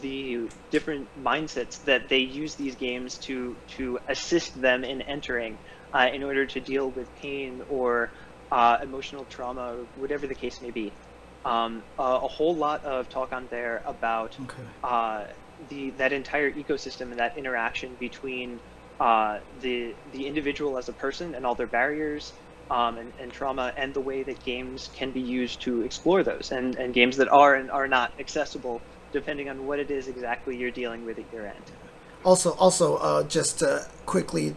[0.00, 5.56] the different mindsets that they use these games to to assist them in entering
[5.94, 8.10] uh, in order to deal with pain or
[8.50, 10.92] uh, emotional trauma, or whatever the case may be.
[11.44, 14.62] Um, a, a whole lot of talk on there about Okay.
[14.82, 15.24] uh,
[15.68, 18.58] the that entire ecosystem and that interaction between
[19.00, 22.32] uh, the the individual as a person and all their barriers
[22.70, 26.50] um, and, and trauma and the way that games can be used to explore those
[26.50, 28.80] and, and games that are and are not accessible
[29.12, 31.64] depending on what it is exactly you're dealing with at your end.
[32.24, 34.56] Also, also, uh, just to quickly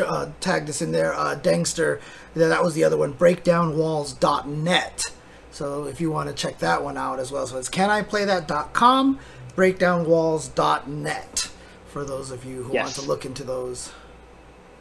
[0.00, 2.00] uh, tag this in there, uh, Dangster,
[2.34, 5.06] that that was the other one, breakdownwalls.net.
[5.50, 7.46] So if you want to check that one out as well.
[7.46, 9.18] So it's caniplaythat.com,
[9.56, 11.50] breakdownwalls.net
[11.86, 12.84] for those of you who Yes.
[12.84, 13.92] want to look into those.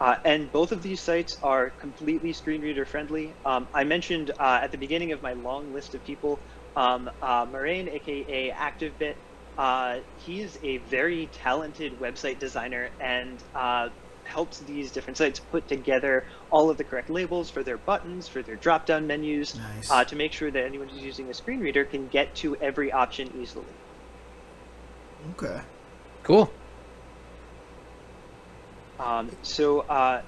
[0.01, 3.33] Uh, and both of these sites are completely screen reader friendly.
[3.45, 6.37] Um, I mentioned uh, at the beginning of my long list of people,
[6.75, 9.15] um, uh, Moraine, aka ActiveBit.
[9.57, 13.87] Uh, he's a very talented website designer and uh,
[14.25, 18.41] helps these different sites put together all of the correct labels for their buttons, for
[18.41, 19.91] their drop down menus, Nice.
[19.91, 22.91] uh, to make sure that anyone who's using a screen reader can get to every
[22.91, 23.65] option easily.
[25.31, 25.61] Okay.
[26.23, 26.51] Cool.
[28.99, 30.21] Um, so uh,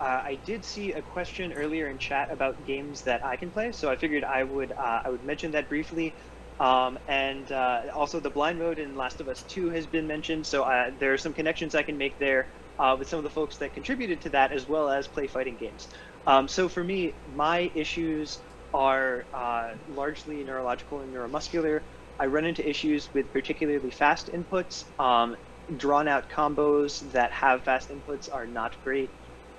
[0.00, 3.72] uh, I did see a question earlier in chat about games that I can play,
[3.72, 6.14] so I figured I would uh, I would mention that briefly.
[6.60, 10.46] Um, and uh, also the blind mode in Last of Us 2 has been mentioned,
[10.46, 12.46] so uh, there are some connections I can make there
[12.78, 15.56] uh, with some of the folks that contributed to that, as well as play fighting
[15.56, 15.88] games.
[16.26, 18.38] Um, so for me, my issues
[18.72, 21.80] are uh, largely neurological and neuromuscular.
[22.18, 24.84] I run into issues with particularly fast inputs.
[25.00, 25.36] Um,
[25.76, 29.10] drawn out combos that have fast inputs are not great.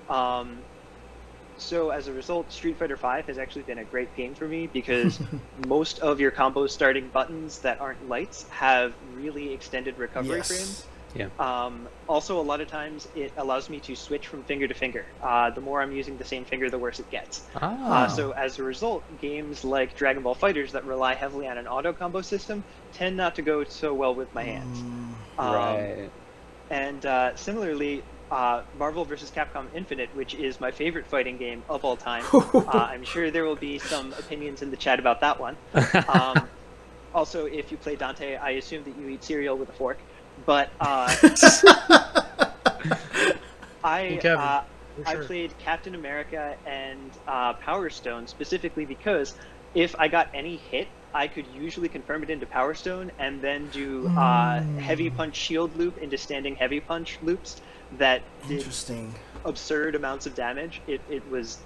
[0.08, 0.58] Um,
[1.58, 4.66] so as a result, Street Fighter V has actually been a great game for me
[4.66, 5.18] because
[5.66, 10.84] most of your combo starting buttons that aren't lights have really extended recovery frames.
[11.18, 11.30] Yes.
[11.38, 15.04] Um, also, a lot of times it allows me to switch from finger to finger.
[15.22, 17.42] Uh, the more I'm using the same finger, the worse it gets.
[17.56, 18.04] Ah.
[18.04, 21.66] Uh, so as a result, games like Dragon Ball FighterZ that rely heavily on an
[21.66, 24.78] auto combo system tend not to go so well with my hands.
[24.78, 26.10] Mm, Um, right.
[26.70, 29.30] And uh, similarly, uh, Marvel vs.
[29.30, 32.24] Capcom Infinite, which is my favorite fighting game of all time.
[32.32, 35.56] uh, I'm sure there will be some opinions in the chat about that one.
[36.08, 36.48] Um,
[37.14, 39.98] also, if you play Dante, I assume that you eat cereal with a fork.
[40.44, 41.08] But uh,
[43.84, 44.64] I Kevin, uh,
[45.06, 45.24] I sure.
[45.24, 49.34] played Captain America and uh, Power Stone specifically because
[49.74, 53.68] if I got any hit, I could usually confirm it into Power Stone and then
[53.70, 54.78] do uh, Mm.
[54.78, 57.60] heavy punch shield loop into standing heavy punch loops
[57.98, 59.14] that did Interesting.
[59.44, 60.80] absurd amounts of damage.
[60.86, 61.58] It, it was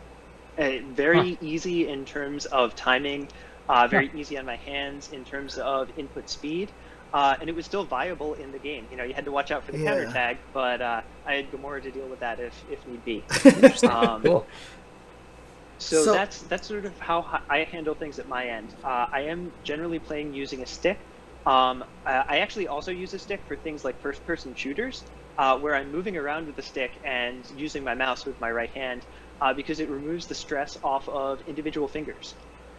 [0.59, 3.29] uh, very easy in terms of timing,
[3.69, 6.71] uh, very easy on my hands in terms of input speed,
[7.13, 8.87] uh, and it was still viable in the game.
[8.91, 9.91] You know, you had to watch out for the Yeah.
[9.91, 13.25] counter tag, but uh, I had Gamora to deal with that if, if need be.
[13.85, 14.47] Um, cool.
[15.79, 18.75] So, So- that's that's sort of how I handle things at my end.
[18.85, 20.99] Uh, I am generally playing using a stick.
[21.47, 25.05] Um, I I actually also use a stick for things like first-person shooters,
[25.39, 28.71] uh, where I'm moving around with the stick and using my mouse with my right
[28.71, 29.07] hand,
[29.41, 32.35] uh, because it removes the stress off of individual fingers.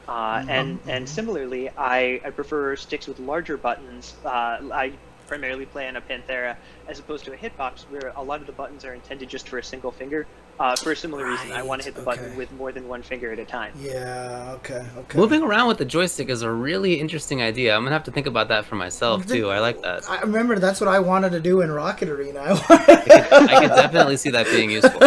[0.08, 4.14] Uh, and and similarly, I, I prefer sticks with larger buttons.
[4.26, 4.94] Uh, I
[5.28, 6.58] primarily play on a Panthera
[6.92, 9.58] as opposed to a hitbox, where a lot of the buttons are intended just for
[9.58, 10.28] a single finger.
[10.60, 12.88] Uh, for a similar reason, I want to hit the Right, button with more than
[12.88, 13.74] one finger at a time.
[13.80, 14.52] Yeah.
[14.58, 14.86] Okay.
[14.98, 15.18] Okay.
[15.18, 17.76] Moving around with the joystick is a really interesting idea.
[17.76, 19.50] I'm gonna have to think about that for myself too.
[19.50, 20.08] I like that.
[20.10, 22.42] I remember that's what I wanted to do in Rocket Arena.
[22.44, 25.00] I I can definitely see that being useful.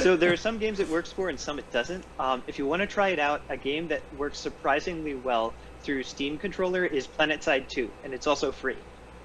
[0.00, 2.04] so there are some games it works for and some it doesn't.
[2.18, 5.52] Um, if you want to try it out, a game that works surprisingly well
[5.82, 8.76] through Steam controller is PlanetSide 2, and it's also free.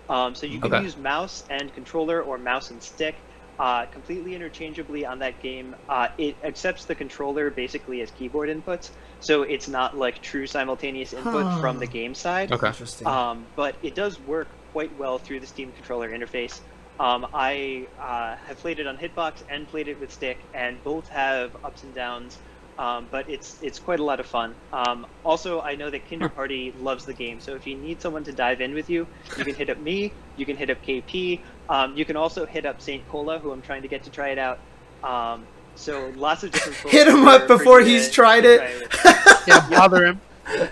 [0.09, 0.75] Um, so you can Okay.
[0.75, 3.23] use mouse and controller or mouse and stick
[3.59, 5.75] uh, completely interchangeably on that game.
[5.87, 11.13] Uh, it accepts the controller basically as keyboard inputs, so it's not like true simultaneous
[11.13, 11.59] input Huh.
[11.59, 12.53] from the game side.
[12.53, 12.67] Okay.
[12.67, 13.07] Interesting.
[13.07, 16.61] Um, but it does work quite well through the Steam controller interface.
[16.99, 21.07] Um, I uh, have played it on Hitbox and played it with stick, and both
[21.09, 22.39] have ups and downs.
[22.79, 24.55] Um, but it's it's quite a lot of fun.
[24.71, 28.23] Um, also, I know that Kinder Party loves the game, so if you need someone
[28.23, 29.05] to dive in with you,
[29.37, 30.13] you can hit up me.
[30.37, 31.41] You can hit up KP.
[31.67, 34.29] Um, you can also hit up Saint Cola, who I'm trying to get to try
[34.29, 34.59] it out.
[35.03, 35.45] Um,
[35.75, 36.77] so lots of different.
[36.93, 38.79] Hit him up before he's to tried try it.
[38.81, 38.95] with.
[39.47, 40.21] Yeah, bother him.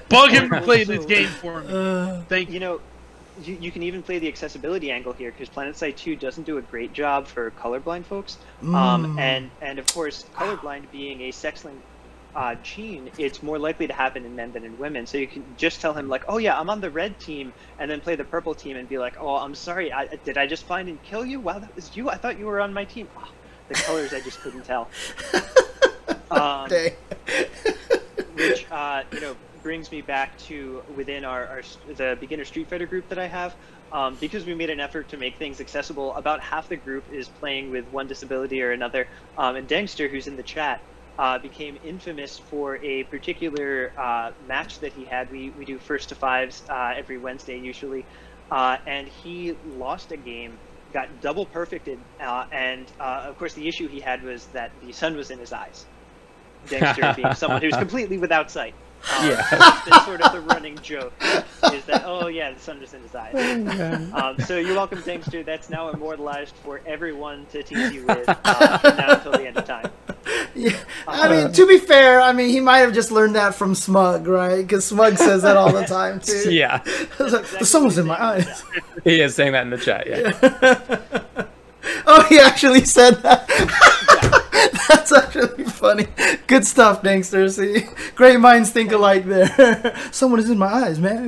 [0.10, 1.68] Bug him to play this game for me.
[1.74, 2.54] Uh, Thank you.
[2.56, 2.82] you know,
[3.44, 6.62] you, you can even play the accessibility angle here because PlanetSide 2 doesn't do a
[6.62, 8.38] great job for colorblind folks.
[8.62, 9.20] Um, Mm.
[9.20, 11.82] and and of course, colorblind being a sex lang-
[12.38, 15.08] uh, gene, it's more likely to happen in men than in women.
[15.08, 17.90] So you can just tell him like, "Oh yeah, I'm on the red team," and
[17.90, 20.64] then play the purple team and be like, "Oh, I'm sorry, I, did I just
[20.66, 21.40] find and kill you?
[21.40, 22.12] Wow, that was you.
[22.12, 23.28] I thought you were on my team." Oh,
[23.70, 24.88] the colors I just couldn't tell.
[26.30, 26.70] Um,
[28.34, 31.62] which uh, you know brings me back to within our, our
[31.96, 33.56] the beginner Street Fighter group that I have.
[33.94, 37.30] Um, because we made an effort to make things accessible, about half the group is
[37.30, 39.08] playing with one disability or another.
[39.38, 40.82] Um, and Dangster, who's in the chat,
[41.18, 45.32] uh, became infamous for a particular uh, match that he had.
[45.32, 48.06] We, we do first to fives uh, every Wednesday usually.
[48.52, 50.58] Uh, and he lost a game,
[50.94, 52.00] got double perfected.
[52.22, 55.40] uh, and uh, of course, the issue he had was that the sun was in
[55.40, 55.86] his eyes.
[56.70, 58.74] Dangster being someone who's completely without sight.
[59.20, 59.46] Um, Yeah.
[59.52, 61.14] That's sort of the running joke
[61.74, 63.36] is that, oh yeah, the sun was in his eyes.
[64.14, 65.44] Um, so you're welcome, Dangster.
[65.44, 69.58] That's now immortalized for everyone to tease you with uh, from now until the end
[69.58, 69.90] of time.
[70.56, 70.78] Yeah.
[71.08, 74.28] I mean, to be fair, I mean, he might have just learned that from Smug,
[74.28, 74.58] right?
[74.58, 76.52] Because Smug says that all the time, too.
[76.58, 76.82] Yeah,
[77.20, 78.64] like, the sun was in my eyes.
[79.04, 80.08] he is saying that in the chat.
[80.08, 81.46] Yeah.
[82.06, 83.48] Oh, he actually said that.
[84.90, 86.08] That's actually funny.
[86.48, 87.48] Good stuff, Dangster.
[87.50, 87.84] See,
[88.16, 89.96] great minds think alike there.
[90.12, 91.28] Someone is in my eyes, man.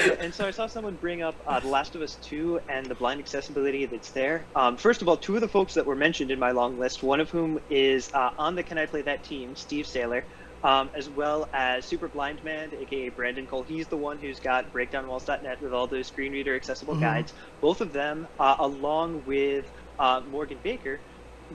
[0.00, 2.02] It was in my- And so I saw someone bring up uh, The Last of
[2.02, 4.44] Us 2 and the blind accessibility that's there.
[4.56, 7.02] Um, first of all, two of the folks that were mentioned in my long list,
[7.02, 10.22] one of whom is uh, on the Can I Play That team, Steve Saylor,
[10.62, 13.62] um, as well as Super Blind Man, aka Brandon Cole.
[13.62, 17.00] He's the one who's got BreakdownWalls.net with all those screen reader accessible Mhm.
[17.00, 17.32] guides.
[17.60, 20.98] Both of them, uh, along with uh, Morgan Baker,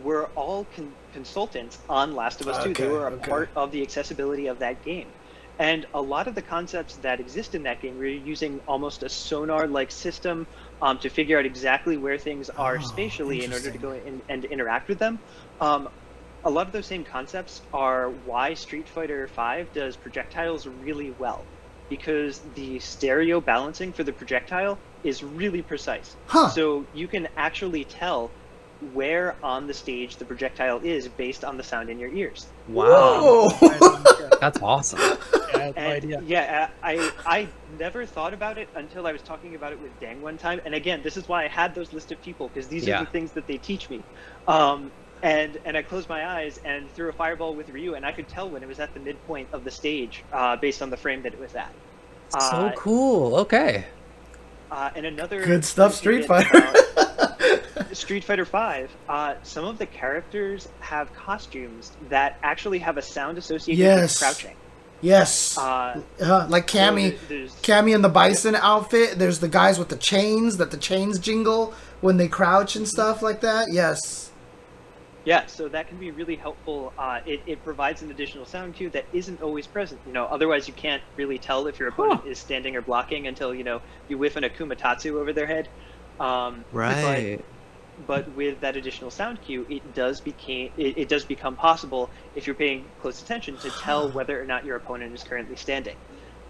[0.03, 2.73] were all con- consultants on Last of Us 2.
[2.73, 3.29] They were a okay.
[3.29, 5.07] part of the accessibility of that game.
[5.57, 9.09] And a lot of the concepts that exist in that game, we're using almost a
[9.09, 10.47] sonar-like system
[10.81, 14.21] um, to figure out exactly where things are Oh, spatially in order to go in
[14.27, 15.17] and interact with them.
[15.61, 15.87] Um,
[16.43, 21.43] a lot of those same concepts are why Street Fighter V does projectiles really well,
[21.89, 26.15] because the stereo balancing for the projectile is really precise.
[26.27, 26.49] Huh.
[26.49, 28.29] So you can actually tell
[28.93, 32.47] where on the stage the projectile is based on the sound in your ears.
[32.67, 33.49] Wow,
[34.41, 34.99] that's awesome.
[34.99, 35.15] Yeah,
[35.53, 36.21] I no And idea.
[36.25, 37.47] yeah, I I
[37.79, 40.59] never thought about it until I was talking about it with Dang one time.
[40.65, 43.01] And again, this is why I had those list of people because these Yeah.
[43.01, 44.03] are the things that they teach me.
[44.47, 44.91] Um,
[45.23, 48.27] and and I closed my eyes and threw a fireball with Ryu, and I could
[48.27, 51.21] tell when it was at the midpoint of the stage uh, based on the frame
[51.23, 51.71] that it was at.
[52.29, 53.35] So Uh, cool.
[53.37, 53.85] Okay.
[54.69, 56.73] Uh, and another Good stuff, Street bit Fighter.
[57.75, 58.89] about Street Fighter Five.
[59.07, 64.01] Uh, some of the characters have costumes that actually have a sound associated Yes.
[64.01, 64.55] with crouching.
[65.01, 65.57] yes.
[65.57, 67.09] Uh, Uh, like so Cammy.
[67.11, 69.19] there- there's- Cammy in the bison outfit.
[69.19, 73.21] There's the guys with the chains that the chains jingle when they crouch and stuff
[73.21, 73.67] like that.
[73.71, 74.31] Yes.
[75.25, 76.93] Yeah, so that can be really helpful.
[76.99, 79.99] Uh, it, it provides an additional sound cue that isn't always present.
[80.05, 83.53] You know, otherwise you can't really tell if your opponent is standing or blocking until
[83.53, 85.67] you know you whiff an akumatatsu over their head.
[86.19, 87.43] Um, Right.
[88.07, 92.09] But, but with that additional sound cue, it does became it, it does become possible
[92.35, 95.95] if you're paying close attention to tell whether or not your opponent is currently standing.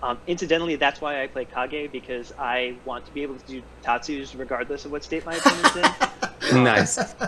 [0.03, 3.61] Um, incidentally, that's why I play Kage because I want to be able to do
[3.81, 5.75] tatsus regardless of what state my opponent's
[6.51, 6.63] in.
[6.63, 6.99] nice.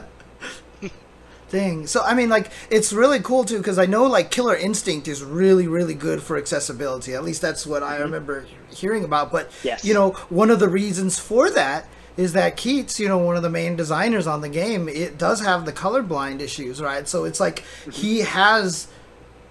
[1.49, 1.87] Dang.
[1.87, 5.23] So I mean, like, it's really cool too because I know like Killer Instinct is
[5.23, 7.13] really, really good for accessibility.
[7.13, 9.31] At least that's what I remember hearing about.
[9.31, 9.85] But Yes.
[9.85, 11.87] you know, one of the reasons for that
[12.17, 15.41] is that Keits, you know, one of the main designers on the game, it does
[15.41, 17.07] have the colorblind issues, right?
[17.07, 18.27] So it's like he mm-hmm.
[18.27, 18.87] has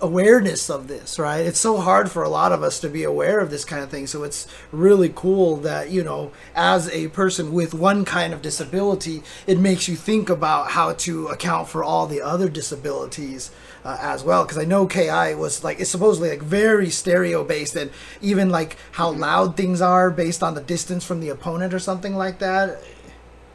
[0.01, 1.47] awareness of this, right?
[1.47, 3.91] It's so hard for a lot of us to be aware of this kind of
[3.91, 4.07] thing.
[4.07, 9.23] So it's really cool that, you know, as a person with one kind of disability,
[9.47, 13.51] it makes you think about how to account for all the other disabilities
[13.87, 14.45] uh, as well.
[14.45, 17.91] Because I know KI was like, it's supposedly like very stereo based and
[18.21, 22.17] even like how loud things are based on the distance from the opponent or something
[22.17, 22.83] like that.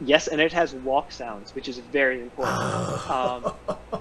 [0.04, 2.74] Yes, and it has walk sounds, which is very important.
[3.10, 3.54] um,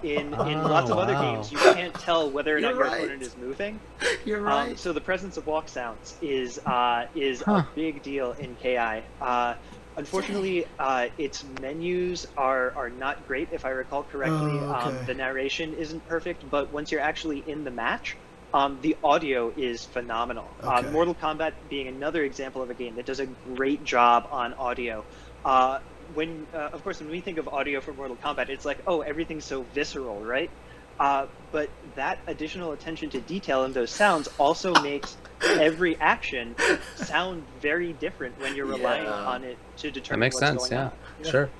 [0.03, 2.99] in in lots of other games, you can't tell whether or not You're your right.
[3.01, 3.81] opponent is moving.
[4.25, 4.79] You're Um, right.
[4.79, 7.53] so the presence of walk sounds is uh, is Huh.
[7.53, 9.05] a big deal in KI.
[9.21, 9.57] Uh,
[9.97, 13.49] unfortunately, uh, its menus are are not great.
[13.53, 16.49] If I recall correctly, Oh, um, the narration isn't perfect.
[16.49, 18.19] But once you're actually in the match,
[18.53, 20.57] um, the audio is phenomenal.
[20.63, 24.55] Uh, Mortal Kombat being another example of a game that does a great job on
[24.55, 25.07] audio.
[25.45, 25.79] Uh,
[26.13, 29.01] when, uh, of course, when we think of audio for Mortal Kombat, it's like, oh,
[29.03, 30.51] everything's so visceral, right?
[30.99, 36.55] Uh, but that additional attention to detail in those sounds also makes every action
[36.97, 39.13] sound very different when you're relying Yeah.
[39.27, 41.25] on it to determine That makes what's sense, going yeah.
[41.27, 41.31] on.
[41.31, 41.51] Sure.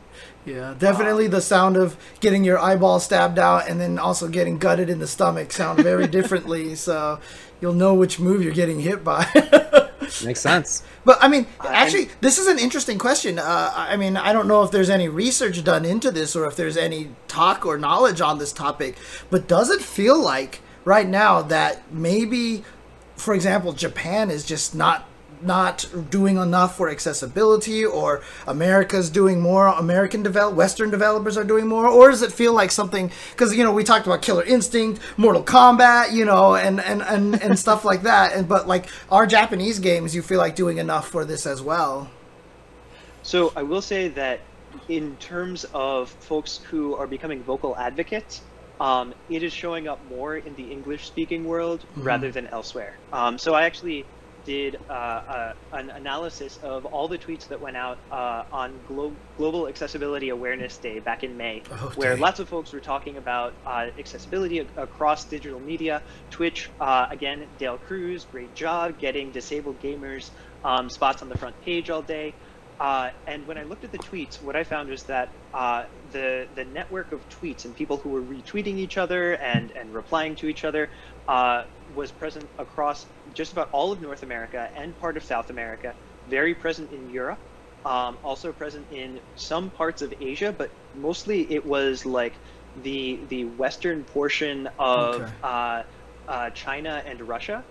[0.45, 4.91] Yeah, definitely the sound of getting your eyeball stabbed out and then also getting gutted
[4.91, 6.75] in the stomach sound very differently.
[6.75, 7.21] So
[7.61, 9.27] you'll know which move you're getting hit by.
[10.25, 10.83] Makes sense.
[11.05, 13.39] But I mean, actually, this is an interesting question.
[13.39, 16.57] Uh, I mean, I don't know if there's any research done into this or if
[16.57, 18.97] there's any talk or knowledge on this topic.
[19.31, 22.65] But does it feel like right now that maybe,
[23.21, 25.07] for example, Japan is just not
[25.43, 31.67] not doing enough for accessibility or America's doing more American develop Western developers are doing
[31.67, 35.01] more or does it feel like something because you know we talked about Killer Instinct
[35.17, 39.27] Mortal Kombat you know and and and, and stuff like that and but like our
[39.27, 42.11] Japanese games you feel like doing enough for this as well.
[43.23, 44.41] So I will say that
[44.89, 48.43] in terms of folks who are becoming vocal advocates,
[48.81, 52.99] um, it is showing up more in the English-speaking world rather than elsewhere.
[53.13, 54.09] Um, so I actually
[54.43, 59.19] did uh, uh, an analysis of all the tweets that went out uh, on Glo-
[59.37, 63.53] Global Accessibility Awareness Day back in May, Oh, where lots of folks were talking about
[63.67, 66.03] uh, accessibility ac- across digital media.
[66.31, 70.23] Twitch, uh, again, Dale Cruz, great job getting disabled gamers
[70.65, 72.35] um, spots on the front page all day.
[72.81, 76.49] Uh, and when I looked at the tweets, what I found was that uh, the
[76.55, 80.49] the network of tweets and people who were retweeting each other and and replying to
[80.49, 80.91] each other
[81.29, 85.97] uh, was present across just about all of North America and part of South America.
[86.27, 87.41] Very present in Europe,
[87.85, 92.41] um, also present in some parts of Asia, but mostly it was like
[92.77, 95.35] the the western portion of Okay.
[95.43, 95.83] uh,
[96.29, 97.67] uh, China and Russia,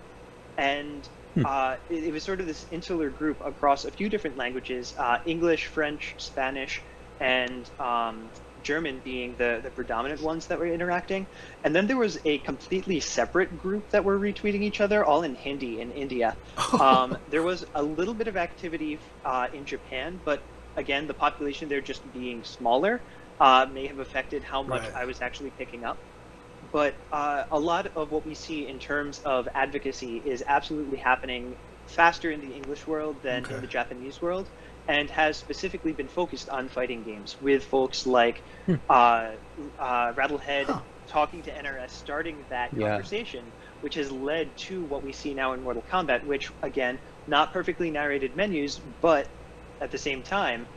[0.56, 1.08] and
[1.44, 5.18] uh, it, it was sort of this insular group across a few different languages: uh,
[5.24, 6.84] English, French, Spanish,
[7.20, 8.32] and um,
[8.62, 11.26] German being the the predominant ones that were interacting.
[11.64, 15.34] And then there was a completely separate group that were retweeting each other, all in
[15.34, 16.36] Hindi in India.
[16.80, 20.42] Um, there was a little bit of activity uh, in Japan, but
[20.76, 23.02] again, the population there just being smaller
[23.40, 24.94] uh, may have affected how much Right.
[24.94, 25.98] I was actually picking up
[26.72, 31.56] but uh, a lot of what we see in terms of advocacy is absolutely happening
[31.86, 33.60] faster in the English world than Okay.
[33.60, 34.48] in the Japanese world,
[34.88, 38.42] and has specifically been focused on fighting games with folks like
[38.88, 39.32] uh,
[39.78, 40.84] uh, Rattlehead Huh.
[41.08, 42.76] talking to NRS, starting that Yeah.
[42.76, 47.52] conversation, which has led to what we see now in Mortal Kombat, which again, not
[47.52, 49.28] perfectly narrated menus, but
[49.80, 50.68] at the same time,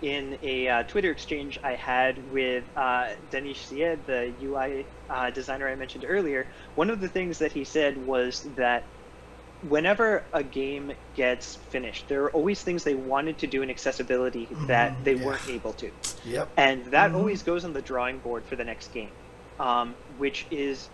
[0.00, 5.68] in a uh, Twitter exchange I had with uh, Danish Syed, the UI uh, designer
[5.68, 8.84] I mentioned earlier, one of the things that he said was that
[9.60, 14.56] whenever a game gets finished, there are always things they wanted to do in accessibility
[14.66, 15.16] that Mhm, they yeah.
[15.16, 15.92] weren't able to.
[16.24, 17.14] yep And that Mhm.
[17.14, 19.16] always goes on the drawing board for the next game,
[19.58, 20.90] um, which is,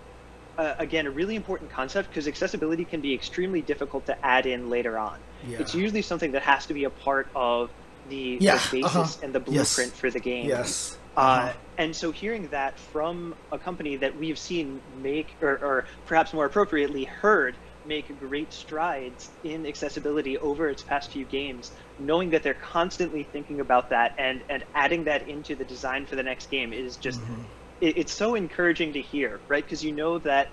[0.59, 4.69] uh, again, a really important concept because accessibility can be extremely difficult to add in
[4.69, 5.25] later on.
[5.41, 7.71] yeah It's usually something that has to be a part of
[8.09, 9.21] the, Yeah, the basis uh-huh.
[9.23, 9.75] and the Yes.
[9.77, 10.47] blueprint for the game.
[10.49, 11.53] yes Uh, Uh-huh.
[11.79, 16.47] and so hearing that from a company that we've seen make, or, or perhaps more
[16.47, 22.55] appropriately, heard make great strides in accessibility over its past few games, knowing that they're
[22.55, 26.73] constantly thinking about that and, and adding that into the design for the next game
[26.73, 27.43] is just, Mm-hmm.
[27.81, 29.65] it, it's so encouraging to hear, right?
[29.65, 30.49] Because you know that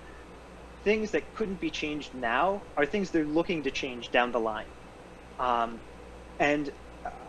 [0.84, 4.72] things that couldn't be changed now are things they're looking to change down the line.
[5.38, 5.82] Um,
[6.38, 6.70] and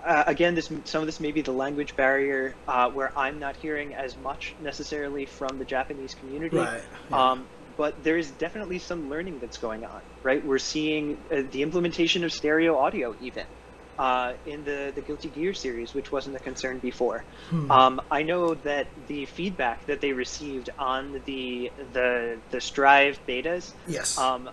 [0.06, 3.56] uh, again, this some of this may be the language barrier uh, where I'm not
[3.56, 6.58] hearing as much necessarily from the Japanese community.
[6.58, 7.32] Right, yeah.
[7.32, 7.48] Um,
[7.78, 10.46] but there is definitely some learning that's going on, right?
[10.46, 13.46] We're seeing uh, the implementation of stereo audio even
[13.98, 17.24] uh, in the the Guilty Gear series, which wasn't a concern before.
[17.50, 17.72] Hmm.
[17.72, 23.72] Um, I know that the feedback that they received on the the the Strive betas
[23.88, 24.50] yes um,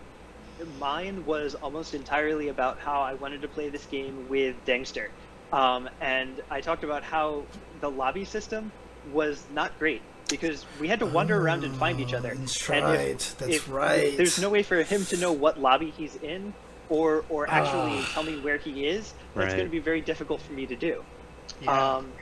[0.79, 5.11] mine was almost entirely about how I wanted to play this game with Dangster.
[5.53, 7.45] Um, and I talked about how
[7.81, 8.73] the lobby system
[9.13, 12.33] was not great because we had to wander around and find each other.
[12.35, 13.19] Oh, That's And if- right.
[13.39, 14.17] That's if right.
[14.17, 16.55] There's no way for him to know what lobby he's in
[16.89, 18.11] or, or actually Ah.
[18.15, 19.13] tell me where he is.
[19.35, 19.57] That's Right.
[19.57, 21.05] going to be very difficult for me to do.
[21.61, 21.97] Yeah.
[21.97, 22.13] Um,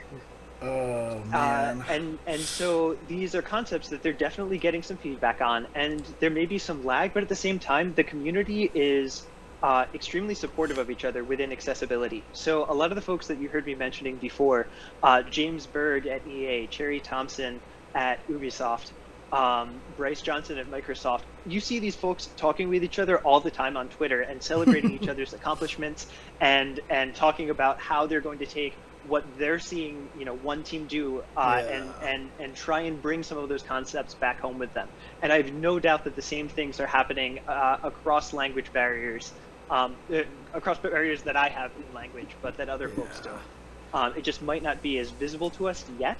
[0.61, 1.01] oh
[1.33, 6.03] uh, and and so these are concepts that they're definitely getting some feedback on, and
[6.19, 9.23] there may be some lag, but at the same time, the community is
[9.63, 12.23] uh, extremely supportive of each other within accessibility.
[12.33, 14.67] So a lot of the folks that you heard me mentioning before,
[15.03, 17.61] uh, James Berg at EA, Cherry Thompson
[17.93, 18.91] at Ubisoft,
[19.31, 23.51] um, Bryce Johnson at Microsoft, you see these folks talking with each other all the
[23.51, 26.07] time on Twitter and celebrating each other's accomplishments
[26.41, 30.63] and and talking about how they're going to take what they're seeing, you know, one
[30.63, 32.01] team do uh, and Yeah.
[32.01, 34.91] and and try and bring some of those concepts back home with them.
[35.21, 39.33] And I have no doubt that the same things are happening uh, across language barriers,
[39.69, 40.23] um, uh,
[40.53, 43.45] across barriers that I have in language, but that other folks don't.
[43.93, 46.19] Um, it just might not be as visible to us yet.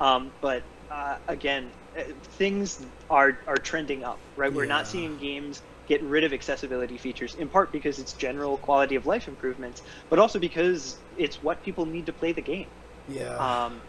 [0.00, 2.02] Um, but uh, again, uh,
[2.38, 4.52] things are are trending up, right?
[4.52, 8.94] We're not seeing games get rid of accessibility features in part because it's general quality
[8.94, 12.70] of life improvements, but also because it's what people need to play the game.
[13.08, 13.34] Yeah.
[13.36, 13.82] Um,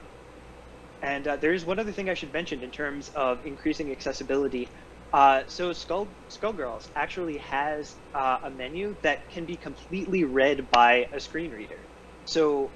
[1.04, 4.68] and uh, there is one other thing I should mention in terms of increasing accessibility.
[5.14, 11.06] Uh, so Skull Skullgirls actually has uh, a menu that can be completely read by
[11.14, 11.82] a screen reader.
[12.26, 12.72] So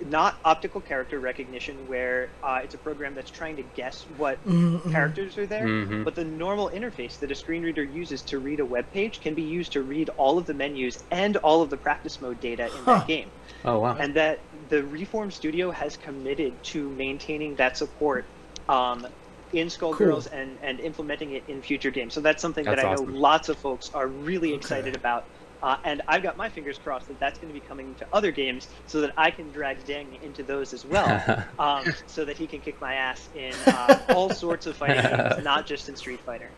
[0.00, 4.82] not optical character recognition where uh, it's a program that's trying to guess what Mhm,
[4.82, 4.90] mhm.
[4.92, 6.04] characters are there, Mhm.
[6.04, 9.34] but the normal interface that a screen reader uses to read a web page can
[9.34, 12.68] be used to read all of the menus and all of the practice mode data
[12.74, 12.94] in Huh.
[12.94, 13.32] that game
[13.64, 13.96] Oh wow.
[13.98, 18.30] and that the Reform Studio has committed to maintaining that support
[18.68, 19.06] um,
[19.52, 22.14] in Skullgirls and, and implementing it in future games.
[22.14, 23.06] So that's something that I awesome.
[23.06, 24.54] know lots of folks are really Okay.
[24.54, 25.24] excited about.
[25.62, 28.30] Uh, and I've got my fingers crossed that that's going to be coming to other
[28.30, 32.46] games so that I can drag Deng into those as well, um, so that he
[32.46, 36.20] can kick my ass in uh, all sorts of fighting games, not just in Street
[36.20, 36.50] Fighter.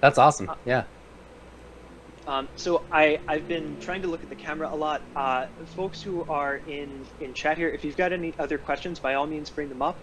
[0.00, 0.50] That's awesome.
[0.64, 0.84] Yeah.
[2.26, 5.02] Um, so I, I've been trying to look at the camera a lot.
[5.14, 5.46] Uh,
[5.76, 9.26] folks who are in, in chat here, if you've got any other questions, by all
[9.26, 9.96] means bring them up.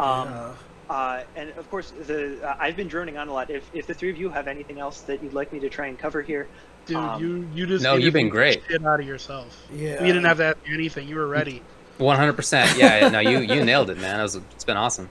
[0.00, 0.52] Um, Yeah.
[0.88, 3.50] Uh, and of course, the uh, I've been droning on a lot.
[3.50, 5.86] If, if the three of you have anything else that you'd like me to try
[5.86, 6.46] and cover here,
[6.86, 8.62] Dude, Um, you you just No, you've been great.
[8.68, 9.66] Shit out of yourself.
[9.72, 10.00] Yeah.
[10.00, 11.06] We didn't have to ask anything.
[11.06, 11.62] You were ready.
[11.98, 12.78] One hundred percent.
[12.78, 13.00] Yeah.
[13.00, 14.18] yeah, No, you you nailed it, man.
[14.20, 15.10] It was, it's been awesome.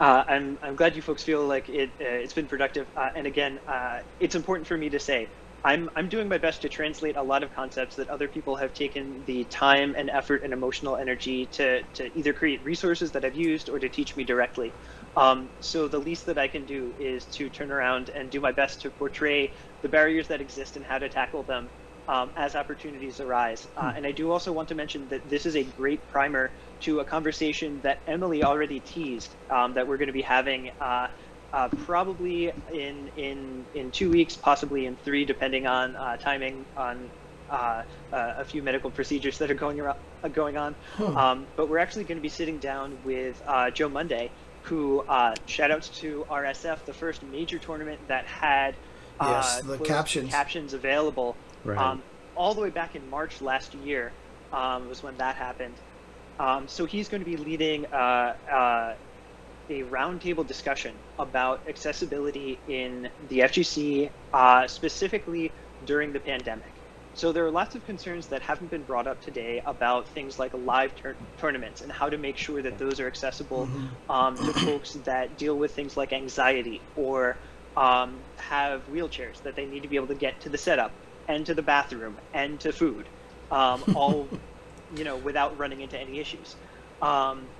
[0.00, 2.86] uh, I'm, I'm glad you folks feel like it, uh, it's been productive.
[2.96, 5.28] Uh, and again, uh, it's important for me to say,
[5.64, 8.72] I'm, I'm doing my best to translate a lot of concepts that other people have
[8.72, 13.34] taken the time and effort and emotional energy to, to either create resources that I've
[13.34, 14.74] used or to teach me directly.
[15.16, 18.52] Um, so the least that I can do is to turn around and do my
[18.52, 19.52] best to portray
[19.82, 21.70] the barriers that exist and how to tackle them
[22.08, 23.66] um, as opportunities arise.
[23.76, 27.00] Uh, and I do also want to mention that this is a great primer to
[27.00, 31.08] a conversation that Emily already teased um, that we're going to be having uh,
[31.52, 37.10] uh, probably in in in two weeks, possibly in three, depending on uh, timing on
[37.50, 37.82] uh,
[38.12, 40.74] uh, a few medical procedures that are going around, uh, going on.
[40.98, 44.30] Um, but we're actually going to be sitting down with uh, Joe Monday,
[44.62, 48.74] who uh, shout outs to RSF, the first major tournament that had
[49.20, 50.30] uh, Yes, the captions.
[50.30, 51.36] captions available.
[51.64, 51.78] Right.
[51.78, 52.02] Um,
[52.34, 54.12] all the way back in March last year
[54.52, 55.74] um, was when that happened.
[56.38, 58.94] Um, so he's going to be leading uh, uh,
[59.70, 66.74] a roundtable discussion about accessibility in the FGC, uh, specifically during the pandemic.
[67.12, 70.52] So there are lots of concerns that haven't been brought up today about things like
[70.54, 73.70] live tur- tournaments and how to make sure that those are accessible
[74.08, 77.38] um, to folks that deal with things like anxiety or
[77.76, 80.94] um, have wheelchairs that they need to be able to get to the setup
[81.28, 83.08] and to the bathroom and to food,
[83.50, 84.34] um, all
[84.90, 86.56] you know without running into any issues.
[87.00, 87.55] Um,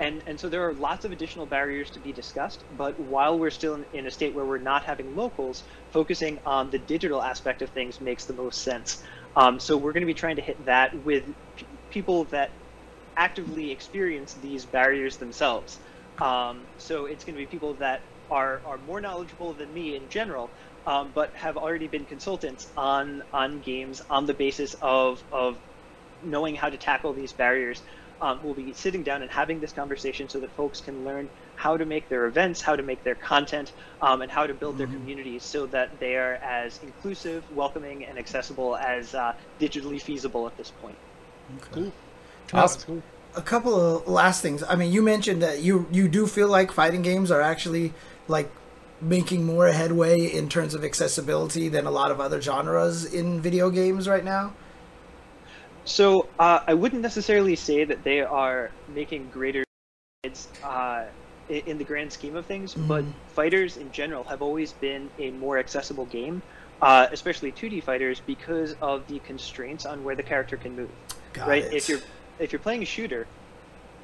[0.00, 2.64] and and so there are lots of additional barriers to be discussed.
[2.70, 6.70] But while we're still in, in a state where we're not having locals, focusing on
[6.70, 8.98] the digital aspect of things makes the most sense.
[9.36, 12.50] Um, so we're going to be trying to hit that with p- people that
[13.16, 15.80] actively experience these barriers themselves.
[16.20, 20.10] Um, so it's going to be people that are, are more knowledgeable than me in
[20.10, 20.54] general,
[20.86, 25.58] um, but have already been consultants on on games on the basis of of
[26.22, 27.82] knowing how to tackle these barriers.
[28.20, 31.76] Um, we'll be sitting down and having this conversation so that folks can learn how
[31.76, 33.72] to make their events, how to make their content,
[34.02, 38.18] um, and how to build their communities so that they are as inclusive, welcoming, and
[38.18, 40.96] accessible as uh, digitally feasible at this point.
[41.72, 41.92] Cool.
[42.52, 42.52] Awesome.
[42.52, 43.02] That's cool.
[43.36, 44.62] a couple of last things.
[44.62, 47.92] I mean, you mentioned that you you do feel like fighting games are actually
[48.28, 48.50] like
[49.00, 53.70] making more headway in terms of accessibility than a lot of other genres in video
[53.70, 54.52] games right now.
[55.90, 59.64] So uh, I wouldn't necessarily say that they are making greater
[60.22, 61.06] strides uh,
[61.48, 63.12] in the grand scheme of things, but Mhm.
[63.34, 66.42] fighters in general have always been a more accessible game,
[66.80, 70.90] uh, especially 2D fighters, because of the constraints on where the character can move.
[71.32, 71.64] Got right?
[71.64, 71.74] it.
[71.74, 72.02] If you're
[72.38, 73.26] if you're playing a shooter,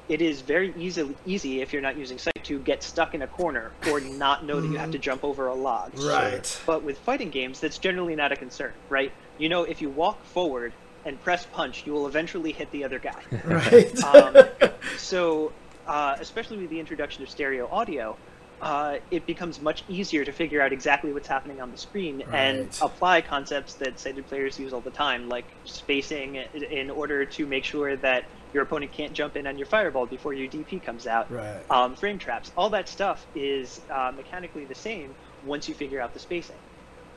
[0.09, 3.27] it is very easy easy if you're not using sight to get stuck in a
[3.27, 5.91] corner or not know that you have to jump over a log.
[5.95, 6.43] Right.
[6.65, 9.13] But with fighting games, that's generally not a concern, right?
[9.37, 10.73] You know, if you walk forward
[11.07, 13.21] and press punch, you will eventually hit the other guy.
[13.45, 14.03] right.
[14.03, 14.37] um,
[14.97, 15.51] so,
[15.87, 18.15] uh, especially with the introduction of stereo audio,
[18.61, 22.67] uh, it becomes much easier to figure out exactly what's happening on the screen and
[22.81, 27.63] apply concepts that sighted players use all the time, like spacing in order to make
[27.63, 31.31] sure that your opponent can't jump in on your fireball before your DP comes out.
[31.31, 31.61] right.
[31.69, 35.13] Um, frame traps, all that stuff is uh, mechanically the same
[35.45, 36.55] once you figure out the spacing.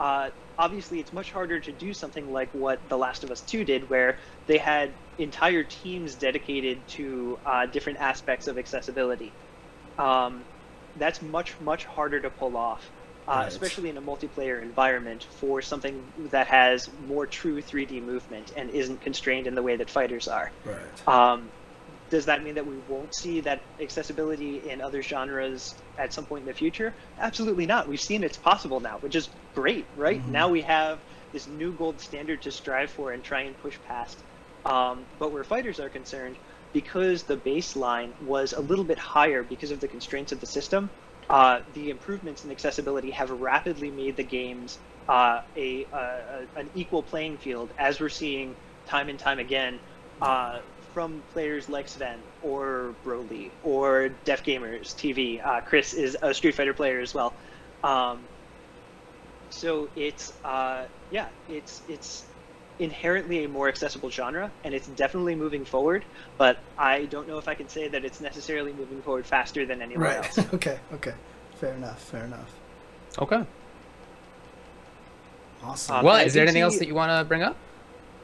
[0.00, 3.64] Uh, obviously it's much harder to do something like what The Last of Us 2
[3.64, 4.16] did, where
[4.46, 9.30] they had entire teams dedicated to uh, different aspects of accessibility.
[9.98, 10.42] Um,
[10.96, 12.88] that's much, much harder to pull off,
[13.28, 13.48] uh, right.
[13.48, 19.02] especially in a multiplayer environment for something that has more true 3D movement and isn't
[19.02, 20.50] constrained in the way that fighters are.
[20.64, 21.08] Right.
[21.08, 21.50] Um,
[22.10, 26.42] does that mean that we won't see that accessibility in other genres at some point
[26.42, 26.92] in the future?
[27.18, 27.88] Absolutely not.
[27.88, 30.20] We've seen it's possible now, which is great, right?
[30.20, 30.32] Mm-hmm.
[30.32, 30.98] Now we have
[31.32, 34.18] this new gold standard to strive for and try and push past.
[34.64, 36.36] Um, but where fighters are concerned,
[36.72, 40.90] because the baseline was a little bit higher because of the constraints of the system,
[41.28, 44.78] uh, the improvements in accessibility have rapidly made the games
[45.08, 48.54] uh, a, a, an equal playing field, as we're seeing
[48.86, 49.78] time and time again.
[50.20, 50.58] Uh,
[50.92, 55.44] from players like Sven or Broly or Def Gamers TV.
[55.44, 57.32] Uh, Chris is a Street Fighter player as well.
[57.82, 58.20] Um,
[59.50, 62.24] so it's uh, yeah, it's it's
[62.78, 66.04] inherently a more accessible genre, and it's definitely moving forward.
[66.38, 69.82] But I don't know if I can say that it's necessarily moving forward faster than
[69.82, 70.38] anywhere right.
[70.38, 70.38] else.
[70.54, 71.14] okay, okay,
[71.56, 72.52] fair enough, fair enough.
[73.18, 73.44] Okay.
[75.62, 75.96] Awesome.
[75.96, 77.56] Um, well, is there anything else that you want to bring up?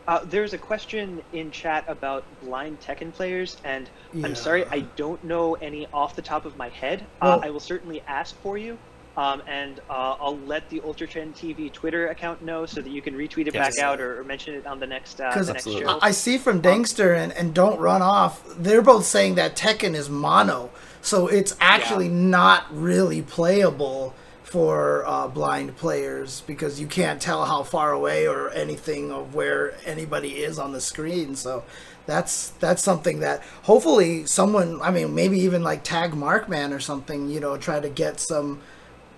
[0.09, 4.27] Uh, there's a question in chat about blind Tekken players, and yeah.
[4.27, 7.01] I'm sorry, I don't know any off the top of my head.
[7.01, 8.78] Uh, well, uh, I will certainly ask for you,
[9.16, 13.15] um, and uh, I'll let the UltraChen TV Twitter account know so that you can
[13.15, 15.65] retweet it yes, back out or, or, mention it on the next, uh, the next
[15.65, 15.99] show.
[16.01, 20.09] I see from Dangster and, and Don't Run Off, they're both saying that Tekken is
[20.09, 20.70] mono,
[21.03, 22.15] so it's actually yeah.
[22.15, 24.15] not really playable
[24.47, 29.74] for uh, blind players because you can't tell how far away or anything of where
[29.85, 31.35] anybody is on the screen.
[31.35, 31.64] So
[32.06, 37.28] that's that's something that hopefully someone, I mean, maybe even like tag Markman or something,
[37.28, 38.60] you know, try to get some.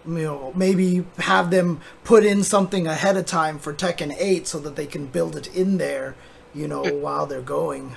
[0.07, 4.59] You know, maybe have them put in something ahead of time for Tekken 8 so
[4.61, 6.15] that they can build it in there,
[6.55, 7.95] you know, while they're going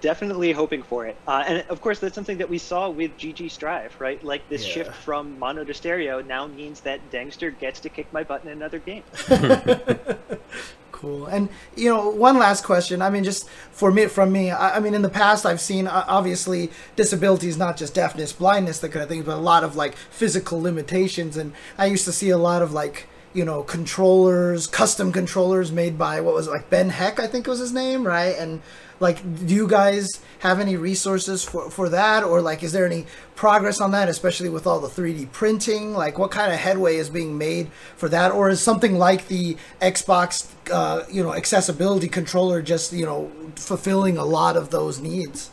[0.00, 1.16] definitely hoping for it.
[1.26, 4.22] Uh, and of course, that's something that we saw with GG Strive, right?
[4.22, 4.74] Like this yeah.
[4.74, 8.50] shift from mono to stereo now means that Dangster gets to kick my butt in
[8.50, 9.02] another game.
[10.92, 11.26] cool.
[11.26, 13.02] And you know, one last question.
[13.02, 15.86] I mean, just for me, from me, I, I mean, in the past, I've seen
[15.86, 19.76] uh, obviously disabilities, not just deafness, blindness, that kind of thing, but a lot of
[19.76, 21.36] like physical limitations.
[21.36, 25.96] And I used to see a lot of like you know controllers custom controllers made
[25.96, 28.60] by what was it, like ben heck i think was his name right and
[29.02, 32.22] like do you guys have any resources for, for that?
[32.22, 33.04] Or like is there any
[33.34, 35.92] progress on that especially with all the 3d printing?
[35.92, 38.30] Like what kind of headway is being made for that?
[38.30, 44.16] Or is something like the xbox uh, you know accessibility controller just you know fulfilling
[44.16, 45.50] a lot of those needs?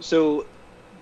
[0.00, 0.46] So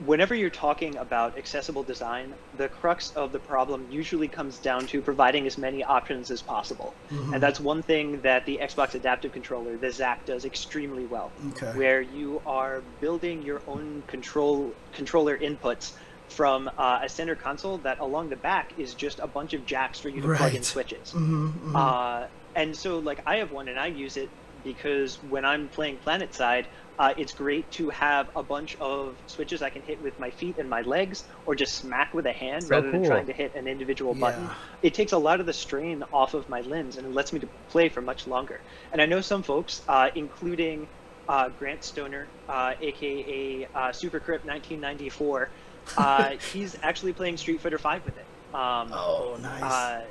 [0.05, 5.01] whenever you're talking about accessible design, the crux of the problem usually comes down to
[5.01, 6.95] providing as many options as possible.
[7.11, 7.35] Mm-hmm.
[7.35, 11.31] And that's one thing that the Xbox Adaptive Controller, the XAC, does extremely well.
[11.51, 11.77] Okay.
[11.79, 15.93] Where you are building your own control controller inputs
[16.29, 20.01] from uh, a center console that along the back is just a bunch of jacks
[20.01, 20.39] for you to right.
[20.39, 21.13] plug in switches.
[21.13, 21.77] Mm-hmm, mm-hmm.
[21.77, 22.27] Uh,
[22.57, 24.29] and so, like, I have one and I use it
[24.65, 26.65] because when I'm playing PlanetSide,
[26.99, 30.59] uh, it's great to have a bunch of switches I can hit with my feet
[30.59, 33.01] and my legs, or just smack with a hand so rather cool.
[33.01, 34.21] than trying to hit an individual yeah.
[34.21, 34.51] button.
[34.83, 37.41] It takes a lot of the strain off of my limbs and it lets me
[37.41, 38.61] to play for much longer.
[38.93, 40.87] And I know some folks, uh, including
[41.29, 45.49] uh, Grant Stoner, aka uh, uh, Super Crypt 1994,
[45.97, 48.27] uh, he's actually playing Street Fighter 5 with it.
[48.55, 50.05] Um, oh, nice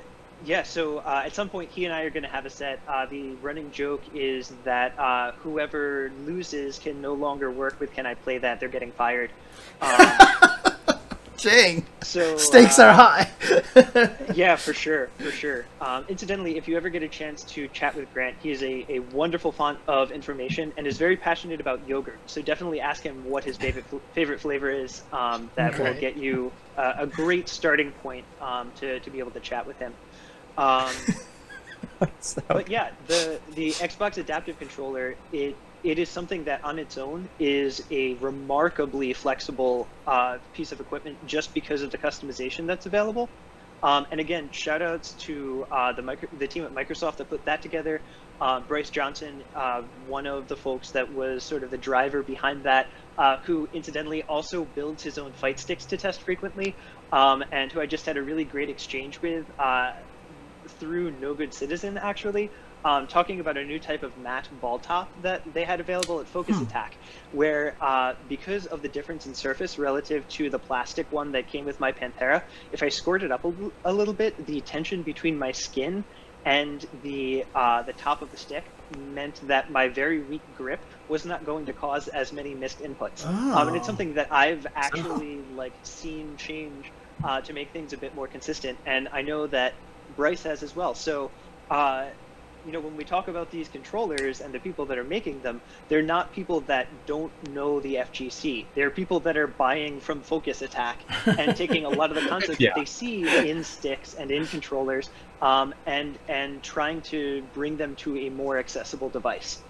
[0.46, 2.80] yeah, so uh, at some point, he and I are going to have a set.
[2.88, 8.06] Uh, the running joke is that uh, whoever loses can no longer work with Can
[8.06, 8.60] I Play That?
[8.60, 9.32] They're getting fired.
[9.82, 10.34] Um,
[11.44, 11.86] Dang.
[12.02, 13.30] So stakes are uh, high.
[14.34, 15.66] yeah, for sure, for sure.
[15.82, 18.86] Um, incidentally, if you ever get a chance to chat with Grant, he is a,
[18.90, 22.18] a wonderful font of information and is very passionate about yogurt.
[22.28, 25.04] So definitely ask him what his favorite favorite flavor is.
[25.12, 25.84] Um, that okay.
[25.84, 29.68] will get you uh, a great starting point um, to to be able to chat
[29.68, 29.94] with him.
[30.58, 30.94] Um,
[32.20, 32.42] so...
[32.48, 37.28] But yeah, the the Xbox Adaptive Controller it it is something that on its own
[37.40, 43.30] is a remarkably flexible uh, piece of equipment just because of the customization that's available.
[43.84, 47.44] Um, and again, shout outs to uh, the micro- the team at Microsoft that put
[47.46, 48.00] that together.
[48.40, 52.64] Uh, Bryce Johnson, uh, one of the folks that was sort of the driver behind
[52.64, 56.76] that, uh, who incidentally also builds his own fight sticks to test frequently,
[57.12, 59.92] um, and who I just had a really great exchange with uh,
[60.68, 62.52] through No Good Citizen, actually.
[62.86, 66.28] um, talking about a new type of matte ball top that they had available at
[66.28, 66.64] Focus Hmm.
[66.64, 66.98] Attack,
[67.32, 71.64] where uh, because of the difference in surface relative to the plastic one that came
[71.64, 73.46] with my Panthera, if I scored it up
[73.86, 76.04] a little bit, the tension between my skin
[76.46, 81.24] and the uh, the top of the stick meant that my very weak grip was
[81.26, 83.24] not going to cause as many missed inputs.
[83.26, 83.92] Um, and it's Oh.
[83.92, 86.92] something that I've actually like seen change
[87.24, 89.74] uh, to make things a bit more consistent, and I know that
[90.16, 90.96] Bryce has as well.
[90.96, 91.32] So,
[91.70, 92.06] uh,
[92.66, 95.60] you know, when we talk about these controllers and the people that are making them,
[95.90, 98.66] they're not people that don't know the FGC.
[98.74, 102.62] They're people that are buying from Focus Attack and taking a lot of the concepts
[102.62, 102.70] Yeah.
[102.70, 105.10] that they see in sticks and in controllers,
[105.42, 109.62] um, and and trying to bring them to a more accessible device.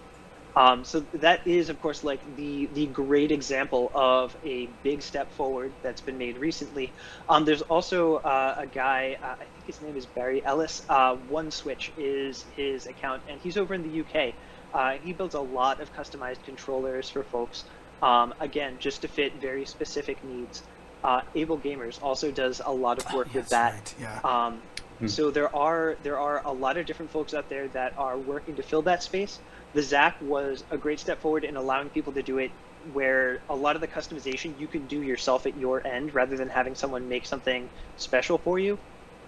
[0.55, 5.31] Um, so that is, of course, like the the great example of a big step
[5.33, 6.91] forward that's been made recently.
[7.27, 10.83] Um, there's also uh, a guy, uh, I think his name is Barrie Ellis.
[10.87, 14.35] Uh, One Switch is his account, and he's over in the UK.
[14.73, 17.63] Uh, he builds a lot of customized controllers for folks.
[18.03, 20.61] Um, again, just to fit very specific needs.
[21.03, 23.73] Uh, Able Gamers also does a lot of work with Yes, that.
[23.73, 24.19] right, Yeah.
[24.23, 24.61] Um,
[24.99, 25.07] Hmm.
[25.07, 28.55] So there are there are a lot of different folks out there that are working
[28.57, 29.39] to fill that space.
[29.73, 32.51] The XAC was a great step forward in allowing people to do it
[32.91, 36.49] where a lot of the customization you can do yourself at your end rather than
[36.49, 38.77] having someone make something special for you.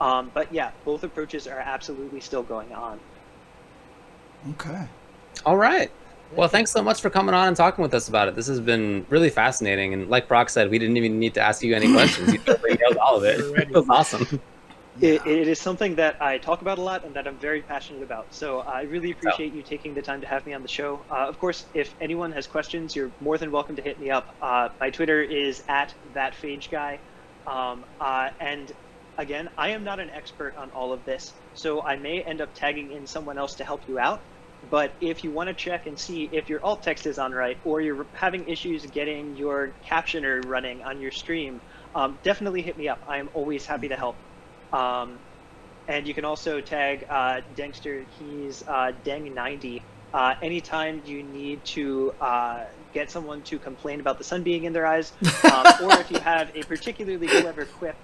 [0.01, 2.99] Um, but yeah, both approaches are absolutely still going on.
[4.51, 4.87] Okay.
[5.45, 5.89] All right.
[6.35, 8.35] Well, thanks so much for coming on and talking with us about it.
[8.35, 11.63] This has been really fascinating, and like Brock said, we didn't even need to ask
[11.63, 12.33] you any questions.
[12.33, 13.39] You nailed all of it.
[13.39, 14.41] It was awesome.
[15.01, 18.01] It, it is something that I talk about a lot and that I'm very passionate
[18.01, 18.33] about.
[18.33, 21.05] So I really appreciate you taking the time to have me on the show.
[21.09, 24.25] Uh, of course, if anyone has questions, you're more than welcome to hit me up.
[24.41, 26.99] Uh, my Twitter is at thatphageguy.
[27.45, 28.71] Um, uh, and
[29.17, 32.51] again, I am not an expert on all of this, so I may end up
[32.55, 34.21] tagging in someone else to help you out.
[34.63, 37.57] But if you want to check and see if your alt text is on right
[37.63, 41.61] or you're having issues getting your captioner running on your stream,
[41.93, 43.01] um, definitely hit me up.
[43.07, 44.17] I am always happy to help.
[44.73, 45.17] Um,
[45.87, 48.05] and you can also tag uh, Dengster.
[48.19, 49.81] He's uh, Deng90.
[50.13, 52.63] Uh, anytime you need to uh,
[52.93, 55.11] get someone to complain about the sun being in their eyes,
[55.43, 57.95] um, or if you have a particularly clever quip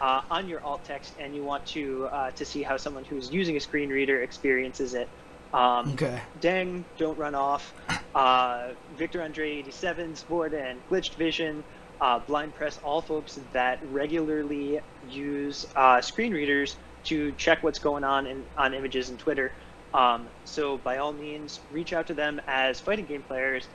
[0.00, 3.30] uh, on your alt text and you want to uh, to see how someone who's
[3.30, 5.08] using a screen reader experiences it,
[5.52, 6.20] um, Okay.
[6.40, 7.72] Deng, Don't Run Off,
[8.14, 11.62] uh, Victor Andre 87, Sport, and Glitched Vision,
[12.00, 18.04] uh, Blind Press, all folks that regularly use uh, screen readers to check what's going
[18.04, 19.52] on in, on images in Twitter.
[19.92, 23.66] Um, so by all means, reach out to them as fighting game players,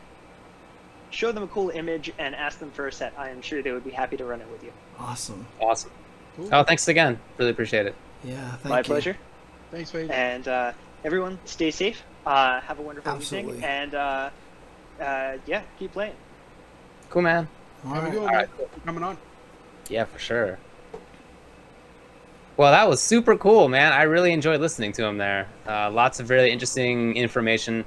[1.09, 3.13] show them a cool image, and ask them for a set.
[3.17, 4.71] I am sure they would be happy to run it with you.
[4.99, 5.45] Awesome.
[5.59, 5.91] Awesome.
[6.35, 6.49] Cool.
[6.51, 7.19] Oh, thanks again.
[7.37, 7.95] Really appreciate it.
[8.23, 8.49] Yeah.
[8.57, 8.83] Thank My you.
[8.83, 9.17] pleasure.
[9.71, 10.09] Thanks, Fade.
[10.11, 10.71] And uh,
[11.03, 12.01] everyone, stay safe.
[12.25, 13.53] Uh, have a wonderful Absolutely.
[13.55, 14.29] evening, and uh,
[14.99, 16.15] uh, yeah, keep playing.
[17.09, 17.47] Cool, man.
[17.85, 18.11] All Have a right.
[18.13, 18.35] good one, All man.
[18.41, 18.49] right.
[18.57, 19.17] Thanks for coming on.
[19.89, 20.57] Yeah, for sure.
[22.57, 23.91] Well, that was super cool, man.
[23.91, 25.47] I really enjoyed listening to him there.
[25.67, 27.83] Uh, lots of really interesting information,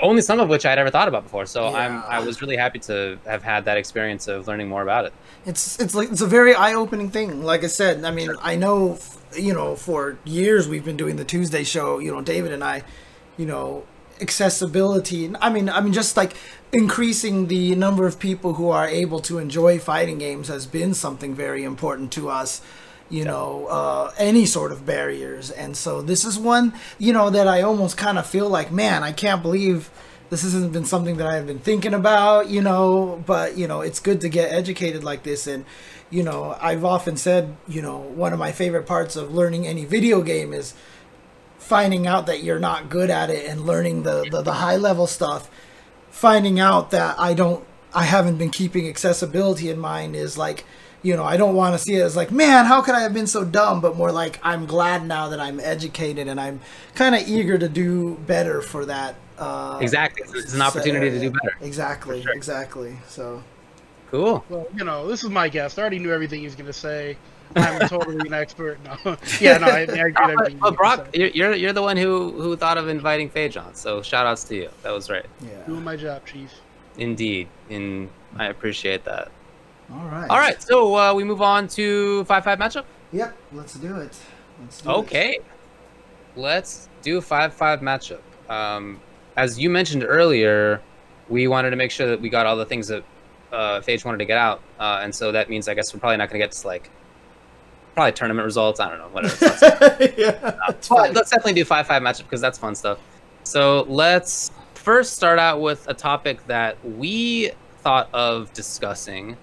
[0.00, 1.46] only some of which I'd ever thought about before.
[1.46, 5.04] So I'm I was really happy to have had that experience of learning more about
[5.04, 5.12] it.
[5.46, 7.42] It's it's like it's a very eye opening thing.
[7.44, 8.98] Like I said, I mean, I know,
[9.36, 12.00] you know, for years we've been doing the Tuesday show.
[12.00, 12.82] You know, David and I,
[13.36, 13.84] you know,
[14.20, 15.30] accessibility.
[15.40, 16.34] I mean, I mean, just like
[16.72, 21.34] increasing the number of people who are able to enjoy fighting games has been something
[21.34, 22.60] very important to us.
[23.10, 27.48] You know, uh, any sort of barriers, and so this is one, you know, that
[27.48, 29.90] I almost kind of feel like, man, I can't believe
[30.28, 33.98] this hasn't been something that I've been thinking about, you know, but you know, it's
[33.98, 35.64] good to get educated like this and
[36.10, 39.84] you know, I've often said, you know, one of my favorite parts of learning any
[39.84, 40.74] video game is
[41.68, 45.06] finding out that you're not good at it and learning the the, the high level
[45.06, 45.50] stuff.
[46.10, 47.64] Finding out that I don't
[47.94, 50.64] I haven't been keeping accessibility in mind is like
[51.00, 53.14] you know, I don't want to see it as like, man, how could I have
[53.14, 53.80] been so dumb?
[53.80, 56.60] But more like, I'm glad now that I'm educated and I'm
[56.96, 59.14] kind of eager to do better for that.
[59.38, 60.24] Uh, Exactly.
[60.24, 61.56] It's, it's an opportunity to do better.
[61.60, 62.32] Exactly, sure.
[62.32, 62.96] exactly.
[63.06, 63.44] So,
[64.10, 64.44] Cool.
[64.48, 65.78] Well, you know, this is my guest.
[65.78, 67.16] I already knew everything he was going to say.
[67.56, 68.78] I'm totally an expert.
[68.84, 70.12] No, yeah, no, I, I agree.
[70.12, 71.14] But, everything but he Brock, said.
[71.14, 73.74] you're, you're you're the one who who thought of inviting Phage on.
[73.74, 74.70] So shout outs to you.
[74.82, 75.26] That was right.
[75.42, 75.64] yeah.
[75.66, 76.52] doing my job, chief.
[76.96, 77.48] Indeed.
[77.70, 79.30] In I appreciate that.
[79.92, 80.28] All right.
[80.28, 80.62] All right.
[80.62, 82.84] So uh, we move on to five five matchup.
[83.12, 83.36] Yep.
[83.52, 84.16] Let's do it.
[84.60, 84.92] Let's do it.
[84.92, 85.38] Okay.
[86.36, 88.20] Let's do a 5 5 matchup.
[88.48, 89.00] Um,
[89.36, 90.80] as you mentioned earlier,
[91.28, 93.02] we wanted to make sure that we got all the things that
[93.52, 94.62] uh, Phage wanted to get out.
[94.78, 96.90] Uh, and so that means, I guess, we're probably not going to get to like
[97.98, 98.78] probably tournament results.
[98.78, 100.12] I don't know, whatever.
[100.16, 100.30] yeah,
[100.68, 102.98] that's but let's definitely do five five matchup because that's fun stuff.
[103.42, 109.36] So let's first start out with a topic that we thought of discussing,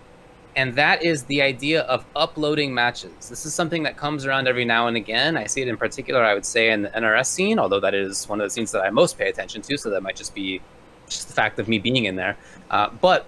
[0.56, 3.28] and that is the idea of uploading matches.
[3.28, 5.36] This is something that comes around every now and again.
[5.36, 8.30] I see it in particular, I would say, in the NRS scene, although that is
[8.30, 9.78] one of the scenes that I most pay attention to.
[9.78, 10.62] So that might just be
[11.08, 12.38] just the fact of me being in there.
[12.72, 13.28] Uh, but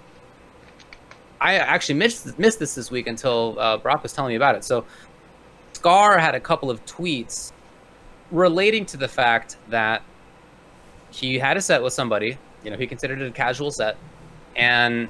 [1.40, 4.64] I actually missed missed this this week until uh, Brock was telling me about it.
[4.64, 4.84] So
[5.78, 7.52] Scar had a couple of tweets
[8.32, 10.02] relating to the fact that
[11.12, 12.36] he had a set with somebody.
[12.64, 13.96] You know, he considered it a casual set,
[14.56, 15.08] and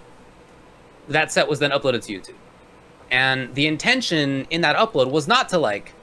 [1.08, 2.34] that set was then uploaded to YouTube.
[3.10, 5.94] And the intention in that upload was not to like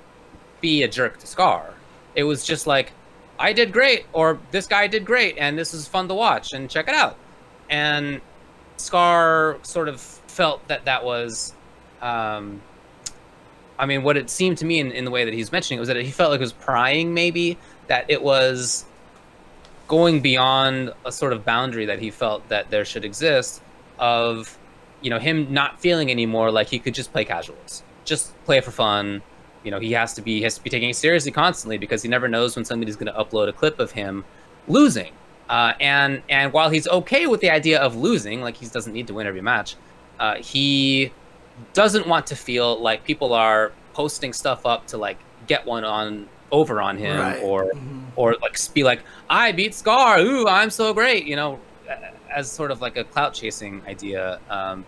[0.61, 1.75] be a jerk to Scar.
[2.15, 2.91] It was just like,
[3.37, 6.67] I did great, or this guy did great, and this is fun to watch, and
[6.67, 7.17] check it out.
[7.69, 8.19] And
[8.77, 11.53] Scar sort of felt that that was,
[12.01, 12.63] um,
[13.77, 15.81] I mean, what it seemed to me in, in the way that he's mentioning it
[15.81, 17.57] was that he felt like it was prying, maybe
[17.87, 18.85] that it was
[19.87, 23.61] going beyond a sort of boundary that he felt that there should exist
[23.99, 24.57] of,
[25.01, 28.71] you know, him not feeling anymore like he could just play casuals, just play for
[28.71, 29.21] fun.
[29.63, 32.09] You know, he has to be has to be taking it seriously constantly because he
[32.09, 34.23] never knows when somebody's going to upload a clip of him
[34.67, 35.11] losing.
[35.49, 39.07] Uh, and and while he's okay with the idea of losing, like he doesn't need
[39.07, 39.75] to win every match,
[40.19, 41.11] uh, he
[41.73, 45.17] doesn't want to feel like people are posting stuff up to like
[45.47, 47.41] get one on over on him Right.
[47.43, 48.03] or Mhm.
[48.15, 51.59] or like be like I beat Scar, ooh I'm so great, you know,
[52.33, 54.39] as sort of like a clout chasing idea.
[54.49, 54.85] Um,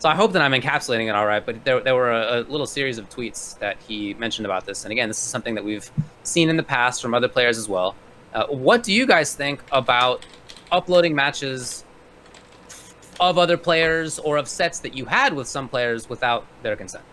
[0.00, 1.44] so I hope that I'm encapsulating it all right.
[1.44, 4.84] But there there were a, a little series of tweets that he mentioned about this,
[4.84, 5.90] and again, this is something that we've
[6.22, 7.94] seen in the past from other players as well.
[8.34, 10.24] Uh, what do you guys think about
[10.70, 11.84] uploading matches
[13.20, 17.04] of other players or of sets that you had with some players without their consent?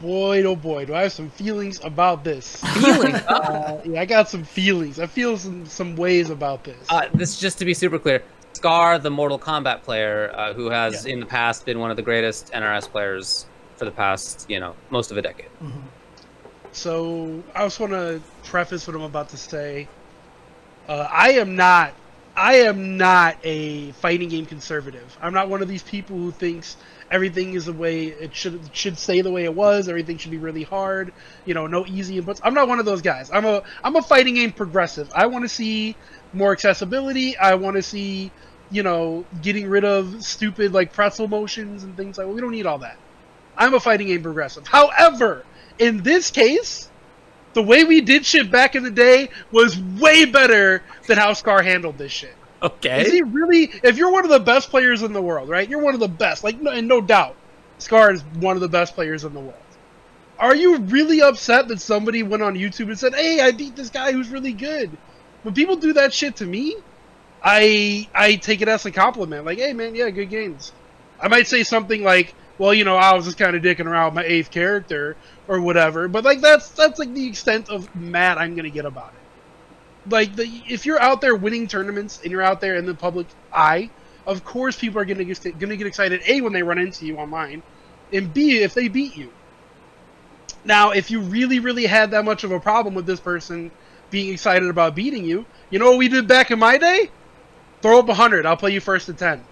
[0.00, 2.62] Boy, oh boy, do I have some feelings about this.
[2.74, 3.14] Feeling.
[3.26, 4.98] Uh, yeah, I got some feelings.
[5.00, 6.76] I feel some some ways about this.
[6.90, 8.22] Uh, this just to be super clear,
[8.52, 11.14] Scar, the Mortal Kombat player, uh, who has Yeah.
[11.14, 13.46] in the past been one of the greatest NRS players
[13.76, 15.48] for the past, you know, most of a decade.
[16.72, 19.88] So I just want to preface what I'm about to say.
[20.88, 21.92] Uh, I am not,
[22.36, 25.16] I am not a fighting game conservative.
[25.22, 26.76] I'm not one of these people who thinks
[27.10, 29.88] everything is the way it should should stay the way it was.
[29.88, 31.14] Everything should be really hard.
[31.46, 32.40] You know, no easy inputs.
[32.44, 33.30] I'm not one of those guys.
[33.32, 35.10] I'm a I'm a fighting game progressive.
[35.14, 35.96] I want to see
[36.34, 37.38] more accessibility.
[37.38, 38.30] I want to see,
[38.70, 42.26] you know, getting rid of stupid like pretzel motions and things like.
[42.26, 42.98] Well, we don't need all that.
[43.56, 44.66] I'm a fighting game progressive.
[44.66, 45.46] However,
[45.78, 46.90] in this case,
[47.56, 51.62] the way we did shit back in the day was way better than how Scar
[51.62, 52.34] handled this shit.
[52.60, 53.00] Okay.
[53.00, 53.72] Is he really?
[53.82, 55.66] If you're one of the best players in the world, right?
[55.66, 57.34] You're one of the best, like, no, and no doubt,
[57.78, 59.54] Scar is one of the best players in the world.
[60.38, 63.88] Are you really upset that somebody went on YouTube and said, "Hey, I beat this
[63.88, 64.90] guy who's really good"?
[65.42, 66.76] When people do that shit to me,
[67.42, 69.46] I I take it as a compliment.
[69.46, 70.72] Like, "Hey, man, yeah, good games."
[71.18, 74.06] I might say something like, "Well, you know, I was just kind of dicking around
[74.06, 75.16] with my eighth character
[75.48, 79.12] or whatever," but like that's that's like the extent of mad I'm gonna get about
[79.14, 79.20] it
[80.10, 83.26] like the if you're out there winning tournaments and you're out there in the public
[83.52, 83.90] eye,
[84.26, 86.22] of course people are gonna get gonna get excited.
[86.26, 87.62] A when they run into you online,
[88.12, 89.32] and B if they beat you.
[90.64, 93.70] Now, if you really really had that much of a problem with this person
[94.10, 97.10] being excited about beating you, you know what we did back in my day?
[97.82, 98.46] Throw up a hundred.
[98.46, 99.44] I'll play you first to ten,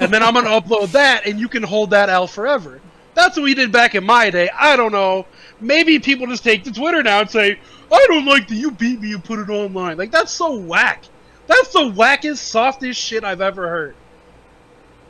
[0.00, 2.80] and then I'm gonna upload that, and you can hold that L forever.
[3.14, 4.48] That's what we did back in my day.
[4.56, 5.26] I don't know.
[5.60, 7.58] Maybe people just take to Twitter now and say,
[7.90, 9.96] I don't like that you beat me and put it online.
[9.96, 11.04] Like that's so whack.
[11.46, 13.96] That's the wackest, softest shit I've ever heard.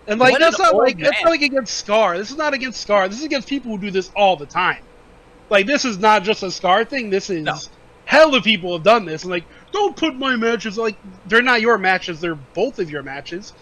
[0.07, 1.25] And like What that's not like that's man.
[1.25, 2.17] not like against Scar.
[2.17, 3.09] This is not against Scar.
[3.09, 4.83] This is against people who do this all the time.
[5.51, 7.11] Like this is not just a Scar thing.
[7.11, 7.59] This is No.
[8.07, 9.25] hell of people have done this.
[9.25, 10.97] And like, don't put my matches like
[11.27, 12.21] they're not your matches.
[12.21, 13.53] They're both of your matches.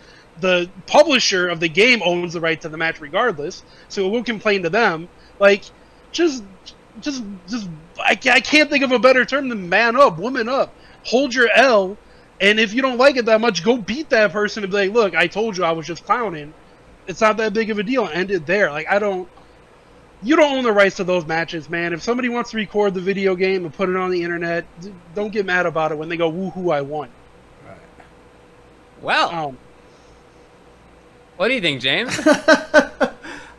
[0.41, 3.63] The publisher of the game owns the right to the match regardless.
[3.89, 5.09] So we'll complain to them.
[5.39, 5.65] Like,
[6.13, 6.45] just
[7.01, 7.69] just just
[7.99, 10.75] I, I can't think of a better term than man up, woman up.
[11.05, 11.97] Hold your L,
[12.41, 14.93] and if you don't like it that much, go beat that person and be like,
[14.93, 16.53] look, I told you I was just clowning.
[17.07, 18.09] It's not that big of a deal.
[18.09, 18.71] End it there.
[18.71, 19.29] Like I don't.
[20.23, 21.93] You don't own the rights to those matches, man.
[21.93, 24.65] If somebody wants to record the video game and put it on the internet,
[25.15, 27.11] don't get mad about it when they go, "Woohoo, I won."
[27.67, 27.77] Right.
[29.03, 29.59] Well, Um,
[31.37, 32.19] what do you think, James?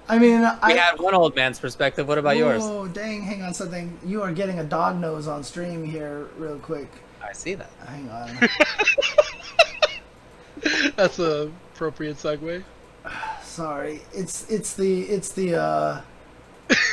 [0.10, 0.74] I mean, we I.
[0.74, 2.08] had one old man's perspective.
[2.08, 2.64] What about yours?
[2.64, 3.98] Oh, dang, hang on something.
[4.06, 6.90] You are getting a dog nose on stream here, real quick.
[7.22, 7.70] I see that.
[7.86, 8.50] Hang on.
[10.96, 12.64] that's a appropriate segue.
[13.44, 14.02] Sorry.
[14.14, 16.02] It's it's the it's the uh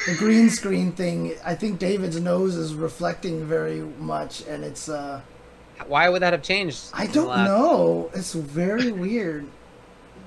[0.06, 1.34] the green screen thing.
[1.44, 4.88] I think David's nose is reflecting very much, and it's.
[4.88, 5.20] uh
[5.86, 6.86] Why would that have changed?
[6.92, 8.10] I don't know.
[8.14, 9.46] It's very weird.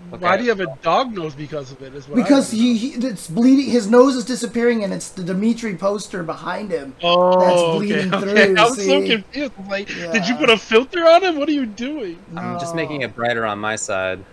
[0.09, 1.93] Why do you have a dog nose because of it?
[1.93, 3.69] Is what Because he, he it's bleeding.
[3.69, 6.95] His nose is disappearing, and it's the Dimitri poster behind him.
[7.03, 8.53] Oh, That's okay, bleeding okay.
[8.53, 9.51] through, I'm so confused.
[9.57, 11.37] I'm like, did you put a filter on him?
[11.37, 12.17] What are you doing?
[12.35, 14.23] I'm just making it brighter on my side.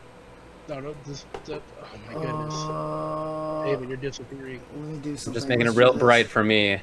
[0.69, 1.27] No, no, this.
[1.47, 4.61] that- oh my goodness, Uh, David, you're disappearing.
[4.77, 5.31] let me do something.
[5.31, 6.01] I'm just making it real this.
[6.01, 6.81] bright for me.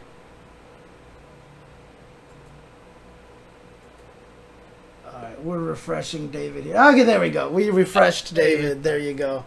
[5.05, 6.77] Alright, we're refreshing David here.
[6.77, 7.49] Okay, there we go.
[7.49, 8.83] We refreshed David.
[8.83, 9.45] There you go.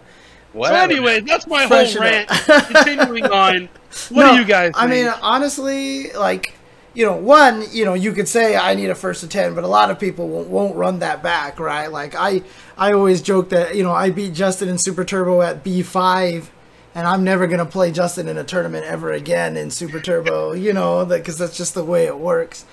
[0.52, 0.92] So Whatever.
[0.92, 2.28] anyway, that's my Freshen whole rant.
[2.74, 3.68] Continuing on,
[4.10, 4.72] what No, do you guys?
[4.74, 5.18] I mean, think?
[5.22, 6.54] honestly, like,
[6.94, 9.64] you know, one, you know, you could say I need a first to ten, but
[9.64, 11.88] a lot of people won't, won't run that back, right?
[11.90, 12.42] Like, I,
[12.78, 16.52] I always joke that you know I beat Justin in Super Turbo at B five,
[16.94, 20.72] and I'm never gonna play Justin in a tournament ever again in Super Turbo, you
[20.72, 22.64] know, because that's just the way it works.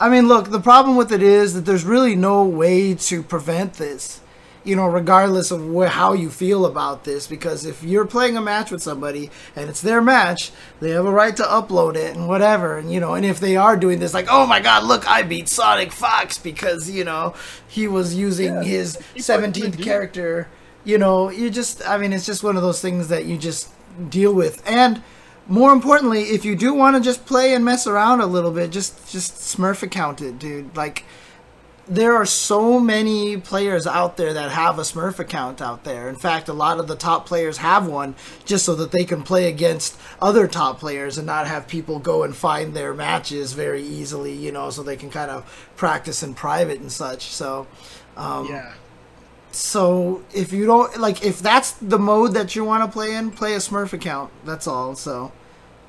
[0.00, 3.74] I mean, look, the problem with it is that there's really no way to prevent
[3.74, 4.20] this,
[4.64, 7.26] you know, regardless of wh- how you feel about this.
[7.26, 10.50] Because if you're playing a match with somebody and it's their match,
[10.80, 12.76] they have a right to upload it and whatever.
[12.76, 15.22] And, you know, and if they are doing this, like, oh my god, look, I
[15.22, 17.34] beat Sonic Fox because, you know,
[17.68, 20.48] he was using his people 17th character,
[20.84, 23.70] you know, you just, I mean, it's just one of those things that you just
[24.10, 24.62] deal with.
[24.68, 25.02] And,
[25.46, 28.70] more importantly, if you do want to just play and mess around a little bit,
[28.70, 30.76] just just Smurf account it, dude.
[30.76, 31.04] Like
[31.86, 36.08] there are so many players out there that have a Smurf account out there.
[36.08, 38.14] In fact, a lot of the top players have one
[38.44, 42.22] just so that they can play against other top players and not have people go
[42.22, 46.32] and find their matches very easily, you know, so they can kind of practice in
[46.34, 47.26] private and such.
[47.26, 47.66] So,
[48.16, 48.72] um, yeah.
[49.54, 53.30] So if you don't like if that's the mode that you want to play in
[53.30, 54.30] play a smurf account.
[54.44, 55.32] That's all so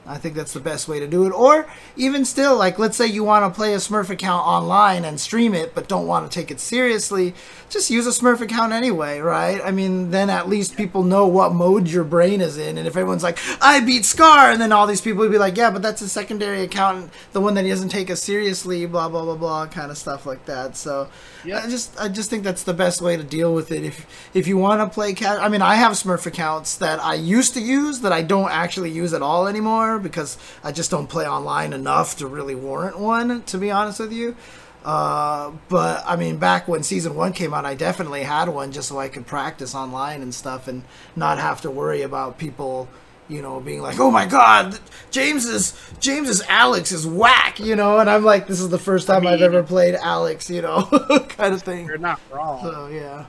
[0.07, 3.05] i think that's the best way to do it or even still like let's say
[3.05, 6.39] you want to play a smurf account online and stream it but don't want to
[6.39, 7.33] take it seriously
[7.69, 11.53] just use a smurf account anyway right i mean then at least people know what
[11.53, 14.87] mode your brain is in and if everyone's like i beat scar and then all
[14.87, 17.69] these people would be like yeah but that's a secondary account the one that he
[17.69, 21.07] doesn't take us seriously blah blah blah blah kind of stuff like that so
[21.43, 21.61] Yeah.
[21.63, 23.83] I just I just think that's the best way to deal with it.
[23.83, 27.13] If if you want to play cat, I mean, I have Smurf accounts that I
[27.13, 31.07] used to use that I don't actually use at all anymore because I just don't
[31.07, 33.43] play online enough to really warrant one.
[33.43, 34.35] To be honest with you,
[34.83, 38.89] uh, but I mean, back when season one came out, I definitely had one just
[38.89, 40.83] so I could practice online and stuff and
[41.15, 42.87] not have to worry about people
[43.27, 44.77] you know, being like, "Oh my God,
[45.09, 49.25] James's James's Alex is whack," you know, and I'm like, "This is the first time
[49.25, 50.83] I've mean- ever played Alex," you know,
[51.29, 51.87] kind of thing.
[51.87, 52.61] You're not wrong.
[52.61, 53.25] So yeah,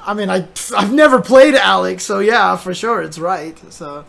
[0.00, 3.58] I mean, I I've never played Alex, so yeah, for sure, it's right.
[3.72, 4.04] So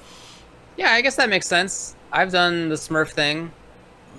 [0.78, 1.95] Yeah, I guess that makes sense.
[2.12, 3.52] I've done the Smurf thing.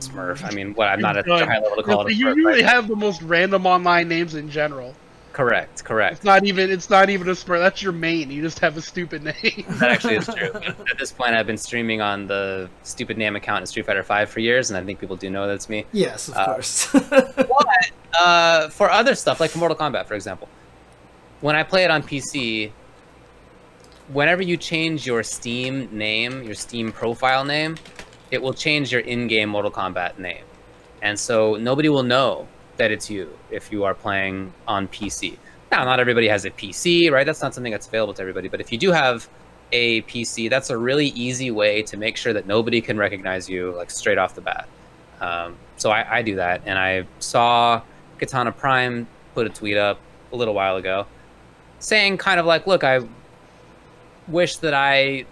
[0.00, 0.44] Smurf.
[0.44, 0.88] I mean, what?
[0.88, 2.36] I'm not at You've a high level to call it a you Smurf.
[2.36, 2.64] usually right?
[2.64, 4.94] have the most random online names in general.
[5.32, 5.82] Correct.
[5.84, 6.16] Correct.
[6.16, 6.70] It's not even.
[6.70, 7.60] It's not even a smart.
[7.60, 8.30] That's your main.
[8.30, 9.64] You just have a stupid name.
[9.80, 10.52] That actually is true.
[10.54, 14.30] At this point, I've been streaming on the stupid name account in Street Fighter Five
[14.30, 15.86] for years, and I think people do know that's me.
[15.92, 16.86] yes, of Uh, course.
[16.92, 20.48] But uh, for other stuff, like Mortal Kombat, for example,
[21.40, 22.70] when I play it on PC,
[24.12, 27.76] whenever you change your Steam name, your Steam profile name,
[28.30, 30.44] it will change your in-game Mortal Kombat name,
[31.02, 35.38] and so nobody will know that it's you if you are playing on PC.
[35.70, 37.24] Now, not everybody has a PC, right?
[37.24, 38.48] That's not something that's available to everybody.
[38.48, 39.28] But if you do have
[39.72, 43.72] a PC, that's a really easy way to make sure that nobody can recognize you
[43.72, 44.68] like straight off the bat.
[45.20, 47.82] Um, so I, I do that, and I saw
[48.18, 49.98] Katana Prime put a tweet up
[50.32, 51.06] a little while ago,
[51.78, 53.00] saying kind of like, "Look, I
[54.28, 55.26] wish that I."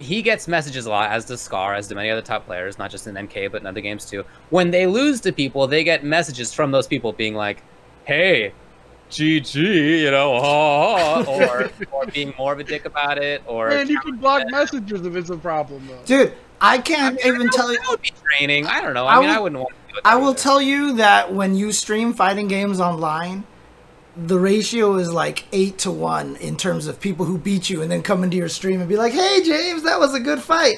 [0.00, 2.90] He gets messages a lot, as does Scar, as do many other top players, not
[2.90, 4.24] just in MK but in other games too.
[4.50, 7.62] When they lose to people, they get messages from those people being like,
[8.04, 8.52] "Hey,
[9.10, 10.32] GG," you know,
[11.26, 15.06] or or being more of a dick about it, or And you can block messages
[15.06, 16.02] if it's a problem, though.
[16.04, 17.78] Dude, I can't even tell you.
[17.78, 18.66] That would be training.
[18.66, 19.06] I don't know.
[19.06, 20.02] I, I mean, I wouldn't want to do it.
[20.04, 23.44] I will tell you that when you stream fighting games online,
[24.16, 27.90] the ratio is like eight to one in terms of people who beat you and
[27.90, 30.76] then come into your stream and be like, "Hey, James, that was a good fight."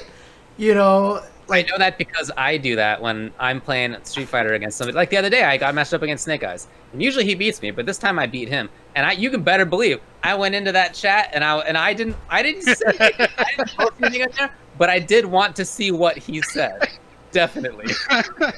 [0.57, 4.77] You know, I know that because I do that when I'm playing Street Fighter against
[4.77, 4.95] somebody.
[4.95, 7.69] Like the other day, I got matched up against SnakeEyez, and usually he beats me,
[7.71, 8.69] but this time I beat him.
[8.95, 11.93] And I, you can better believe, I went into that chat and I and I
[11.93, 15.65] didn't, I didn't say, I didn't post anything in there, but I did want to
[15.65, 16.89] see what he said.
[17.31, 17.93] Definitely.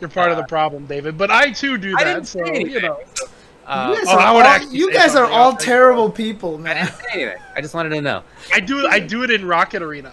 [0.00, 1.16] You're part of the problem, David.
[1.16, 2.14] But I too do Uh, I that.
[2.14, 2.70] didn't So say anything.
[2.72, 2.98] you know,
[3.66, 6.60] Uh, you guys oh, are I would all, you guys are all terrible people, I
[6.60, 6.86] man.
[6.86, 7.42] didn't say anything.
[7.54, 8.22] I just wanted to know.
[8.52, 8.86] I do.
[8.88, 10.12] I do it in Rocket Arena.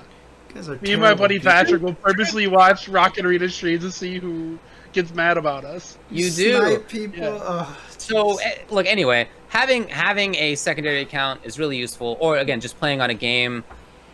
[0.50, 1.52] You guys are Me and my buddy people.
[1.52, 4.60] Patrick will purposely watch Rocket Arena streams to see who
[4.94, 5.98] gets mad about us.
[6.12, 6.58] You do.
[6.58, 7.20] Snipe people.
[7.20, 7.40] Yeah.
[7.42, 12.18] Ugh, So eh, look, anyway, having having a secondary account is really useful.
[12.20, 13.64] Or again, just playing on a game.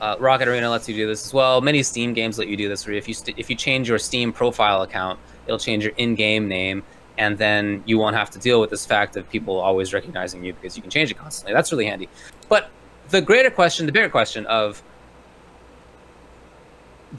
[0.02, 1.62] Uh, Rocket Arena lets you do this as well.
[1.62, 2.86] Many Steam games let you do this.
[2.86, 6.50] Where if you st- if you change your Steam profile account, it'll change your in-game
[6.50, 6.84] name,
[7.18, 10.54] and then you won't have to deal with this fact of people always recognizing you
[10.54, 11.54] because you can change it constantly.
[11.54, 12.10] That's really handy.
[12.50, 12.70] But
[13.10, 14.84] the greater question, the bigger question of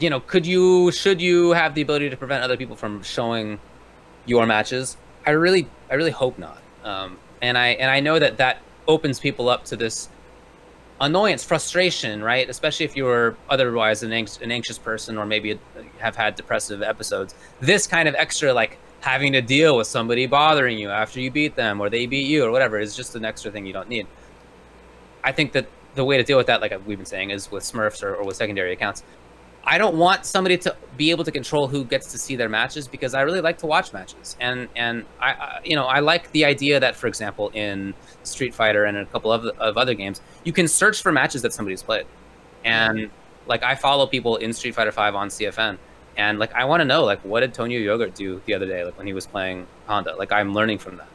[0.00, 3.58] you know, could you, should you have the ability to prevent other people from showing
[4.26, 4.96] your matches?
[5.24, 6.58] I really, I really hope not.
[6.84, 8.58] Um, and I, and I know that that
[8.88, 10.08] opens people up to this
[11.00, 12.48] annoyance, frustration, right?
[12.48, 15.58] Especially if you're otherwise an, anx- an anxious person or maybe
[15.98, 17.34] have had depressive episodes.
[17.60, 21.54] This kind of extra, like having to deal with somebody bothering you after you beat
[21.54, 24.06] them or they beat you or whatever, is just an extra thing you don't need.
[25.22, 27.64] I think that the way to deal with that, like we've been saying, is with
[27.64, 29.02] Smurfs or, or with secondary accounts.
[29.68, 32.86] I don't want somebody to be able to control who gets to see their matches
[32.86, 36.30] because I really like to watch matches, and and I, I you know I like
[36.30, 37.92] the idea that, for example, in
[38.22, 41.52] Street Fighter and a couple of of other games, you can search for matches that
[41.52, 42.06] somebody's played,
[42.64, 43.10] and
[43.48, 45.78] like I follow people in Street Fighter Five on CFN,
[46.16, 48.84] and like I want to know like what did Tonyo Yogurt do the other day,
[48.84, 50.16] like when he was playing Honda.
[50.16, 51.08] Like I'm learning from that,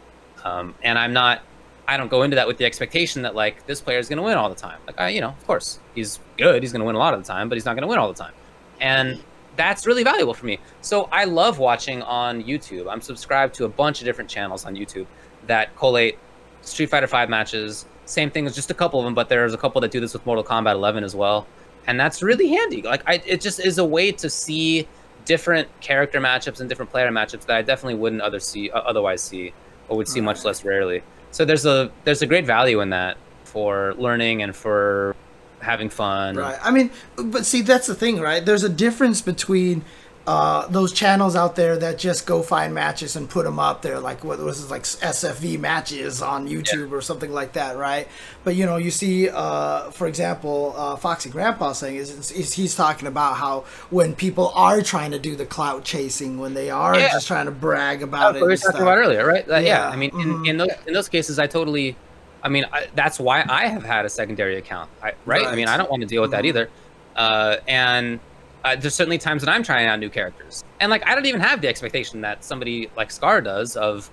[0.46, 1.42] um, and I'm not
[1.88, 4.24] I don't go into that with the expectation that like this player is going to
[4.24, 4.80] win all the time.
[4.88, 7.22] Like I, you know, of course he's good, he's going to win a lot of
[7.22, 8.34] the time, but he's not going to win all the time,
[8.80, 9.22] and
[9.58, 10.60] that's really valuable for me.
[10.82, 12.90] So I love watching on YouTube.
[12.90, 15.06] I'm subscribed to a bunch of different channels on YouTube
[15.48, 16.18] that collate
[16.62, 17.86] Street Fighter Five matches.
[18.06, 20.14] Same thing as just a couple of them, but there's a couple that do this
[20.14, 21.48] with Mortal Kombat 11 as well,
[21.88, 22.82] and that's really handy.
[22.82, 24.88] Like I, it just is a way to see
[25.26, 29.22] different character matchups and different player matchups that I definitely wouldn't other see uh, otherwise
[29.22, 29.54] see
[29.88, 31.04] or would see much less rarely.
[31.32, 35.16] So there's a there's a great value in that for learning and for
[35.60, 36.36] having fun.
[36.36, 36.58] Right.
[36.62, 38.44] I mean, but see, that's the thing, right?
[38.44, 39.84] There's a difference between
[40.28, 44.00] uh, those channels out there that just go find matches and put them up there,
[44.00, 48.08] like what was it, like SFV matches on YouTube or something like that, right?
[48.44, 52.76] But you know, you see, uh, for example, uh, Foxy Grandpa saying is, is he's
[52.76, 56.98] talking about how when people are trying to do the clout chasing, when they are
[56.98, 57.10] Yeah.
[57.14, 58.82] just trying to brag That's about what it, we were talking stuff.
[58.82, 59.46] about earlier, right?
[59.48, 59.88] That- yeah.
[59.88, 61.96] Yeah, I mean, in, in those in those cases, I totally.
[62.44, 65.46] I mean, I, that's why I have had a secondary account, I, right?
[65.46, 66.48] I mean, I don't want to deal with that Mhm.
[66.48, 66.70] either.
[67.16, 68.20] Uh, and
[68.64, 71.42] uh, there's certainly times that I'm trying out new characters, and like I don't even
[71.42, 74.10] have the expectation that somebody like Scar does of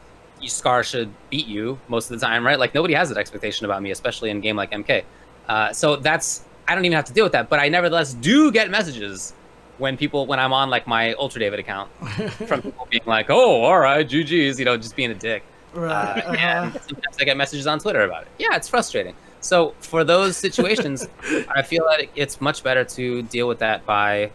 [0.47, 2.59] Scar should beat you most of the time, right?
[2.59, 5.05] Like nobody has that expectation about me, especially in a game like MK.
[5.49, 8.53] Uh, so that's I don't even have to deal with that, but I nevertheless do
[8.53, 9.33] get messages
[9.79, 11.91] when people when I'm on like my Ultra David account
[12.47, 15.43] from people being like, "Oh, all right, GG's," you know, just being a dick.
[15.43, 15.49] Right.
[15.79, 16.35] Uh, uh-huh.
[16.35, 18.29] and sometimes I get messages on Twitter about it.
[18.39, 19.15] Yeah, it's frustrating.
[19.41, 21.07] So for those situations,
[21.49, 24.31] I feel that it's much better to deal with that by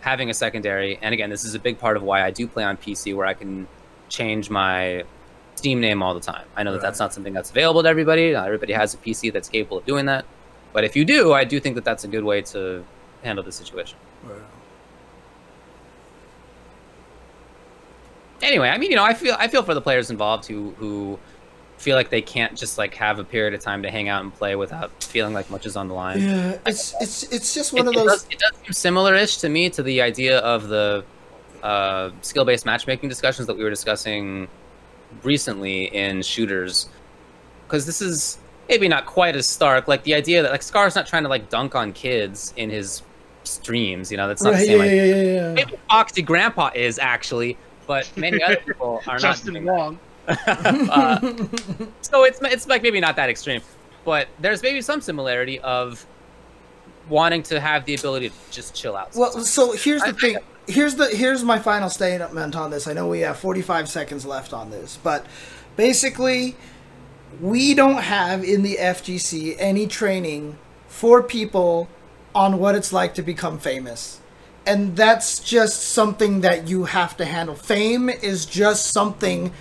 [0.00, 0.98] having a secondary.
[1.00, 3.26] And again, this is a big part of why I do play on PC, where
[3.26, 3.66] I can
[4.08, 5.04] change my
[5.56, 6.44] Steam name all the time.
[6.56, 8.32] I know that that's not something that's available to everybody.
[8.32, 10.24] Not everybody has a PC that's capable of doing that.
[10.72, 12.84] But if you do, I do think that that's a good way to
[13.22, 13.96] handle the situation.
[14.24, 14.40] Right.
[18.44, 21.18] anyway, I mean, you know, I feel I feel for the players involved who who
[21.78, 24.32] feel like they can't just like have a period of time to hang out and
[24.34, 26.20] play without feeling like much is on the line.
[26.20, 28.06] Yeah, it's it's it's just It, one of it those.
[28.06, 31.04] does, it does seem similar-ish to me to the idea of the
[31.62, 34.48] uh, skill-based matchmaking discussions that we were discussing
[35.22, 36.88] recently in shooters,
[37.66, 38.38] because this is
[38.68, 39.86] maybe not quite as stark.
[39.88, 43.02] Like the idea that like Scar's not trying to like dunk on kids in his
[43.44, 44.10] streams.
[44.10, 44.80] You know, that's not Right, the yeah, same.
[44.82, 45.06] idea.
[45.06, 45.52] yeah, yeah, yeah.
[45.52, 49.96] Maybe Foxy Grandpa is actually, but many other people are not Justin doing that.
[50.28, 51.20] Uh,
[52.00, 53.60] so it's it's like maybe not that extreme,
[54.04, 56.06] but there's maybe some similarity of
[57.08, 59.14] wanting to have the ability to just chill out.
[59.14, 60.38] Well, so here's I- the thing.
[60.66, 62.86] Here's the here's my final statement on this.
[62.86, 65.26] I know we have 45 seconds left on this, but
[65.76, 66.56] basically,
[67.38, 71.88] we don't have in the FGC any training for people
[72.34, 74.20] on what it's like to become famous.
[74.66, 77.54] And that's just something that you have to handle.
[77.54, 79.52] Fame is just something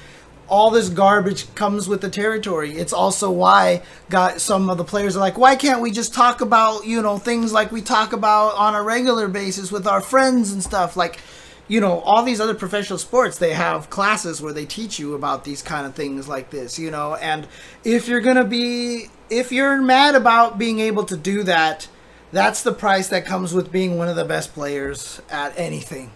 [0.47, 2.71] all this garbage comes with the territory.
[2.71, 6.41] It's also why got some of the players are like, why can't we just talk
[6.41, 10.51] about you know things like we talk about on a regular basis with our friends
[10.51, 11.19] and stuff like.
[11.65, 15.45] You know, all these other professional sports, they have classes where they teach you about
[15.45, 17.15] these kind of things like this, you know.
[17.15, 17.47] And
[17.85, 21.87] if you're going to be, if you're mad about being able to do that,
[22.33, 26.11] that's the price that comes with being one of the best players at anything.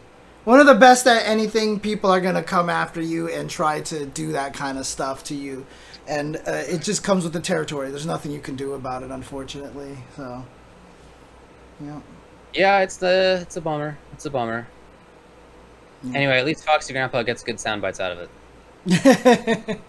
[0.48, 3.82] One of the best at anything, people are going to come after you and try
[3.82, 5.66] to do that kind of stuff to you.
[6.08, 7.90] And uh, it just comes with the territory.
[7.90, 9.98] There's nothing you can do about it, unfortunately.
[10.16, 10.46] So,
[11.84, 12.00] yeah.
[12.54, 13.98] Yeah, it's the it's a bummer.
[14.14, 14.70] It's a bummer.
[16.16, 18.30] Anyway, at least Foxy Grandpa gets good sound bites out of
[18.86, 19.80] it.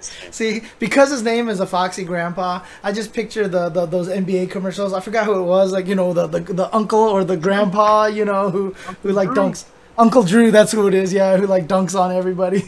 [0.30, 4.50] See, because his name is a Foxy Grandpa, I just picture the, the those NBA
[4.50, 4.94] commercials.
[4.94, 8.06] I forgot who it was, like you know the, the the uncle or the grandpa,
[8.06, 8.70] you know who
[9.02, 9.66] who like dunks.
[9.98, 11.12] Uncle Drew, that's who it is.
[11.12, 12.62] Yeah, who like dunks on everybody.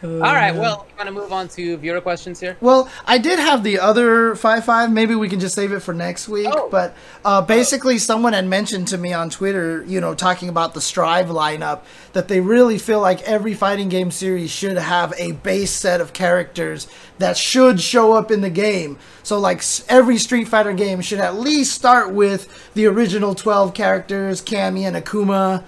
[0.03, 2.57] All right, well, you want to move on to viewer questions here?
[2.59, 4.91] Well, I did have the other five five.
[4.91, 6.49] Maybe we can just save it for next week.
[6.51, 6.67] Oh.
[6.69, 6.93] But
[7.23, 11.27] uh, basically, someone had mentioned to me on Twitter, you know, talking about the Strive
[11.27, 16.01] lineup, that they really feel like every fighting game series should have a base set
[16.01, 16.88] of characters
[17.19, 18.97] that should show up in the game.
[19.23, 24.41] So, like every Street Fighter game should at least start with the original twelve characters,
[24.41, 25.63] Cammy and Akuma.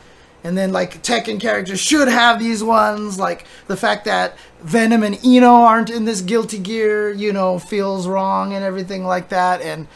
[0.46, 3.18] And then like Tekken characters should have these ones.
[3.20, 8.08] Like the fact that Venom and I-No aren't in this Guilty Gear, you know, feels
[8.08, 9.62] wrong and everything like that.
[9.62, 9.88] And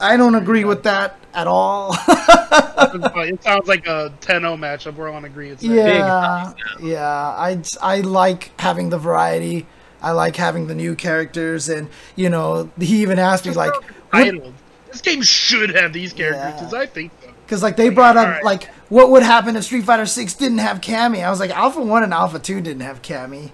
[0.00, 1.94] I don't agree with that at all.
[2.08, 4.94] it sounds like a 10-0 matchup.
[4.96, 5.60] We're on agreement.
[5.60, 5.96] there.
[5.96, 7.06] yeah, yeah.
[7.06, 9.66] I I like having the variety.
[10.02, 13.84] I like having the new characters, and you know, he even asked me like, what-
[14.12, 14.54] Titled.
[14.90, 16.50] This game should have these characters Yeah.
[16.52, 17.19] because I think so.
[17.50, 18.44] Because like they brought up Alright.
[18.44, 21.24] like what would happen if Street Fighter Six didn't have Cammy.
[21.24, 23.50] I was like Alpha One and Alpha Two didn't have Cammy.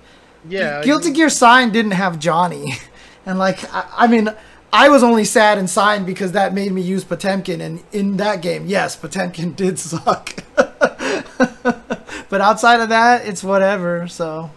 [0.46, 0.82] Yeah.
[0.82, 2.74] Guilty Gear Sign didn't have Johnny,
[3.26, 4.28] and like I, I mean
[4.70, 8.42] I was only sad in Sign because that made me use Potemkin, and in that
[8.42, 10.44] game, yes, Potemkin did suck.
[10.54, 14.08] but outside of that, it's whatever.
[14.08, 14.50] So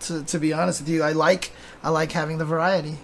[0.00, 1.52] to to be honest with you, I like
[1.82, 2.96] I like having the variety.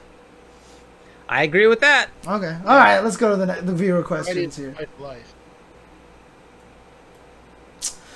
[1.28, 2.08] I agree with that.
[2.26, 4.74] Okay, all right, let's go to the the viewer questions here.
[4.98, 5.34] life.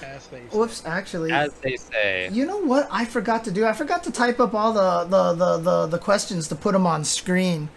[0.03, 0.57] As they say.
[0.57, 1.33] Whoops, actually.
[1.33, 2.29] As they say.
[2.33, 3.65] You know what I forgot to do?
[3.65, 6.87] I forgot to type up all the the, the, the, the questions to put them
[6.87, 7.69] on screen.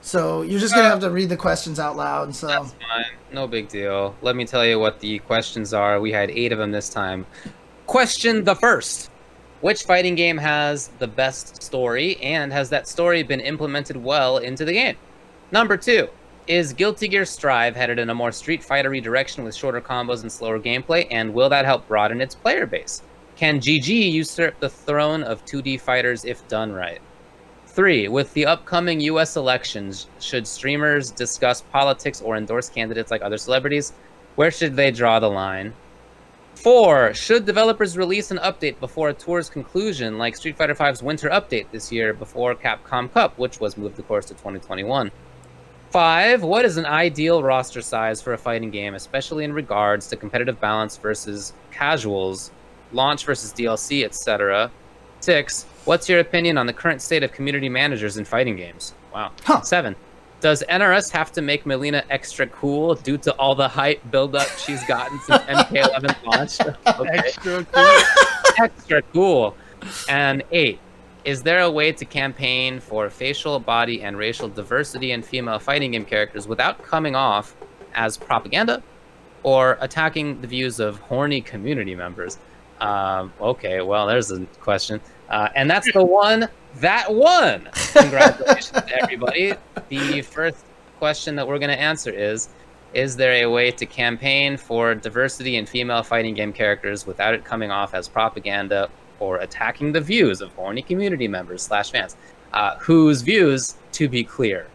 [0.00, 2.34] So you're just gonna Uh, have to read the questions out loud.
[2.34, 3.04] So That's fine.
[3.32, 4.14] No big deal.
[4.22, 6.00] Let me tell you what the questions are.
[6.00, 7.26] We had eight of them this time.
[7.86, 9.10] Question the first
[9.60, 14.64] Which fighting game has the best story, and has that story been implemented well into
[14.64, 14.96] the game?
[15.50, 16.08] Number two
[16.48, 20.32] Is Guilty Gear Strive headed in a more Street Fighter direction with shorter combos and
[20.32, 23.02] slower gameplay, and will that help broaden its player base?
[23.36, 27.02] Can GG usurp the throne of 2D fighters if done right?
[27.66, 29.36] Three, with the upcoming U.S.
[29.36, 33.92] elections, should streamers discuss politics or endorse candidates like other celebrities?
[34.36, 35.74] Where should they draw the line?
[36.54, 41.28] Four, should developers release an update before a tour's conclusion, like Street Fighter V's Winter
[41.28, 45.10] Update this year before Capcom Cup, which was moved, of course, to 2021?
[45.90, 50.16] Five, what is an ideal roster size for a fighting game, especially in regards to
[50.16, 52.50] competitive balance versus casuals,
[52.92, 54.70] launch versus DLC, etc.?
[55.20, 58.92] Six, what's your opinion on the current state of community managers in fighting games?
[59.14, 59.32] Wow.
[59.44, 59.62] Huh.
[59.62, 59.96] Seven,
[60.40, 64.84] does NRS have to make Mileena extra cool due to all the hype buildup she's
[64.84, 66.60] gotten since MK11 launched?
[67.00, 67.18] Okay.
[67.18, 67.98] Extra cool.
[68.64, 69.56] extra cool.
[70.08, 70.80] And eight,
[71.24, 75.92] is there a way to campaign for facial, body, and racial diversity in female fighting
[75.92, 77.56] game characters without coming off
[77.94, 78.82] as propaganda
[79.42, 82.38] or attacking the views of horny community members?
[82.80, 85.00] Um, okay, well, there's a question.
[85.28, 87.68] Uh, and that's the one that won.
[87.92, 89.54] Congratulations, everybody.
[89.88, 90.64] The first
[90.98, 92.48] question that we're going to answer is
[92.94, 97.44] Is there a way to campaign for diversity in female fighting game characters without it
[97.44, 98.88] coming off as propaganda
[99.20, 102.16] or attacking the views of horny community members slash fans?
[102.52, 104.66] Uh, whose views, to be clear,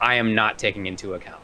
[0.00, 1.40] I am not taking into account.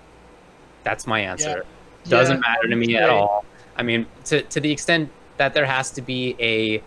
[0.84, 1.64] That's my answer.
[2.04, 3.04] Doesn't Yeah, matter to me right.
[3.04, 3.44] at all.
[3.76, 6.82] I mean, to to the extent that there has to be a,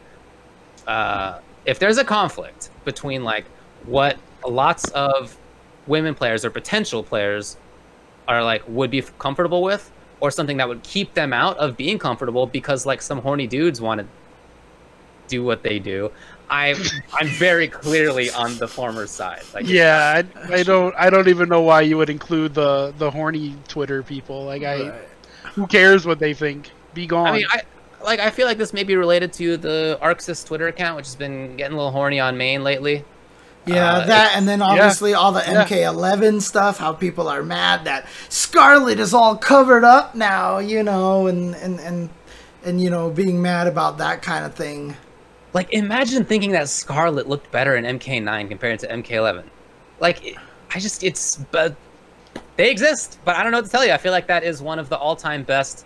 [0.90, 3.45] uh, if there's a conflict between like
[3.86, 4.18] what
[4.48, 5.38] lots of
[5.88, 7.58] women players or potential players
[8.28, 11.98] are like would be comfortable with, or something that would keep them out of being
[11.98, 14.08] comfortable because like some horny dudes want to
[15.32, 16.12] do what they do.
[16.49, 16.76] I'm
[17.14, 19.44] I'm very clearly on the former side.
[19.53, 20.94] Like Yeah, I, I don't.
[20.98, 24.44] I don't even know why you would include the the horny Twitter people.
[24.45, 25.08] Like, I Right.
[25.56, 26.70] who cares what they think?
[26.94, 27.28] Be gone.
[27.28, 27.62] I mean, I
[28.03, 28.20] like.
[28.20, 31.56] I feel like this may be related to the ArcSys Twitter account, which has been
[31.56, 33.06] getting a little horny on main lately.
[33.66, 36.80] Yeah, Uh, that and then obviously all the MK11 stuff.
[36.80, 41.80] How people are mad that Scarlet is all covered up now, you know, and and
[41.80, 42.10] and
[42.66, 44.98] and you know being mad about that kind of thing.
[45.53, 49.44] Like, imagine thinking that Scarlet looked better in MK9 compared to MK11.
[49.99, 50.38] Like,
[50.73, 51.76] I just, it's, but
[52.56, 53.19] they exist.
[53.26, 53.91] But I don't know what to tell you.
[53.91, 55.86] I feel like that is one of the all-time best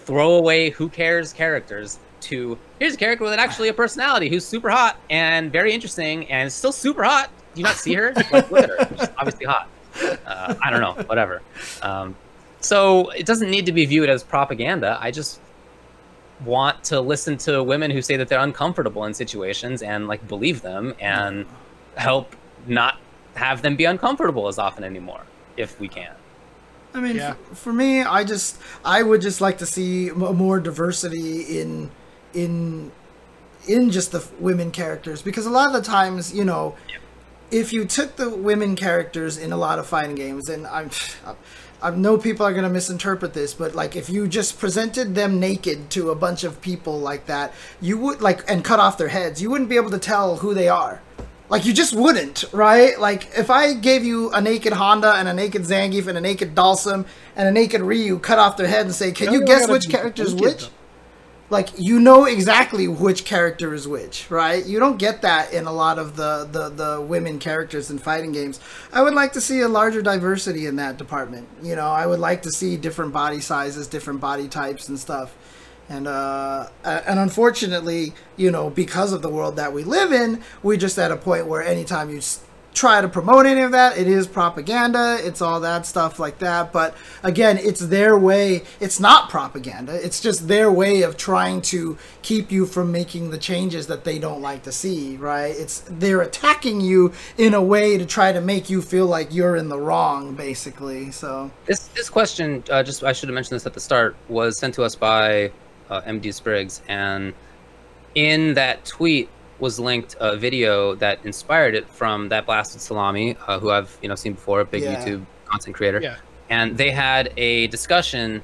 [0.00, 1.98] throwaway, who cares characters.
[2.22, 6.52] To here's a character with actually a personality who's super hot and very interesting and
[6.52, 7.30] still super hot.
[7.54, 8.12] Do you not see her?
[8.30, 8.88] Like, look at her.
[8.98, 9.68] She's obviously hot.
[10.26, 11.40] Uh, I don't know, whatever.
[11.80, 12.14] Um,
[12.60, 14.98] so it doesn't need to be viewed as propaganda.
[15.00, 15.40] I just
[16.44, 20.62] want to listen to women who say that they're uncomfortable in situations and like believe
[20.62, 21.46] them and
[21.96, 22.34] help
[22.66, 22.98] not
[23.34, 25.22] have them be uncomfortable as often anymore
[25.56, 26.12] if we can.
[26.94, 27.30] I mean, Yeah.
[27.50, 31.90] f- for me, I just I would just like to see m- more diversity in
[32.34, 32.90] in
[33.68, 36.74] in just the f- women characters because a lot of the times, you know,
[37.50, 40.90] if you took the women characters in a lot of fighting games, and I'm.
[41.82, 45.40] I know people are going to misinterpret this, but like if you just presented them
[45.40, 49.08] naked to a bunch of people like that, you would like and cut off their
[49.08, 51.00] heads, you wouldn't be able to tell who they are.
[51.48, 52.98] Like you just wouldn't, right?
[52.98, 56.54] Like if I gave you a naked Honda and a naked Zangief and a naked
[56.54, 59.68] Dhalsim and a naked Ryu, cut off their head and say, "Can you you guess
[59.68, 60.68] which be character is which?" though.
[61.50, 64.64] Like you know exactly which character is which, right?
[64.64, 68.30] You don't get that in a lot of the the the women characters in fighting
[68.30, 68.60] games.
[68.92, 71.48] I would like to see a larger diversity in that department.
[71.60, 75.36] You know, I would like to see different body sizes, different body types and stuff.
[75.88, 80.76] And uh, and unfortunately, you know, because of the world that we live in, we're
[80.76, 82.20] just at a point where anytime you
[82.72, 85.18] try to promote any of that, it is propaganda.
[85.20, 86.72] It's all that stuff like that.
[86.72, 88.62] But again, it's their way.
[88.78, 89.94] It's not propaganda.
[89.94, 94.18] It's just their way of trying to keep you from making the changes that they
[94.18, 95.16] don't like to see.
[95.16, 95.54] Right?
[95.56, 99.56] It's they're attacking you in a way to try to make you feel like you're
[99.56, 101.10] in the wrong, basically.
[101.10, 104.58] So This this question, uh, just I should have mentioned this at the start, was
[104.58, 105.50] sent to us by
[105.88, 107.34] uh, MD Spriggs, and
[108.14, 109.28] in that tweet
[109.60, 114.08] was linked a video that inspired it from that blasted salami, uh, who I've you
[114.08, 114.96] know seen before, a big Yeah.
[115.04, 116.16] YouTube content creator, Yeah.
[116.48, 118.42] and they had a discussion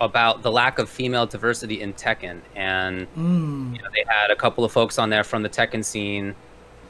[0.00, 4.36] about the lack of female diversity in Tekken, and mm, you know, they had a
[4.36, 6.34] couple of folks on there from the Tekken scene,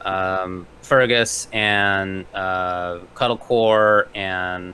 [0.01, 4.73] um, Fergus and uh, Cuddlecore and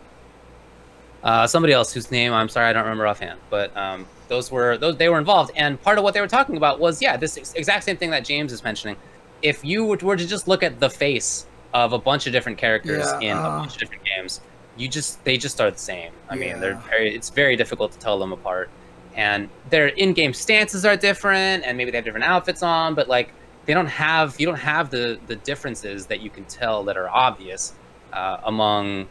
[1.28, 4.78] uh, somebody else whose name I'm sorry I don't remember offhand, but um, those were
[4.78, 7.38] those they were involved, and part of what they were talking about was yeah this
[7.38, 8.96] ex- exact same thing that James is mentioning.
[9.44, 13.06] If you were to, just look at the face of a bunch of different characters
[13.06, 13.42] Yeah, in uh.
[13.42, 14.42] a bunch of different games,
[14.78, 16.12] you just they just are the same.
[16.30, 18.70] I mean, they're very it's very difficult to tell them apart
[19.18, 23.34] and their in-game stances are different and maybe they have different outfits on but like
[23.66, 27.10] they don't have you don't have the the differences that you can tell that are
[27.10, 27.74] obvious
[28.14, 29.08] uh, among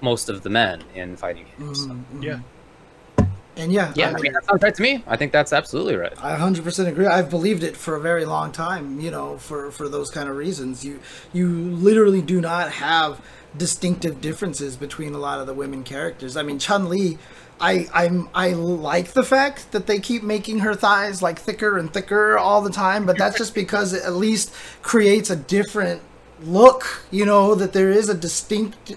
[0.00, 2.22] most of the men in fighting games mm, mm.
[2.22, 2.40] Yeah.
[3.56, 5.52] And yeah, yeah I I mean, mean that sounds right to me i think that's
[5.52, 7.06] absolutely right I 100% agree.
[7.06, 10.36] I've believed it for a very long time, you know, for, for those kind of
[10.36, 10.84] reasons.
[10.84, 11.00] You
[11.32, 13.20] you literally do not have
[13.56, 16.36] distinctive differences between a lot of the women characters.
[16.36, 17.18] I mean, Chun-Li,
[17.60, 21.92] I I'm I like the fact that they keep making her thighs like thicker and
[21.92, 26.02] thicker all the time, but that's just because it at least creates a different
[26.42, 28.94] look, you know, that there is a distinct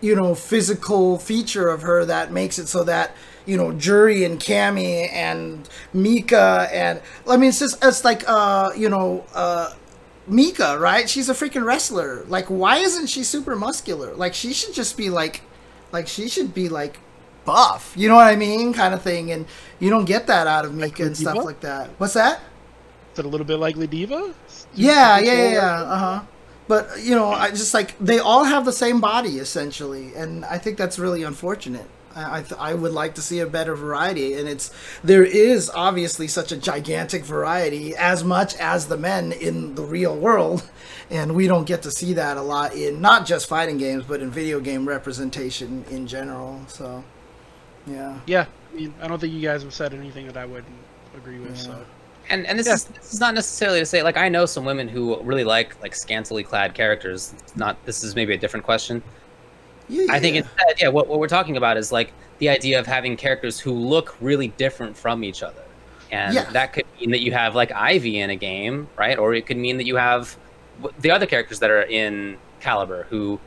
[0.00, 3.14] you know, physical feature of her that makes it so that
[3.46, 8.72] you know, Juri and Cammy and Mika and I mean, it's just it's like uh,
[8.76, 9.72] you know, uh,
[10.26, 11.08] Mika, right?
[11.08, 12.24] She's a freaking wrestler.
[12.26, 14.14] Like, why isn't she super muscular?
[14.14, 15.42] Like, she should just be like,
[15.92, 16.98] like she should be like
[17.44, 17.94] buff.
[17.96, 18.72] You know what I mean?
[18.72, 19.30] Kind of thing.
[19.30, 19.46] And
[19.78, 21.90] you don't get that out of Mika and stuff like that.
[21.98, 22.40] What's that?
[23.12, 24.34] Is it a little bit like Ladiva?
[24.74, 25.82] Yeah, yeah, yeah, yeah.
[25.82, 26.22] Uh huh.
[26.68, 30.58] But you know, I just like they all have the same body essentially, and I
[30.58, 31.86] think that's really unfortunate.
[32.14, 34.72] I I, th- I would like to see a better variety, and it's
[35.04, 40.16] there is obviously such a gigantic variety as much as the men in the real
[40.16, 40.68] world,
[41.10, 44.20] and we don't get to see that a lot in not just fighting games, but
[44.20, 46.62] in video game representation in general.
[46.68, 47.04] So,
[47.86, 48.18] yeah.
[48.26, 48.46] Yeah.
[49.00, 50.66] I don't think you guys have said anything that I wouldn't
[51.16, 51.56] agree with.
[51.56, 51.62] Yeah.
[51.62, 51.86] So
[52.30, 52.74] and and this Yeah.
[52.74, 55.80] is this is not necessarily to say like I know some women who really like
[55.82, 57.34] like scantily clad characters.
[57.38, 59.02] It's not this is maybe a different question.
[59.88, 60.42] yeah I think yeah.
[60.42, 63.72] instead, yeah, what, what we're talking about is like the idea of having characters who
[63.72, 65.62] look really different from each other.
[66.10, 66.50] And Yeah.
[66.50, 69.18] that could mean that you have like Ivy in a game, right?
[69.18, 70.36] Or it could mean that you have
[71.00, 73.40] the other characters that are in Calibur who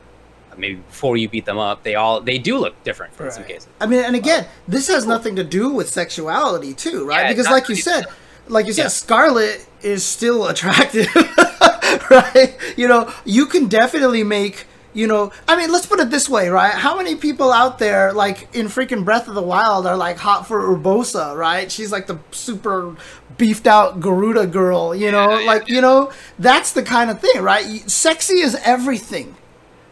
[0.50, 3.44] uh, maybe before you beat them up, they all they do look different in some
[3.44, 3.68] cases.
[3.80, 7.22] I mean, and again, this has nothing to do with sexuality, too, right?
[7.22, 8.06] Yeah, because, like you said,
[8.50, 8.88] like you said, Yeah.
[8.88, 11.08] Scarlet is still attractive,
[12.10, 12.56] right?
[12.76, 14.66] You know, you can definitely make.
[14.92, 16.72] You know, I mean, let's put it this way, right?
[16.74, 20.48] How many people out there, like in freaking Breath of the Wild, are like hot
[20.48, 21.70] for Urbosa, right?
[21.70, 22.96] She's like the super
[23.38, 26.10] beefed out Gerudo girl, you know, like you know,
[26.40, 27.64] that's the kind of thing, right?
[27.88, 29.36] Sexy is everything.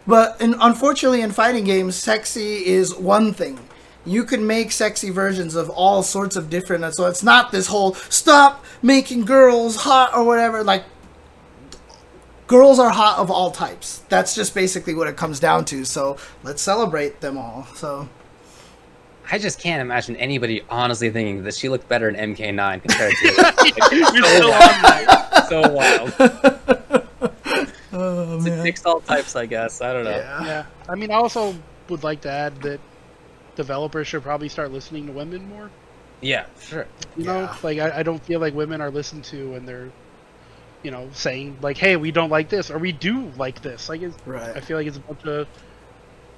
[0.06, 3.58] But in, unfortunately, in fighting games, sexy is one thing.
[4.08, 6.94] You can make sexy versions of all sorts of different.
[6.94, 10.64] So it's not this whole stop making girls hot or whatever.
[10.64, 10.84] Like,
[12.46, 13.98] girls are hot of all types.
[14.08, 15.84] That's just basically what it comes down to.
[15.84, 17.66] So let's celebrate them all.
[17.74, 18.08] So
[19.30, 23.26] I just can't imagine anybody honestly thinking that she looked better in MK9 compared to
[23.94, 25.46] You're still on that.
[25.50, 26.14] so wild.
[27.92, 29.82] oh, It's a mixed all types, I guess.
[29.82, 30.10] I don't know.
[30.16, 30.44] yeah.
[30.44, 30.66] Yeah.
[30.88, 31.54] I mean, I also
[31.90, 32.80] would like to add that
[33.58, 35.74] developers should probably start listening to women more.
[36.20, 36.88] Yeah, sure.
[37.14, 37.56] You know, Yeah.
[37.62, 39.94] like I, I don't feel like women are listened to when they're,
[40.82, 44.02] you know, saying like, "Hey, we don't like this," or "We do like this." Like,
[44.02, 44.56] it's, right.
[44.56, 45.48] I feel like it's a bunch of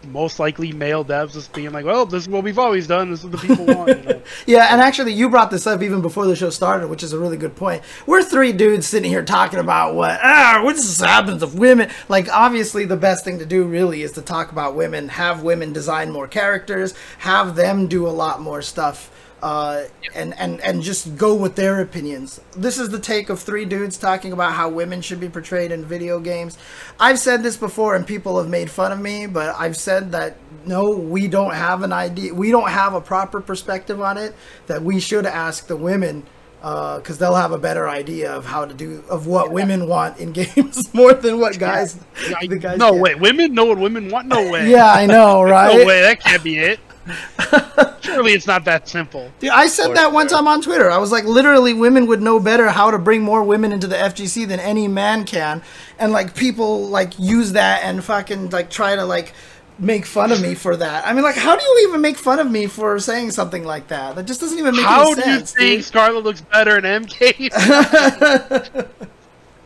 [0.08, 3.10] most likely male devs just being like, "Well, this is what we've always done.
[3.10, 4.22] This is what the people want." You know?
[4.46, 7.18] Yeah, and actually, you brought this up even before the show started, which is a
[7.18, 7.82] really good point.
[8.06, 12.28] We're three dudes sitting here talking about what ah, what just happens if women like.
[12.32, 16.10] Obviously, the best thing to do really is to talk about women, have women design
[16.10, 19.10] more characters, have them do a lot more stuff.
[19.42, 19.84] Uh,
[20.14, 22.40] and, and, and just go with their opinions.
[22.54, 25.82] This is the take of three dudes talking about how women should be portrayed in
[25.84, 26.58] video games.
[26.98, 30.36] I've said this before and people have made fun of me, but I've said that
[30.66, 32.34] no, we don't have an idea.
[32.34, 34.34] We don't have a proper perspective on it.
[34.66, 36.26] That we should ask the women
[36.60, 40.32] because they'll have a better idea of how to do of what women want in
[40.40, 41.98] games more than what guys.
[42.36, 43.00] I- the guys no get.
[43.00, 44.28] way, women know what women want.
[44.28, 44.68] No way.
[44.70, 45.78] Yeah, I know, right?
[45.78, 46.02] No way.
[46.02, 46.78] That can't be it.
[48.00, 49.30] Surely it's not that simple.
[49.38, 50.38] Dude, I said For that one sure.
[50.38, 50.90] time on Twitter.
[50.90, 53.96] I was like, literally, women would know better how to bring more women into the
[53.96, 55.62] FGC than any man can,
[55.98, 59.32] and like people like use that and fucking like try to like
[59.78, 61.06] make fun of me for that.
[61.06, 63.88] I mean, like, how do you even make fun of me for saying something like
[63.88, 64.14] that?
[64.14, 64.94] That just doesn't even make sense.
[64.94, 65.84] How do you think dude.
[65.84, 67.50] Scarlet looks better in MK?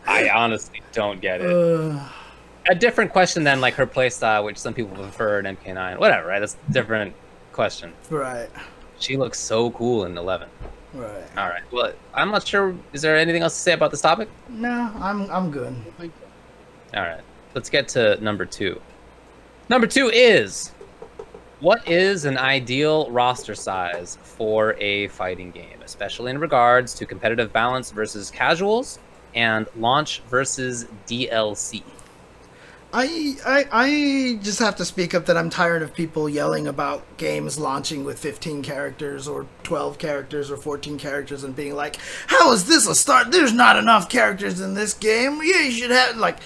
[0.07, 1.51] I honestly don't get it.
[1.51, 2.11] Ugh.
[2.69, 5.99] a different question than like her playstyle, which some people prefer in MK9.
[5.99, 6.39] Whatever, right?
[6.39, 7.13] That's different
[7.55, 7.93] question.
[8.09, 8.49] right,
[8.99, 10.49] She looks so cool in 11.
[10.93, 11.23] right.
[11.37, 11.63] All right.
[11.71, 12.75] Well, I'm not sure.
[12.93, 14.27] Is there anything else to say about this topic?
[14.49, 15.73] No, I'm I'm good.
[16.93, 17.21] All right.
[17.53, 18.81] Let's get to number two.
[19.69, 20.71] Number two is
[21.61, 27.53] what is an ideal roster size for a fighting game, especially in regards to competitive
[27.53, 28.99] balance versus casuals
[29.33, 31.83] and launch versus DLC?
[32.97, 37.59] I, I just have to speak up that I'm tired of people yelling about games
[37.59, 42.67] launching with 15 characters or 12 characters or 14 characters and being like, "How is
[42.67, 43.31] this a start?
[43.31, 45.41] There's not enough characters in this game.
[45.43, 46.37] Yeah, you should have like,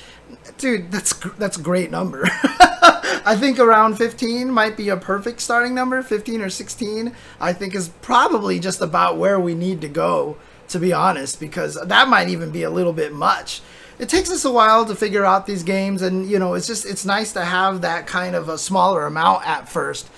[0.58, 2.28] dude, that's that's a great number.
[2.34, 6.02] I think around 15 might be a perfect starting number.
[6.02, 10.38] 15 or 16, I think is probably just about where we need to go.
[10.69, 13.64] To be honest, because that might even be a little bit much
[14.00, 16.86] it takes us a while to figure out these games and you know it's just
[16.86, 20.10] it's nice to have that kind of a smaller amount at first.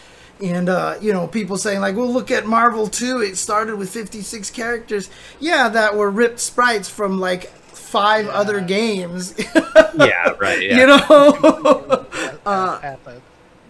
[0.41, 3.89] And uh, you know people saying like well look at marvel 2 it started with
[3.89, 5.09] 56 characters.
[5.39, 7.51] Yeah that were ripped sprites from like
[7.91, 9.33] five other games.
[9.95, 10.61] Yeah, right.
[10.61, 10.77] Yeah.
[10.77, 12.07] you know?
[12.43, 12.95] Uh,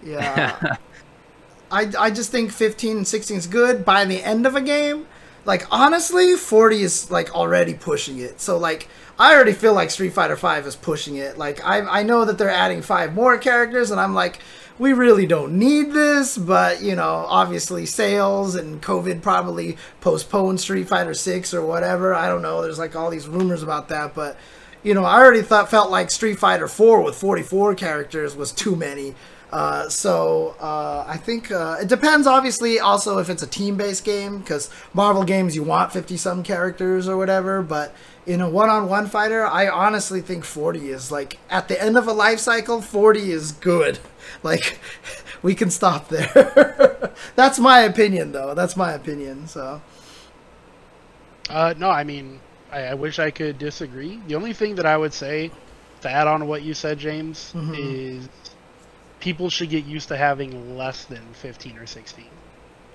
[0.02, 0.78] yeah.
[1.72, 3.84] I, I just think 15 and 16 is good.
[3.84, 5.08] By the end of a game
[5.46, 8.40] like honestly 40 is like already pushing it.
[8.40, 8.88] So like
[9.20, 11.38] i already feel like street fighter 5 is pushing it.
[11.38, 14.40] Like i, I know that they're adding five more characters and i'm like
[14.80, 20.88] we really don't need this but you know obviously sales and covid probably postponed street
[20.88, 22.14] fighter 6 or whatever.
[22.14, 22.62] I don't know.
[22.62, 24.38] There's like all these rumors about that but
[24.84, 28.76] you know, I already thought felt like Street Fighter 4 with 44 characters was too
[28.76, 29.14] many.
[29.52, 34.40] Uh, so uh, I think uh, it depends, obviously, also if it's a team-based game,
[34.40, 37.62] because Marvel games you want 50 some characters or whatever.
[37.62, 37.94] But
[38.26, 42.14] in a one-on-one fighter, I honestly think 40 is like at the end of a
[42.14, 44.00] life cycle, 40 is good.
[44.44, 44.80] Like
[45.42, 47.12] we can stop there.
[47.36, 48.54] That's my opinion, though.
[48.54, 49.48] That's my opinion.
[49.48, 49.82] So
[51.50, 52.40] Uh, no, I mean,
[52.72, 54.22] I, I wish I could disagree.
[54.28, 55.52] The only thing that I would say
[56.02, 57.76] to add on to what you said, James, Mhm.
[57.78, 58.30] is
[59.22, 62.26] people should get used to having less than 15 or 16.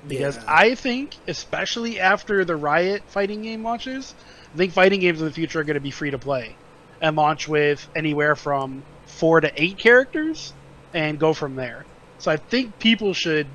[0.07, 0.45] Because Yeah.
[0.47, 4.15] I think, especially after the Riot fighting game launches,
[4.53, 6.55] I think fighting games in the future are going to be free to play
[7.01, 10.53] and launch with anywhere from four to eight characters
[10.95, 11.85] and go from there.
[12.19, 13.47] So I think people should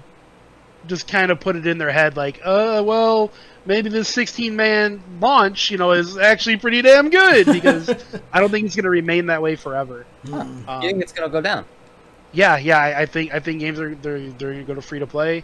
[0.87, 3.31] just kind of put it in their head like, uh, well,
[3.65, 7.89] maybe this 16 man launch, you know, is actually pretty damn good because
[8.33, 10.05] I don't think it's going to remain that way forever.
[10.25, 11.65] mm, Um, you think it's gonna go down?
[12.33, 14.81] Yeah, yeah, I, I think I think games are they're they're going to go to
[14.81, 15.43] free to play.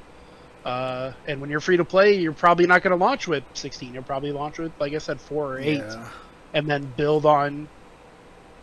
[0.67, 3.93] Uh, and when you're free to play, you're probably not going to launch with 16.
[3.93, 6.09] You'll probably launch with, like I said, four or eight, yeah.
[6.53, 7.69] and then build on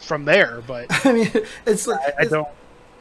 [0.00, 0.62] from there.
[0.66, 1.30] But I mean,
[1.66, 2.48] it's like I, I don't,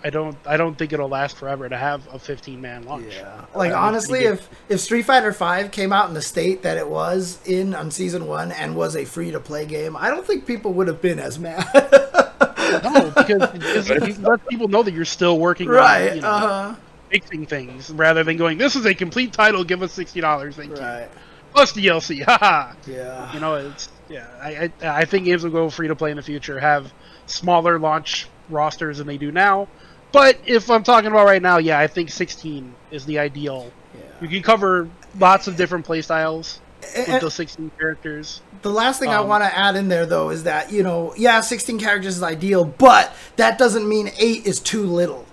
[0.05, 3.13] I don't, I don't think it'll last forever to have a 15 man launch.
[3.13, 3.43] Yeah.
[3.53, 7.39] Like honestly, if if Street Fighter Five came out in the state that it was
[7.45, 10.71] in on season one and was a free to play game, I don't think people
[10.73, 11.67] would have been as mad.
[12.83, 16.09] no, because, because it lets people know that you're still working right.
[16.09, 16.75] on you know, uh-huh.
[17.09, 19.63] fixing things rather than going, "This is a complete title.
[19.63, 21.09] Give us sixty dollars, thank you." Right.
[21.53, 22.73] Plus DLC, haha.
[22.87, 23.33] Yeah.
[23.33, 24.27] You know, it's yeah.
[24.41, 26.59] I, I I think games will go free to play in the future.
[26.59, 26.91] Have
[27.25, 29.67] smaller launch rosters than they do now.
[30.11, 33.71] But if I'm talking about right now, yeah, I think 16 is the ideal.
[33.95, 34.01] Yeah.
[34.21, 36.59] You can cover lots of different playstyles
[36.95, 38.41] with And- those 16 characters.
[38.61, 41.13] The last thing I Um, want to add in there, though, is that you know,
[41.17, 45.25] yeah, 16 characters is ideal, but that doesn't mean eight is too little.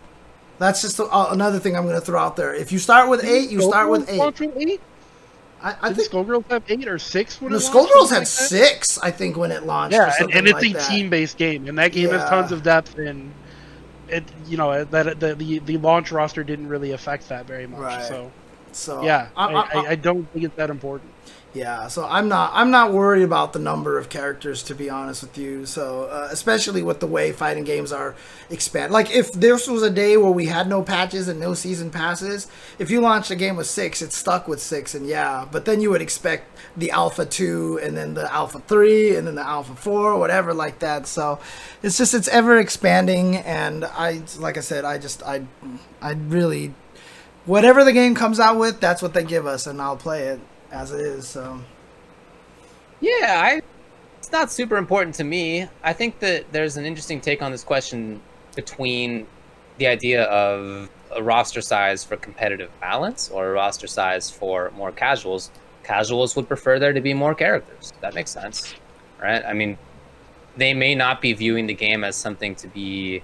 [0.58, 2.52] That's just uh, another thing I'm going to throw out there.
[2.54, 4.80] If you start with eight, you start with eight.
[5.62, 7.40] I, I think Skullgirls have eight or six?
[7.40, 9.94] When the it Skullgirls had like six, I think, when it launched.
[9.94, 10.88] Yeah, and, and it's like a that.
[10.88, 12.96] team-based game, and that game has tons of depth.
[12.98, 13.32] And
[14.08, 17.80] it, you know, that the, the the launch roster didn't really affect that very much.
[17.80, 18.02] Right.
[18.04, 18.30] So
[18.72, 21.10] So yeah, I, I, I, I, I don't think it's that important.
[21.52, 25.22] Yeah, so I'm not I'm not worried about the number of characters to be honest
[25.22, 25.66] with you.
[25.66, 28.14] So uh, especially with the way fighting games are
[28.50, 28.92] expand.
[28.92, 32.46] Like if this was a day where we had no patches and no season passes,
[32.78, 35.44] if you launched a game with six, it's stuck with six, and yeah.
[35.50, 39.34] But then you would expect the alpha two, and then the alpha three, and then
[39.34, 41.08] the alpha four, whatever like that.
[41.08, 41.40] So
[41.82, 45.42] it's just it's ever expanding, and I like I said, I just I
[46.00, 46.74] I really
[47.44, 50.40] whatever the game comes out with, that's what they give us, and I'll play it
[50.70, 51.26] as it is.
[51.26, 51.60] So.
[53.00, 53.62] Yeah, I.
[54.18, 55.66] It's not super important to me.
[55.82, 58.20] I think that there's an interesting take on this question
[58.54, 59.26] between
[59.78, 64.92] the idea of a roster size for competitive balance or a roster size for more
[64.92, 65.50] casuals.
[65.82, 67.94] Casuals would prefer there to be more characters.
[68.02, 68.74] That makes sense,
[69.20, 69.42] right?
[69.44, 69.78] I mean,
[70.56, 73.22] they may not be viewing the game as something to be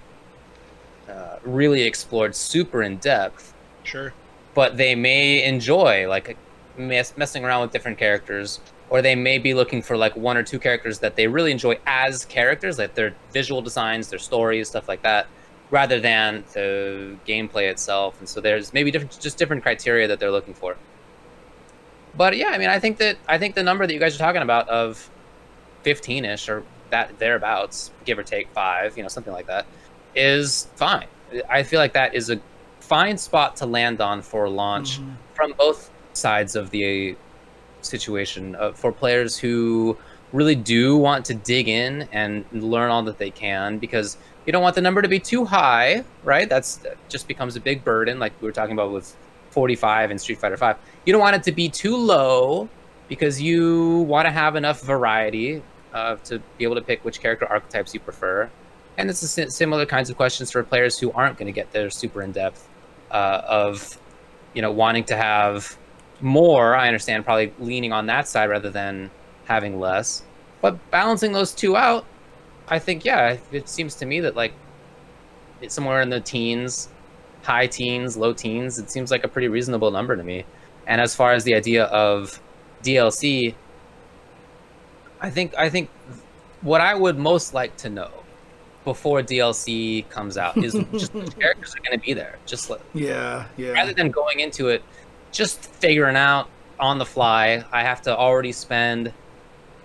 [1.08, 3.52] uh, really explored super in depth,
[3.84, 4.14] Sure.
[4.54, 6.36] but they may enjoy like
[6.78, 10.42] mess- messing around with different characters or they may be looking for like one or
[10.42, 14.88] two characters that they really enjoy as characters like their visual designs their stories stuff
[14.88, 15.26] like that
[15.70, 18.18] rather than the gameplay itself.
[18.20, 20.76] And so there's maybe different just different criteria that they're looking for.
[22.16, 24.18] But yeah i mean i think that i think the number that you guys are
[24.18, 25.10] talking about of
[25.84, 29.66] 15ish or that thereabouts give or take five you know something like that
[30.14, 31.06] is fine.
[31.50, 32.40] I feel like that is a
[32.80, 35.16] fine spot to land on for launch Mhm.
[35.34, 37.16] from both sides of the
[37.82, 39.96] situation uh, for players who
[40.32, 44.62] really do want to dig in and learn all that they can because you don't
[44.62, 46.48] want the number to be too high right?
[46.48, 49.16] That's that just becomes a big burden like we were talking about with
[49.50, 52.68] 45 and street fighter 5 you don't want it to be too low
[53.08, 55.62] because you want to have enough variety
[55.92, 58.50] uh, to be able to pick which character archetypes you prefer.
[58.98, 61.90] And it's si- similar kinds of questions for players who aren't going to get there
[61.90, 62.68] super in depth
[63.10, 63.98] uh, of
[64.54, 65.76] you know wanting to have
[66.20, 69.10] more i understand probably leaning on that side rather than
[69.44, 70.22] having less.
[70.60, 72.04] But balancing those two out
[72.68, 74.52] i think yeah it seems to me that like
[75.60, 76.88] it's somewhere in the teens
[77.46, 78.78] high teens low teens.
[78.78, 80.44] It seems like a pretty reasonable number to me.
[80.86, 82.40] And as far as the idea of
[82.82, 83.54] dlc
[85.20, 85.88] i think i think
[86.60, 88.10] what i would most like to know
[88.84, 92.38] before dlc comes out is just which characters are going to be there.
[92.44, 93.70] Just let, Yeah, yeah.
[93.70, 94.82] rather than going into it
[95.36, 96.48] just figuring out
[96.80, 99.12] on the fly i have to already spend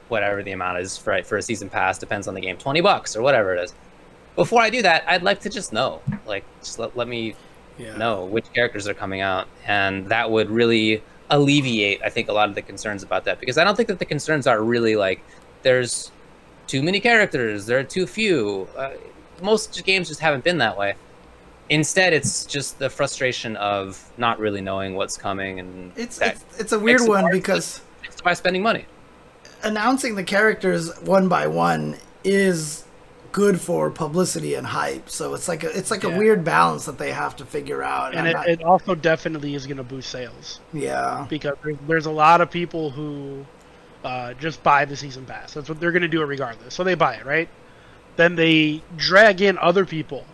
[0.07, 3.15] whatever the amount is for, for a season pass depends on the game 20 bucks
[3.15, 3.73] or whatever it is
[4.35, 7.35] before i do that i'd like to just know like just let, let me
[7.77, 7.95] yeah.
[7.97, 12.47] know which characters are coming out and that would really alleviate i think a lot
[12.47, 15.21] of the concerns about that because i don't think that the concerns are really like
[15.63, 16.11] there's
[16.67, 18.91] too many characters there are too few uh,
[19.41, 20.93] most games just haven't been that way
[21.71, 26.71] instead it's just the frustration of not really knowing what's coming and It's it's, it's
[26.73, 28.85] a weird one because it's because by spending money
[29.63, 32.83] announcing the characters one by one is
[33.31, 35.09] good for publicity and hype.
[35.09, 38.13] So it's like a, it's like a weird balance that they have to figure out.
[38.13, 42.05] And it, not- it also definitely is going to boost sales yeah, because there's, there's
[42.07, 43.45] a lot of people who
[44.03, 45.53] uh, just buy the season pass.
[45.53, 46.73] That's what they're going to do it regardless.
[46.73, 47.47] So they buy it, right?
[48.17, 50.25] Then they drag in other people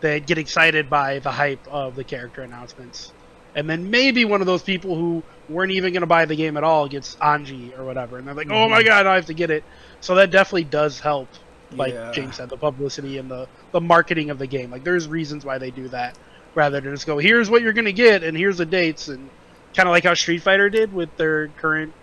[0.00, 3.12] that get excited by the hype of the character announcements.
[3.54, 6.56] And then maybe one of those people who weren't even going to buy the game
[6.58, 8.18] at all gets Anji or whatever.
[8.18, 9.64] And they're like, oh my god, I have to get it.
[10.00, 11.28] So that definitely does help,
[11.72, 12.12] like Yeah.
[12.12, 14.70] James said, the publicity and the, the marketing of the game.
[14.70, 16.18] Like there's reasons why they do that
[16.54, 19.08] rather than just go, here's what you're going to get and here's the dates.
[19.08, 19.30] And
[19.74, 21.94] kind of like how Street Fighter did with their current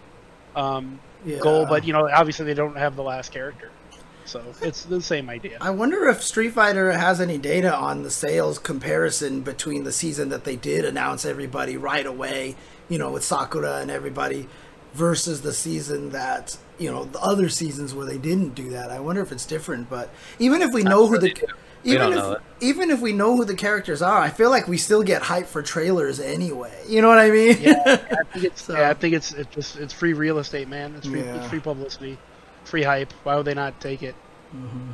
[0.56, 1.38] um, yeah.
[1.38, 1.68] goal.
[1.68, 3.70] But, you know, obviously they don't have the last character.
[4.26, 5.58] So it's the same idea.
[5.61, 10.30] I wonder if Street Fighter has any data on the sales comparison between the season
[10.30, 12.56] that they did announce everybody right away,
[12.90, 14.48] you know, with Sakura and everybody,
[14.93, 18.92] versus the season that you know the other seasons where they didn't do that.
[18.92, 19.90] I wonder if it's different.
[19.90, 21.34] But even if we know who the
[21.84, 24.50] We even don't if know even if we know who the characters are, I feel
[24.50, 26.72] like we still get hype for trailers anyway.
[26.88, 27.58] You know what I mean?
[27.60, 30.68] Yeah, I think it's So- yeah, I think it's it's just it's free real estate,
[30.69, 30.95] man.
[30.95, 31.35] It's free Yeah.
[31.38, 32.18] it's free publicity,
[32.64, 33.11] free hype.
[33.24, 34.16] Why would they not take it?
[34.56, 34.92] Mm-hmm.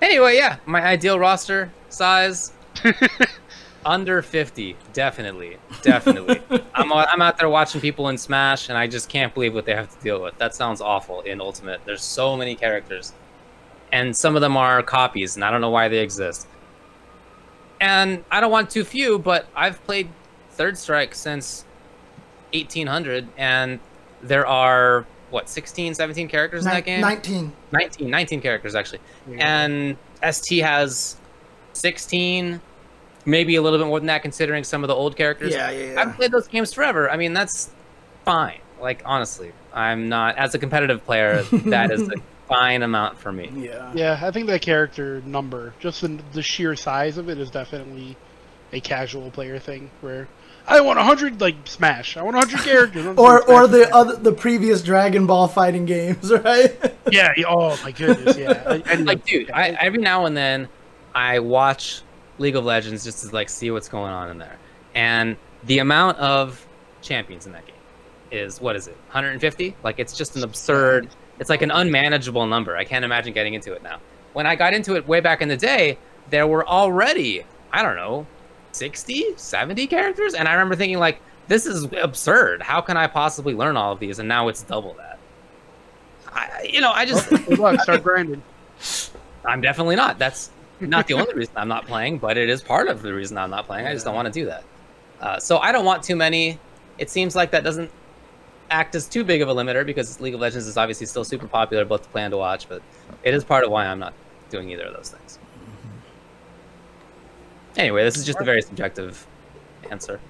[0.00, 2.52] Anyway, yeah, my ideal roster size
[3.86, 6.40] under 50, definitely, definitely.
[6.74, 9.64] I'm out- I'm out there watching people in Smash, and I just can't believe what
[9.64, 10.36] they have to deal with.
[10.38, 11.80] That sounds awful in Ultimate.
[11.84, 13.12] There's so many characters,
[13.92, 16.48] and some of them are copies, and I don't know why they exist.
[17.80, 20.08] And I don't want too few, but I've played
[20.50, 21.64] Third Strike since
[22.54, 23.78] 1800, and
[24.22, 27.00] there are what 16, 17 characters in that game.
[27.00, 27.52] Nineteen.
[27.72, 29.00] 19, 19 characters actually.
[29.38, 29.96] And
[30.30, 31.16] ST has
[31.72, 32.60] 16,
[33.24, 35.52] maybe a little bit more than that considering some of the old characters.
[35.52, 36.00] Yeah, yeah, yeah.
[36.00, 37.10] I've played those games forever.
[37.10, 37.70] I mean, that's
[38.24, 38.60] fine.
[38.80, 42.16] Like honestly, I'm not as a competitive player, that is a
[42.48, 43.50] fine amount for me.
[43.54, 43.92] Yeah.
[43.94, 48.16] Yeah, I think that character number, just the, the sheer size of it, is definitely
[48.72, 49.90] a casual player thing.
[50.00, 50.28] Where
[50.66, 53.06] I want hundred like Smash, I want hundred characters.
[53.06, 53.70] I'm Or just or Smash.
[53.70, 56.76] the other the previous Dragon Ball fighting games, right?
[57.10, 58.80] yeah, yeah, oh my goodness, yeah.
[58.86, 60.68] And, Like, dude, I, every now and then
[61.14, 62.02] I watch
[62.38, 64.56] League of Legends just to like see what's going on in there.
[64.94, 66.66] And the amount of
[67.00, 67.74] champions in that game
[68.30, 68.96] is what is it?
[69.08, 69.76] 150?
[69.82, 71.08] Like it's just an absurd.
[71.38, 72.76] It's like an unmanageable number.
[72.76, 73.98] I can't imagine getting into it now.
[74.32, 75.98] When I got into it way back in the day,
[76.30, 78.26] there were already I don't know
[78.72, 82.62] 60, 70 characters, and I remember thinking like this is absurd.
[82.62, 84.18] How can I possibly learn all of these?
[84.18, 85.18] And now it's double that.
[86.28, 88.42] I, you know, I just Good luck, start grinding.
[89.44, 90.18] I'm definitely not.
[90.18, 93.36] That's not the only reason I'm not playing, but it is part of the reason
[93.38, 93.86] I'm not playing.
[93.86, 94.64] I just don't want to do that.
[95.20, 96.58] Uh, so I don't want too many.
[96.98, 97.90] It seems like that doesn't
[98.70, 101.46] act as too big of a limiter because League of Legends is obviously still super
[101.46, 102.68] popular, both to play and to watch.
[102.68, 102.82] But
[103.22, 104.14] it is part of why I'm not
[104.50, 105.38] doing either of those things.
[107.76, 109.26] Anyway, this is just a very subjective
[109.90, 110.20] answer.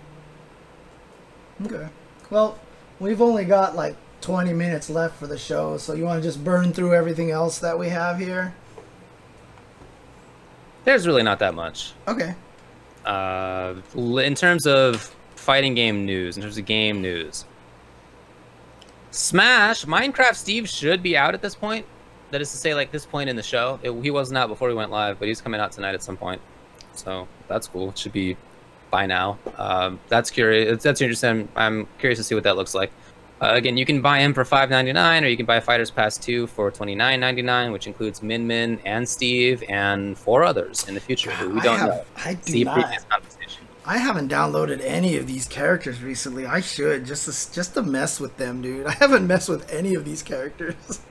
[1.65, 1.89] Okay.
[2.31, 2.59] Well,
[3.01, 6.43] we've only got like 20 minutes left for the show, so you want to just
[6.45, 8.55] burn through everything else that we have here?
[10.85, 11.93] There's really not that much.
[12.09, 12.35] Okay.
[13.05, 17.45] Uh, in terms of fighting game news, in terms of game news,
[19.11, 21.85] Smash Minecraft Steve should be out at this point.
[22.31, 24.69] That is to say, like this point in the show, It- he wasn't out before
[24.69, 26.41] we went live, but he's coming out tonight at some point.
[26.95, 27.91] So that's cool.
[27.91, 28.37] It should be
[28.91, 29.39] by now.
[29.57, 30.83] Um, that's curious.
[30.83, 31.49] That's interesting.
[31.57, 32.93] I'm curious to see what that looks like.
[33.41, 35.91] Uh, again, you can buy him for five ninety nine, or you can buy Fighters
[35.91, 40.45] Pass two for twenty nine ninety nine, which includes Min Min and Steve and four
[40.45, 42.05] others in the future who we I don't have- know.
[42.25, 43.05] I do See not.
[43.85, 46.47] I haven't downloaded any of these characters recently.
[46.47, 48.87] I should just to, just to mess with them, dude.
[48.87, 51.01] I haven't messed with any of these characters.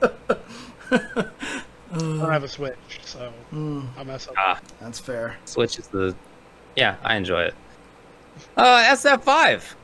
[1.92, 4.34] I don't have a Switch, so Hmm, I'll mess up.
[4.38, 5.36] Ah, that's fair.
[5.44, 6.14] Switch is the.
[6.76, 7.54] Yeah, I enjoy it.
[8.56, 9.74] Uh, SF5.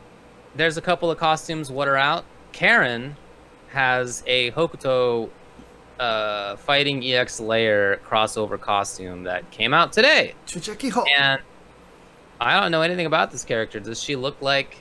[0.54, 1.70] There's a couple of costumes.
[1.70, 2.24] What are out?
[2.52, 3.16] Karen
[3.68, 5.28] has a Hokuto
[6.00, 10.34] uh, Fighting EX Layer crossover costume that came out today.
[10.46, 11.42] Chucheki And
[12.40, 13.80] I don't know anything about this character.
[13.80, 14.78] Does she look like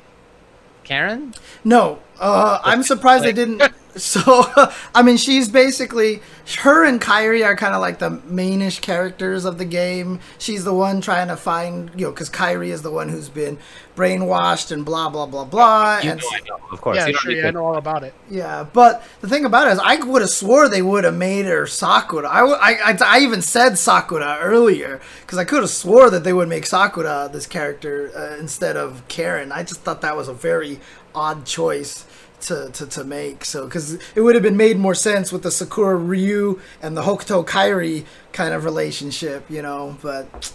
[0.84, 1.34] Karen?
[1.64, 3.62] No, uh, I'm surprised they didn't.
[3.98, 4.22] So,
[4.96, 6.22] I mean, she's basically
[6.60, 10.20] her and Kairi are kind of like the mainish characters of the game.
[10.38, 13.58] She's the one trying to find, you know, because Kairi is the one who's been
[13.96, 16.00] brainwashed and blah blah blah blah.
[16.04, 16.98] You and know I know, of course.
[16.98, 18.14] yeah, you don't sure, need yeah, to- I know all about it.
[18.30, 21.46] Yeah, but the thing about it is, I would have swore they would have made
[21.46, 22.28] her Sakura.
[22.30, 22.44] I
[22.82, 26.66] I I even said Sakura earlier because I could have swore that they would make
[26.66, 29.52] Sakura this character uh, instead of Karen.
[29.52, 30.80] I just thought that was a very
[31.16, 32.06] odd choice
[32.42, 33.46] to, to, to make.
[33.46, 37.04] So because it would have been made more sense with the Sakura Ryu and the
[37.04, 39.98] Hokuto Kairi kind of relationship, you know.
[40.02, 40.54] But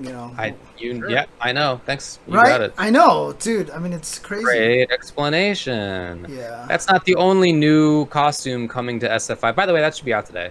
[0.00, 1.80] you know, I you yeah I know.
[1.86, 2.18] Thanks.
[2.26, 2.46] You right?
[2.46, 2.74] got it.
[2.76, 3.70] I know, dude.
[3.70, 4.44] I mean, it's crazy.
[4.44, 6.26] Great explanation.
[6.28, 6.66] Yeah.
[6.68, 9.54] That's not the only new costume coming to SF5.
[9.54, 10.50] By the way, that should be out today.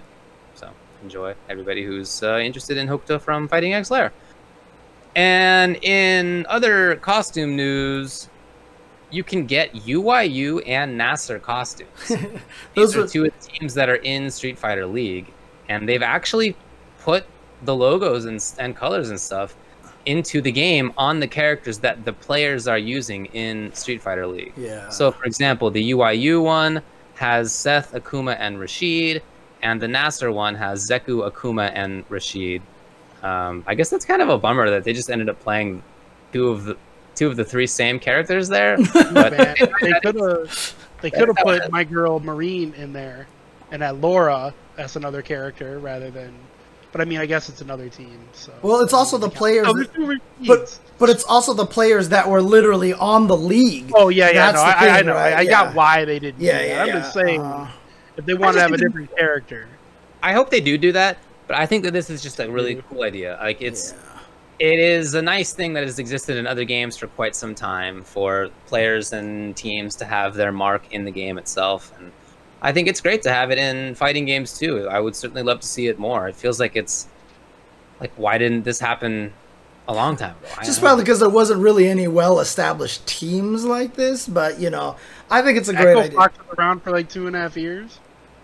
[0.55, 0.69] So
[1.01, 4.13] enjoy, everybody who's uh, interested in Hokuto from Fighting EX Layer.
[5.15, 8.29] And in other costume news,
[9.13, 11.89] you can get UYU and NASR costumes.
[12.07, 15.31] Those These are two of the teams that are in Street Fighter League,
[15.69, 16.55] and they've actually
[17.01, 17.25] put
[17.63, 19.55] the logos and, and colors and stuff
[20.05, 24.51] into the game on the characters that the players are using in Street Fighter League.
[24.57, 24.89] Yeah.
[24.89, 26.81] So, for example, the UYU one
[27.15, 29.21] has Seth, Akuma, and Rashid,
[29.61, 32.61] and the NASR one has Zeku, Akuma, and Rashid.
[33.21, 35.81] Um, I guess that's kind of a bummer that they just ended up playing
[36.33, 36.77] two of the
[37.15, 38.77] two of the three same characters there.
[38.93, 43.27] But Man, they could have they could have put my girl Marine in there,
[43.71, 46.33] and had Laura as another character rather than.
[46.91, 48.19] But I mean, I guess it's another team.
[48.33, 52.29] So Well, it's also the players, Oh, that- but but it's also the players that
[52.29, 53.91] were literally on the league.
[53.95, 55.13] Oh yeah, yeah, That's no, the I, I thing, know.
[55.15, 55.33] right?
[55.33, 55.49] I, I Yeah.
[55.49, 56.39] got why they didn't.
[56.41, 56.67] Yeah, do that.
[56.75, 56.99] yeah, I'm yeah.
[56.99, 57.71] just saying Uh,
[58.15, 59.67] if they want to have a different character.
[60.21, 61.17] I hope they do do that.
[61.47, 63.37] But I think that this is just a really cool idea.
[63.41, 63.93] Like it's
[64.63, 68.01] it is a nice thing that has existed in other games for quite some time
[68.01, 72.13] for players and teams to have their mark in the game itself and
[72.61, 74.87] I think it's great to have it in fighting games too.
[74.87, 76.29] I would certainly love to see it more.
[76.29, 77.09] It feels like it's
[77.99, 79.33] like why didn't this happen
[79.89, 80.47] a long time ago?
[80.57, 84.95] I Just probably because there wasn't really any well-established teams like this, but you know,
[85.29, 86.17] I think it's a great Echo idea.
[86.17, 87.99] Fox around for like two and a half years.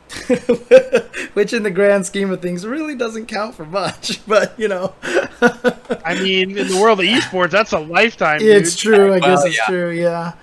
[1.34, 4.20] Which, in the grand scheme of things, really doesn't count for much.
[4.28, 8.40] But you know, I mean, in the world of esports, that's a lifetime.
[8.42, 9.14] it's true.
[9.14, 9.66] I guess Well, it's yeah.
[9.68, 9.92] true.
[9.92, 10.34] Yeah.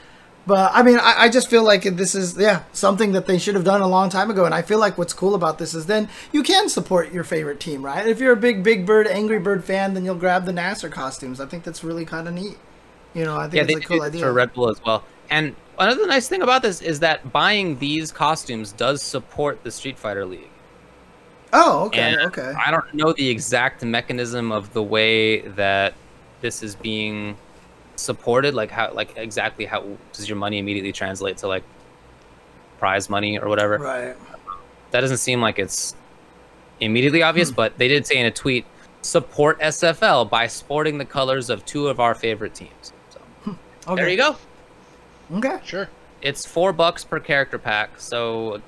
[0.47, 3.55] But I mean, I, I just feel like this is yeah something that they should
[3.57, 5.87] have done a long time ago, and I feel like what's cool about this is
[5.87, 8.07] then you can support your favorite team, right?
[8.07, 11.41] If you're a big Big Bird, Angry Bird fan, then you'll grab the NASR costumes.
[11.41, 12.59] I think that's really kind of neat.
[13.15, 14.21] You know, I think yeah, it's they a cool this idea.
[14.21, 15.03] for Red Bull as well.
[15.31, 19.99] And another nice thing about this is that buying these costumes does support the Street
[19.99, 20.51] Fighter League.
[21.53, 22.53] oh, okay, And okay.
[22.65, 25.95] I don't know the exact mechanism of the way that
[26.41, 27.37] this is being
[27.97, 28.55] supported.
[28.55, 31.65] Like how, like exactly how does your money immediately translate to like
[32.79, 33.79] prize money or whatever?
[33.79, 34.17] Right.
[34.91, 35.95] That doesn't seem like it's
[36.81, 37.57] immediately obvious, hmm.
[37.57, 38.67] but they did say in a tweet,
[39.03, 42.93] support SFL by sporting the colors of two of our favorite teams.
[43.11, 43.53] So hmm.
[43.89, 43.95] Okay.
[44.03, 44.37] there you go.
[45.33, 45.59] Okay.
[45.65, 45.89] Sure.
[46.23, 48.01] It's four bucks per character pack.
[48.01, 48.63] So if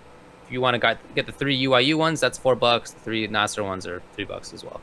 [0.51, 2.93] you want to got, get the three UYU ones, that's four bucks.
[2.93, 4.81] The three NASR ones are three bucks as well.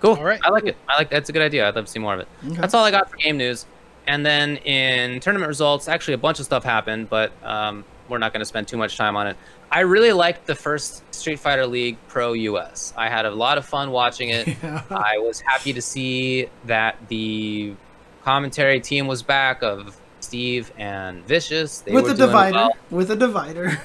[0.00, 0.16] Cool.
[0.16, 0.70] All right, I like cool.
[0.70, 0.76] it.
[0.88, 1.68] I like that's a good idea.
[1.68, 2.28] I'd love to see more of it.
[2.44, 2.56] Okay.
[2.56, 3.66] That's all I got for game news.
[4.06, 8.32] And then in tournament results, actually a bunch of stuff happened, but um, we're not
[8.32, 9.36] going to spend too much time on it.
[9.70, 12.92] I really liked the first Street Fighter League Pro US.
[12.96, 14.48] I had a lot of fun watching it.
[14.90, 17.74] I was happy to see that the
[18.24, 19.96] commentary team was back of
[20.36, 21.80] Steve and Vicious.
[21.80, 22.54] They with were a doing divider.
[22.56, 22.70] well.
[22.90, 23.66] With a divider.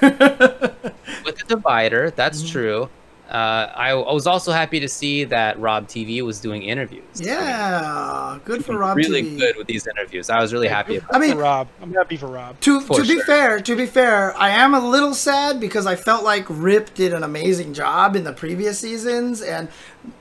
[1.26, 2.52] With a divider, that's Mm-hmm.
[2.52, 2.88] true.
[3.28, 7.04] Uh, I, I was also happy to see that Rob TV was doing interviews.
[7.16, 8.38] yeah.
[8.46, 9.38] Good for Rob really TV.
[9.38, 10.30] good with these interviews.
[10.30, 10.96] I was really happy.
[10.96, 12.58] About I mean, For Rob, I'm happy for Rob.
[12.60, 15.94] To For to be fair, to be fair, I am a little sad because I
[15.96, 19.68] felt like Rip did an amazing job in the previous seasons, and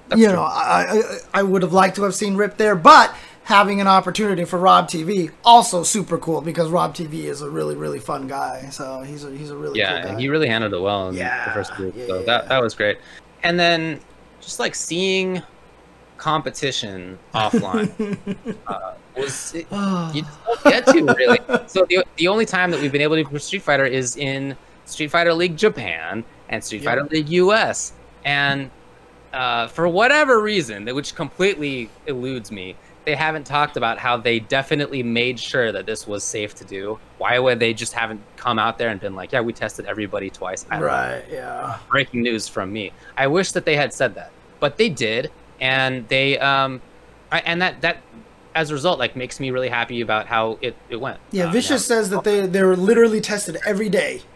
[0.09, 0.35] That's you true.
[0.35, 1.01] know I,
[1.33, 3.15] I I would have liked to have seen Rip there, but
[3.47, 7.75] having an opportunity for Rob TV also super cool because Rob TV is a really
[7.75, 8.67] really fun guy.
[8.71, 11.45] So he's a he's a really yeah, cool he really handled it well in Yeah,
[11.45, 11.95] the first group.
[11.95, 12.25] yeah, so yeah.
[12.25, 12.97] that that was great.
[13.43, 14.01] And then
[14.41, 15.41] just like seeing
[16.17, 18.17] competition offline
[18.67, 19.65] uh, was it,
[20.13, 21.39] you don't get to really.
[21.67, 24.57] So the the only time that we've been able to do Street Fighter is in
[24.83, 26.83] Street Fighter League Japan and Street.
[26.83, 27.93] Fighter League US,
[28.25, 28.69] and
[29.31, 32.75] uh, for whatever reason, which completely eludes me,
[33.07, 36.99] they haven't talked about how they definitely made sure that this was safe to do.
[37.19, 40.29] Why would they just haven't come out there and been like, yeah, we tested everybody
[40.29, 40.65] twice?
[40.69, 41.23] I don't know right.
[41.31, 41.79] Yeah.
[41.89, 42.91] breaking news from me.
[43.15, 46.81] I wish that they had said that, but they did, and they um,
[47.31, 47.99] I, and that that
[48.53, 51.21] as a result, like makes me really happy about how it it went.
[51.31, 54.21] Yeah, Uh, Vicious says that they they were literally tested every day.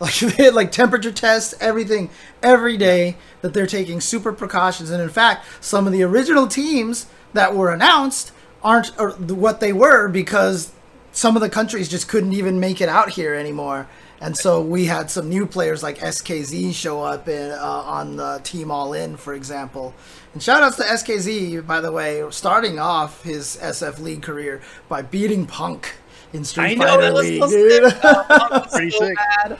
[0.00, 2.08] Like they had like temperature tests, everything
[2.42, 4.88] every day that they're taking super precautions.
[4.88, 8.88] And in fact, some of the original teams that were announced aren't
[9.30, 10.72] what they were because
[11.12, 13.88] some of the countries just couldn't even make it out here anymore.
[14.20, 18.40] And so we had some new players like SKZ show up in, uh, on the
[18.44, 19.94] Team All In, for example.
[20.34, 24.60] And shout outs to SKZ, by the way, starting off his SF League career
[24.90, 25.94] by beating Punk
[26.34, 27.40] in Street I know Fighter that was League.
[27.42, 27.82] so dude.
[27.92, 28.02] sick.
[28.02, 29.16] That was Pretty so sick.
[29.16, 29.58] bad.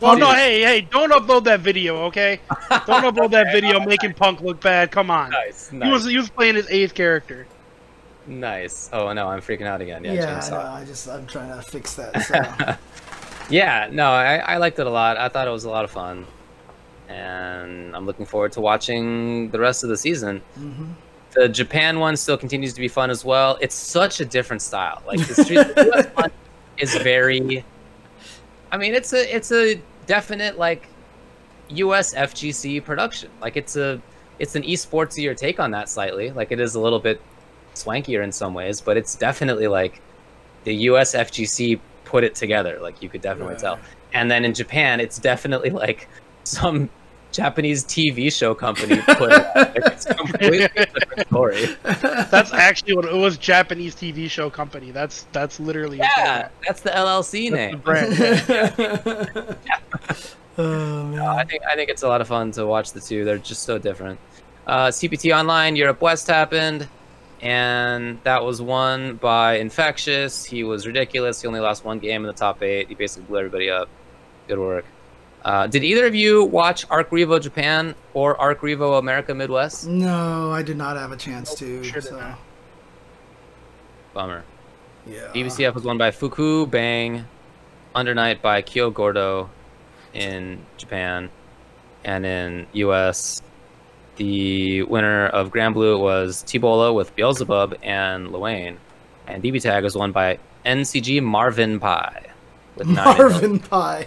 [0.00, 2.40] Well, no, hey, hey, don't upload that video, okay?
[2.70, 4.90] Don't upload that video making Punk look bad.
[4.90, 5.30] Come on.
[5.40, 7.46] Nice, He was he was playing his eighth character.
[8.26, 8.88] nice.
[8.92, 10.04] Oh no, I'm freaking out again.
[10.04, 10.56] Yeah, yeah, I know.
[10.60, 12.22] I just I'm trying to fix that.
[12.22, 12.74] So.
[13.50, 15.16] Yeah, no, I, I liked it a lot.
[15.16, 16.24] I thought it was a lot of fun,
[17.08, 20.40] and I'm looking forward to watching the rest of the season.
[20.56, 20.92] Mhm.
[21.32, 23.58] The Japan one still continues to be fun as well.
[23.60, 25.02] It's such a different style.
[25.04, 26.30] Like the street the US one
[26.78, 27.64] is very.
[28.70, 29.80] I mean, it's a it's a
[30.10, 30.88] definite like
[31.68, 33.30] US FGC production.
[33.40, 34.02] Like it's a
[34.40, 36.32] it's an esportsier take on that slightly.
[36.32, 37.22] Like it is a little bit
[37.76, 40.02] swankier in some ways, but it's definitely like
[40.64, 42.80] the US FGC put it together.
[42.80, 43.78] Like you could definitely tell.
[44.12, 46.08] And then in Japan, it's definitely like
[46.42, 46.90] some
[47.32, 49.56] Japanese TV show company put it.
[49.56, 49.76] out.
[49.76, 51.66] It's completely different story.
[51.84, 53.38] That's actually what it was.
[53.38, 54.90] Japanese TV show company.
[54.90, 57.78] That's that's literally Yeah, that's the LLC the name.
[57.78, 59.56] brand.
[60.58, 61.20] oh man.
[61.20, 63.24] I think I think it's a lot of fun to watch the two.
[63.24, 64.18] They're just so different.
[64.66, 66.88] Uh, CPT Online Europe West happened,
[67.40, 70.44] and that was won by Infexious.
[70.44, 71.40] He was ridiculous.
[71.42, 72.88] He only lost one game in the top eight.
[72.88, 73.88] He basically blew everybody up.
[74.48, 74.84] Good work.
[75.44, 79.86] Uh, did either of you watch Arc Revo Japan or Arc Revo America Midwest?
[79.86, 81.82] No, I did not have a chance to.
[81.82, 82.34] sure so.
[84.12, 84.44] Bummer.
[85.06, 85.30] yeah.
[85.34, 87.24] BBCF was won by Fuku Bang,
[87.94, 89.48] Undernight by Kyo Gordo
[90.12, 91.30] in Japan,
[92.04, 93.40] and in US,
[94.16, 98.78] the winner of Granblue was Tibola with Beelzebub and Lowain,
[99.26, 102.26] and DB Tag was won by NCG Marvin Pie
[102.76, 104.06] with nine Marvin Pie.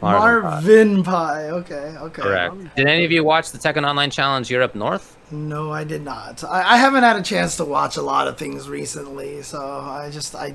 [0.00, 0.50] Marvin Pie.
[0.50, 1.50] Marvin Pie.
[1.50, 2.22] Okay, okay.
[2.22, 2.76] Correct.
[2.76, 5.16] Did any of you watch the Tekken Online Challenge Europe North?
[5.30, 6.44] No, I did not.
[6.44, 10.10] I, I haven't had a chance to watch a lot of things recently, so I
[10.12, 10.54] just I,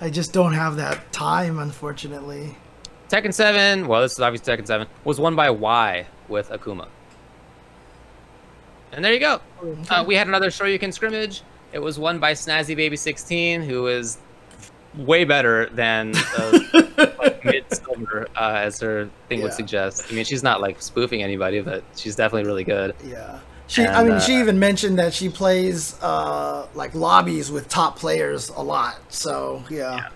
[0.00, 2.56] I just don't have that time, unfortunately.
[3.08, 6.86] Tekken 7, well, this is obviously Tekken 7, was won by Y with Akuma.
[8.92, 9.40] And there you go.
[9.88, 11.42] Uh, we had another Shoryuken scrimmage.
[11.72, 14.18] It was won by Snazzy Baby 16, who is
[14.94, 16.58] way better than uh,
[17.18, 20.06] like mid silver, uh, as her thing would suggest.
[20.10, 22.94] I mean, she's not like spoofing anybody, but she's definitely really good.
[23.04, 23.38] Yeah.
[23.66, 27.96] She, I mean, uh, she even mentioned that she plays uh, like lobbies with top
[27.96, 28.98] players a lot.
[29.10, 30.08] So yeah,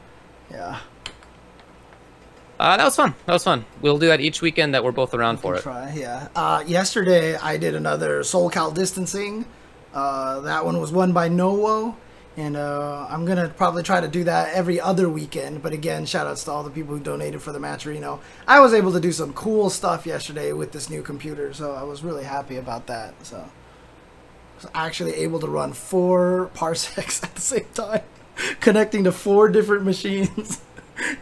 [0.50, 0.80] yeah.
[2.58, 3.14] Uh, that was fun.
[3.26, 3.64] That was fun.
[3.80, 5.62] We'll do that each weekend that we're both around for it.
[5.62, 6.28] Try, yeah.
[6.34, 9.44] Uh, yesterday I did another Soul Cal distancing.
[9.92, 11.94] Uh, that one was won by Nowo,
[12.36, 15.62] and uh, I'm gonna probably try to do that every other weekend.
[15.62, 18.20] But again, shout outs to all the people who donated for the Matcherino.
[18.46, 21.84] I was able to do some cool stuff yesterday with this new computer, so I
[21.84, 23.14] was really happy about that.
[23.24, 28.02] So, I was actually able to run four parsecs at the same time,
[28.60, 30.60] connecting to four different machines.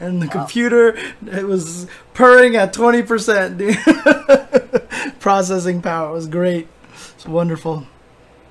[0.00, 0.94] And the computer,
[1.26, 5.18] it was purring at 20%, dude.
[5.18, 6.68] Processing power was great.
[7.14, 7.86] It's wonderful.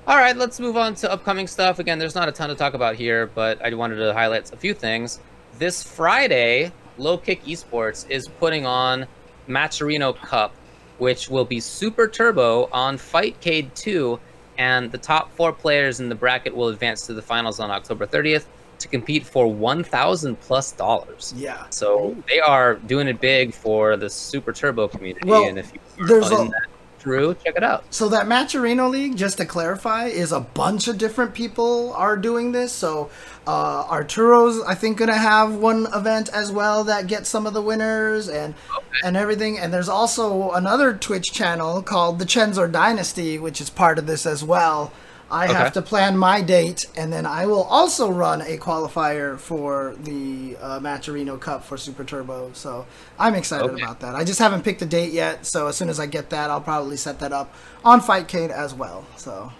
[0.06, 1.78] All right, let's move on to upcoming stuff.
[1.78, 4.56] Again, there's not a ton to talk about here, but I wanted to highlight a
[4.56, 5.20] few things.
[5.58, 9.06] This Friday, Low Kick Esports is putting on
[9.48, 10.52] Matcherino Cup,
[10.98, 14.18] which will be super turbo on Fightcade 2,
[14.58, 18.04] and the top four players in the bracket will advance to the finals on October
[18.06, 18.46] 30th
[18.80, 21.32] to compete for 1,000 plus dollars.
[21.36, 21.64] Yeah.
[21.70, 26.06] So they are doing it big for the super turbo community, Well, and if you
[26.08, 26.66] there's a- that
[27.02, 27.84] Drew, check it out.
[27.90, 32.52] So that Matcherino League, just to clarify, is a bunch of different people are doing
[32.52, 32.72] this.
[32.72, 33.10] So
[33.46, 37.62] uh, Arturo's, I think, gonna have one event as well that gets some of the
[37.62, 38.54] winners and
[39.02, 39.58] and everything.
[39.58, 44.24] And there's also another Twitch channel called the Chenzor Dynasty, which is part of this
[44.24, 44.92] as well.
[45.32, 45.54] I Okay.
[45.54, 50.58] have to plan my date, and then I will also run a qualifier for the
[50.60, 52.50] uh, Matcherino Cup for Super Turbo.
[52.52, 52.86] So
[53.18, 53.82] I'm excited Okay.
[53.82, 54.14] about that.
[54.14, 56.60] I just haven't picked a date yet, so as soon as I get that, I'll
[56.60, 59.06] probably set that up on Fightcade as well.
[59.16, 59.50] So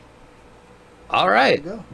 [1.10, 1.62] All right.
[1.64, 1.84] there you go.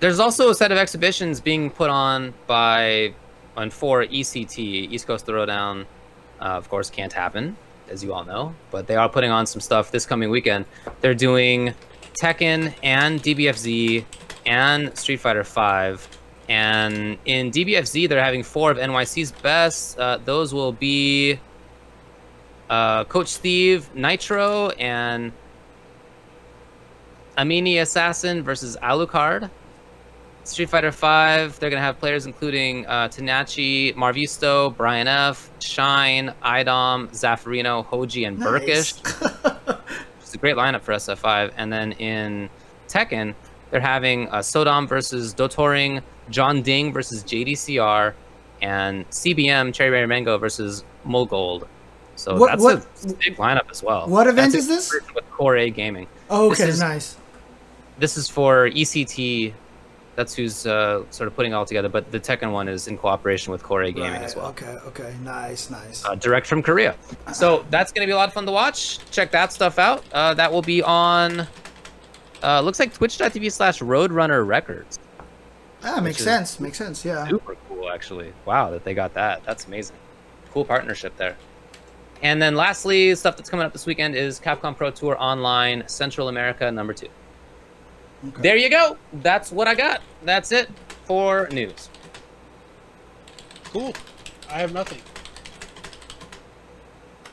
[0.00, 3.14] There's also a set of exhibitions being put on by
[3.56, 5.86] on for ECT East Coast Throwdown.
[6.40, 7.56] Uh, of course, can't happen
[7.88, 10.64] as you all know, but they are putting on some stuff this coming weekend.
[11.00, 11.74] They're doing
[12.20, 14.04] Tekken and DBFZ
[14.46, 16.06] and Street Fighter Five.
[16.48, 19.98] And in DBFZ, they're having four of NYC's best.
[19.98, 21.38] Uh, those will be
[22.68, 25.32] uh, Coach Steve, Nitro, and
[27.38, 29.50] Amini Assassin versus Alucard.
[30.44, 37.08] Street Fighter V, they're gonna have players including uh, Tanachi, Marvisto, Brian F, Shine, Idom,
[37.10, 38.94] Zaffarino, Hoji, and Burkish.
[40.32, 41.52] It's a great lineup for SF5.
[41.58, 42.48] And then in
[42.88, 43.34] Tekken,
[43.70, 48.14] they're having uh, Sodom versus Dotoring, Jeondding versus JDCR,
[48.62, 51.66] and CBM Cherry Berry Mango versus Mulgogi.
[52.16, 54.08] So What- that's what- a big lineup as well.
[54.08, 55.00] what event That's is this?
[55.14, 56.06] With Core A Gaming.
[56.30, 57.16] Oh, okay, This is- nice.
[57.98, 59.52] This is for ECT.
[60.14, 61.88] That's who's uh, sort of putting it all together.
[61.88, 64.48] But the Tekken one is in cooperation with Core A Gaming Right, as well.
[64.48, 66.04] Okay, okay, nice, nice.
[66.04, 66.94] Uh, direct from Korea.
[67.32, 68.98] So that's going to be a lot of fun to watch.
[69.10, 70.04] Check that stuff out.
[70.12, 71.46] Uh, that will be on.
[72.42, 74.98] Uh, looks like twitch.tv slash Roadrunner Records.
[75.82, 76.60] ah, makes sense.
[76.60, 77.04] Makes sense.
[77.04, 77.26] Yeah.
[77.28, 78.32] Super cool, actually.
[78.44, 79.42] Wow, that they got that.
[79.44, 79.96] That's amazing.
[80.52, 81.36] Cool partnership there.
[82.22, 86.28] And then lastly, stuff that's coming up this weekend is Capcom Pro Tour Online Central
[86.28, 87.08] America number two.
[88.24, 88.42] Okay.
[88.42, 88.96] There you go.
[89.12, 90.00] That's what I got.
[90.22, 90.70] That's it
[91.04, 91.90] for news.
[93.64, 93.92] Cool.
[94.48, 95.00] I have nothing.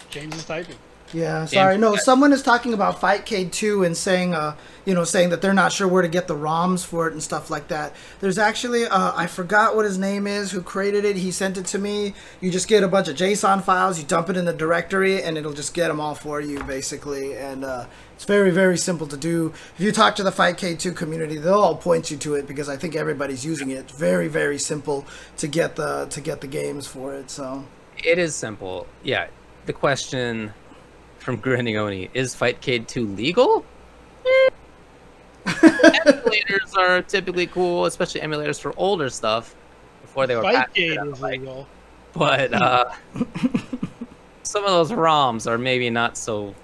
[0.09, 0.77] James is typing.
[1.13, 1.77] Yeah, sorry.
[1.77, 4.55] No, someone is talking about Fightcade 2 and saying, uh,
[4.85, 7.21] you know, saying that they're not sure where to get the ROMs for it and
[7.21, 7.95] stuff like that.
[8.19, 11.15] There's actually, uh, I forgot what his name is, who created it.
[11.15, 12.13] He sent it to me.
[12.41, 15.37] You just get a bunch of JSON files, you dump it in the directory, and
[15.37, 17.35] it'll just get them all for you, basically.
[17.35, 19.53] And uh, it's very, very simple to do.
[19.77, 22.69] If you talk to the Fightcade 2 community, they'll all point you to it because
[22.69, 23.77] I think everybody's using it.
[23.77, 25.05] It's very, very simple
[25.37, 27.31] to get the to get the games for it.
[27.31, 27.65] So.
[28.03, 28.87] It is simple.
[29.03, 29.27] Yeah.
[29.65, 30.53] The question
[31.19, 33.65] from grinningoni is Fightcade 2 legal?
[34.25, 34.49] Eh.
[35.45, 39.55] emulators are typically cool, especially emulators for older stuff
[40.01, 41.67] before they were Fight patented game is like- legal.
[42.13, 42.91] But uh,
[44.43, 46.55] some of those ROMs are maybe not so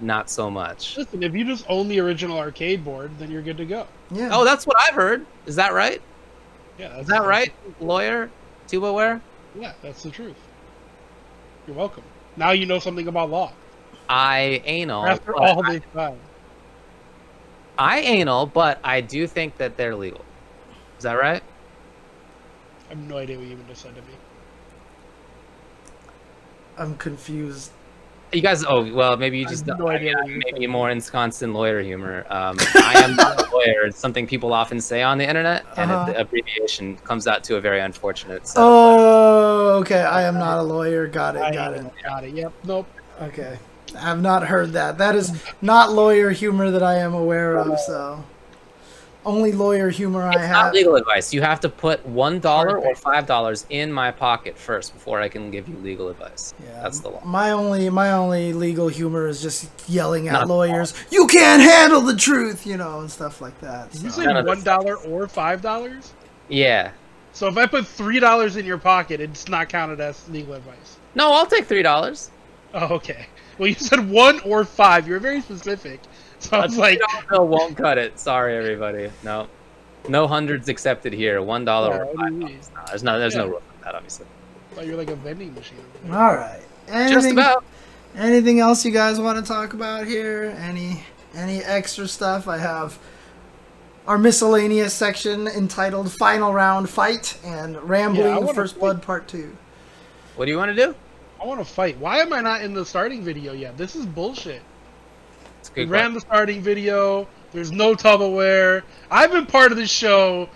[0.00, 0.96] not so much.
[0.96, 3.86] Listen, if you just own the original arcade board, then you're good to go.
[4.10, 4.30] Yeah.
[4.32, 5.26] Oh, that's what I've heard.
[5.44, 6.00] Is that right?
[6.78, 7.52] Yeah, Is that right?
[7.80, 8.30] Lawyer?
[8.68, 9.20] Tubaware?
[9.58, 10.36] Yeah, that's the truth.
[11.66, 12.04] You're welcome.
[12.38, 13.52] Now you know something about law.
[14.08, 15.06] I anal.
[15.06, 16.18] After all I- this time.
[17.76, 20.24] I anal, but I do think that they're legal.
[20.98, 21.42] Is that right?
[22.86, 24.08] I have no idea what you even just said to me.
[26.76, 27.70] I'm confused.
[28.32, 32.26] You guys, oh well, maybe you just no idea maybe more ensconced in lawyer humor.
[32.30, 33.86] Um, I am not a lawyer.
[33.86, 36.10] It's something people often say on the internet, and Uh-huh.
[36.10, 38.52] it, the abbreviation comes out to a very unfortunate.
[38.56, 40.00] Oh, okay.
[40.02, 41.06] I am not a lawyer.
[41.06, 41.54] Got it.
[41.54, 41.86] Got it.
[42.04, 42.34] got it.
[42.34, 42.52] Yep.
[42.64, 42.86] Nope.
[43.22, 43.58] Okay.
[43.98, 44.98] I've not heard that.
[44.98, 45.32] That is
[45.62, 47.78] not lawyer humor that I am aware of.
[47.80, 48.22] So,
[49.28, 50.50] only lawyer humor I It's have.
[50.50, 51.32] not legal advice.
[51.32, 55.28] You have to put one dollar or five dollars in my pocket first before I
[55.28, 56.54] can give you legal advice.
[56.64, 57.22] Yeah, That's the law.
[57.24, 60.94] My only my only legal humor is just yelling at Not- lawyers.
[61.10, 63.92] You can't handle the truth, you know, and stuff like that.
[63.92, 66.12] Did you say None of this one dollar or five dollars?
[66.48, 66.90] Yeah.
[67.32, 70.96] So if I put three dollars in your pocket, it's not counted as legal advice.
[71.14, 72.30] No, I'll take three dollars.
[72.74, 73.26] Oh, okay.
[73.58, 75.06] Well, you said one or five.
[75.08, 76.00] You're very specific.
[76.40, 77.00] So I A was like,
[77.30, 78.18] no, won't cut it.
[78.18, 79.10] Sorry, everybody.
[79.24, 79.48] No,
[80.08, 81.42] no hundreds accepted here.
[81.42, 82.60] One dollar Yeah, or what do five you mean?
[82.74, 84.26] No, there's no, there's no rule for that, obviously.
[84.76, 85.78] oh, you're like a vending machine.
[86.10, 86.60] All right.
[86.88, 87.64] Anything, Just about.
[88.16, 90.56] Anything else you guys want to talk about here?
[90.60, 91.02] Any
[91.34, 92.48] any extra stuff?
[92.48, 92.98] I have
[94.06, 98.80] our miscellaneous section entitled "Final Round Fight" and "Rambling wanna First fight.
[98.80, 99.54] Blood Part 2.
[100.36, 100.94] What do you want to do?
[101.42, 101.98] I want to fight.
[101.98, 103.76] Why am I not in the starting video yet?
[103.76, 104.62] This is bullshit.
[105.60, 105.90] It's a We good.
[105.90, 107.28] ran the starting video.
[107.52, 108.82] There's no Tupperware.
[109.10, 110.48] I've been part of this show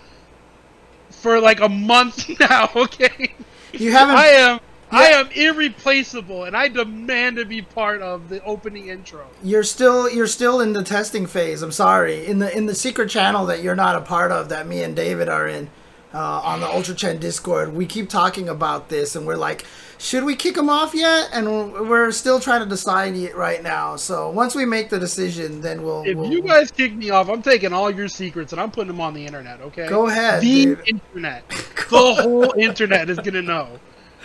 [1.09, 2.69] for like a month now.
[2.75, 3.33] Okay,
[3.73, 4.15] You haven't.
[4.15, 4.59] I am.
[4.91, 9.25] I am irreplaceable, and I demand to be part of the opening intro.
[9.43, 11.63] You're still you're still in the testing phase.
[11.63, 12.27] I'm sorry.
[12.27, 14.95] In the in the secret channel that you're not a part of, that me and
[14.95, 15.71] David are in,
[16.13, 19.65] uh, on the UltraChen Discord, we keep talking about this, and we're like,
[20.03, 21.29] should we kick him off yet?
[21.31, 23.95] And we're still trying to decide it right now.
[23.95, 26.03] So once we make the decision, then we'll.
[26.03, 28.89] If we'll you guys kick me off, I'm taking all your secrets and I'm putting
[28.89, 29.61] them on the internet.
[29.61, 29.87] Okay?
[29.87, 30.87] go ahead, The David.
[30.89, 31.47] internet.
[31.89, 33.79] the whole internet is gonna know.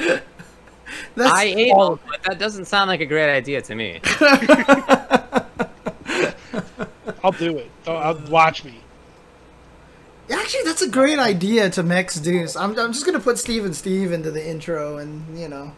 [1.14, 4.00] That's I ate all- all, but that doesn't sound like a great idea to me.
[7.22, 7.70] I'll do it.
[7.86, 8.80] I'll, I'll watch me.
[10.30, 12.54] Actually, that's a great idea to mix Deuce.
[12.56, 15.72] I'm, I'm just gonna put Steve and Steve into the intro, and you know.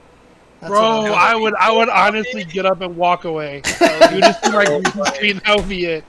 [0.67, 0.81] Bro,
[1.15, 3.57] I would I would honestly get up and walk away.
[3.81, 6.05] you just green screen, that would be it.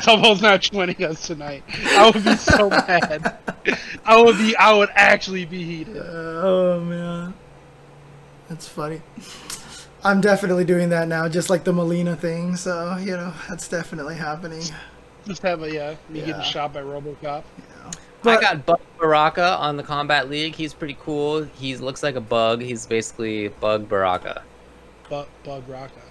[0.00, 1.62] Someone's not joining us tonight.
[1.86, 3.38] I would be so mad.
[4.04, 5.96] I would be I would actually be heated.
[5.96, 7.32] Oh man,
[8.50, 9.00] that's funny.
[10.02, 12.56] I'm definitely doing that now, just like the Mileena thing.
[12.56, 14.62] So you know, that's definitely happening.
[15.26, 16.26] Just have a yeah, me Yeah.
[16.26, 17.42] getting shot by RoboCop.
[18.24, 20.54] But I got Bug Baraka on the Kombat League.
[20.54, 21.44] He's pretty cool.
[21.44, 22.62] He looks like a bug.
[22.62, 24.42] He's basically Bug Baraka.
[25.10, 26.02] Bug Bug Rocka.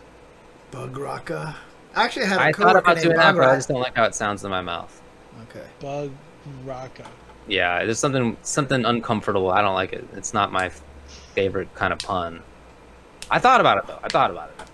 [0.72, 1.56] Bug Rocka.
[1.96, 3.96] I actually had a I thought about doing that, Bug but I just don't like
[3.96, 5.02] how it sounds in my mouth.
[5.50, 5.66] Okay.
[5.80, 6.12] Bug
[6.66, 7.08] Rocka.
[7.48, 9.50] Yeah, there's something something uncomfortable.
[9.50, 10.08] I don't like it.
[10.14, 10.70] It's not my
[11.34, 12.42] favorite kind of pun.
[13.32, 14.00] I thought about it though.
[14.04, 14.68] I thought about it.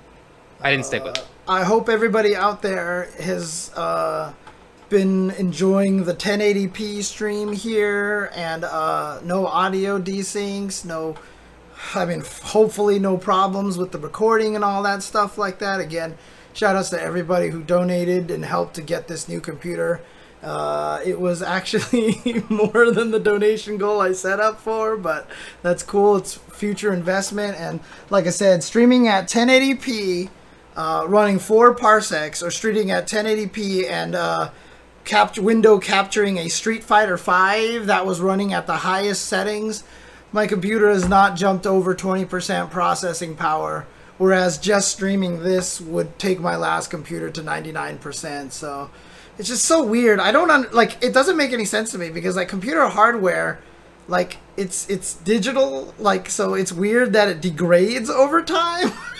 [0.61, 1.25] I didn't stick with it.
[1.47, 4.33] I hope everybody out there has uh,
[4.89, 11.15] been enjoying the 1080p stream here and uh, no audio desyncs, no,
[11.95, 15.79] I mean, hopefully no problems with the recording and all that stuff like that.
[15.79, 16.17] Again,
[16.53, 20.01] shout outs to everybody who donated and helped to get this new computer.
[20.41, 25.27] Uh, it was actually more than the donation goal I set up for, but
[25.61, 26.15] that's cool.
[26.17, 27.57] It's future investment.
[27.57, 30.29] And like I said, streaming at 1080p
[30.75, 34.49] uh, running four parsecs or streaming at 1080p and uh,
[35.05, 39.83] cap- window capturing a Street Fighter V that was running at the highest settings.
[40.31, 43.85] My computer has not jumped over 20% processing power
[44.19, 48.51] whereas just streaming this would take my last computer to 99%.
[48.51, 48.91] So
[49.39, 50.19] it's just so weird.
[50.19, 53.59] I don't un- like it doesn't make any sense to me because like computer hardware
[54.07, 58.91] like it's it's digital like so it's weird that it degrades over time.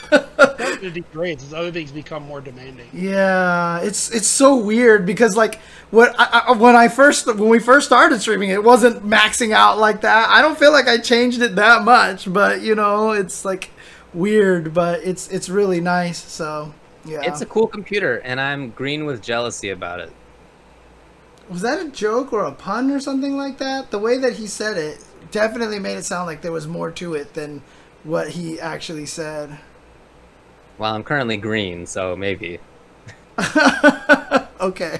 [0.82, 2.90] It degrades as other things become more demanding.
[2.94, 5.60] Yeah, it's it's so weird because like
[5.92, 9.78] what I, I, when I first when we first started streaming, it wasn't maxing out
[9.78, 10.30] like that.
[10.30, 13.72] I don't feel like I changed it that much, but you know, it's like
[14.14, 16.18] weird, but it's it's really nice.
[16.32, 20.16] So yeah, It's a cool computer, and I'm green with jealousy about it.
[21.48, 23.92] was that a joke or a pun or something like that?
[23.92, 27.14] The way that he said it definitely made it sound like there was more to
[27.16, 27.64] it than
[28.04, 29.60] what he actually said.
[30.80, 32.60] Well, I'm currently green, so maybe.
[34.62, 35.00] okay,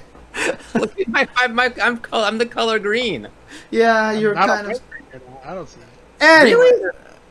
[0.76, 3.28] Look at my, my, my I'm col- I'm the color green.
[3.72, 4.82] yeah, you're Not kind of.
[5.44, 5.88] I don't see it.
[6.22, 6.72] Anyway,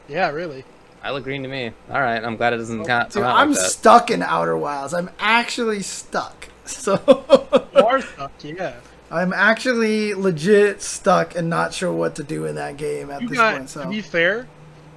[0.09, 0.65] Yeah, really.
[1.03, 1.73] I look green to me.
[1.91, 3.11] All right, I'm glad it doesn't oh, count.
[3.11, 3.71] Dude, come out I'm like that.
[3.71, 4.93] stuck in Outer Wilds.
[4.95, 6.49] I'm actually stuck.
[6.69, 7.01] So
[7.75, 8.75] You are stuck, yeah.
[9.11, 13.29] I'm actually legit stuck and not sure what to do in that game at You
[13.29, 13.71] this got, point.
[13.71, 14.47] So to be fair,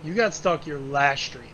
[0.03, 1.47] you got stuck your last stream.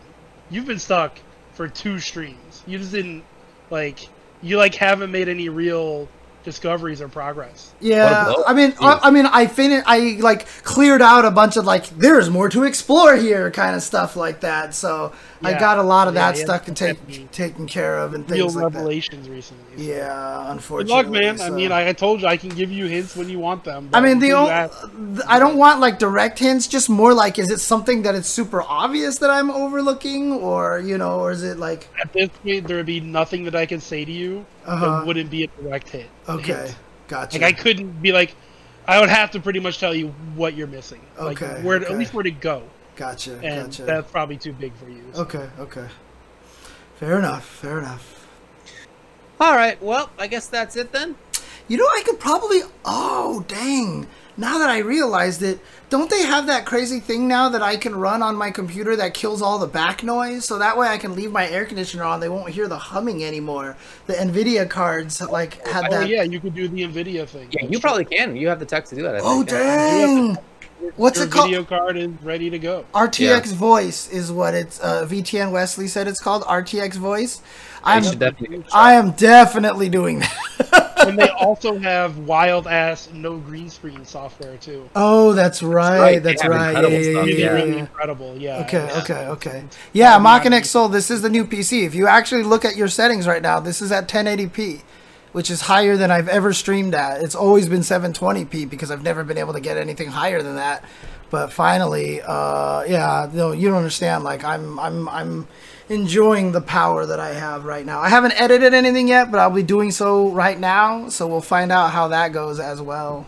[0.50, 1.20] You've been stuck
[1.58, 2.62] for two streams.
[2.66, 3.24] You just didn't,
[3.68, 3.98] like,
[4.40, 6.06] you, like, haven't made any real
[6.48, 7.72] discoveries or progress.
[7.80, 8.44] yeah, What a blow.
[8.46, 9.84] I mean, I, I mean, I finished.
[9.86, 13.82] I like cleared out a bunch of like there's more to explore here kind of
[13.82, 14.74] stuff like that.
[14.74, 15.12] So
[15.42, 18.28] I got a lot of Yeah, that yeah, stuck and take, taken care of and
[18.30, 18.78] Real things like that.
[18.78, 19.64] revelations recently.
[19.76, 19.82] so.
[19.82, 20.94] Yeah, Good unfortunately.
[21.20, 21.40] luck, man.
[21.40, 23.90] I mean, I, I told you I can give you hints when you want them.
[23.92, 24.88] I mean, the only, ask-
[25.28, 28.62] I don't want like direct hints, just more like, is it something that it's super
[28.62, 32.76] obvious that I'm overlooking, or you know, or is it like, at this point, there
[32.78, 34.98] would be nothing that I can say to you Uh-huh.
[35.00, 36.06] that wouldn't be a direct hit.
[36.28, 36.76] okay, hint.
[37.08, 37.38] gotcha.
[37.38, 38.34] Like I couldn't be like,
[38.86, 41.00] I would have to pretty much tell you what you're missing.
[41.18, 41.92] Okay, Like where, okay.
[41.92, 42.62] at least where to go,
[42.96, 43.82] gotcha, and gotcha.
[43.84, 45.02] that's probably too big for you.
[45.12, 45.22] so.
[45.22, 45.86] Okay, okay.
[46.96, 48.26] Fair enough, fair enough.
[49.40, 51.14] All right, well, I guess that's it then.
[51.68, 52.60] You know, I could probably.
[52.84, 54.06] Oh, dang.
[54.36, 55.58] Now that I realized it,
[55.90, 59.12] don't they have that crazy thing now that I can run on my computer that
[59.12, 60.44] kills all the back noise?
[60.44, 62.20] So that way I can leave my air conditioner on.
[62.20, 63.76] They won't hear the humming anymore.
[64.06, 66.08] The NVIDIA cards, like, had Oh that.
[66.08, 67.48] yeah, you could do the Nvidia thing.
[67.50, 68.36] Yeah, you probably can.
[68.36, 69.16] You have the tech to do that.
[69.16, 69.48] I Oh, think.
[69.50, 70.38] dang.
[70.94, 71.46] What's Your it called?
[71.50, 72.84] video card is ready to go.
[72.94, 74.78] RTX Voice is what it's.
[74.80, 77.42] Uh, VTN Wesley said it's called RTX Voice.
[77.84, 78.02] I'm.
[78.02, 78.64] You should definitely.
[78.72, 80.88] I am definitely doing that.
[81.08, 84.88] and they also have wild ass no green screen software too.
[84.94, 85.98] oh, that's right.
[85.98, 86.22] right.
[86.22, 86.72] That's right.
[86.72, 87.52] Yeah, incredible yeah, yeah, Really, yeah, yeah.
[87.52, 88.36] really incredible.
[88.36, 88.58] Yeah.
[88.60, 89.00] Okay, yeah.
[89.02, 89.64] okay, okay.
[89.92, 91.84] Yeah, Mach and Soul, this is the new PC.
[91.84, 94.82] If you actually look at your settings right now, this is at 1080p,
[95.32, 97.22] which is higher than I've ever streamed at.
[97.22, 100.84] It's always been 720p because I've never been able to get anything higher than that.
[101.30, 104.24] But finally, uh, yeah, no, you don't understand.
[104.24, 105.48] Like I'm, I'm, I'm
[105.88, 108.00] enjoying the power that I have right now.
[108.00, 111.08] I haven't edited anything yet, but I'll be doing so right now.
[111.08, 113.26] So we'll find out how that goes as well.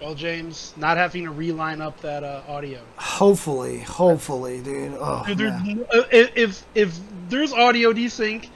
[0.00, 2.78] Well, James, not having to reline up that uh, audio.
[2.96, 4.96] Hopefully, hopefully, dude.
[5.00, 5.48] Oh, Dude, there-
[5.92, 8.48] uh, if if if there's audio desync,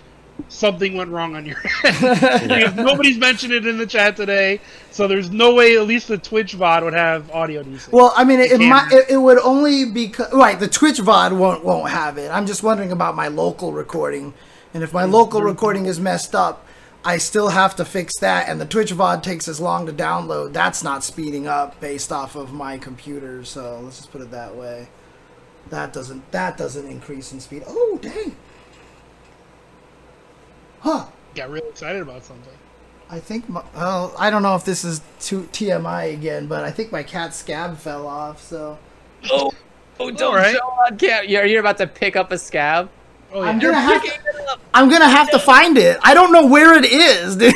[0.53, 2.77] something went wrong on your end.
[2.77, 6.55] Nobody's mentioned it in the chat today, so there's no way at least the Twitch
[6.55, 7.93] VOD would have audio desync.
[7.93, 8.93] Well, I mean, it, it might.
[8.93, 10.59] It, it would only be right.
[10.59, 12.31] The Twitch VOD won't won't have it.
[12.31, 14.35] I'm just wondering about my local recording,
[14.75, 15.13] and if my mm-hmm.
[15.13, 16.67] local recording is messed up,
[17.05, 18.49] I still have to fix that.
[18.49, 20.53] And the Twitch VOD takes as long to download.
[20.53, 23.45] That's not speeding up based off of my computer.
[23.45, 24.89] So let's just put it that way.
[25.71, 27.65] That doesn't that doesn't increase in speed.
[27.67, 28.37] Oh dang!
[30.83, 31.07] Huh.
[31.35, 32.53] Got real excited about something.
[33.09, 33.49] I think.
[33.49, 37.03] My, well, I don't know if this is too TMI again, but I think my
[37.03, 38.43] cat scab fell off.
[38.43, 38.79] So.
[39.31, 39.53] Oh,
[40.01, 40.57] oh don't Alright.
[40.57, 41.25] show on cam.
[41.29, 42.91] You're, you're about to pick up a scab.
[43.33, 44.61] Oh I'm gonna have to, Picking it up.
[44.75, 45.99] I'm gonna have to find it.
[46.03, 47.55] I don't know where it is, dude.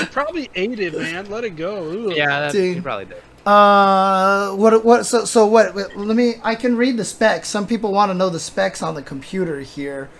[0.00, 1.28] You probably ate it, man.
[1.30, 1.84] Let it go.
[1.84, 2.12] Ooh.
[2.12, 2.76] Yeah, that's, Dude.
[2.76, 3.22] you probably did.
[3.46, 4.84] Uh, what?
[4.84, 5.06] What?
[5.06, 5.74] So, so what?
[5.74, 6.34] wait, Let me.
[6.42, 7.48] I can read the specs.
[7.48, 10.10] Some people want to know the specs on the computer here.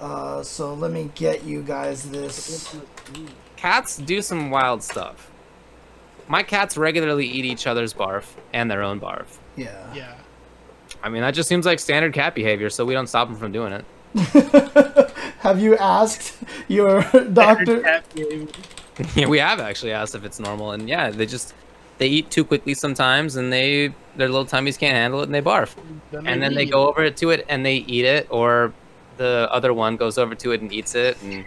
[0.00, 2.74] Uh, so let me get you guys this.
[3.56, 5.30] Cats do some wild stuff.
[6.26, 9.26] My cats regularly eat each other's barf and their own barf.
[9.56, 9.92] Yeah.
[9.94, 10.14] Yeah.
[11.02, 13.52] I mean, that just seems like standard cat behavior, so we don't stop them from
[13.52, 13.84] doing it.
[15.40, 16.36] Have you asked
[16.68, 18.02] your doctor?
[19.14, 21.54] Yeah, we have actually asked if it's normal, and yeah, they just
[21.96, 25.40] they eat too quickly sometimes, and they their little tummies can't handle it, and they
[25.40, 25.74] barf.
[26.12, 26.72] And then they leave.
[26.72, 28.74] go over to it and they eat it, or
[29.20, 31.44] the other one goes over to it and eats it, and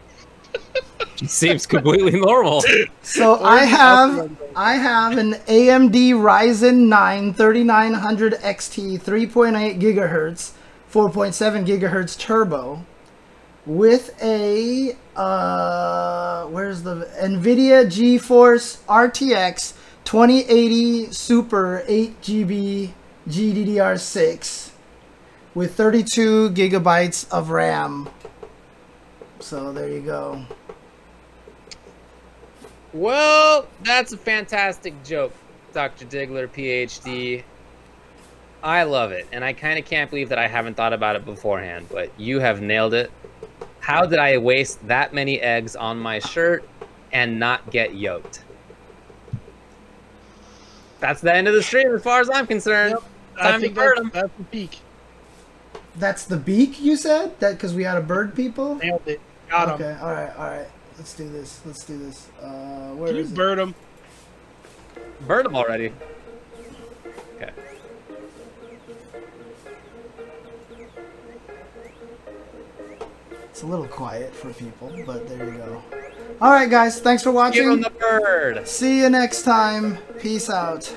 [1.20, 2.64] it seems completely normal.
[3.02, 10.52] So I have I have an AMD Ryzen 9 3900 XT 3.8 gigahertz
[10.92, 12.86] 4.7 gigahertz turbo
[13.66, 22.92] with a uh, where's the NVIDIA GeForce RTX 2080 Super 8 GB
[23.28, 24.73] GDDR6
[25.56, 28.10] with 32 gigabytes of RAM.
[29.40, 30.44] So there you go.
[32.94, 35.34] Well, that's a fantastic joke,
[35.74, 36.06] Dr.
[36.06, 37.44] Diggler, PhD.
[38.62, 41.26] I love it, and I kind of can't believe that I haven't thought about it
[41.26, 43.12] beforehand, but you have nailed it.
[43.80, 46.68] How did I waste that many eggs on my shirt
[47.12, 48.44] and not get yoked?
[51.02, 52.92] That's the end of the stream as far as I'm concerned.
[52.92, 53.04] Yep.
[53.38, 54.12] I Time to think bird that's, 'em.
[54.14, 54.80] that's the peak.
[55.96, 57.40] That's the beak you said?
[57.40, 58.76] That because we had a bird people?
[58.76, 59.22] Nailed it.
[59.50, 59.74] Got him.
[59.88, 60.68] Okay, all right, all right.
[60.98, 61.62] Let's do this.
[61.66, 62.28] Let's do this.
[62.42, 63.36] Uh, where Can you is it?
[63.36, 63.76] bird him?
[65.28, 65.92] Bird them already.
[67.36, 67.52] Okay.
[73.44, 75.84] It's a little quiet for people, but there you go.
[76.42, 77.00] All right, guys.
[77.00, 77.62] Thanks for watching.
[77.62, 77.84] Give watching.
[77.84, 78.68] them the bird.
[78.68, 79.98] See you next time.
[80.20, 80.94] Peace out.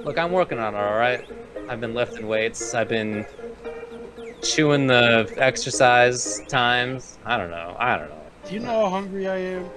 [0.00, 1.28] Look, I'm working on it, all right?
[1.70, 2.74] I've been lifting weights.
[2.74, 3.24] I've been
[4.42, 7.16] chewing the exercise times.
[7.24, 7.76] I don't know.
[7.78, 8.22] I don't know.
[8.44, 9.70] Do you know how hungry I am?